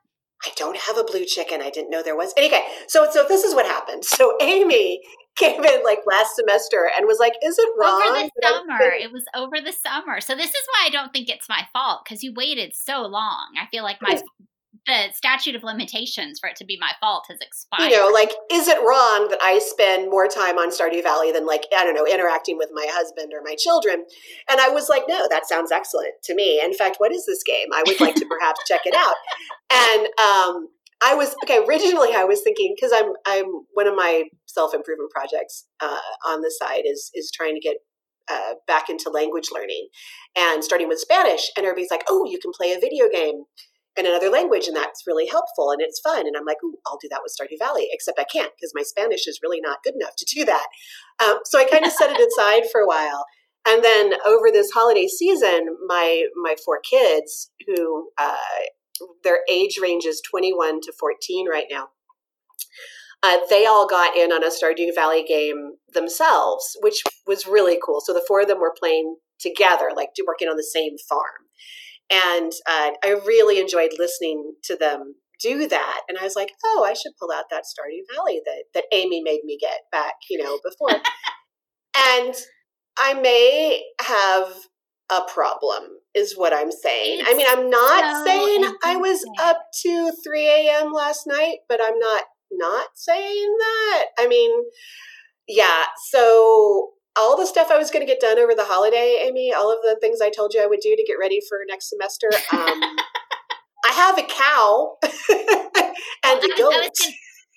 I 0.43 0.51
don't 0.57 0.77
have 0.77 0.97
a 0.97 1.03
blue 1.03 1.25
chicken. 1.25 1.61
I 1.61 1.69
didn't 1.69 1.89
know 1.89 2.03
there 2.03 2.17
was. 2.17 2.33
Okay, 2.37 2.63
so 2.87 3.07
so 3.11 3.25
this 3.27 3.43
is 3.43 3.55
what 3.55 3.65
happened. 3.65 4.03
So 4.03 4.37
Amy 4.41 5.01
came 5.37 5.63
in 5.63 5.83
like 5.83 5.99
last 6.05 6.35
semester 6.35 6.89
and 6.95 7.07
was 7.07 7.19
like, 7.19 7.33
"Is 7.43 7.57
it 7.57 7.69
wrong?" 7.77 8.01
Over 8.01 8.29
the 8.35 8.47
summer, 8.47 8.91
it 8.99 9.11
was 9.11 9.23
over 9.35 9.59
the 9.59 9.73
summer. 9.73 10.21
So 10.21 10.35
this 10.35 10.49
is 10.49 10.67
why 10.73 10.87
I 10.87 10.89
don't 10.89 11.11
think 11.11 11.29
it's 11.29 11.49
my 11.49 11.67
fault 11.73 12.01
because 12.05 12.23
you 12.23 12.33
waited 12.35 12.73
so 12.75 13.01
long. 13.01 13.53
I 13.59 13.67
feel 13.71 13.83
like 13.83 14.01
my 14.01 14.21
the 14.85 15.13
statute 15.13 15.55
of 15.55 15.63
limitations 15.63 16.39
for 16.39 16.49
it 16.49 16.55
to 16.57 16.65
be 16.65 16.77
my 16.79 16.91
fault 16.99 17.25
has 17.29 17.39
expired. 17.39 17.89
You 17.89 17.97
know, 17.97 18.09
like, 18.09 18.31
is 18.51 18.67
it 18.67 18.77
wrong 18.79 19.27
that 19.29 19.39
I 19.41 19.59
spend 19.59 20.09
more 20.09 20.27
time 20.27 20.57
on 20.57 20.71
Stardew 20.71 21.03
Valley 21.03 21.31
than 21.31 21.45
like 21.45 21.65
I 21.75 21.83
don't 21.83 21.95
know 21.95 22.05
interacting 22.05 22.57
with 22.57 22.69
my 22.73 22.85
husband 22.89 23.31
or 23.33 23.41
my 23.43 23.55
children? 23.55 24.03
And 24.49 24.59
I 24.59 24.69
was 24.69 24.89
like, 24.89 25.03
no, 25.07 25.27
that 25.29 25.47
sounds 25.47 25.71
excellent 25.71 26.13
to 26.25 26.35
me. 26.35 26.61
In 26.63 26.73
fact, 26.73 26.97
what 26.97 27.13
is 27.13 27.25
this 27.25 27.43
game? 27.43 27.67
I 27.73 27.83
would 27.87 27.99
like 28.01 28.15
to 28.15 28.25
perhaps 28.25 28.61
check 28.67 28.81
it 28.85 28.95
out. 28.95 29.15
And 29.75 30.07
um, 30.21 30.67
I 31.03 31.15
was 31.15 31.35
okay. 31.43 31.59
Originally, 31.67 32.15
I 32.15 32.23
was 32.23 32.41
thinking 32.41 32.73
because 32.75 32.93
I'm 32.95 33.11
I'm 33.25 33.45
one 33.73 33.87
of 33.87 33.95
my 33.95 34.23
self 34.45 34.73
improvement 34.73 35.11
projects 35.11 35.65
uh, 35.81 35.99
on 36.25 36.41
the 36.41 36.51
side 36.51 36.83
is 36.85 37.11
is 37.13 37.29
trying 37.29 37.55
to 37.55 37.59
get 37.59 37.77
uh, 38.31 38.53
back 38.67 38.89
into 38.89 39.09
language 39.09 39.49
learning 39.53 39.89
and 40.37 40.63
starting 40.63 40.87
with 40.87 40.99
Spanish. 40.99 41.51
And 41.57 41.65
everybody's 41.65 41.91
like, 41.91 42.05
"Oh, 42.07 42.25
you 42.25 42.39
can 42.39 42.51
play 42.55 42.71
a 42.71 42.79
video 42.79 43.09
game 43.11 43.43
in 43.97 44.05
another 44.05 44.29
language, 44.29 44.67
and 44.67 44.75
that's 44.75 45.03
really 45.05 45.27
helpful 45.27 45.71
and 45.71 45.81
it's 45.81 45.99
fun." 45.99 46.25
And 46.25 46.37
I'm 46.37 46.45
like, 46.45 46.63
"Ooh, 46.63 46.77
I'll 46.87 46.99
do 47.01 47.09
that 47.11 47.21
with 47.21 47.35
Stardew 47.37 47.59
Valley." 47.59 47.89
Except 47.91 48.17
I 48.17 48.23
can't 48.23 48.53
because 48.55 48.71
my 48.73 48.83
Spanish 48.83 49.27
is 49.27 49.39
really 49.43 49.59
not 49.61 49.83
good 49.83 49.95
enough 49.95 50.15
to 50.17 50.25
do 50.33 50.45
that. 50.45 50.67
Um, 51.21 51.39
so 51.43 51.59
I 51.59 51.65
kind 51.65 51.85
of 51.85 51.91
set 51.91 52.11
it 52.11 52.27
aside 52.31 52.63
for 52.71 52.79
a 52.79 52.87
while. 52.87 53.25
And 53.67 53.83
then 53.83 54.13
over 54.25 54.51
this 54.51 54.71
holiday 54.71 55.07
season, 55.07 55.75
my 55.85 56.23
my 56.41 56.55
four 56.63 56.79
kids 56.79 57.51
who 57.67 58.09
uh, 58.17 58.37
their 59.23 59.39
age 59.49 59.77
range 59.81 60.05
is 60.05 60.21
21 60.29 60.81
to 60.81 60.93
14 60.99 61.49
right 61.49 61.67
now. 61.69 61.89
Uh, 63.21 63.37
they 63.49 63.65
all 63.65 63.87
got 63.87 64.17
in 64.17 64.31
on 64.31 64.43
a 64.43 64.49
Stardew 64.49 64.93
Valley 64.93 65.23
game 65.23 65.73
themselves, 65.93 66.77
which 66.81 67.01
was 67.25 67.47
really 67.47 67.79
cool. 67.83 68.01
So 68.01 68.13
the 68.13 68.23
four 68.27 68.41
of 68.41 68.47
them 68.47 68.59
were 68.59 68.75
playing 68.77 69.15
together, 69.39 69.89
like 69.95 70.09
working 70.27 70.49
on 70.49 70.57
the 70.57 70.63
same 70.63 70.97
farm. 71.09 71.47
And 72.11 72.51
uh, 72.67 72.91
I 73.03 73.21
really 73.25 73.59
enjoyed 73.59 73.91
listening 73.97 74.55
to 74.65 74.75
them 74.75 75.15
do 75.43 75.67
that. 75.67 76.01
And 76.07 76.17
I 76.17 76.23
was 76.23 76.35
like, 76.35 76.51
oh, 76.65 76.85
I 76.87 76.93
should 76.93 77.11
pull 77.19 77.31
out 77.31 77.45
that 77.49 77.63
Stardew 77.63 78.15
Valley 78.15 78.41
that, 78.45 78.63
that 78.73 78.85
Amy 78.91 79.21
made 79.21 79.41
me 79.43 79.57
get 79.59 79.81
back, 79.91 80.15
you 80.29 80.41
know, 80.41 80.59
before. 80.63 80.89
and 81.97 82.33
I 82.97 83.13
may 83.13 83.83
have 84.01 84.53
a 85.11 85.21
problem 85.31 85.83
is 86.15 86.33
what 86.35 86.53
I'm 86.53 86.71
saying. 86.71 87.19
It's 87.21 87.29
I 87.29 87.33
mean, 87.33 87.47
I'm 87.49 87.69
not 87.69 88.25
so 88.25 88.25
saying 88.25 88.75
I 88.83 88.95
was 88.97 89.25
up 89.39 89.61
to 89.81 90.11
3 90.23 90.47
a.m. 90.47 90.93
last 90.93 91.27
night, 91.27 91.57
but 91.67 91.79
I'm 91.83 91.97
not 91.99 92.23
not 92.51 92.87
saying 92.95 93.55
that. 93.59 94.05
I 94.19 94.27
mean, 94.27 94.51
yeah. 95.47 95.85
So 96.11 96.91
all 97.17 97.37
the 97.37 97.45
stuff 97.45 97.69
I 97.71 97.77
was 97.77 97.91
going 97.91 98.05
to 98.05 98.11
get 98.11 98.21
done 98.21 98.39
over 98.39 98.55
the 98.55 98.65
holiday, 98.65 99.23
Amy, 99.25 99.53
all 99.53 99.71
of 99.71 99.79
the 99.83 99.97
things 100.01 100.19
I 100.21 100.29
told 100.29 100.53
you 100.53 100.63
I 100.63 100.67
would 100.67 100.79
do 100.81 100.95
to 100.95 101.03
get 101.05 101.15
ready 101.19 101.39
for 101.47 101.57
next 101.67 101.89
semester. 101.89 102.27
Um, 102.51 102.81
I 103.85 103.91
have 103.91 104.17
a 104.17 104.23
cow 104.23 104.97
and 105.03 106.39
well, 106.41 106.45
a 106.45 106.57
goat. 106.57 106.97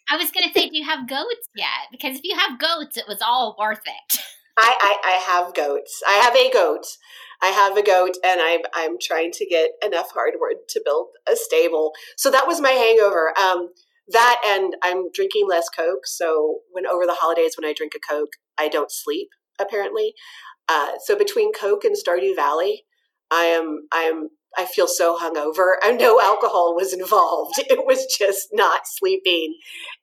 I 0.08 0.16
was 0.16 0.30
going 0.30 0.46
to 0.46 0.52
say, 0.52 0.68
do 0.68 0.78
you 0.78 0.84
have 0.84 1.08
goats 1.08 1.48
yet? 1.54 1.88
Because 1.90 2.16
if 2.16 2.22
you 2.24 2.36
have 2.36 2.58
goats, 2.58 2.96
it 2.96 3.04
was 3.08 3.18
all 3.20 3.56
worth 3.58 3.80
it. 3.84 4.20
I, 4.58 4.76
I, 4.80 5.08
I 5.08 5.12
have 5.12 5.54
goats. 5.54 6.00
I 6.06 6.12
have 6.14 6.34
a 6.34 6.50
goat. 6.50 6.86
I 7.42 7.48
have 7.48 7.76
a 7.76 7.82
goat 7.82 8.16
and 8.24 8.40
I'm 8.40 8.60
I'm 8.74 8.96
trying 9.00 9.32
to 9.32 9.46
get 9.46 9.70
enough 9.84 10.10
hardwood 10.12 10.68
to 10.70 10.82
build 10.84 11.08
a 11.30 11.36
stable. 11.36 11.92
So 12.16 12.30
that 12.30 12.46
was 12.46 12.60
my 12.60 12.70
hangover. 12.70 13.32
Um, 13.38 13.70
that 14.08 14.40
and 14.46 14.74
I'm 14.82 15.10
drinking 15.12 15.46
less 15.48 15.68
Coke. 15.68 16.06
So 16.06 16.60
when 16.70 16.86
over 16.86 17.06
the 17.06 17.16
holidays 17.18 17.54
when 17.58 17.68
I 17.68 17.74
drink 17.74 17.92
a 17.96 18.12
Coke, 18.12 18.32
I 18.58 18.68
don't 18.68 18.90
sleep 18.90 19.28
apparently. 19.58 20.14
Uh, 20.68 20.92
so 21.04 21.16
between 21.16 21.52
Coke 21.52 21.84
and 21.84 21.96
Stardew 21.96 22.34
Valley, 22.34 22.84
I 23.30 23.44
am 23.44 23.88
I 23.92 24.02
am 24.02 24.28
I 24.56 24.64
feel 24.64 24.86
so 24.86 25.18
hungover. 25.18 25.74
And 25.84 25.98
no 25.98 26.20
alcohol 26.20 26.74
was 26.74 26.92
involved. 26.92 27.60
It 27.68 27.84
was 27.84 28.06
just 28.18 28.48
not 28.52 28.82
sleeping 28.84 29.54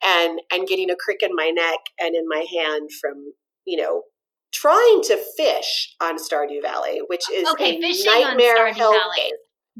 and 0.03 0.39
and 0.51 0.68
getting 0.68 0.89
a 0.91 0.95
crick 0.95 1.23
in 1.23 1.31
my 1.34 1.49
neck 1.49 1.80
and 1.99 2.15
in 2.15 2.27
my 2.27 2.45
hand 2.51 2.89
from 2.99 3.34
you 3.65 3.81
know 3.81 4.03
trying 4.53 5.01
to 5.03 5.19
fish 5.35 5.95
on 5.99 6.17
Stardew 6.17 6.61
Valley, 6.61 7.01
which 7.07 7.30
is 7.31 7.49
okay, 7.49 7.77
a 7.77 8.05
nightmare 8.05 8.71
hellscape. 8.73 8.75
Valley 8.75 9.31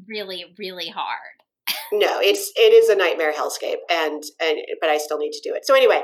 really, 0.08 0.46
really 0.58 0.90
hard. 0.90 1.38
no, 1.94 2.20
it's 2.20 2.52
it 2.56 2.74
is 2.74 2.90
a 2.90 2.96
nightmare 2.96 3.34
hellscape, 3.34 3.82
and 3.90 4.24
and 4.42 4.58
but 4.82 4.90
I 4.90 4.98
still 4.98 5.18
need 5.18 5.32
to 5.32 5.42
do 5.44 5.56
it. 5.56 5.66
So 5.66 5.76
anyway, 5.76 6.04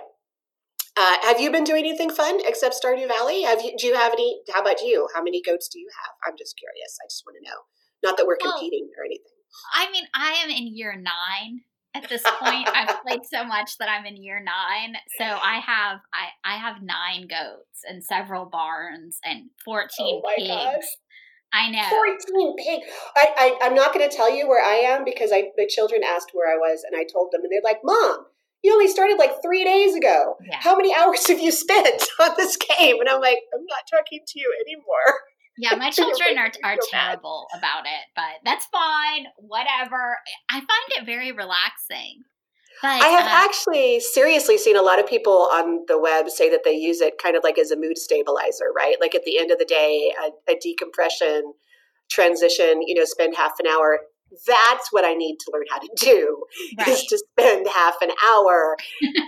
uh, 0.96 1.16
have 1.24 1.40
you 1.40 1.52
been 1.52 1.64
doing 1.64 1.86
anything 1.86 2.10
fun 2.10 2.40
except 2.46 2.76
Stardew 2.76 3.08
Valley? 3.08 3.44
Have 3.44 3.62
you? 3.62 3.76
Do 3.78 3.88
you 3.88 3.96
have 3.96 4.14
any? 4.14 4.42
How 4.54 4.62
about 4.62 4.82
you? 4.82 5.08
How 5.14 5.22
many 5.22 5.42
goats 5.42 5.68
do 5.68 5.80
you 5.80 5.90
have? 6.04 6.14
I'm 6.26 6.38
just 6.38 6.58
curious. 6.58 6.98
I 7.04 7.08
just 7.08 7.24
want 7.26 7.38
to 7.44 7.50
know. 7.50 7.58
Not 8.02 8.18
that 8.18 8.26
we're 8.26 8.38
well, 8.42 8.54
competing 8.54 8.90
or 8.98 9.06
anything. 9.06 9.36
I 9.74 9.92
mean, 9.92 10.06
I 10.14 10.42
am 10.44 10.50
in 10.50 10.76
year 10.76 10.96
nine 10.96 11.62
at 11.96 12.08
this 12.10 12.24
point. 12.24 12.70
I've 12.74 13.02
played 13.02 13.22
so 13.32 13.44
much 13.44 13.78
that 13.80 13.90
I'm 13.90 14.06
in 14.06 14.22
year 14.22 14.44
nine. 14.44 14.96
So 15.18 15.26
I 15.26 15.60
have 15.60 16.00
I, 16.14 16.54
I 16.54 16.58
have 16.58 16.82
nine 16.82 17.28
goats 17.28 17.82
and 17.88 18.04
several 18.04 18.46
barns 18.46 19.18
and 19.24 19.50
fourteen 19.64 20.22
oh 20.24 20.32
pigs. 20.36 20.50
Gosh. 20.50 20.84
I 21.52 21.72
know. 21.72 21.90
14 21.90 22.56
pigs. 22.58 22.86
I, 23.18 23.26
I, 23.36 23.66
I'm 23.66 23.74
not 23.74 23.92
going 23.92 24.08
to 24.08 24.16
tell 24.16 24.32
you 24.32 24.48
where 24.48 24.64
I 24.64 24.94
am 24.94 25.04
because 25.04 25.32
I, 25.34 25.46
the 25.58 25.66
children 25.68 26.04
asked 26.04 26.30
where 26.34 26.48
I 26.48 26.58
was 26.58 26.84
and 26.86 26.96
I 26.96 27.06
told 27.12 27.30
them 27.32 27.42
and 27.42 27.52
they're 27.52 27.62
like, 27.64 27.80
Mom, 27.84 28.26
you 28.62 28.74
only 28.74 28.88
started 28.88 29.18
like 29.18 29.42
three 29.42 29.64
days 29.64 29.96
ago. 29.96 30.36
Yeah. 30.46 30.58
How 30.60 30.76
many 30.76 30.94
hours 31.00 31.28
have 31.28 31.40
you 31.40 31.52
spent 31.52 32.04
on 32.20 32.32
this 32.38 32.58
game? 32.58 33.00
And 33.00 33.10
I'm 33.10 33.22
like, 33.22 33.40
I'm 33.54 33.66
not 33.66 33.90
talking 33.90 34.20
to 34.28 34.40
you 34.40 34.54
anymore. 34.68 35.20
Yeah, 35.60 35.76
my 35.76 35.90
children 35.92 36.38
are, 36.38 36.52
are 36.64 36.78
terrible 36.90 37.48
about 37.56 37.86
it, 37.86 38.06
but 38.16 38.40
that's 38.46 38.66
fine. 38.72 39.26
Whatever. 39.38 40.18
I 40.50 40.60
find 40.60 40.70
it 40.98 41.06
very 41.06 41.32
relaxing. 41.32 42.24
But, 42.82 43.02
I 43.02 43.08
have 43.08 43.26
uh, 43.26 43.46
actually 43.50 44.00
seriously 44.00 44.58
seen 44.58 44.78
a 44.78 44.82
lot 44.82 45.00
of 45.00 45.08
people 45.08 45.50
on 45.52 45.84
the 45.88 46.00
web 46.00 46.30
say 46.30 46.50
that 46.50 46.62
they 46.64 46.72
use 46.72 47.02
it 47.02 47.22
kind 47.22 47.36
of 47.36 47.44
like 47.44 47.60
as 47.60 47.72
a 47.72 47.76
mood 47.76 47.98
stabilizer, 47.98 48.72
right? 48.74 48.96
Like 49.02 49.16
at 49.16 49.26
the 49.26 49.38
end 49.38 49.52
of 49.52 49.60
the 49.60 49.66
day, 49.66 50.14
a, 50.18 50.54
a 50.54 50.56
decompression 50.62 51.54
transition, 52.10 52.82
you 52.86 52.96
know, 52.96 53.04
spend 53.04 53.36
half 53.36 53.60
an 53.60 53.68
hour. 53.68 54.00
That's 54.48 54.92
what 54.92 55.04
I 55.04 55.14
need 55.14 55.38
to 55.40 55.52
learn 55.52 55.66
how 55.70 55.80
to 55.80 55.90
do 55.98 56.44
right. 56.80 56.88
is 56.88 57.04
to 57.04 57.18
spend 57.18 57.68
half 57.68 57.96
an 58.02 58.12
hour 58.26 58.78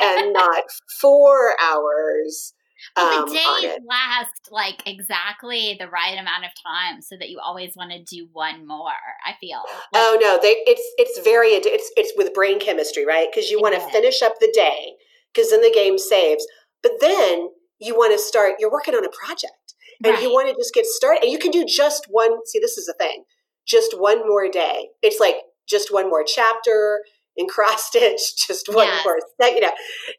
and 0.01 0.31
not 0.33 0.63
four 1.01 1.55
hours 1.61 2.53
um, 2.97 3.25
the 3.25 3.33
days 3.33 3.77
last 3.87 4.49
like 4.51 4.83
exactly 4.85 5.77
the 5.79 5.87
right 5.87 6.17
amount 6.17 6.45
of 6.45 6.51
time 6.61 7.01
so 7.01 7.15
that 7.17 7.29
you 7.29 7.39
always 7.39 7.73
want 7.75 7.91
to 7.91 8.03
do 8.03 8.27
one 8.33 8.67
more. 8.67 8.91
I 9.25 9.33
feel. 9.39 9.59
Like, 9.59 10.03
oh 10.03 10.17
no, 10.19 10.39
they 10.41 10.57
it's 10.65 10.83
it's 10.97 11.23
very 11.23 11.49
it's 11.49 11.91
it's 11.95 12.13
with 12.17 12.33
brain 12.33 12.59
chemistry, 12.59 13.05
right? 13.05 13.27
Because 13.31 13.49
you 13.49 13.61
want 13.61 13.75
to 13.75 13.81
finish 13.91 14.21
up 14.21 14.33
the 14.39 14.51
day 14.53 14.93
because 15.33 15.51
then 15.51 15.61
the 15.61 15.71
game 15.73 15.97
saves, 15.97 16.45
but 16.83 16.93
then 16.99 17.49
you 17.79 17.95
want 17.95 18.13
to 18.13 18.19
start. 18.19 18.55
You're 18.59 18.71
working 18.71 18.95
on 18.95 19.05
a 19.05 19.09
project, 19.09 19.75
and 20.03 20.13
right. 20.13 20.21
you 20.21 20.31
want 20.31 20.49
to 20.49 20.55
just 20.55 20.73
get 20.73 20.85
started, 20.85 21.23
and 21.23 21.31
you 21.31 21.39
can 21.39 21.51
do 21.51 21.65
just 21.65 22.07
one. 22.09 22.45
See, 22.45 22.59
this 22.59 22.77
is 22.77 22.85
the 22.85 22.95
thing. 22.99 23.23
Just 23.65 23.97
one 23.97 24.27
more 24.27 24.49
day. 24.49 24.89
It's 25.01 25.19
like 25.19 25.35
just 25.67 25.93
one 25.93 26.09
more 26.09 26.23
chapter 26.25 27.01
in 27.37 27.47
cross 27.47 27.85
stitch. 27.87 28.35
Just 28.47 28.67
one 28.67 28.87
yes. 28.87 29.05
more. 29.05 29.19
You 29.39 29.61
know, 29.61 29.71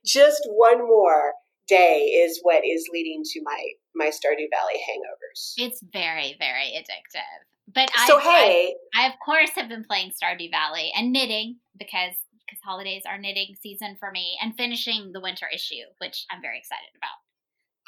just 0.04 0.42
one 0.48 0.78
more 0.78 1.32
day 1.68 1.98
is 2.24 2.40
what 2.42 2.62
is 2.64 2.88
leading 2.92 3.22
to 3.24 3.40
my 3.44 3.64
my 3.94 4.06
Stardew 4.06 4.48
Valley 4.50 4.80
hangovers. 4.88 5.54
It's 5.56 5.82
very 5.92 6.36
very 6.38 6.72
addictive. 6.76 7.46
But 7.72 7.90
so 8.06 8.18
I, 8.18 8.22
hey, 8.22 8.74
I, 8.94 9.04
I 9.04 9.06
of 9.08 9.14
course 9.24 9.50
have 9.56 9.68
been 9.68 9.84
playing 9.84 10.10
Stardew 10.10 10.50
Valley 10.50 10.92
and 10.96 11.12
knitting 11.12 11.56
because 11.78 12.14
because 12.52 12.60
holidays 12.64 13.02
are 13.08 13.18
knitting 13.18 13.54
season 13.62 13.96
for 13.98 14.10
me, 14.10 14.36
and 14.42 14.54
finishing 14.56 15.12
the 15.12 15.20
winter 15.20 15.46
issue, 15.52 15.88
which 15.98 16.26
I'm 16.30 16.42
very 16.42 16.58
excited 16.58 16.90
about. 16.96 17.18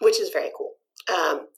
Which 0.01 0.21
is 0.21 0.31
very 0.31 0.51
cool. 0.57 0.73
Um, 1.13 1.49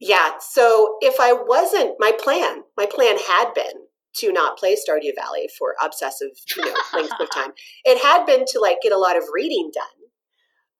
yeah. 0.00 0.32
So 0.40 0.96
if 1.00 1.16
I 1.20 1.32
wasn't, 1.32 1.96
my 1.98 2.12
plan, 2.12 2.62
my 2.76 2.86
plan 2.86 3.18
had 3.18 3.52
been 3.54 3.86
to 4.16 4.32
not 4.32 4.58
play 4.58 4.74
Stardew 4.74 5.14
Valley 5.16 5.48
for 5.58 5.74
obsessive 5.82 6.30
you 6.56 6.64
know, 6.64 6.74
length 6.94 7.20
of 7.20 7.30
time. 7.34 7.52
It 7.84 8.02
had 8.02 8.26
been 8.26 8.44
to 8.46 8.60
like 8.60 8.78
get 8.82 8.92
a 8.92 8.98
lot 8.98 9.16
of 9.16 9.24
reading 9.32 9.70
done 9.74 9.99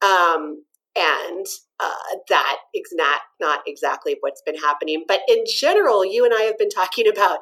um, 0.02 0.64
and 0.97 1.47
uh, 1.78 2.16
that 2.28 2.56
is 2.74 2.93
not 2.93 3.20
not 3.40 3.60
exactly 3.66 4.16
what's 4.20 4.43
been 4.43 4.56
happening. 4.56 5.05
But 5.06 5.20
in 5.28 5.44
general, 5.47 6.05
you 6.05 6.24
and 6.24 6.35
I 6.35 6.43
have 6.43 6.59
been 6.59 6.70
talking 6.70 7.09
about 7.09 7.39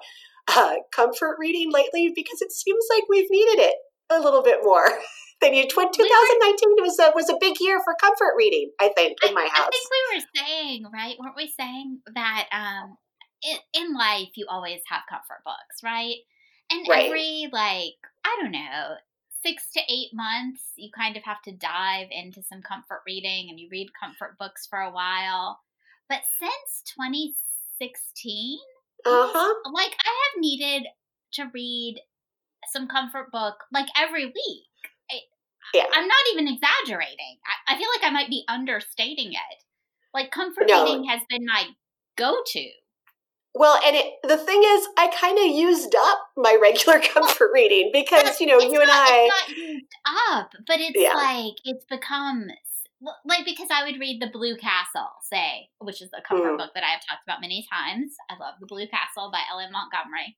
uh, 0.48 0.74
comfort 0.94 1.36
reading 1.38 1.70
lately 1.72 2.12
because 2.14 2.40
it 2.42 2.52
seems 2.52 2.84
like 2.90 3.04
we've 3.08 3.30
needed 3.30 3.62
it 3.62 3.76
a 4.10 4.20
little 4.20 4.42
bit 4.42 4.58
more 4.62 4.86
than 5.40 5.54
you. 5.54 5.66
2019 5.66 5.96
was 6.80 6.98
a 6.98 7.12
was 7.14 7.30
a 7.30 7.38
big 7.40 7.56
year 7.60 7.80
for 7.84 7.94
comfort 8.00 8.34
reading. 8.36 8.70
I 8.80 8.90
think 8.94 9.18
in 9.26 9.34
my 9.34 9.48
house. 9.52 9.68
I 9.68 9.70
think 9.70 9.88
we 9.90 10.16
were 10.16 10.24
saying 10.36 10.84
right, 10.92 11.16
weren't 11.18 11.36
we 11.36 11.52
saying 11.58 12.00
that 12.14 12.48
um, 12.52 12.96
in, 13.42 13.56
in 13.74 13.94
life 13.94 14.28
you 14.36 14.46
always 14.48 14.80
have 14.88 15.02
comfort 15.08 15.42
books, 15.44 15.82
right? 15.82 16.16
And 16.70 16.86
right. 16.88 17.06
every 17.06 17.48
like 17.50 17.94
I 18.24 18.36
don't 18.42 18.52
know 18.52 18.96
six 19.42 19.70
to 19.72 19.80
eight 19.88 20.10
months, 20.12 20.62
you 20.76 20.90
kind 20.96 21.16
of 21.16 21.22
have 21.24 21.42
to 21.42 21.52
dive 21.52 22.08
into 22.10 22.42
some 22.42 22.62
comfort 22.62 23.02
reading 23.06 23.48
and 23.48 23.58
you 23.58 23.68
read 23.70 23.88
comfort 23.98 24.36
books 24.38 24.66
for 24.66 24.78
a 24.78 24.90
while. 24.90 25.60
But 26.08 26.20
since 26.38 26.82
2016, 26.96 28.58
uh-huh. 29.04 29.70
like 29.72 29.92
I 30.04 30.08
have 30.08 30.40
needed 30.40 30.88
to 31.34 31.50
read 31.52 32.00
some 32.72 32.88
comfort 32.88 33.30
book 33.30 33.64
like 33.72 33.88
every 33.96 34.26
week. 34.26 34.64
I, 35.10 35.20
yeah. 35.74 35.84
I'm 35.92 36.08
not 36.08 36.24
even 36.32 36.48
exaggerating. 36.48 37.38
I, 37.68 37.74
I, 37.74 37.78
feel 37.78 37.88
like 37.96 38.10
I 38.10 38.12
might 38.12 38.30
be 38.30 38.44
understating 38.48 39.32
it. 39.32 39.64
Like 40.14 40.30
comfort 40.30 40.64
no. 40.68 40.84
reading 40.84 41.04
has 41.04 41.20
been 41.28 41.44
my 41.46 41.64
go 42.16 42.38
to. 42.44 42.68
Well, 43.58 43.76
and 43.84 43.96
it, 43.96 44.06
the 44.22 44.38
thing 44.38 44.62
is, 44.64 44.86
I 44.96 45.08
kind 45.08 45.36
of 45.36 45.46
used 45.46 45.92
up 45.94 46.18
my 46.36 46.56
regular 46.62 47.00
comfort 47.12 47.50
reading 47.52 47.90
because 47.92 48.40
you 48.40 48.46
know 48.46 48.60
you 48.60 48.80
and 48.80 48.90
I. 48.90 49.28
It's 49.28 49.48
not 49.48 49.56
used 49.56 49.84
up, 50.30 50.50
but 50.64 50.76
it's 50.78 50.98
yeah. 50.98 51.14
like 51.14 51.54
it's 51.64 51.84
become 51.84 52.46
like 53.24 53.44
because 53.44 53.68
I 53.72 53.84
would 53.84 53.98
read 53.98 54.22
the 54.22 54.30
Blue 54.32 54.56
Castle, 54.56 55.10
say, 55.22 55.70
which 55.80 56.00
is 56.00 56.10
a 56.16 56.22
comfort 56.22 56.52
mm. 56.52 56.58
book 56.58 56.70
that 56.74 56.84
I 56.84 56.90
have 56.90 57.00
talked 57.00 57.24
about 57.26 57.40
many 57.40 57.66
times. 57.70 58.14
I 58.30 58.34
love 58.38 58.54
the 58.60 58.66
Blue 58.66 58.86
Castle 58.86 59.30
by 59.32 59.40
L.M. 59.50 59.72
Montgomery. 59.72 60.36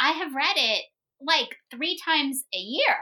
I 0.00 0.12
have 0.12 0.34
read 0.34 0.56
it 0.56 0.84
like 1.20 1.56
three 1.70 1.98
times 2.02 2.44
a 2.54 2.58
year. 2.58 2.96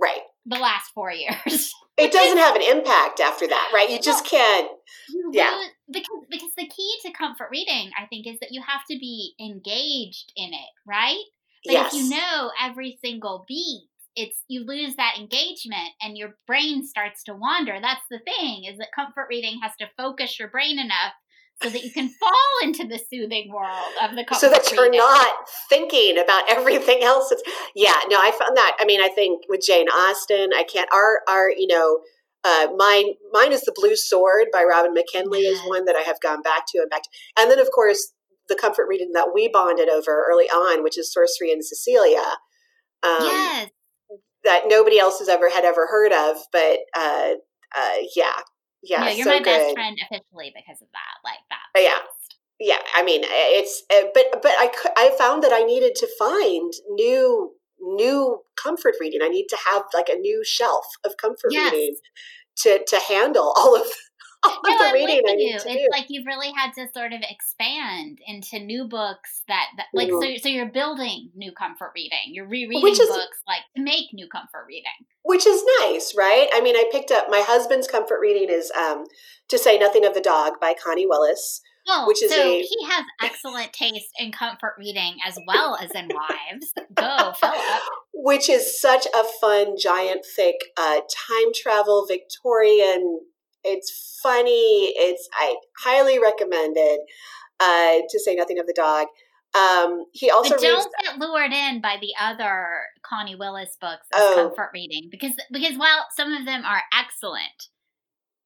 Right. 0.00 0.22
The 0.46 0.58
last 0.58 0.90
four 0.94 1.12
years. 1.12 1.72
it 1.98 2.12
doesn't 2.12 2.38
have 2.38 2.56
an 2.56 2.62
impact 2.62 3.20
after 3.20 3.46
that, 3.46 3.70
right? 3.74 3.90
You 3.90 4.00
just 4.00 4.24
can't. 4.24 4.70
You 5.08 5.30
yeah. 5.34 5.62
Because 5.90 6.06
because 6.30 6.50
the 6.56 6.68
key 6.68 6.98
to 7.04 7.12
comfort 7.12 7.48
reading, 7.50 7.90
I 7.98 8.06
think, 8.06 8.26
is 8.26 8.38
that 8.40 8.52
you 8.52 8.62
have 8.66 8.82
to 8.90 8.98
be 8.98 9.34
engaged 9.40 10.32
in 10.36 10.50
it, 10.52 10.70
right? 10.86 11.22
But 11.64 11.72
yes. 11.72 11.94
if 11.94 12.00
you 12.00 12.10
know 12.10 12.50
every 12.60 12.98
single 13.04 13.44
beat, 13.46 13.88
it's 14.16 14.42
you 14.48 14.64
lose 14.64 14.96
that 14.96 15.16
engagement 15.18 15.90
and 16.00 16.16
your 16.16 16.36
brain 16.46 16.86
starts 16.86 17.22
to 17.24 17.34
wander. 17.34 17.78
That's 17.80 18.04
the 18.10 18.20
thing 18.20 18.64
is 18.64 18.78
that 18.78 18.88
comfort 18.94 19.26
reading 19.28 19.60
has 19.62 19.72
to 19.80 19.86
focus 19.96 20.38
your 20.38 20.48
brain 20.48 20.78
enough 20.78 21.12
so 21.62 21.68
that 21.68 21.84
you 21.84 21.90
can 21.90 22.08
fall 22.08 22.30
into 22.62 22.86
the 22.86 22.98
soothing 22.98 23.50
world 23.52 23.92
of 24.02 24.16
the 24.16 24.24
so 24.34 24.48
that 24.48 24.70
you're 24.72 24.90
not 24.90 25.34
thinking 25.68 26.18
about 26.18 26.44
everything 26.50 27.02
else. 27.02 27.30
It's, 27.30 27.42
yeah, 27.74 27.96
no, 28.08 28.16
I 28.16 28.30
found 28.30 28.56
that. 28.56 28.76
I 28.80 28.84
mean, 28.84 29.00
I 29.00 29.08
think 29.08 29.42
with 29.48 29.62
Jane 29.66 29.88
Austen, 29.88 30.50
I 30.54 30.64
can't. 30.64 30.88
Our 30.92 31.20
our 31.28 31.50
you 31.50 31.66
know. 31.66 32.00
Uh, 32.42 32.68
mine, 32.74 33.04
mine 33.32 33.52
is 33.52 33.60
the 33.60 33.74
Blue 33.76 33.94
Sword 33.94 34.46
by 34.50 34.64
Robin 34.66 34.94
McKinley 34.94 35.42
yes. 35.42 35.60
is 35.60 35.68
one 35.68 35.84
that 35.84 35.94
I 35.94 36.00
have 36.00 36.18
gone 36.22 36.40
back 36.40 36.62
to 36.68 36.78
and 36.78 36.88
back 36.88 37.02
to, 37.02 37.08
and 37.38 37.50
then 37.50 37.58
of 37.58 37.70
course 37.70 38.14
the 38.48 38.54
comfort 38.54 38.86
reading 38.88 39.12
that 39.12 39.32
we 39.34 39.46
bonded 39.46 39.90
over 39.90 40.24
early 40.26 40.46
on, 40.46 40.82
which 40.82 40.96
is 40.96 41.12
Sorcery 41.12 41.52
and 41.52 41.62
Cecilia. 41.62 42.24
Um, 43.02 43.18
yes, 43.20 43.70
that 44.44 44.62
nobody 44.66 44.98
else 44.98 45.18
has 45.18 45.28
ever 45.28 45.50
had 45.50 45.64
ever 45.64 45.86
heard 45.86 46.12
of, 46.12 46.38
but 46.52 46.78
uh, 46.96 47.32
uh, 47.76 47.96
yeah, 48.16 48.40
yeah, 48.82 49.10
you're 49.10 49.24
so 49.24 49.30
my 49.30 49.38
good. 49.38 49.44
best 49.44 49.74
friend 49.74 49.98
officially 50.02 50.52
because 50.54 50.80
of 50.82 50.88
that. 50.92 51.14
Like 51.24 51.40
that. 51.50 51.78
Uh, 51.78 51.82
yeah. 51.82 51.98
Yeah, 52.62 52.78
I 52.94 53.02
mean, 53.02 53.22
it's 53.24 53.84
uh, 53.90 54.08
but 54.12 54.42
but 54.42 54.52
I 54.58 54.70
I 54.94 55.14
found 55.16 55.42
that 55.42 55.52
I 55.52 55.62
needed 55.62 55.94
to 55.94 56.08
find 56.18 56.70
new 56.90 57.54
new 57.80 58.40
comfort 58.62 58.96
reading. 59.00 59.20
I 59.22 59.28
need 59.28 59.46
to 59.48 59.56
have 59.72 59.84
like 59.94 60.10
a 60.10 60.18
new 60.18 60.42
shelf 60.44 60.84
of 61.04 61.16
comfort 61.16 61.52
yes. 61.52 61.72
reading 61.72 61.96
to 62.58 62.84
to 62.86 63.00
handle 63.08 63.52
all 63.56 63.76
of 63.76 63.86
no, 64.46 64.52
I'm 64.64 64.94
reading 64.94 65.22
need 65.24 65.50
you. 65.50 65.54
it's 65.54 65.64
do. 65.64 65.88
like 65.90 66.06
you've 66.08 66.26
really 66.26 66.52
had 66.52 66.72
to 66.72 66.86
sort 66.94 67.12
of 67.12 67.20
expand 67.28 68.20
into 68.26 68.58
new 68.58 68.88
books 68.88 69.42
that, 69.48 69.66
that 69.76 69.86
like 69.92 70.08
mm-hmm. 70.08 70.36
so 70.36 70.42
so 70.42 70.48
you're 70.48 70.70
building 70.70 71.30
new 71.34 71.52
comfort 71.52 71.92
reading. 71.94 72.18
You're 72.28 72.48
rereading 72.48 72.88
is, 72.90 72.98
books 72.98 73.38
like 73.46 73.62
to 73.76 73.82
make 73.82 74.06
new 74.12 74.28
comfort 74.28 74.64
reading. 74.66 75.06
Which 75.22 75.46
is 75.46 75.62
nice, 75.80 76.14
right? 76.16 76.48
I 76.54 76.60
mean, 76.60 76.76
I 76.76 76.84
picked 76.90 77.10
up 77.10 77.26
my 77.28 77.42
husband's 77.46 77.86
comfort 77.86 78.20
reading 78.20 78.48
is 78.50 78.70
um, 78.70 79.04
To 79.48 79.58
Say 79.58 79.78
Nothing 79.78 80.06
of 80.06 80.14
the 80.14 80.20
Dog 80.20 80.54
by 80.60 80.74
Connie 80.82 81.06
Willis. 81.06 81.60
Oh, 81.88 82.06
which 82.06 82.22
is 82.22 82.30
so 82.30 82.40
a, 82.40 82.60
he 82.60 82.86
has 82.88 83.04
excellent 83.22 83.72
taste 83.72 84.10
in 84.18 84.32
comfort 84.32 84.74
reading 84.78 85.16
as 85.26 85.38
well 85.46 85.76
as 85.76 85.90
in 85.92 86.08
wives. 86.08 86.72
Go, 86.94 87.32
Philip. 87.40 87.82
Which 88.12 88.48
is 88.48 88.80
such 88.80 89.06
a 89.06 89.24
fun, 89.40 89.76
giant, 89.78 90.24
thick 90.36 90.56
uh, 90.76 91.00
time 91.00 91.52
travel 91.54 92.06
Victorian 92.06 93.20
it's 93.64 94.18
funny. 94.22 94.92
It's 94.96 95.28
I 95.34 95.56
highly 95.78 96.18
recommend 96.18 96.76
it. 96.76 97.00
Uh, 97.62 98.00
to 98.08 98.18
say 98.18 98.34
nothing 98.34 98.58
of 98.58 98.66
the 98.66 98.72
dog. 98.72 99.06
Um, 99.54 100.04
he 100.12 100.30
also 100.30 100.54
but 100.54 100.62
don't 100.62 100.92
get 101.02 101.18
lured 101.18 101.52
in 101.52 101.82
by 101.82 101.98
the 102.00 102.14
other 102.18 102.84
Connie 103.02 103.34
Willis 103.34 103.76
books 103.78 104.06
as 104.14 104.22
oh. 104.22 104.34
comfort 104.36 104.70
reading 104.72 105.08
because 105.10 105.32
because 105.52 105.76
while 105.76 106.06
some 106.16 106.32
of 106.32 106.46
them 106.46 106.64
are 106.64 106.82
excellent, 106.96 107.68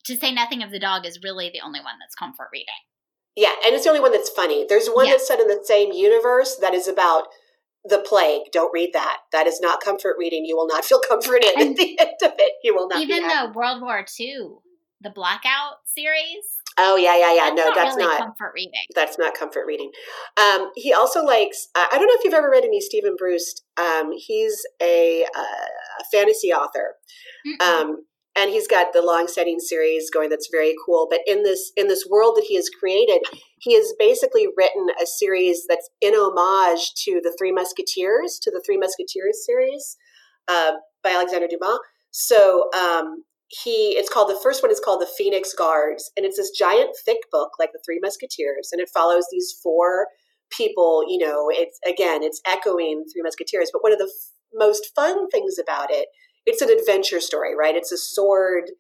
to 0.07 0.17
say 0.17 0.33
nothing 0.33 0.63
of 0.63 0.71
the 0.71 0.81
dog 0.81 1.07
is 1.07 1.21
really 1.23 1.51
the 1.53 1.61
only 1.61 1.79
one 1.79 1.95
that's 2.01 2.15
comfort 2.15 2.49
reading. 2.53 2.75
Yeah, 3.37 3.55
and 3.65 3.75
it's 3.75 3.85
the 3.85 3.91
only 3.91 4.01
one 4.01 4.13
that's 4.13 4.31
funny. 4.31 4.65
There's 4.69 4.89
one 4.89 5.07
that's 5.07 5.29
set 5.29 5.41
in 5.41 5.47
the 5.47 5.63
same 5.65 5.93
universe 5.93 6.57
that 6.61 6.75
is 6.75 6.89
about 6.89 7.29
the 7.85 7.99
plague. 7.99 8.51
Don't 8.53 8.73
read 8.73 8.91
that. 8.95 9.19
That 9.31 9.47
is 9.47 9.61
not 9.61 9.81
comfort 9.81 10.17
reading. 10.19 10.45
You 10.45 10.57
will 10.57 10.69
not 10.69 10.85
feel 10.85 11.01
comforted 11.07 11.53
and 11.57 11.71
at 11.71 11.77
the 11.77 12.01
end 12.01 12.17
of 12.25 12.33
it. 12.39 12.55
You 12.65 12.75
will 12.75 12.89
not. 12.89 13.01
Even 13.01 13.23
the 13.23 13.53
World 13.55 13.83
War 13.83 14.05
II 14.19 14.49
the 15.05 15.11
Blackout 15.11 15.85
series. 15.85 16.59
Oh 16.77 16.97
yeah, 16.97 17.17
yeah, 17.17 17.35
yeah. 17.35 17.51
That's 17.55 17.57
no, 17.57 17.65
not 17.67 17.75
that's 17.77 17.97
really 17.97 18.09
not 18.09 18.19
comfort 18.19 18.53
reading. 18.55 18.85
That's 18.97 19.19
not 19.19 19.35
comfort 19.35 19.65
reading. 19.67 19.93
Um, 20.37 20.71
he 20.75 20.93
also 20.93 21.23
likes. 21.23 21.69
Uh, 21.77 21.87
I 21.93 21.99
don't 21.99 22.09
know 22.09 22.17
if 22.17 22.25
you've 22.25 22.35
ever 22.35 22.51
read 22.51 22.65
any 22.65 22.81
Steven 22.81 23.15
Brust. 23.17 23.63
Um, 23.77 24.11
he's 24.17 24.61
a, 24.83 25.25
uh, 25.37 26.01
a 26.01 26.05
fantasy 26.11 26.53
author, 26.53 26.97
um, 27.63 28.07
and 28.37 28.51
he's 28.51 28.67
got 28.67 28.93
the 28.93 29.03
long-standing 29.03 29.61
series 29.61 30.11
going 30.11 30.31
that's 30.31 30.49
very 30.51 30.75
cool. 30.85 31.07
But 31.09 31.21
in 31.29 31.45
this 31.45 31.71
in 31.77 31.87
this 31.87 32.07
world 32.11 32.35
that 32.37 32.47
he 32.49 32.57
has 32.57 32.69
created, 32.69 33.21
he 33.61 33.77
has 33.77 33.95
basically 33.97 34.49
written 34.57 34.87
a 35.01 35.07
series 35.07 35.67
that's 35.69 35.91
in 36.01 36.15
homage 36.15 36.95
to 37.05 37.21
the 37.23 37.33
Three 37.39 37.53
Musketeers, 37.53 38.41
to 38.43 38.51
the 38.51 38.63
Three 38.67 38.79
Musketeers 38.79 39.45
series 39.47 39.97
uh, 40.49 40.73
by 41.05 41.11
Alexander 41.11 41.47
Dumas. 41.47 41.79
So 42.11 42.71
um, 42.77 43.25
he 43.49 43.97
it's 43.97 44.09
called 44.09 44.29
the 44.29 44.41
first 44.43 44.63
one 44.63 44.73
is 44.73 44.81
called 44.81 45.01
the 45.01 45.11
Phoenix 45.19 45.53
Guards, 45.53 46.11
and 46.17 46.25
it's 46.25 46.37
this 46.37 46.51
giant 46.51 46.91
thick 47.05 47.19
book 47.31 47.51
like 47.59 47.71
the 47.73 47.81
Three 47.85 47.99
Musketeers, 48.01 48.71
and 48.73 48.81
it 48.81 48.89
follows 48.93 49.27
these 49.31 49.55
four 49.63 50.09
people. 50.51 51.05
You 51.09 51.27
know, 51.27 51.49
it's 51.51 51.79
again 51.87 52.23
it's 52.23 52.41
echoing 52.47 53.05
Three 53.13 53.23
Musketeers, 53.23 53.71
but 53.73 53.83
one 53.83 53.93
of 53.93 53.99
the 53.99 54.05
f- 54.05 54.33
most 54.53 54.91
fun 54.95 55.29
things 55.29 55.57
about 55.59 55.91
it, 55.91 56.09
it's 56.47 56.63
an 56.63 56.71
adventure 56.71 57.21
story, 57.21 57.55
right? 57.57 57.77
It's 57.77 57.93
a 57.93 57.99
sword 57.99 58.71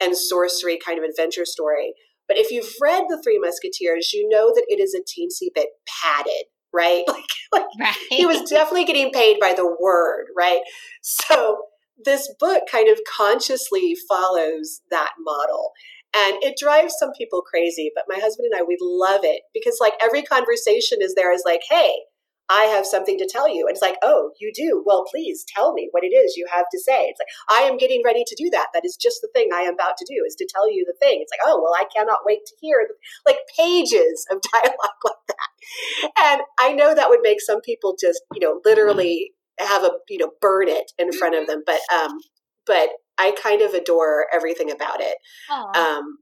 and 0.00 0.16
sorcery 0.16 0.78
kind 0.84 0.98
of 0.98 1.04
adventure 1.04 1.44
story. 1.44 1.94
But 2.28 2.38
if 2.38 2.50
you've 2.50 2.72
read 2.80 3.04
the 3.08 3.20
Three 3.22 3.38
Musketeers, 3.38 4.12
you 4.12 4.28
know 4.28 4.52
that 4.54 4.64
it 4.68 4.80
is 4.80 4.94
a 4.94 5.00
teensy 5.00 5.48
bit 5.54 5.68
padded, 6.02 6.44
right? 6.72 7.04
Like, 7.54 7.66
like 7.66 7.66
right. 7.78 7.96
he 8.08 8.24
was 8.24 8.40
definitely 8.50 8.86
getting 8.86 9.10
paid 9.10 9.38
by 9.38 9.52
the 9.52 9.76
word, 9.78 10.28
right? 10.34 10.60
So 11.02 11.58
this 11.96 12.32
book 12.38 12.64
kind 12.70 12.88
of 12.88 12.98
consciously 13.16 13.96
follows 14.08 14.80
that 14.90 15.12
model. 15.20 15.72
And 16.14 16.42
it 16.42 16.58
drives 16.58 16.94
some 16.98 17.12
people 17.16 17.40
crazy, 17.40 17.90
but 17.94 18.04
my 18.06 18.20
husband 18.20 18.48
and 18.52 18.60
I, 18.60 18.64
we 18.64 18.76
love 18.80 19.20
it 19.24 19.42
because 19.54 19.78
like 19.80 19.94
every 20.02 20.22
conversation 20.22 20.98
is 21.00 21.14
there 21.14 21.32
is 21.32 21.42
like, 21.46 21.62
hey, 21.68 21.94
I 22.50 22.64
have 22.64 22.84
something 22.84 23.16
to 23.16 23.28
tell 23.30 23.48
you. 23.48 23.66
And 23.66 23.74
it's 23.74 23.80
like, 23.80 23.96
oh, 24.02 24.32
you 24.38 24.52
do? 24.54 24.82
Well, 24.84 25.04
please 25.10 25.44
tell 25.56 25.72
me 25.72 25.88
what 25.92 26.04
it 26.04 26.08
is 26.08 26.36
you 26.36 26.46
have 26.52 26.66
to 26.70 26.78
say. 26.78 27.04
It's 27.04 27.18
like, 27.18 27.58
I 27.58 27.66
am 27.66 27.78
getting 27.78 28.02
ready 28.04 28.24
to 28.26 28.36
do 28.36 28.50
that. 28.50 28.68
That 28.74 28.84
is 28.84 28.96
just 29.00 29.20
the 29.22 29.30
thing 29.32 29.48
I 29.54 29.62
am 29.62 29.74
about 29.74 29.96
to 29.96 30.06
do 30.06 30.22
is 30.26 30.34
to 30.36 30.46
tell 30.52 30.70
you 30.70 30.84
the 30.84 30.96
thing. 31.00 31.20
It's 31.22 31.32
like, 31.32 31.46
oh, 31.46 31.62
well, 31.62 31.72
I 31.74 31.84
cannot 31.96 32.26
wait 32.26 32.40
to 32.46 32.54
hear 32.60 32.86
like 33.24 33.38
pages 33.56 34.26
of 34.30 34.40
dialogue 34.52 35.02
like 35.04 35.14
that. 35.28 36.22
And 36.22 36.42
I 36.60 36.74
know 36.74 36.94
that 36.94 37.08
would 37.08 37.20
make 37.22 37.40
some 37.40 37.62
people 37.62 37.96
just, 37.98 38.20
you 38.34 38.40
know, 38.40 38.60
literally 38.66 39.32
have 39.58 39.82
a 39.82 39.90
you 40.08 40.18
know 40.18 40.30
burn 40.40 40.68
it 40.68 40.92
in 40.98 41.12
front 41.12 41.34
of 41.34 41.42
mm-hmm. 41.42 41.50
them 41.50 41.62
but 41.66 41.80
um 41.94 42.18
but 42.66 42.90
i 43.18 43.34
kind 43.42 43.62
of 43.62 43.74
adore 43.74 44.26
everything 44.32 44.70
about 44.70 45.00
it 45.00 45.16
Aww. 45.50 45.76
um 45.76 46.18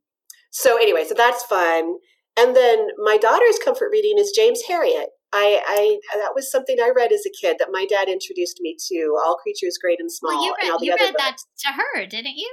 so 0.50 0.76
anyway 0.76 1.04
so 1.06 1.14
that's 1.14 1.44
fun 1.44 1.94
and 2.38 2.56
then 2.56 2.88
my 2.98 3.18
daughter's 3.18 3.58
comfort 3.62 3.90
reading 3.92 4.18
is 4.18 4.32
James 4.34 4.62
Herriot. 4.68 5.06
I, 5.32 5.62
I 5.66 5.98
that 6.18 6.32
was 6.34 6.50
something 6.50 6.78
I 6.80 6.90
read 6.94 7.12
as 7.12 7.24
a 7.26 7.30
kid 7.30 7.56
that 7.58 7.68
my 7.70 7.86
dad 7.86 8.08
introduced 8.08 8.58
me 8.60 8.76
to. 8.88 9.16
All 9.24 9.36
creatures 9.36 9.78
great 9.80 10.00
and 10.00 10.10
small. 10.10 10.32
Well, 10.32 10.44
you 10.44 10.54
read, 10.60 10.80
you 10.80 10.96
read 10.98 11.14
that 11.18 11.36
to 11.58 11.68
her, 11.72 12.06
didn't 12.06 12.36
you? 12.36 12.52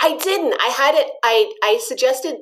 I 0.00 0.18
didn't. 0.22 0.54
I 0.60 0.68
had 0.68 0.94
it. 0.94 1.10
I 1.22 1.52
I 1.62 1.78
suggested. 1.78 2.36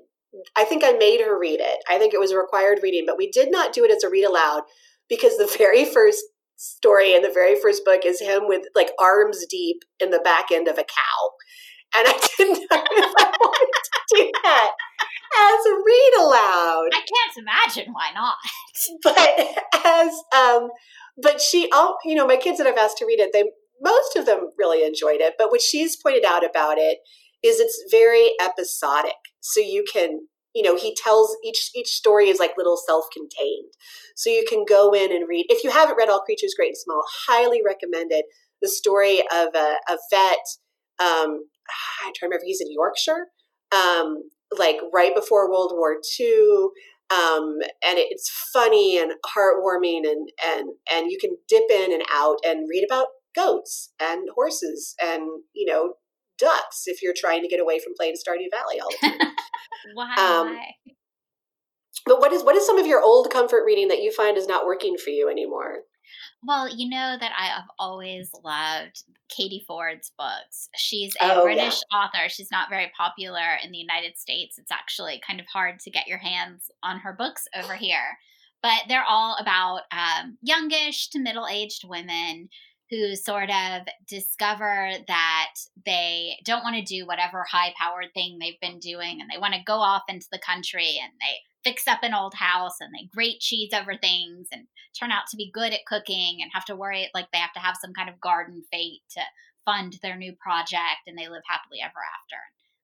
I 0.57 0.65
think 0.65 0.83
I 0.85 0.93
made 0.93 1.21
her 1.21 1.39
read 1.39 1.61
it. 1.61 1.79
I 1.89 1.99
think 1.99 2.15
it 2.15 2.21
was 2.21 2.31
a 2.31 2.39
required 2.39 2.81
reading, 2.83 3.05
but 3.07 3.19
we 3.19 3.31
did 3.31 3.51
not 3.51 3.73
do 3.73 3.85
it 3.85 3.91
as 3.91 4.03
a 4.03 4.09
read 4.09 4.25
aloud 4.25 4.63
because 5.09 5.37
the 5.37 5.53
very 5.59 5.85
first 5.85 6.25
story 6.61 7.15
in 7.15 7.23
the 7.23 7.31
very 7.33 7.59
first 7.59 7.87
book 7.87 8.03
is 8.05 8.21
him 8.21 8.43
with 8.47 8.67
like 8.75 8.91
arms 8.99 9.47
deep 9.49 9.79
in 9.99 10.11
the 10.11 10.21
back 10.23 10.53
end 10.53 10.69
of 10.69 10.77
a 10.77 10.85
cow. 10.85 11.31
And 11.97 12.07
I 12.07 12.29
didn't 12.37 12.67
know 12.71 12.85
if 12.85 13.13
I 13.19 13.33
wanted 13.41 13.73
to 13.73 14.15
do 14.15 14.31
that 14.45 14.71
as 15.39 15.67
a 15.67 15.75
read 15.75 16.13
aloud. 16.21 16.91
I 16.93 17.01
can't 17.01 17.39
imagine 17.39 17.93
why 17.95 18.11
not. 18.15 18.37
but 19.03 19.87
as 19.87 20.13
um 20.37 20.69
but 21.23 21.41
she 21.41 21.71
all 21.73 21.97
you 22.05 22.15
know, 22.15 22.27
my 22.27 22.37
kids 22.37 22.59
that 22.59 22.67
I've 22.67 22.77
asked 22.77 22.99
to 22.99 23.07
read 23.07 23.21
it, 23.21 23.31
they 23.33 23.45
most 23.81 24.17
of 24.17 24.27
them 24.27 24.51
really 24.59 24.85
enjoyed 24.87 25.23
it. 25.23 25.35
But 25.39 25.51
what 25.51 25.63
she's 25.63 25.97
pointed 25.97 26.27
out 26.27 26.45
about 26.45 26.77
it 26.77 26.99
is 27.43 27.59
it's 27.59 27.83
very 27.91 28.33
episodic. 28.39 29.17
So 29.41 29.61
you 29.61 29.83
can 29.91 30.29
you 30.55 30.63
know 30.63 30.77
he 30.77 30.95
tells 30.95 31.37
each 31.45 31.71
each 31.75 31.89
story 31.89 32.29
is 32.29 32.39
like 32.39 32.53
little 32.57 32.77
self-contained. 32.77 33.73
So 34.17 34.31
you 34.31 34.45
can 34.49 34.65
go 34.69 34.93
in 34.93 35.13
and 35.13 35.29
read 35.29 35.47
if 35.49 35.65
you 35.65 35.71
haven't 35.71 35.97
read 35.97 36.09
all 36.09 36.21
creatures 36.21 36.55
great 36.57 36.69
and 36.69 36.77
small 36.77 37.03
highly 37.29 37.61
recommend 37.65 38.13
it. 38.13 38.27
The 38.63 38.69
story 38.69 39.21
of 39.33 39.49
a, 39.55 39.77
a 39.89 39.97
vet 40.11 40.39
um, 41.01 41.45
i'm 42.05 42.13
trying 42.15 42.15
to 42.15 42.27
remember 42.27 42.45
he's 42.45 42.61
in 42.61 42.73
yorkshire 42.73 43.27
um, 43.75 44.23
like 44.57 44.77
right 44.93 45.15
before 45.15 45.51
world 45.51 45.73
war 45.75 45.97
ii 46.21 46.69
um, 47.11 47.59
and 47.85 47.99
it's 47.99 48.31
funny 48.53 48.99
and 48.99 49.13
heartwarming 49.27 50.09
and 50.09 50.29
and 50.45 50.71
and 50.93 51.11
you 51.11 51.19
can 51.21 51.37
dip 51.49 51.65
in 51.71 51.93
and 51.93 52.03
out 52.13 52.37
and 52.45 52.69
read 52.69 52.87
about 52.89 53.07
goats 53.35 53.93
and 54.01 54.29
horses 54.35 54.95
and 55.03 55.23
you 55.55 55.71
know 55.71 55.95
ducks 56.41 56.85
if 56.87 57.03
you're 57.03 57.15
trying 57.17 57.43
to 57.43 57.49
get 57.49 57.61
away 57.61 57.79
from 57.79 57.95
playing 57.97 58.15
Stardew 58.15 58.51
Valley 58.51 58.81
all 58.81 58.91
the 58.91 59.09
time. 59.09 59.33
why? 59.95 60.15
Um, 60.15 60.59
but 62.07 62.21
what 62.21 62.33
is 62.33 62.43
what 62.43 62.57
is 62.57 62.67
some 62.67 62.79
of 62.79 62.87
your 62.87 63.03
old 63.03 63.31
comfort 63.31 63.65
reading 63.67 63.89
that 63.89 64.03
you 64.03 64.13
find 64.13 64.37
is 64.37 64.47
not 64.47 64.67
working 64.67 64.97
for 64.97 65.11
you 65.11 65.29
anymore? 65.29 65.81
Well, 66.43 66.69
you 66.75 66.89
know 66.89 67.17
that 67.21 67.33
I 67.39 67.47
have 67.47 67.69
always 67.79 68.31
loved 68.43 69.05
Katie 69.29 69.65
Fforde's 69.69 70.11
books. 70.19 70.69
She's 70.75 71.15
a 71.21 71.37
oh, 71.37 71.43
British 71.43 71.81
yeah. 71.91 71.99
author. 71.99 72.29
She's 72.29 72.51
not 72.51 72.71
very 72.71 72.91
popular 72.97 73.59
in 73.63 73.71
the 73.71 73.79
United 73.79 74.17
States. 74.17 74.59
It's 74.59 74.73
actually 74.73 75.21
kind 75.27 75.39
of 75.39 75.47
hard 75.47 75.81
to 75.81 75.91
get 75.91 76.09
your 76.09 76.19
hands 76.19 76.71
on 76.83 77.01
her 77.01 77.13
books 77.13 77.47
over 77.57 77.75
here. 77.75 78.19
But 78.63 78.83
they're 78.89 79.05
all 79.09 79.37
about 79.41 79.83
um, 79.93 80.39
youngish 80.43 81.09
to 81.11 81.19
middle 81.19 81.47
aged 81.47 81.85
women 81.89 82.49
who 82.91 83.15
sort 83.15 83.51
of 83.51 83.83
discover 84.09 84.91
that 85.07 85.53
they 85.87 86.37
don't 86.45 86.65
want 86.65 86.77
to 86.77 86.83
do 86.83 87.07
whatever 87.07 87.45
high 87.49 87.73
powered 87.79 88.13
thing 88.15 88.39
they've 88.39 88.61
been 88.61 88.79
doing 88.81 89.21
and 89.21 89.31
they 89.31 89.39
want 89.39 89.55
to 89.55 89.63
go 89.65 89.75
off 89.75 90.03
into 90.09 90.27
the 90.33 90.41
country 90.45 90.99
and 91.01 91.13
they 91.21 91.39
fix 91.63 91.87
up 91.87 92.01
an 92.03 92.15
old 92.15 92.35
house 92.35 92.77
and 92.81 92.93
they 92.93 93.07
grate 93.15 93.39
cheese 93.39 93.73
over 93.73 93.97
things 93.97 94.49
and 94.51 94.67
turn 94.99 95.13
out 95.13 95.25
to 95.31 95.37
be 95.37 95.51
good 95.53 95.73
at 95.73 95.87
cooking 95.87 96.39
and 96.41 96.51
have 96.53 96.65
to 96.65 96.75
worry 96.75 97.09
like 97.15 97.29
they 97.33 97.39
have 97.39 97.53
to 97.53 97.61
have 97.61 97.77
some 97.81 97.93
kind 97.93 98.09
of 98.09 98.21
garden 98.21 98.63
fate 98.73 99.03
to 99.11 99.21
fund 99.65 99.99
their 100.03 100.17
new 100.17 100.33
project 100.41 101.07
and 101.07 101.17
they 101.17 101.29
live 101.29 101.43
happily 101.49 101.79
ever 101.83 101.91
after. 101.91 102.37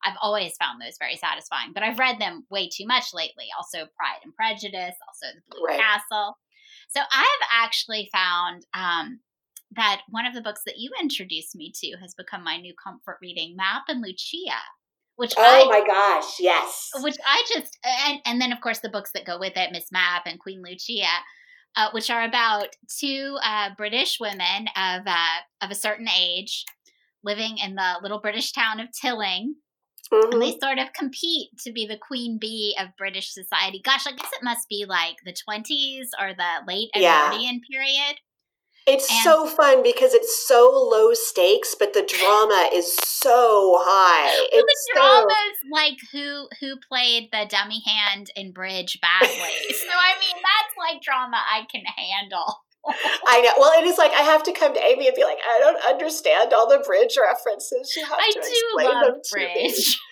I've 0.05 0.19
always 0.23 0.57
found 0.57 0.81
those 0.81 0.99
very 0.99 1.16
satisfying, 1.16 1.73
but 1.73 1.83
I've 1.83 1.99
read 1.99 2.20
them 2.20 2.47
way 2.49 2.69
too 2.69 2.87
much 2.87 3.12
lately. 3.12 3.47
Also, 3.57 3.89
Pride 3.97 4.20
and 4.23 4.35
Prejudice, 4.35 4.95
also 5.09 5.35
The 5.35 5.43
Blue 5.51 5.66
right. 5.66 5.81
Castle. 5.81 6.39
So 6.89 7.01
I 7.01 7.20
have 7.41 7.65
actually 7.65 8.09
found 8.12 8.66
um, 8.73 9.20
that 9.74 10.02
one 10.09 10.26
of 10.26 10.34
the 10.34 10.43
books 10.43 10.62
that 10.66 10.78
you 10.78 10.90
introduced 11.01 11.56
me 11.56 11.72
to 11.82 11.97
has 12.01 12.14
become 12.14 12.44
my 12.44 12.56
new 12.56 12.74
comfort 12.82 13.18
reading, 13.20 13.56
Mapp 13.56 13.84
and 13.88 14.02
Lucia. 14.02 14.56
Which 15.16 15.32
oh 15.36 15.43
I, 15.43 15.80
my 15.80 15.86
gosh, 15.86 16.38
yes. 16.38 16.90
Which 17.01 17.16
I 17.26 17.43
just 17.52 17.78
and 17.84 18.20
and 18.26 18.40
then 18.40 18.52
of 18.52 18.60
course 18.60 18.80
the 18.80 18.90
books 18.90 19.10
that 19.14 19.24
go 19.24 19.38
with 19.38 19.55
it, 19.56 19.72
Miss 19.72 19.90
Mapp 19.90 20.26
and 20.26 20.38
Queen 20.38 20.62
Lucia, 20.62 21.09
uh, 21.74 21.88
which 21.93 22.10
are 22.10 22.22
about 22.22 22.68
two 23.01 23.38
uh, 23.43 23.70
British 23.76 24.18
women 24.20 24.68
of 24.76 25.02
uh, 25.06 25.40
of 25.62 25.70
a 25.70 25.74
certain 25.74 26.09
age 26.09 26.64
living 27.24 27.59
in 27.59 27.74
the 27.74 27.94
little 28.02 28.20
British 28.20 28.52
town 28.52 28.78
of 28.78 28.88
Tilling. 28.93 29.56
Mm-hmm. 30.12 30.32
And 30.32 30.43
they 30.43 30.51
mm-hmm. 30.51 30.64
sort 30.64 30.78
of 30.78 30.93
compete 30.93 31.48
to 31.64 31.72
be 31.72 31.86
the 31.86 31.98
queen 31.98 32.38
bee 32.38 32.76
of 32.80 32.97
British 32.97 33.32
society. 33.32 33.80
Gosh, 33.84 34.06
I 34.06 34.12
guess 34.12 34.30
it 34.32 34.44
must 34.44 34.68
be 34.68 34.84
like 34.86 35.16
the 35.24 35.32
20s 35.32 36.09
or 36.20 36.32
the 36.32 36.64
late 36.68 36.90
Edwardian 36.94 37.60
yeah. 37.68 37.78
period. 37.78 38.16
It's 38.87 39.11
and 39.11 39.21
so 39.25 39.47
fun 39.49 39.83
because 39.83 40.15
it's 40.15 40.47
so 40.47 40.71
low 40.71 41.13
stakes, 41.13 41.75
but 41.77 41.93
the 41.93 42.03
drama 42.03 42.71
is 42.73 42.97
so 42.97 43.77
high. 43.81 44.27
Well, 44.27 44.49
it's 44.53 44.87
the 44.87 44.93
drama 44.95 45.27
so... 45.29 45.51
is 45.51 45.57
like 45.73 45.99
who 46.13 46.49
who 46.61 46.77
played 46.89 47.29
the 47.33 47.47
dummy 47.49 47.83
hand 47.85 48.31
in 48.37 48.53
bridge 48.53 48.99
badly. 49.03 49.29
so 49.29 49.91
I 49.91 50.15
mean, 50.21 50.37
that's 50.37 50.75
like 50.79 51.03
drama 51.03 51.37
I 51.37 51.67
can 51.71 51.83
handle. 51.85 52.63
I 53.27 53.41
know. 53.41 53.51
Well, 53.59 53.73
it 53.83 53.85
is 53.85 53.99
like 53.99 54.13
I 54.13 54.23
have 54.23 54.45
to 54.45 54.53
come 54.53 54.73
to 54.73 54.81
Amy 54.81 55.09
and 55.09 55.17
be 55.17 55.25
like, 55.25 55.39
I 55.45 55.59
don't 55.59 55.85
understand 55.85 56.53
all 56.53 56.69
the 56.69 56.79
bridge 56.79 57.19
references. 57.21 57.93
You 57.97 58.05
have 58.05 58.19
I 58.21 58.31
to 58.31 58.39
explain 58.39 59.01
them 59.01 59.21
to 59.23 59.35
bridge. 59.35 59.55
me. 59.55 59.95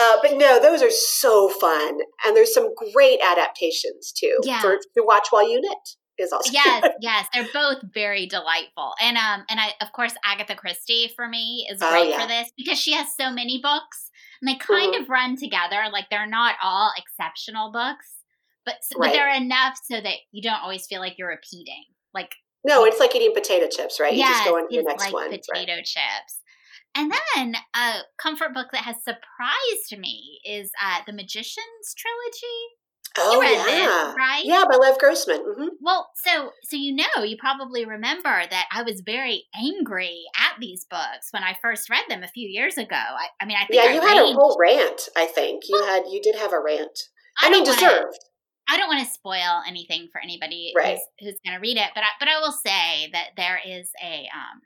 Uh, 0.00 0.16
but 0.22 0.36
no, 0.36 0.60
those 0.60 0.82
are 0.82 0.90
so 0.90 1.48
fun, 1.48 1.98
and 2.24 2.34
there's 2.34 2.54
some 2.54 2.70
great 2.92 3.18
adaptations 3.20 4.12
too 4.12 4.38
yeah. 4.44 4.60
for 4.60 4.76
to 4.76 5.02
watch 5.04 5.26
while 5.30 5.46
you 5.46 5.60
knit 5.60 5.96
is 6.18 6.32
also 6.32 6.50
yes 6.52 6.86
yes 7.00 7.26
they're 7.32 7.46
both 7.52 7.78
very 7.92 8.26
delightful 8.26 8.92
and 9.00 9.16
um 9.16 9.44
and 9.48 9.60
i 9.60 9.72
of 9.80 9.92
course 9.92 10.14
agatha 10.24 10.54
christie 10.54 11.10
for 11.16 11.28
me 11.28 11.66
is 11.70 11.78
oh, 11.82 11.90
great 11.90 12.06
oh, 12.06 12.08
yeah. 12.10 12.20
for 12.20 12.28
this 12.28 12.50
because 12.56 12.78
she 12.78 12.92
has 12.92 13.08
so 13.16 13.30
many 13.30 13.60
books 13.60 14.10
and 14.40 14.48
they 14.48 14.56
kind 14.56 14.94
mm. 14.94 15.00
of 15.00 15.08
run 15.08 15.36
together 15.36 15.82
like 15.92 16.06
they're 16.10 16.26
not 16.26 16.54
all 16.62 16.92
exceptional 16.96 17.72
books 17.72 18.18
but 18.64 18.76
right. 18.96 19.08
but 19.08 19.12
they're 19.12 19.34
enough 19.34 19.78
so 19.82 20.00
that 20.00 20.16
you 20.32 20.42
don't 20.42 20.62
always 20.62 20.86
feel 20.86 21.00
like 21.00 21.18
you're 21.18 21.28
repeating 21.28 21.84
like 22.12 22.34
no 22.64 22.84
it's 22.84 23.00
like 23.00 23.14
eating 23.14 23.34
potato 23.34 23.66
chips 23.68 23.98
right 24.00 24.14
yeah, 24.14 24.28
you 24.28 24.34
just 24.34 24.44
go 24.44 24.56
into 24.56 24.76
the 24.76 24.82
next 24.82 25.04
like 25.04 25.12
one 25.12 25.30
potato 25.30 25.74
right. 25.74 25.84
chips 25.84 26.40
and 26.96 27.10
then 27.10 27.56
a 27.74 27.98
comfort 28.18 28.54
book 28.54 28.68
that 28.72 28.84
has 28.84 28.96
surprised 29.02 29.98
me 29.98 30.38
is 30.44 30.70
uh, 30.80 31.00
the 31.06 31.12
magician's 31.12 31.94
trilogy 31.96 32.60
Oh 33.16 33.40
yeah, 33.42 33.64
this, 33.64 34.16
right? 34.16 34.42
Yeah, 34.44 34.64
by 34.68 34.76
Lev 34.76 34.98
Grossman. 34.98 35.38
Mm-hmm. 35.38 35.68
Well, 35.80 36.10
so 36.16 36.50
so 36.62 36.76
you 36.76 36.94
know, 36.94 37.22
you 37.22 37.36
probably 37.38 37.84
remember 37.84 38.42
that 38.50 38.66
I 38.72 38.82
was 38.82 39.02
very 39.04 39.44
angry 39.54 40.24
at 40.36 40.58
these 40.60 40.84
books 40.84 41.28
when 41.30 41.44
I 41.44 41.56
first 41.62 41.88
read 41.88 42.04
them 42.08 42.22
a 42.22 42.28
few 42.28 42.48
years 42.48 42.76
ago. 42.76 42.96
I, 42.96 43.28
I 43.40 43.46
mean, 43.46 43.56
I 43.56 43.66
think 43.66 43.82
yeah, 43.82 43.90
I 43.90 43.94
you 43.94 44.00
had 44.00 44.16
a 44.16 44.32
whole 44.34 44.56
rant. 44.60 45.08
I 45.16 45.26
think 45.26 45.64
you 45.68 45.78
well, 45.78 45.86
had 45.86 46.04
you 46.10 46.20
did 46.20 46.34
have 46.36 46.52
a 46.52 46.60
rant. 46.60 46.98
I, 47.40 47.48
I 47.48 47.50
mean, 47.50 47.64
deserved. 47.64 47.82
Wanna, 47.82 48.12
I 48.68 48.76
don't 48.78 48.88
want 48.88 49.06
to 49.06 49.12
spoil 49.12 49.62
anything 49.68 50.08
for 50.10 50.20
anybody 50.20 50.72
right. 50.74 50.98
who's, 51.20 51.28
who's 51.28 51.40
going 51.44 51.54
to 51.54 51.60
read 51.60 51.76
it, 51.76 51.90
but 51.94 52.02
I, 52.02 52.08
but 52.18 52.28
I 52.28 52.40
will 52.40 52.52
say 52.52 53.10
that 53.12 53.30
there 53.36 53.60
is 53.64 53.90
a 54.02 54.28
um, 54.34 54.60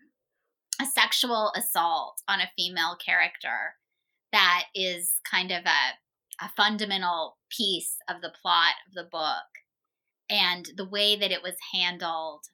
a 0.80 0.86
sexual 0.86 1.52
assault 1.56 2.22
on 2.28 2.40
a 2.40 2.50
female 2.56 2.96
character 3.04 3.74
that 4.32 4.64
is 4.74 5.14
kind 5.28 5.50
of 5.50 5.64
a, 5.64 5.96
a 6.40 6.48
fundamental 6.56 7.38
piece 7.56 7.96
of 8.08 8.20
the 8.20 8.32
plot 8.42 8.74
of 8.88 8.94
the 8.94 9.08
book. 9.10 9.46
And 10.30 10.66
the 10.76 10.88
way 10.88 11.16
that 11.16 11.32
it 11.32 11.42
was 11.42 11.54
handled 11.72 12.44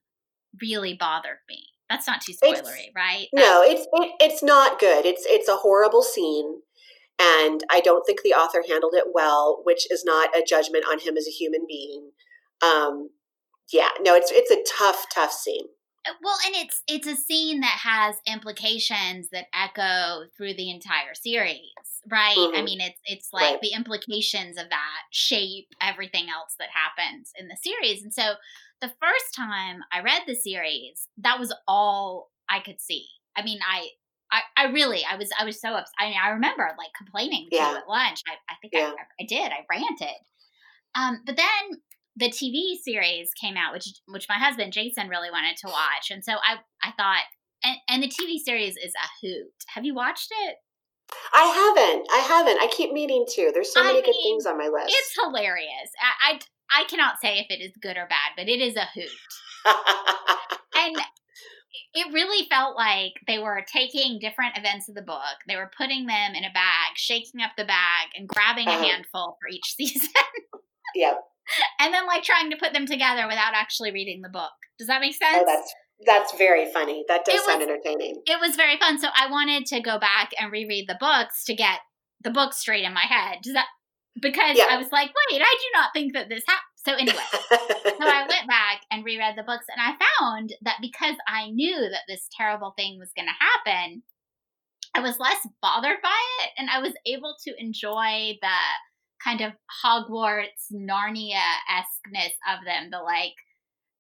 really 0.61 0.95
bothered 0.95 1.39
me. 1.49 1.67
That's 1.91 2.07
not 2.07 2.21
too 2.21 2.33
spoilery, 2.33 2.87
it's, 2.87 2.91
right? 2.97 3.27
No, 3.33 3.63
it's 3.63 3.87
it, 3.93 4.13
it's 4.21 4.43
not 4.43 4.81
good. 4.81 5.05
It's 5.05 5.25
it's 5.27 5.49
a 5.49 5.57
horrible 5.57 6.03
scene, 6.03 6.61
and 7.21 7.63
I 7.71 7.81
don't 7.81 8.07
think 8.07 8.23
the 8.23 8.33
author 8.33 8.63
handled 8.67 8.95
it 8.95 9.09
well, 9.13 9.61
which 9.65 9.91
is 9.91 10.03
not 10.05 10.37
a 10.37 10.43
judgment 10.43 10.85
on 10.91 10.99
him 10.99 11.17
as 11.17 11.27
a 11.29 11.31
human 11.31 11.67
being. 11.69 12.11
Um, 12.63 13.11
yeah, 13.73 13.89
no, 14.01 14.15
it's 14.15 14.33
it's 14.33 14.51
a 14.51 14.65
tough, 14.79 15.07
tough 15.15 15.33
scene. 15.33 15.67
Uh, 16.07 16.13
well, 16.23 16.37
and 16.47 16.55
it's 16.57 16.83
it's 16.87 17.07
a 17.07 17.17
scene 17.17 17.61
that 17.61 17.79
has 17.83 18.17
implications 18.27 19.29
that 19.31 19.47
echo 19.55 20.25
through 20.37 20.55
the 20.55 20.71
entire 20.71 21.15
series, 21.15 21.61
right? 22.11 22.37
Mm-hmm. 22.37 22.57
I 22.57 22.63
mean, 22.63 22.81
it's 22.81 23.01
it's 23.05 23.29
like 23.33 23.53
right. 23.53 23.61
the 23.61 23.73
implications 23.73 24.59
of 24.59 24.69
that 24.71 25.01
shape 25.11 25.69
everything 25.81 26.27
else 26.29 26.55
that 26.59 26.69
happens 26.73 27.33
in 27.39 27.49
the 27.49 27.57
series. 27.57 28.03
And 28.03 28.13
so, 28.13 28.35
the 28.81 28.93
first 29.01 29.35
time 29.35 29.81
I 29.93 30.01
read 30.01 30.23
the 30.27 30.35
series, 30.35 31.09
that 31.19 31.39
was 31.39 31.55
all 31.67 32.31
I 32.49 32.61
could 32.61 32.81
see. 32.81 33.07
I 33.37 33.43
mean, 33.43 33.59
I 33.69 33.89
I, 34.31 34.41
I 34.57 34.73
really 34.73 35.05
I 35.11 35.17
was 35.17 35.31
I 35.39 35.45
was 35.45 35.61
so 35.61 35.75
upset. 35.75 35.95
I 35.99 36.07
mean, 36.07 36.19
I 36.23 36.31
remember 36.31 36.69
like 36.77 36.93
complaining 36.97 37.49
yeah. 37.51 37.71
to 37.71 37.79
at 37.79 37.89
lunch. 37.89 38.21
I, 38.29 38.35
I 38.53 38.57
think 38.61 38.73
yeah. 38.75 38.93
I, 38.99 39.23
I 39.23 39.27
did. 39.27 39.53
I 39.53 39.65
ranted. 39.71 40.21
Um, 40.97 41.23
but 41.27 41.37
then 41.37 41.81
the 42.17 42.29
TV 42.29 42.77
series 42.83 43.31
came 43.41 43.57
out, 43.57 43.73
which 43.73 43.89
which 44.07 44.27
my 44.29 44.37
husband 44.37 44.73
Jason 44.73 45.09
really 45.09 45.31
wanted 45.31 45.57
to 45.59 45.69
watch, 45.69 46.11
and 46.11 46.25
so 46.25 46.33
I 46.33 46.57
I 46.83 46.93
thought, 46.97 47.25
and, 47.63 47.77
and 47.89 48.03
the 48.03 48.09
TV 48.09 48.39
series 48.39 48.77
is 48.77 48.93
a 48.95 49.27
hoot. 49.27 49.53
Have 49.69 49.85
you 49.85 49.95
watched 49.95 50.33
it? 50.47 50.57
I 51.35 51.45
haven't. 51.45 52.09
I 52.13 52.19
haven't. 52.19 52.61
I 52.61 52.69
keep 52.69 52.93
meaning 52.93 53.25
to. 53.31 53.51
There's 53.53 53.73
so 53.73 53.83
many 53.83 53.99
I 53.99 54.03
good 54.03 54.15
things 54.23 54.47
on 54.47 54.57
my 54.57 54.69
list. 54.69 54.89
It's 54.89 55.15
hilarious. 55.23 55.91
I, 56.01 56.33
I 56.33 56.81
I 56.83 56.85
cannot 56.85 57.21
say 57.21 57.39
if 57.39 57.47
it 57.51 57.63
is 57.63 57.73
good 57.81 57.97
or 57.97 58.07
bad, 58.09 58.33
but 58.37 58.49
it 58.49 58.61
is 58.61 58.77
a 58.77 58.87
hoot. 58.95 59.11
and 60.77 60.97
it 61.95 62.13
really 62.13 62.47
felt 62.49 62.77
like 62.77 63.15
they 63.27 63.39
were 63.39 63.65
taking 63.73 64.19
different 64.19 64.57
events 64.57 64.89
of 64.89 64.95
the 64.95 65.03
book, 65.03 65.43
they 65.49 65.57
were 65.57 65.71
putting 65.77 66.07
them 66.07 66.35
in 66.35 66.45
a 66.45 66.53
bag, 66.53 66.97
shaking 66.97 67.41
up 67.41 67.53
the 67.57 67.65
bag, 67.65 68.09
and 68.17 68.29
grabbing 68.29 68.69
uh-huh. 68.69 68.81
a 68.81 68.85
handful 68.85 69.37
for 69.41 69.49
each 69.49 69.75
season. 69.77 70.11
yep 70.95 71.21
and 71.81 71.93
then 71.93 72.07
like 72.07 72.23
trying 72.23 72.51
to 72.51 72.57
put 72.57 72.73
them 72.73 72.87
together 72.87 73.27
without 73.27 73.55
actually 73.55 73.93
reading 73.93 74.23
the 74.23 74.29
book. 74.29 74.53
Does 74.79 74.89
that 74.89 75.01
make 75.01 75.15
oh, 75.23 75.27
sense? 75.27 75.45
Oh, 75.49 75.53
that's 75.53 75.75
that's 76.07 76.37
very 76.37 76.71
funny. 76.73 77.05
That 77.09 77.25
does 77.25 77.45
sound 77.45 77.63
entertaining. 77.63 78.23
It 78.27 78.41
was 78.41 78.57
very 78.57 78.77
fun. 78.79 78.99
So 78.99 79.09
I 79.15 79.31
wanted 79.31 79.67
to 79.67 79.81
go 79.81 79.99
back 79.99 80.31
and 80.39 80.53
reread 80.53 80.89
the 80.89 80.97
books 80.99 81.45
to 81.45 81.55
get 81.55 81.79
the 82.23 82.31
book 82.31 82.53
straight 82.53 82.85
in 82.85 82.93
my 82.93 83.07
head. 83.09 83.39
Does 83.43 83.55
that 83.55 83.67
because 84.21 84.57
yeah. 84.57 84.67
I 84.71 84.77
was 84.77 84.93
like, 84.93 85.11
wait, 85.31 85.41
I 85.41 85.57
do 85.59 85.69
not 85.75 85.91
think 85.93 86.13
that 86.15 86.29
this 86.29 86.45
happened. 86.47 86.63
So 86.87 86.93
anyway, 86.93 87.17
so 87.51 88.07
I 88.07 88.27
went 88.29 88.47
back 88.47 88.83
and 88.91 89.05
reread 89.05 89.37
the 89.37 89.43
books, 89.43 89.65
and 89.75 89.81
I 89.81 89.97
found 90.21 90.53
that 90.63 90.77
because 90.83 91.17
I 91.27 91.49
knew 91.49 91.81
that 91.81 92.03
this 92.07 92.29
terrible 92.37 92.75
thing 92.77 92.99
was 92.99 93.11
going 93.17 93.27
to 93.27 93.73
happen, 93.73 94.03
I 94.95 95.01
was 95.01 95.19
less 95.19 95.47
bothered 95.63 96.03
by 96.03 96.21
it, 96.43 96.51
and 96.59 96.69
I 96.69 96.81
was 96.81 96.93
able 97.07 97.37
to 97.45 97.55
enjoy 97.59 98.37
the 98.41 98.59
kind 99.23 99.41
of 99.41 99.53
Hogwarts 99.85 100.73
Narnia 100.73 101.43
esqueness 101.71 102.33
of 102.49 102.65
them. 102.65 102.91
The 102.91 102.99
like, 102.99 103.35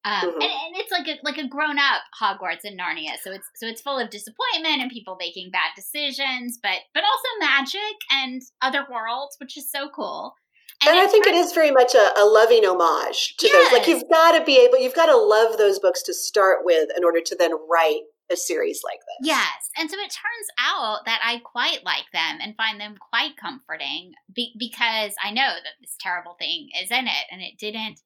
um, 0.05 0.31
mm-hmm. 0.31 0.43
and, 0.43 0.43
and, 0.43 0.75
it's 0.77 0.93
like 0.93 1.09
a 1.09 1.19
like 1.23 1.39
a 1.39 1.49
grown 1.49 1.79
up 1.79 2.03
Hogwarts 2.21 2.65
and 2.65 2.79
Narnia. 2.79 3.17
So 3.23 3.33
it's 3.33 3.49
so 3.57 3.67
it's 3.67 3.83
full 3.83 3.99
of 3.99 4.11
disappointment 4.11 4.83
and 4.83 4.91
people 4.91 5.17
making 5.19 5.51
bad 5.51 5.73
decisions, 5.77 6.59
but 6.63 6.79
but 6.93 7.05
also 7.05 7.47
magic 7.53 7.97
and 8.11 8.43
other 8.63 8.87
worlds, 8.91 9.37
which 9.39 9.57
is 9.57 9.71
so 9.71 9.89
cool. 9.95 10.35
And, 10.83 10.91
and 10.91 11.07
I 11.07 11.11
think 11.11 11.27
it 11.27 11.35
is 11.35 11.53
very 11.53 11.71
much 11.71 11.95
a, 11.95 12.11
a 12.19 12.27
loving 12.27 12.65
homage 12.65 13.37
to 13.39 13.47
yes. 13.47 13.71
those. 13.71 13.79
Like 13.79 13.89
you've 13.89 14.09
got 14.11 14.37
to 14.39 14.45
be 14.45 14.59
able, 14.59 14.79
you've 14.79 14.95
got 14.95 15.07
to 15.07 15.17
love 15.17 15.57
those 15.57 15.79
books 15.79 16.03
to 16.03 16.13
start 16.13 16.59
with 16.65 16.89
in 16.97 17.05
order 17.05 17.21
to 17.25 17.37
then 17.37 17.53
write 17.71 18.03
a 18.31 18.37
series 18.37 18.81
like 18.85 19.01
this. 19.01 19.29
Yes. 19.29 19.71
And 19.77 19.91
so 19.91 19.97
it 19.99 20.11
turns 20.11 20.49
out 20.59 21.05
that 21.07 21.21
I 21.23 21.39
quite 21.39 21.85
like 21.85 22.07
them 22.13 22.39
and 22.41 22.57
find 22.57 22.81
them 22.81 22.97
quite 22.99 23.37
comforting 23.37 24.13
be- 24.35 24.55
because 24.59 25.15
I 25.23 25.31
know 25.31 25.55
that 25.55 25.77
this 25.81 25.97
terrible 26.01 26.37
thing 26.39 26.69
is 26.83 26.91
in 26.91 27.07
it 27.07 27.27
and 27.31 27.41
it 27.41 27.59
didn't. 27.59 28.01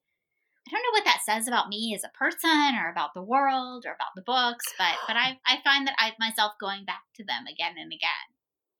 I 0.67 0.71
don't 0.71 0.83
know 0.83 0.99
what 0.99 1.05
that 1.05 1.21
says 1.25 1.47
about 1.47 1.69
me 1.69 1.95
as 1.95 2.03
a 2.03 2.15
person 2.15 2.75
or 2.77 2.91
about 2.91 3.15
the 3.15 3.23
world 3.23 3.85
or 3.87 3.93
about 3.93 4.13
the 4.15 4.21
books, 4.21 4.65
but 4.77 4.95
but 5.07 5.15
I 5.15 5.39
I 5.47 5.57
find 5.63 5.87
that 5.87 5.95
I 5.97 6.11
myself 6.19 6.53
going 6.59 6.85
back 6.85 7.01
to 7.15 7.23
them 7.23 7.45
again 7.47 7.73
and 7.79 7.91
again. 7.91 8.29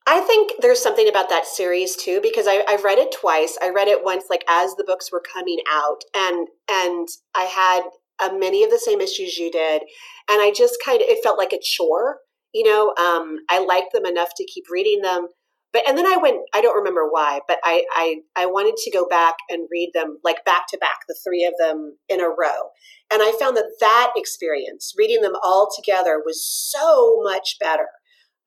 I 0.06 0.20
think 0.20 0.52
there's 0.60 0.82
something 0.82 1.08
about 1.08 1.28
that 1.28 1.46
series 1.46 1.94
too 1.96 2.20
because 2.22 2.46
I, 2.48 2.64
I've 2.68 2.84
read 2.84 2.98
it 2.98 3.12
twice. 3.12 3.58
I 3.62 3.70
read 3.70 3.88
it 3.88 4.04
once, 4.04 4.24
like 4.30 4.44
as 4.48 4.74
the 4.74 4.84
books 4.84 5.12
were 5.12 5.22
coming 5.22 5.58
out, 5.70 6.02
and 6.14 6.48
and 6.68 7.08
I 7.34 7.44
had 7.44 7.82
uh, 8.22 8.32
many 8.36 8.64
of 8.64 8.70
the 8.70 8.78
same 8.78 9.00
issues 9.00 9.36
you 9.36 9.50
did, 9.50 9.82
and 10.30 10.40
I 10.40 10.52
just 10.54 10.78
kind 10.84 11.00
of 11.00 11.08
it 11.08 11.22
felt 11.22 11.38
like 11.38 11.52
a 11.52 11.60
chore. 11.62 12.18
You 12.52 12.64
know, 12.64 12.88
um, 13.02 13.36
I 13.48 13.64
liked 13.64 13.92
them 13.92 14.06
enough 14.06 14.30
to 14.36 14.44
keep 14.44 14.64
reading 14.70 15.02
them, 15.02 15.28
but 15.72 15.88
and 15.88 15.96
then 15.96 16.06
I 16.06 16.16
went. 16.16 16.38
I 16.54 16.60
don't 16.60 16.76
remember 16.76 17.08
why, 17.08 17.40
but 17.46 17.58
I 17.64 17.84
I 17.92 18.16
I 18.36 18.46
wanted 18.46 18.76
to 18.76 18.90
go 18.90 19.06
back 19.06 19.36
and 19.48 19.68
read 19.70 19.90
them 19.94 20.18
like 20.24 20.44
back 20.44 20.66
to 20.70 20.78
back, 20.78 21.00
the 21.08 21.16
three 21.24 21.44
of 21.44 21.54
them 21.58 21.96
in 22.08 22.20
a 22.20 22.28
row, 22.28 22.70
and 23.12 23.22
I 23.22 23.36
found 23.38 23.56
that 23.56 23.76
that 23.80 24.12
experience, 24.16 24.94
reading 24.96 25.22
them 25.22 25.36
all 25.42 25.68
together, 25.74 26.20
was 26.24 26.44
so 26.44 27.20
much 27.22 27.56
better. 27.60 27.88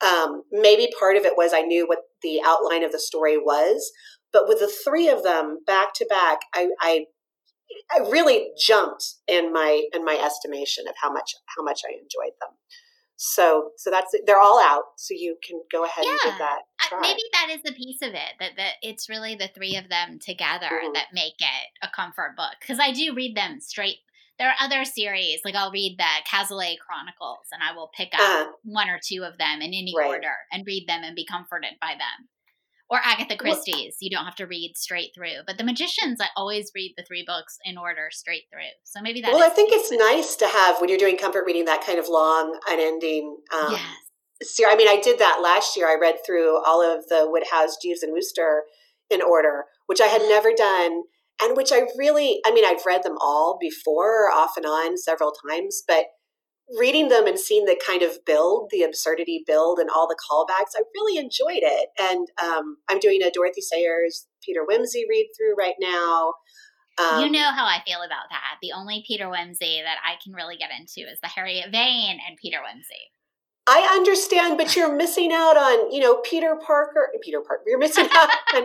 Um, 0.02 0.44
maybe 0.52 0.92
part 1.00 1.16
of 1.16 1.24
it 1.24 1.38
was 1.38 1.54
I 1.54 1.62
knew 1.62 1.88
what 1.88 2.00
the 2.22 2.42
outline 2.46 2.84
of 2.84 2.92
the 2.92 3.00
story 3.00 3.38
was, 3.38 3.92
but 4.34 4.48
with 4.48 4.60
the 4.60 4.68
three 4.84 5.08
of 5.08 5.24
them 5.24 5.60
back 5.66 5.94
to 5.96 6.06
back, 6.10 6.40
I, 6.54 6.70
I 6.82 7.06
I 7.92 8.10
really 8.10 8.50
jumped 8.58 9.16
in 9.28 9.54
my 9.54 9.84
in 9.94 10.04
my 10.06 10.16
estimation 10.16 10.88
of 10.88 10.96
how 11.02 11.12
much 11.12 11.36
how 11.56 11.64
much 11.64 11.82
I 11.88 11.94
enjoyed 11.94 12.34
them. 12.42 12.52
So 13.16 13.72
so 13.78 13.92
that's 13.92 14.14
they're 14.26 14.42
all 14.42 14.60
out, 14.62 14.84
so 14.98 15.14
you 15.14 15.38
can 15.46 15.62
go 15.72 15.86
ahead 15.86 16.06
yeah. 16.06 16.12
and 16.12 16.20
give 16.24 16.38
that. 16.40 16.60
Try. 16.90 17.02
Maybe 17.02 17.22
that 17.34 17.50
is 17.52 17.62
the 17.64 17.74
piece 17.74 18.02
of 18.02 18.14
it 18.14 18.34
that 18.40 18.52
that 18.58 18.74
it's 18.82 19.10
really 19.10 19.36
the 19.36 19.50
three 19.54 19.76
of 19.78 19.90
them 19.90 20.20
together 20.20 20.68
mm-hmm. 20.68 20.94
that 20.94 21.08
make 21.14 21.40
it 21.40 21.68
a 21.82 21.90
comfort 21.96 22.36
book. 22.36 22.56
Because 22.60 22.80
I 22.80 22.92
do 22.92 23.14
read 23.14 23.36
them 23.36 23.60
straight. 23.60 23.98
There 24.40 24.50
are 24.50 24.56
other 24.60 24.84
series 24.84 25.42
like 25.46 25.56
I'll 25.56 25.72
read 25.72 25.98
the 26.00 26.28
Cazalet 26.28 26.80
Chronicles, 26.80 27.48
and 27.52 27.62
I 27.62 27.76
will 27.76 27.92
pick 27.96 28.10
up 28.16 28.48
uh, 28.48 28.52
one 28.64 28.90
or 28.90 29.00
two 29.02 29.24
of 29.24 29.38
them 29.38 29.62
in 29.62 29.74
any 29.74 29.94
right. 29.96 30.08
order 30.08 30.34
and 30.52 30.66
read 30.66 30.88
them 30.88 31.04
and 31.04 31.16
be 31.16 31.26
comforted 31.26 31.74
by 31.80 31.92
them 31.92 32.28
or 32.94 33.00
Agatha 33.04 33.36
Christie's. 33.36 33.98
You 34.02 34.12
don't 34.12 34.24
have 34.24 34.36
to 34.36 34.46
read 34.46 34.74
straight 34.76 35.10
through. 35.16 35.42
But 35.48 35.58
the 35.58 35.64
magicians, 35.64 36.22
I 36.22 36.28
always 36.38 36.72
read 36.76 36.94
the 36.96 37.04
three 37.04 37.24
books 37.26 37.58
in 37.66 37.76
order 37.76 38.10
straight 38.12 38.44
through. 38.52 38.70
So 38.84 39.02
maybe 39.02 39.20
that. 39.22 39.32
Well, 39.32 39.42
I 39.42 39.50
think 39.50 39.72
it's 39.74 39.92
nice 39.92 40.36
to 40.36 40.48
have 40.48 40.80
when 40.80 40.90
you're 40.90 41.00
doing 41.00 41.18
comfort 41.18 41.44
reading 41.48 41.66
that 41.66 41.84
kind 41.84 41.98
of 41.98 42.08
long, 42.08 42.60
unending. 42.70 43.38
Um, 43.52 43.72
yes. 43.72 44.60
I 44.70 44.76
mean, 44.76 44.88
I 44.88 45.02
did 45.02 45.18
that 45.18 45.42
last 45.42 45.76
year. 45.76 45.88
I 45.88 45.98
read 46.00 46.18
through 46.24 46.64
all 46.64 46.84
of 46.84 47.08
the 47.10 47.26
Wodehouse, 47.28 47.78
Jeeves, 47.82 48.04
and 48.04 48.14
Wooster 48.14 48.64
in 49.10 49.24
order, 49.24 49.66
which 49.88 50.00
I 50.00 50.08
had 50.08 50.22
never 50.22 50.52
done, 50.56 51.02
and 51.42 51.58
which 51.58 51.72
I 51.74 51.88
really. 51.98 52.42
I 52.46 52.54
mean, 52.54 52.64
I've 52.64 52.86
read 52.86 53.02
them 53.02 53.18
all 53.20 53.58
before, 53.60 54.32
off 54.32 54.52
and 54.56 54.68
on, 54.68 55.00
several 55.00 55.34
times, 55.50 55.82
but 55.88 56.06
reading 56.78 57.10
them 57.10 57.28
and 57.28 57.40
seeing 57.40 57.66
the 57.66 57.80
kind 57.86 58.02
of 58.02 58.24
build, 58.26 58.70
the 58.72 58.84
absurdity 58.84 59.44
build, 59.46 59.80
and 59.80 59.90
all 59.90 60.08
the 60.08 60.18
callbacks, 60.30 60.76
I 60.76 60.84
really 60.94 61.18
enjoyed 61.18 61.64
it. 61.64 61.90
And 62.00 62.28
um, 62.42 62.78
I'm 62.90 63.00
doing 63.00 63.22
a 63.22 63.32
Dorothy 63.32 63.62
Sayers, 63.62 64.28
Peter 64.44 64.62
Wimsey 64.70 65.04
read 65.10 65.30
through 65.38 65.56
right 65.58 65.76
now. 65.80 66.34
Um, 66.98 67.24
you 67.24 67.32
know 67.32 67.52
how 67.52 67.66
I 67.66 67.82
feel 67.86 68.02
about 68.06 68.30
that. 68.30 68.58
The 68.62 68.72
only 68.76 69.04
Peter 69.08 69.26
Wimsey 69.26 69.82
that 69.82 69.98
I 70.06 70.16
can 70.24 70.34
really 70.34 70.58
get 70.58 70.70
into 70.72 71.10
is 71.10 71.20
the 71.22 71.28
Harriet 71.28 71.72
Vane 71.72 72.20
and 72.28 72.38
Peter 72.40 72.58
Wimsey. 72.58 73.10
I 73.66 73.96
understand, 73.96 74.58
but 74.58 74.76
you're 74.76 74.94
missing 74.94 75.32
out 75.32 75.56
on, 75.56 75.92
you 75.92 76.02
know, 76.02 76.18
Peter 76.18 76.56
Parker. 76.66 77.10
Peter 77.22 77.40
Parker. 77.40 77.64
You're 77.66 77.80
missing 77.80 78.08
out 78.12 78.30
on 78.56 78.64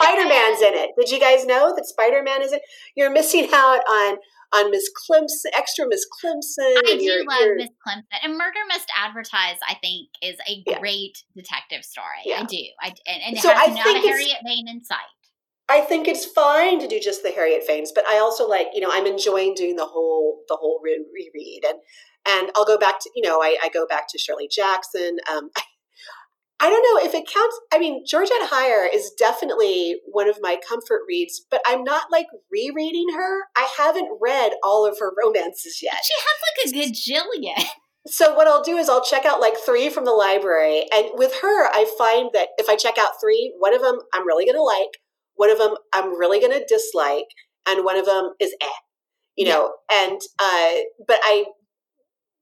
Spider 0.00 0.28
Man's 0.28 0.62
in 0.62 0.74
it. 0.74 0.90
Did 0.98 1.10
you 1.10 1.20
guys 1.20 1.44
know 1.44 1.74
that 1.76 1.84
Spider 1.84 2.22
Man 2.22 2.42
is 2.42 2.52
in? 2.52 2.60
You're 2.96 3.10
missing 3.10 3.48
out 3.52 3.80
on 3.80 4.18
on 4.52 4.70
Miss 4.70 4.90
Climpson, 5.06 5.52
extra 5.56 5.86
Miss 5.86 6.04
Climpson. 6.20 6.64
I 6.64 6.96
do 6.98 7.04
you're, 7.04 7.24
love 7.24 7.56
Miss 7.56 7.68
Climpson, 7.84 8.18
and 8.24 8.38
Murder 8.38 8.58
Must 8.68 8.90
Advertise. 8.96 9.58
I 9.68 9.74
think 9.74 10.08
is 10.22 10.36
a 10.48 10.62
yeah. 10.66 10.80
great 10.80 11.22
detective 11.36 11.84
story. 11.84 12.24
Yeah. 12.24 12.40
I 12.40 12.44
do. 12.44 12.62
I 12.80 12.88
and, 13.06 13.22
and 13.22 13.36
it 13.36 13.42
so 13.42 13.50
has 13.52 13.70
I 13.70 13.74
not 13.74 13.86
a 13.86 14.00
Harriet 14.00 14.38
Vane 14.46 14.68
in 14.68 14.82
sight. 14.82 14.98
I 15.68 15.82
think 15.82 16.08
it's 16.08 16.24
fine 16.24 16.80
to 16.80 16.88
do 16.88 16.98
just 16.98 17.22
the 17.22 17.30
Harriet 17.30 17.62
Vanes, 17.64 17.92
but 17.94 18.04
I 18.06 18.18
also 18.18 18.48
like, 18.48 18.68
you 18.74 18.80
know, 18.80 18.90
I'm 18.90 19.06
enjoying 19.06 19.54
doing 19.54 19.76
the 19.76 19.86
whole 19.86 20.42
the 20.48 20.56
whole 20.56 20.80
re- 20.82 21.04
reread, 21.14 21.64
and 21.64 21.78
and 22.28 22.50
I'll 22.54 22.64
go 22.64 22.78
back 22.78 23.00
to, 23.00 23.10
you 23.14 23.22
know, 23.22 23.42
I, 23.42 23.56
I 23.62 23.68
go 23.68 23.86
back 23.86 24.06
to 24.10 24.18
Shirley 24.18 24.48
Jackson. 24.50 25.18
Um, 25.30 25.50
I, 25.56 25.62
I 26.62 26.68
don't 26.68 26.82
know 26.82 27.08
if 27.08 27.14
it 27.14 27.26
counts. 27.26 27.58
I 27.72 27.78
mean, 27.78 28.04
Georgette 28.06 28.50
Heyer 28.50 28.86
is 28.92 29.12
definitely 29.18 29.96
one 30.04 30.28
of 30.28 30.36
my 30.42 30.58
comfort 30.68 31.00
reads, 31.08 31.40
but 31.50 31.62
I'm 31.66 31.82
not 31.84 32.12
like 32.12 32.26
rereading 32.52 33.06
her. 33.14 33.44
I 33.56 33.66
haven't 33.78 34.10
read 34.20 34.52
all 34.62 34.86
of 34.86 34.98
her 34.98 35.10
romances 35.18 35.80
yet. 35.82 36.02
She 36.04 36.74
has 36.74 36.74
like 36.76 36.86
a 36.86 36.90
gajillion. 36.90 37.64
So 38.06 38.34
what 38.34 38.46
I'll 38.46 38.62
do 38.62 38.78
is 38.78 38.88
I'll 38.88 39.04
check 39.04 39.26
out 39.26 39.42
like 39.42 39.58
three 39.58 39.90
from 39.90 40.06
the 40.06 40.12
library, 40.12 40.84
and 40.90 41.10
with 41.12 41.34
her, 41.42 41.66
I 41.66 41.84
find 41.98 42.30
that 42.32 42.48
if 42.56 42.66
I 42.66 42.74
check 42.74 42.96
out 42.98 43.20
three, 43.20 43.54
one 43.58 43.74
of 43.74 43.82
them 43.82 43.98
I'm 44.14 44.26
really 44.26 44.46
going 44.46 44.56
to 44.56 44.62
like, 44.62 44.88
one 45.34 45.50
of 45.50 45.58
them 45.58 45.74
I'm 45.92 46.18
really 46.18 46.40
going 46.40 46.58
to 46.58 46.64
dislike, 46.66 47.26
and 47.68 47.84
one 47.84 47.98
of 47.98 48.06
them 48.06 48.32
is 48.40 48.54
eh, 48.62 48.66
you 49.36 49.46
yeah. 49.46 49.54
know. 49.54 49.72
And 49.92 50.18
uh, 50.38 50.70
but 51.06 51.18
I, 51.22 51.44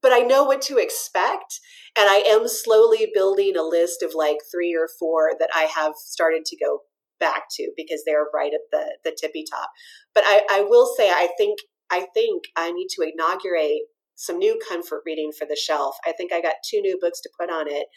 but 0.01 0.13
I 0.13 0.19
know 0.19 0.43
what 0.43 0.61
to 0.63 0.77
expect, 0.77 1.59
and 1.97 2.09
I 2.09 2.17
am 2.27 2.47
slowly 2.47 3.11
building 3.13 3.55
a 3.57 3.63
list 3.63 4.01
of 4.03 4.13
like 4.15 4.37
three 4.51 4.75
or 4.75 4.87
four 4.99 5.31
that 5.39 5.49
I 5.53 5.63
have 5.63 5.93
started 5.95 6.45
to 6.45 6.57
go 6.57 6.81
back 7.19 7.43
to 7.51 7.71
because 7.75 8.03
they're 8.05 8.27
right 8.33 8.53
at 8.53 8.61
the 8.71 8.97
the 9.03 9.15
tippy 9.19 9.43
top. 9.49 9.69
But 10.13 10.23
I, 10.25 10.41
I 10.49 10.61
will 10.61 10.93
say 10.97 11.09
I 11.09 11.29
think 11.37 11.59
I 11.91 12.07
think 12.13 12.43
I 12.55 12.71
need 12.71 12.87
to 12.95 13.03
inaugurate 13.03 13.81
some 14.15 14.37
new 14.37 14.59
comfort 14.67 15.01
reading 15.05 15.31
for 15.37 15.45
the 15.45 15.55
shelf. 15.55 15.95
I 16.05 16.11
think 16.11 16.33
I 16.33 16.41
got 16.41 16.55
two 16.69 16.81
new 16.81 16.97
books 16.99 17.21
to 17.21 17.29
put 17.39 17.49
on 17.49 17.67
it 17.69 17.87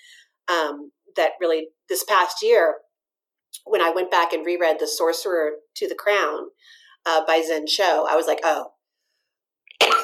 um, 0.49 0.93
that 1.17 1.33
really 1.41 1.69
this 1.89 2.05
past 2.05 2.43
year 2.43 2.77
when 3.65 3.83
I 3.83 3.91
went 3.91 4.11
back 4.11 4.33
and 4.33 4.47
reread 4.47 4.79
The 4.79 4.87
Sorcerer 4.87 5.53
to 5.77 5.89
the 5.89 5.95
Crown 5.95 6.49
uh, 7.05 7.25
by 7.27 7.43
Zen 7.47 7.67
Cho, 7.67 8.07
I 8.09 8.17
was 8.17 8.27
like, 8.27 8.41
oh, 8.45 8.69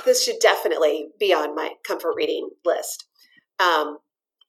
this 0.05 0.25
should 0.25 0.39
definitely 0.41 1.09
be 1.19 1.33
on 1.33 1.55
my 1.55 1.73
comfort 1.87 2.15
reading 2.17 2.51
list. 2.65 3.07
Um, 3.61 3.99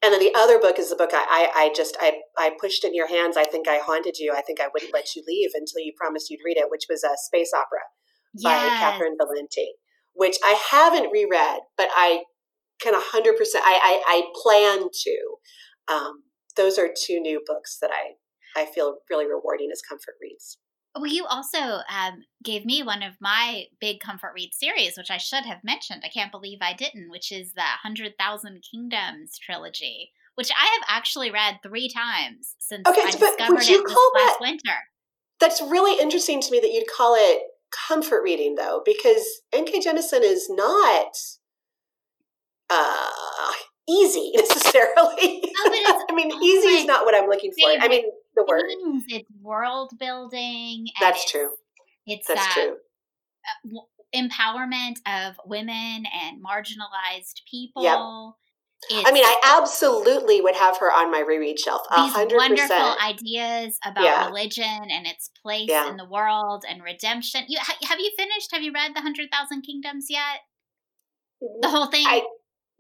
and 0.01 0.13
then 0.13 0.19
the 0.19 0.33
other 0.35 0.59
book 0.59 0.79
is 0.79 0.89
the 0.89 0.95
book 0.95 1.09
I, 1.13 1.25
I, 1.29 1.63
I, 1.63 1.73
just 1.75 1.97
I, 1.99 2.21
I 2.37 2.51
pushed 2.59 2.85
in 2.85 2.95
your 2.95 3.07
hands. 3.07 3.35
I 3.35 3.43
think 3.43 3.67
I 3.67 3.79
haunted 3.79 4.17
you. 4.17 4.33
I 4.35 4.41
think 4.41 4.61
I 4.61 4.69
wouldn't 4.73 4.93
let 4.93 5.15
you 5.15 5.23
leave 5.27 5.49
until 5.53 5.81
you 5.83 5.91
promised 5.97 6.29
you'd 6.29 6.45
read 6.45 6.57
it, 6.57 6.69
which 6.69 6.85
was 6.89 7.03
a 7.03 7.17
space 7.17 7.51
opera 7.53 7.81
yes. 8.33 8.43
by 8.43 8.69
Catherynne 8.77 9.17
Valente 9.19 9.65
which 10.19 10.35
I 10.43 10.61
haven't 10.71 11.13
reread, 11.13 11.61
but 11.77 11.87
I 11.95 12.23
can 12.81 12.93
100%, 12.93 12.99
I, 13.55 13.61
I, 13.63 14.01
I 14.05 14.23
plan 14.43 14.89
to. 14.91 15.35
Um, 15.87 16.23
those 16.57 16.77
are 16.77 16.89
two 16.89 17.21
new 17.21 17.41
books 17.47 17.77
that 17.81 17.89
I, 17.89 18.61
I 18.61 18.65
feel 18.65 18.97
really 19.09 19.25
rewarding 19.25 19.69
as 19.71 19.81
comfort 19.81 20.15
reads. 20.21 20.57
Well, 20.95 21.07
you 21.07 21.25
also 21.25 21.59
um, 21.59 22.23
gave 22.43 22.65
me 22.65 22.81
one 22.81 23.03
of 23.03 23.13
my 23.21 23.65
big 23.79 23.99
comfort 23.99 24.31
read 24.33 24.53
series, 24.53 24.97
which 24.97 25.11
I 25.11 25.17
should 25.17 25.45
have 25.45 25.63
mentioned. 25.63 26.01
I 26.03 26.09
can't 26.09 26.31
believe 26.31 26.59
I 26.61 26.73
didn't, 26.73 27.11
which 27.11 27.31
is 27.31 27.53
the 27.53 27.61
Hundred 27.61 28.17
Thousand 28.17 28.63
Kingdoms 28.69 29.37
trilogy, 29.37 30.11
which 30.35 30.49
I 30.51 30.65
have 30.65 30.97
actually 30.97 31.31
read 31.31 31.59
three 31.61 31.89
times 31.89 32.55
since 32.59 32.87
okay, 32.87 33.01
I 33.01 33.11
discovered 33.11 33.61
it 33.61 33.83
this 33.85 33.97
last 34.15 34.41
winter. 34.41 34.75
That's 35.39 35.61
really 35.61 36.01
interesting 36.01 36.41
to 36.41 36.51
me 36.51 36.59
that 36.59 36.71
you'd 36.71 36.87
call 36.87 37.15
it 37.17 37.43
comfort 37.71 38.23
reading 38.23 38.55
though, 38.55 38.81
because 38.83 39.41
N.K. 39.53 39.81
Jemisin 39.81 40.21
is 40.23 40.49
not 40.49 41.13
uh, 42.69 43.51
easy 43.87 44.31
necessarily. 44.35 45.43
Oh, 45.61 46.05
I 46.09 46.15
mean, 46.15 46.31
easy 46.43 46.69
is 46.69 46.85
not 46.85 47.05
what 47.05 47.15
I'm 47.15 47.29
looking 47.29 47.51
for. 47.51 47.69
I 47.79 47.87
mean, 47.87 48.05
the 48.39 48.45
word. 48.47 49.03
It's 49.07 49.29
world 49.41 49.91
building. 49.99 50.87
That's 50.99 51.23
it's, 51.23 51.31
true. 51.31 51.51
It's 52.05 52.27
that's 52.27 52.39
uh, 52.39 52.53
true. 52.53 52.75
Empowerment 54.15 54.97
of 55.05 55.35
women 55.45 56.05
and 56.05 56.43
marginalized 56.43 57.41
people. 57.49 57.83
Yep. 57.83 58.35
It's, 58.89 59.09
I 59.09 59.11
mean, 59.11 59.25
I 59.25 59.57
absolutely 59.59 60.39
would 60.39 60.55
have 60.55 60.77
her 60.77 60.87
on 60.87 61.11
my 61.11 61.19
reread 61.19 61.59
shelf. 61.59 61.81
These 61.93 62.13
100%. 62.13 62.35
wonderful 62.37 62.95
ideas 63.03 63.77
about 63.85 64.05
yeah. 64.05 64.27
religion 64.27 64.63
and 64.65 65.05
its 65.05 65.29
place 65.43 65.67
yeah. 65.67 65.89
in 65.89 65.97
the 65.97 66.05
world 66.05 66.63
and 66.67 66.81
redemption. 66.81 67.43
You 67.49 67.59
have 67.59 67.99
you 67.99 68.11
finished? 68.17 68.53
Have 68.53 68.63
you 68.63 68.71
read 68.71 68.95
the 68.95 69.01
Hundred 69.01 69.29
Thousand 69.31 69.63
Kingdoms 69.63 70.07
yet? 70.09 70.39
The 71.61 71.67
whole 71.67 71.87
thing. 71.87 72.05
I, 72.07 72.21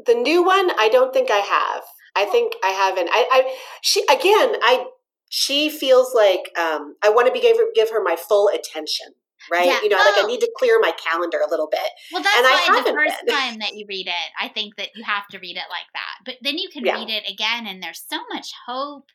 the 0.05 0.13
new 0.13 0.41
one, 0.41 0.71
I 0.79 0.87
don't 0.89 1.13
think 1.13 1.29
I 1.29 1.39
have. 1.39 1.83
I 2.15 2.25
think 2.25 2.53
I 2.63 2.69
haven't. 2.69 3.09
I, 3.11 3.27
I 3.31 3.57
she 3.81 4.01
again. 4.03 4.55
I 4.61 4.85
she 5.29 5.69
feels 5.69 6.13
like 6.13 6.51
um, 6.57 6.95
I 7.03 7.09
want 7.09 7.27
to 7.27 7.33
be 7.33 7.39
give 7.39 7.57
her, 7.57 7.65
give 7.73 7.89
her 7.91 8.03
my 8.03 8.15
full 8.15 8.49
attention 8.49 9.13
right? 9.49 9.65
Yeah. 9.65 9.79
You 9.81 9.89
know, 9.89 9.97
well, 9.97 10.13
like 10.13 10.23
I 10.23 10.27
need 10.27 10.41
to 10.41 10.51
clear 10.57 10.79
my 10.79 10.91
calendar 11.03 11.39
a 11.45 11.49
little 11.49 11.69
bit. 11.71 11.79
Well, 12.11 12.21
that's 12.21 12.37
and 12.37 12.45
why 12.45 12.83
the 12.83 12.91
first 12.91 13.25
been. 13.25 13.35
time 13.35 13.59
that 13.59 13.75
you 13.75 13.85
read 13.87 14.07
it, 14.07 14.31
I 14.39 14.49
think 14.49 14.75
that 14.75 14.89
you 14.95 15.03
have 15.03 15.27
to 15.27 15.39
read 15.39 15.55
it 15.55 15.63
like 15.69 15.87
that. 15.93 16.15
But 16.25 16.35
then 16.41 16.57
you 16.57 16.69
can 16.69 16.85
yeah. 16.85 16.95
read 16.95 17.09
it 17.09 17.29
again, 17.29 17.65
and 17.65 17.81
there's 17.81 18.03
so 18.07 18.17
much 18.33 18.51
hope 18.67 19.05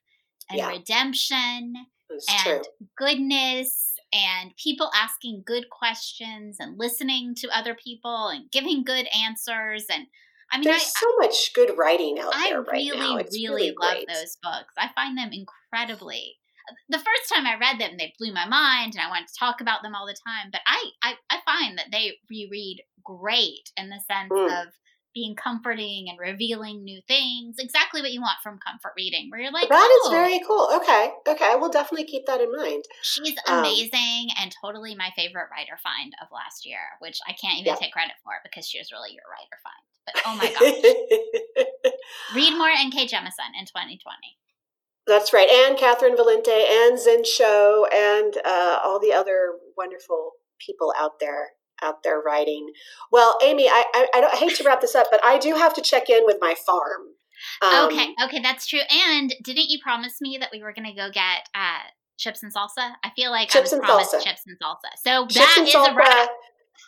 and 0.51 0.59
yeah. 0.59 0.69
redemption 0.69 1.75
that's 2.09 2.27
and 2.29 2.63
true. 2.63 2.89
goodness 2.97 3.95
and 4.13 4.53
people 4.57 4.91
asking 4.95 5.43
good 5.45 5.71
questions 5.71 6.57
and 6.61 6.79
listening 6.79 7.35
to 7.35 7.49
other 7.57 7.75
people 7.75 8.29
and 8.29 8.51
giving 8.51 8.85
good 8.85 9.07
answers 9.17 9.87
and 9.93 10.07
I 10.53 10.59
mean, 10.59 10.65
there's 10.65 10.83
I, 10.83 11.01
so 11.01 11.07
much 11.19 11.53
good 11.55 11.77
writing 11.77 12.19
out 12.21 12.33
I 12.33 12.51
there 12.51 12.61
right 12.61 12.75
really, 12.75 12.99
now. 12.99 13.17
It's 13.17 13.35
really, 13.35 13.73
really 13.73 13.75
love 13.81 14.05
those 14.07 14.37
books. 14.41 14.73
I 14.79 14.91
find 14.95 15.17
them 15.19 15.31
incredibly 15.75 16.39
the 16.89 16.99
first 16.99 17.29
time 17.33 17.47
I 17.47 17.59
read 17.59 17.79
them, 17.79 17.97
they 17.99 18.15
blew 18.19 18.33
my 18.33 18.49
mind, 18.49 18.95
and 18.95 19.03
I 19.03 19.11
wanted 19.11 19.29
to 19.29 19.39
talk 19.39 19.61
about 19.61 19.83
them 19.83 19.95
all 19.95 20.07
the 20.07 20.17
time. 20.27 20.49
But 20.51 20.63
I, 20.67 20.81
I, 21.03 21.15
I 21.29 21.39
find 21.45 21.77
that 21.77 21.93
they 21.93 22.13
reread 22.31 22.83
great 23.05 23.71
in 23.77 23.91
the 23.91 24.01
sense 24.01 24.33
mm. 24.33 24.63
of 24.63 24.73
being 25.15 25.37
comforting 25.37 26.07
and 26.09 26.19
revealing 26.19 26.83
new 26.83 27.01
things. 27.07 27.57
Exactly 27.59 28.01
what 28.01 28.13
you 28.13 28.21
want 28.21 28.41
from 28.43 28.59
comfort 28.59 28.93
reading, 28.97 29.29
where 29.31 29.41
you're 29.41 29.53
like, 29.53 29.69
that 29.69 29.77
oh, 29.79 30.09
is 30.09 30.11
very 30.11 30.41
cool. 30.47 30.71
Okay, 30.81 31.13
okay, 31.29 31.55
we'll 31.61 31.71
definitely 31.71 32.07
keep 32.07 32.25
that 32.27 32.41
in 32.41 32.51
mind. 32.51 32.85
She's 33.03 33.37
um 33.47 33.59
amazing 33.59 34.33
um, 34.33 34.37
and 34.41 34.55
totally 34.65 34.95
my 34.95 35.11
favorite 35.15 35.53
writer 35.53 35.79
find 35.83 36.15
of 36.23 36.29
last 36.33 36.65
year, 36.65 36.81
which 37.01 37.19
I 37.29 37.33
can't 37.33 37.61
even 37.61 37.75
yeah. 37.75 37.77
take 37.77 37.93
credit 37.93 38.17
for 38.25 38.33
because 38.43 38.67
she 38.67 38.79
was 38.79 38.91
really 38.91 39.13
your 39.13 39.29
writer 39.29 39.61
find. 39.61 39.85
But 40.09 40.17
oh 40.25 40.35
my 40.37 40.49
gosh, 40.49 41.93
read 42.35 42.57
more 42.57 42.69
N.K. 42.69 43.07
Jemisin 43.07 43.53
in 43.53 43.67
2020. 43.67 44.01
That's 45.07 45.33
right. 45.33 45.49
And 45.49 45.77
Catherynne 45.77 46.17
Valente 46.17 46.49
and 46.49 46.99
Zen 46.99 47.25
Cho 47.25 47.87
and 47.93 48.35
uh, 48.45 48.79
all 48.83 48.99
the 48.99 49.13
other 49.13 49.53
wonderful 49.77 50.33
people 50.59 50.95
out 50.99 51.21
there 51.21 51.51
out 51.83 52.03
there 52.03 52.21
writing. 52.21 52.71
Well, 53.11 53.37
Amy, 53.43 53.69
I, 53.69 53.85
I, 53.95 54.31
I, 54.33 54.37
hate 54.37 54.57
to 54.57 54.65
wrap 54.65 54.81
this 54.81 54.95
up, 54.95 55.09
but 55.11 55.21
I 55.25 55.39
do 55.39 55.55
have 55.57 55.75
to 55.75 55.83
check 55.83 56.09
in 56.09 56.25
with 56.25 56.39
my 56.41 56.55
farm. 56.55 57.03
Um, 57.61 57.87
okay, 57.87 58.15
okay, 58.25 58.41
that's 58.41 58.67
true. 58.67 58.81
And 58.91 59.35
didn't 59.43 59.69
you 59.69 59.79
promise 59.83 60.21
me 60.21 60.39
that 60.39 60.51
we 60.53 60.63
were 60.63 60.73
going 60.73 60.87
to 60.87 60.95
go 60.95 61.11
get 61.13 61.49
uh, 61.55 61.83
chips 62.17 62.43
and 62.43 62.55
salsa? 62.55 62.93
I 63.03 63.11
feel 63.17 63.33
like 63.33 63.51
chips 63.51 63.73
I 63.73 63.77
was 63.77 63.85
promised 63.85 64.15
salsa. 64.15 64.23
chips 64.23 64.43
and 64.47 64.57
salsa. 64.59 64.91
So 65.05 65.27
chips 65.27 65.57
that 65.57 65.65
is 65.67 65.75
salsa, 65.75 65.93
a 65.93 65.95
wrap 65.97 66.31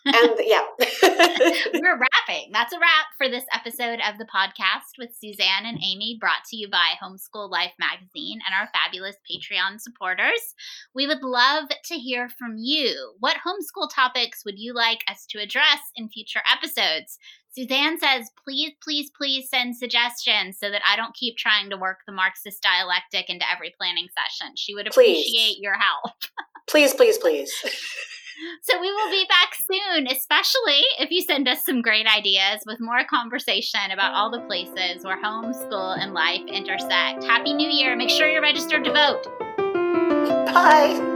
and 0.07 0.35
yeah. 0.45 0.63
We're 1.75 1.99
wrapping. 2.27 2.51
That's 2.53 2.73
a 2.73 2.79
wrap 2.79 3.07
for 3.17 3.29
this 3.29 3.45
episode 3.53 4.01
of 4.09 4.19
the 4.19 4.27
podcast 4.27 4.99
with 4.99 5.15
Suzanne 5.15 5.65
and 5.65 5.79
Amy, 5.83 6.17
brought 6.21 6.45
to 6.51 6.57
you 6.57 6.69
by 6.69 6.93
Homeschool 7.03 7.51
Life 7.51 7.73
magazine 7.79 8.41
and 8.45 8.55
our 8.55 8.69
fabulous 8.73 9.17
Patreon 9.31 9.81
supporters. 9.81 10.55
We 10.95 11.07
would 11.07 11.23
love 11.23 11.69
to 11.85 11.95
hear 11.95 12.29
from 12.29 12.57
you. 12.59 13.15
What 13.21 13.39
homeschool 13.47 13.91
topics 13.95 14.45
would 14.45 14.59
you 14.59 14.75
like 14.75 15.01
us 15.09 15.27
to 15.31 15.39
address 15.39 15.81
in 15.95 16.09
future 16.09 16.43
episodes? 16.51 17.19
Suzanne 17.53 17.99
says, 17.99 18.31
please, 18.45 18.73
please, 18.83 19.11
please 19.17 19.49
send 19.49 19.77
suggestions 19.77 20.59
so 20.59 20.71
that 20.71 20.83
I 20.87 20.97
don't 20.97 21.15
keep 21.15 21.37
trying 21.37 21.71
to 21.71 21.77
work 21.77 22.01
the 22.07 22.13
Marxist 22.13 22.63
dialectic 22.63 23.31
into 23.31 23.51
every 23.51 23.75
planning 23.79 24.09
session. 24.15 24.55
She 24.57 24.75
would 24.75 24.87
appreciate 24.87 25.57
please. 25.57 25.59
your 25.61 25.75
help. 25.75 26.13
please, 26.69 26.93
please, 26.93 27.19
please. 27.19 27.53
So 28.63 28.81
we 28.81 28.91
will 28.91 29.11
be 29.11 29.27
back 29.29 29.55
soon, 29.55 30.07
especially 30.07 30.83
if 30.99 31.11
you 31.11 31.23
send 31.23 31.49
us 31.49 31.65
some 31.65 31.83
great 31.83 32.07
ideas 32.07 32.63
with 32.67 32.81
more 32.81 33.05
conversation 33.05 33.91
about 33.93 34.15
all 34.15 34.31
the 34.31 34.41
places 34.41 35.05
where 35.05 35.21
home, 35.23 35.53
school, 35.53 35.93
and 35.93 36.15
life 36.15 36.43
intersect. 36.47 37.25
Happy 37.25 37.55
New 37.55 37.71
Year. 37.71 37.97
Make 37.97 38.11
sure 38.11 38.29
you're 38.29 38.43
registered 38.43 38.85
to 38.85 38.93
vote. 38.93 39.25
Bye. 40.47 41.15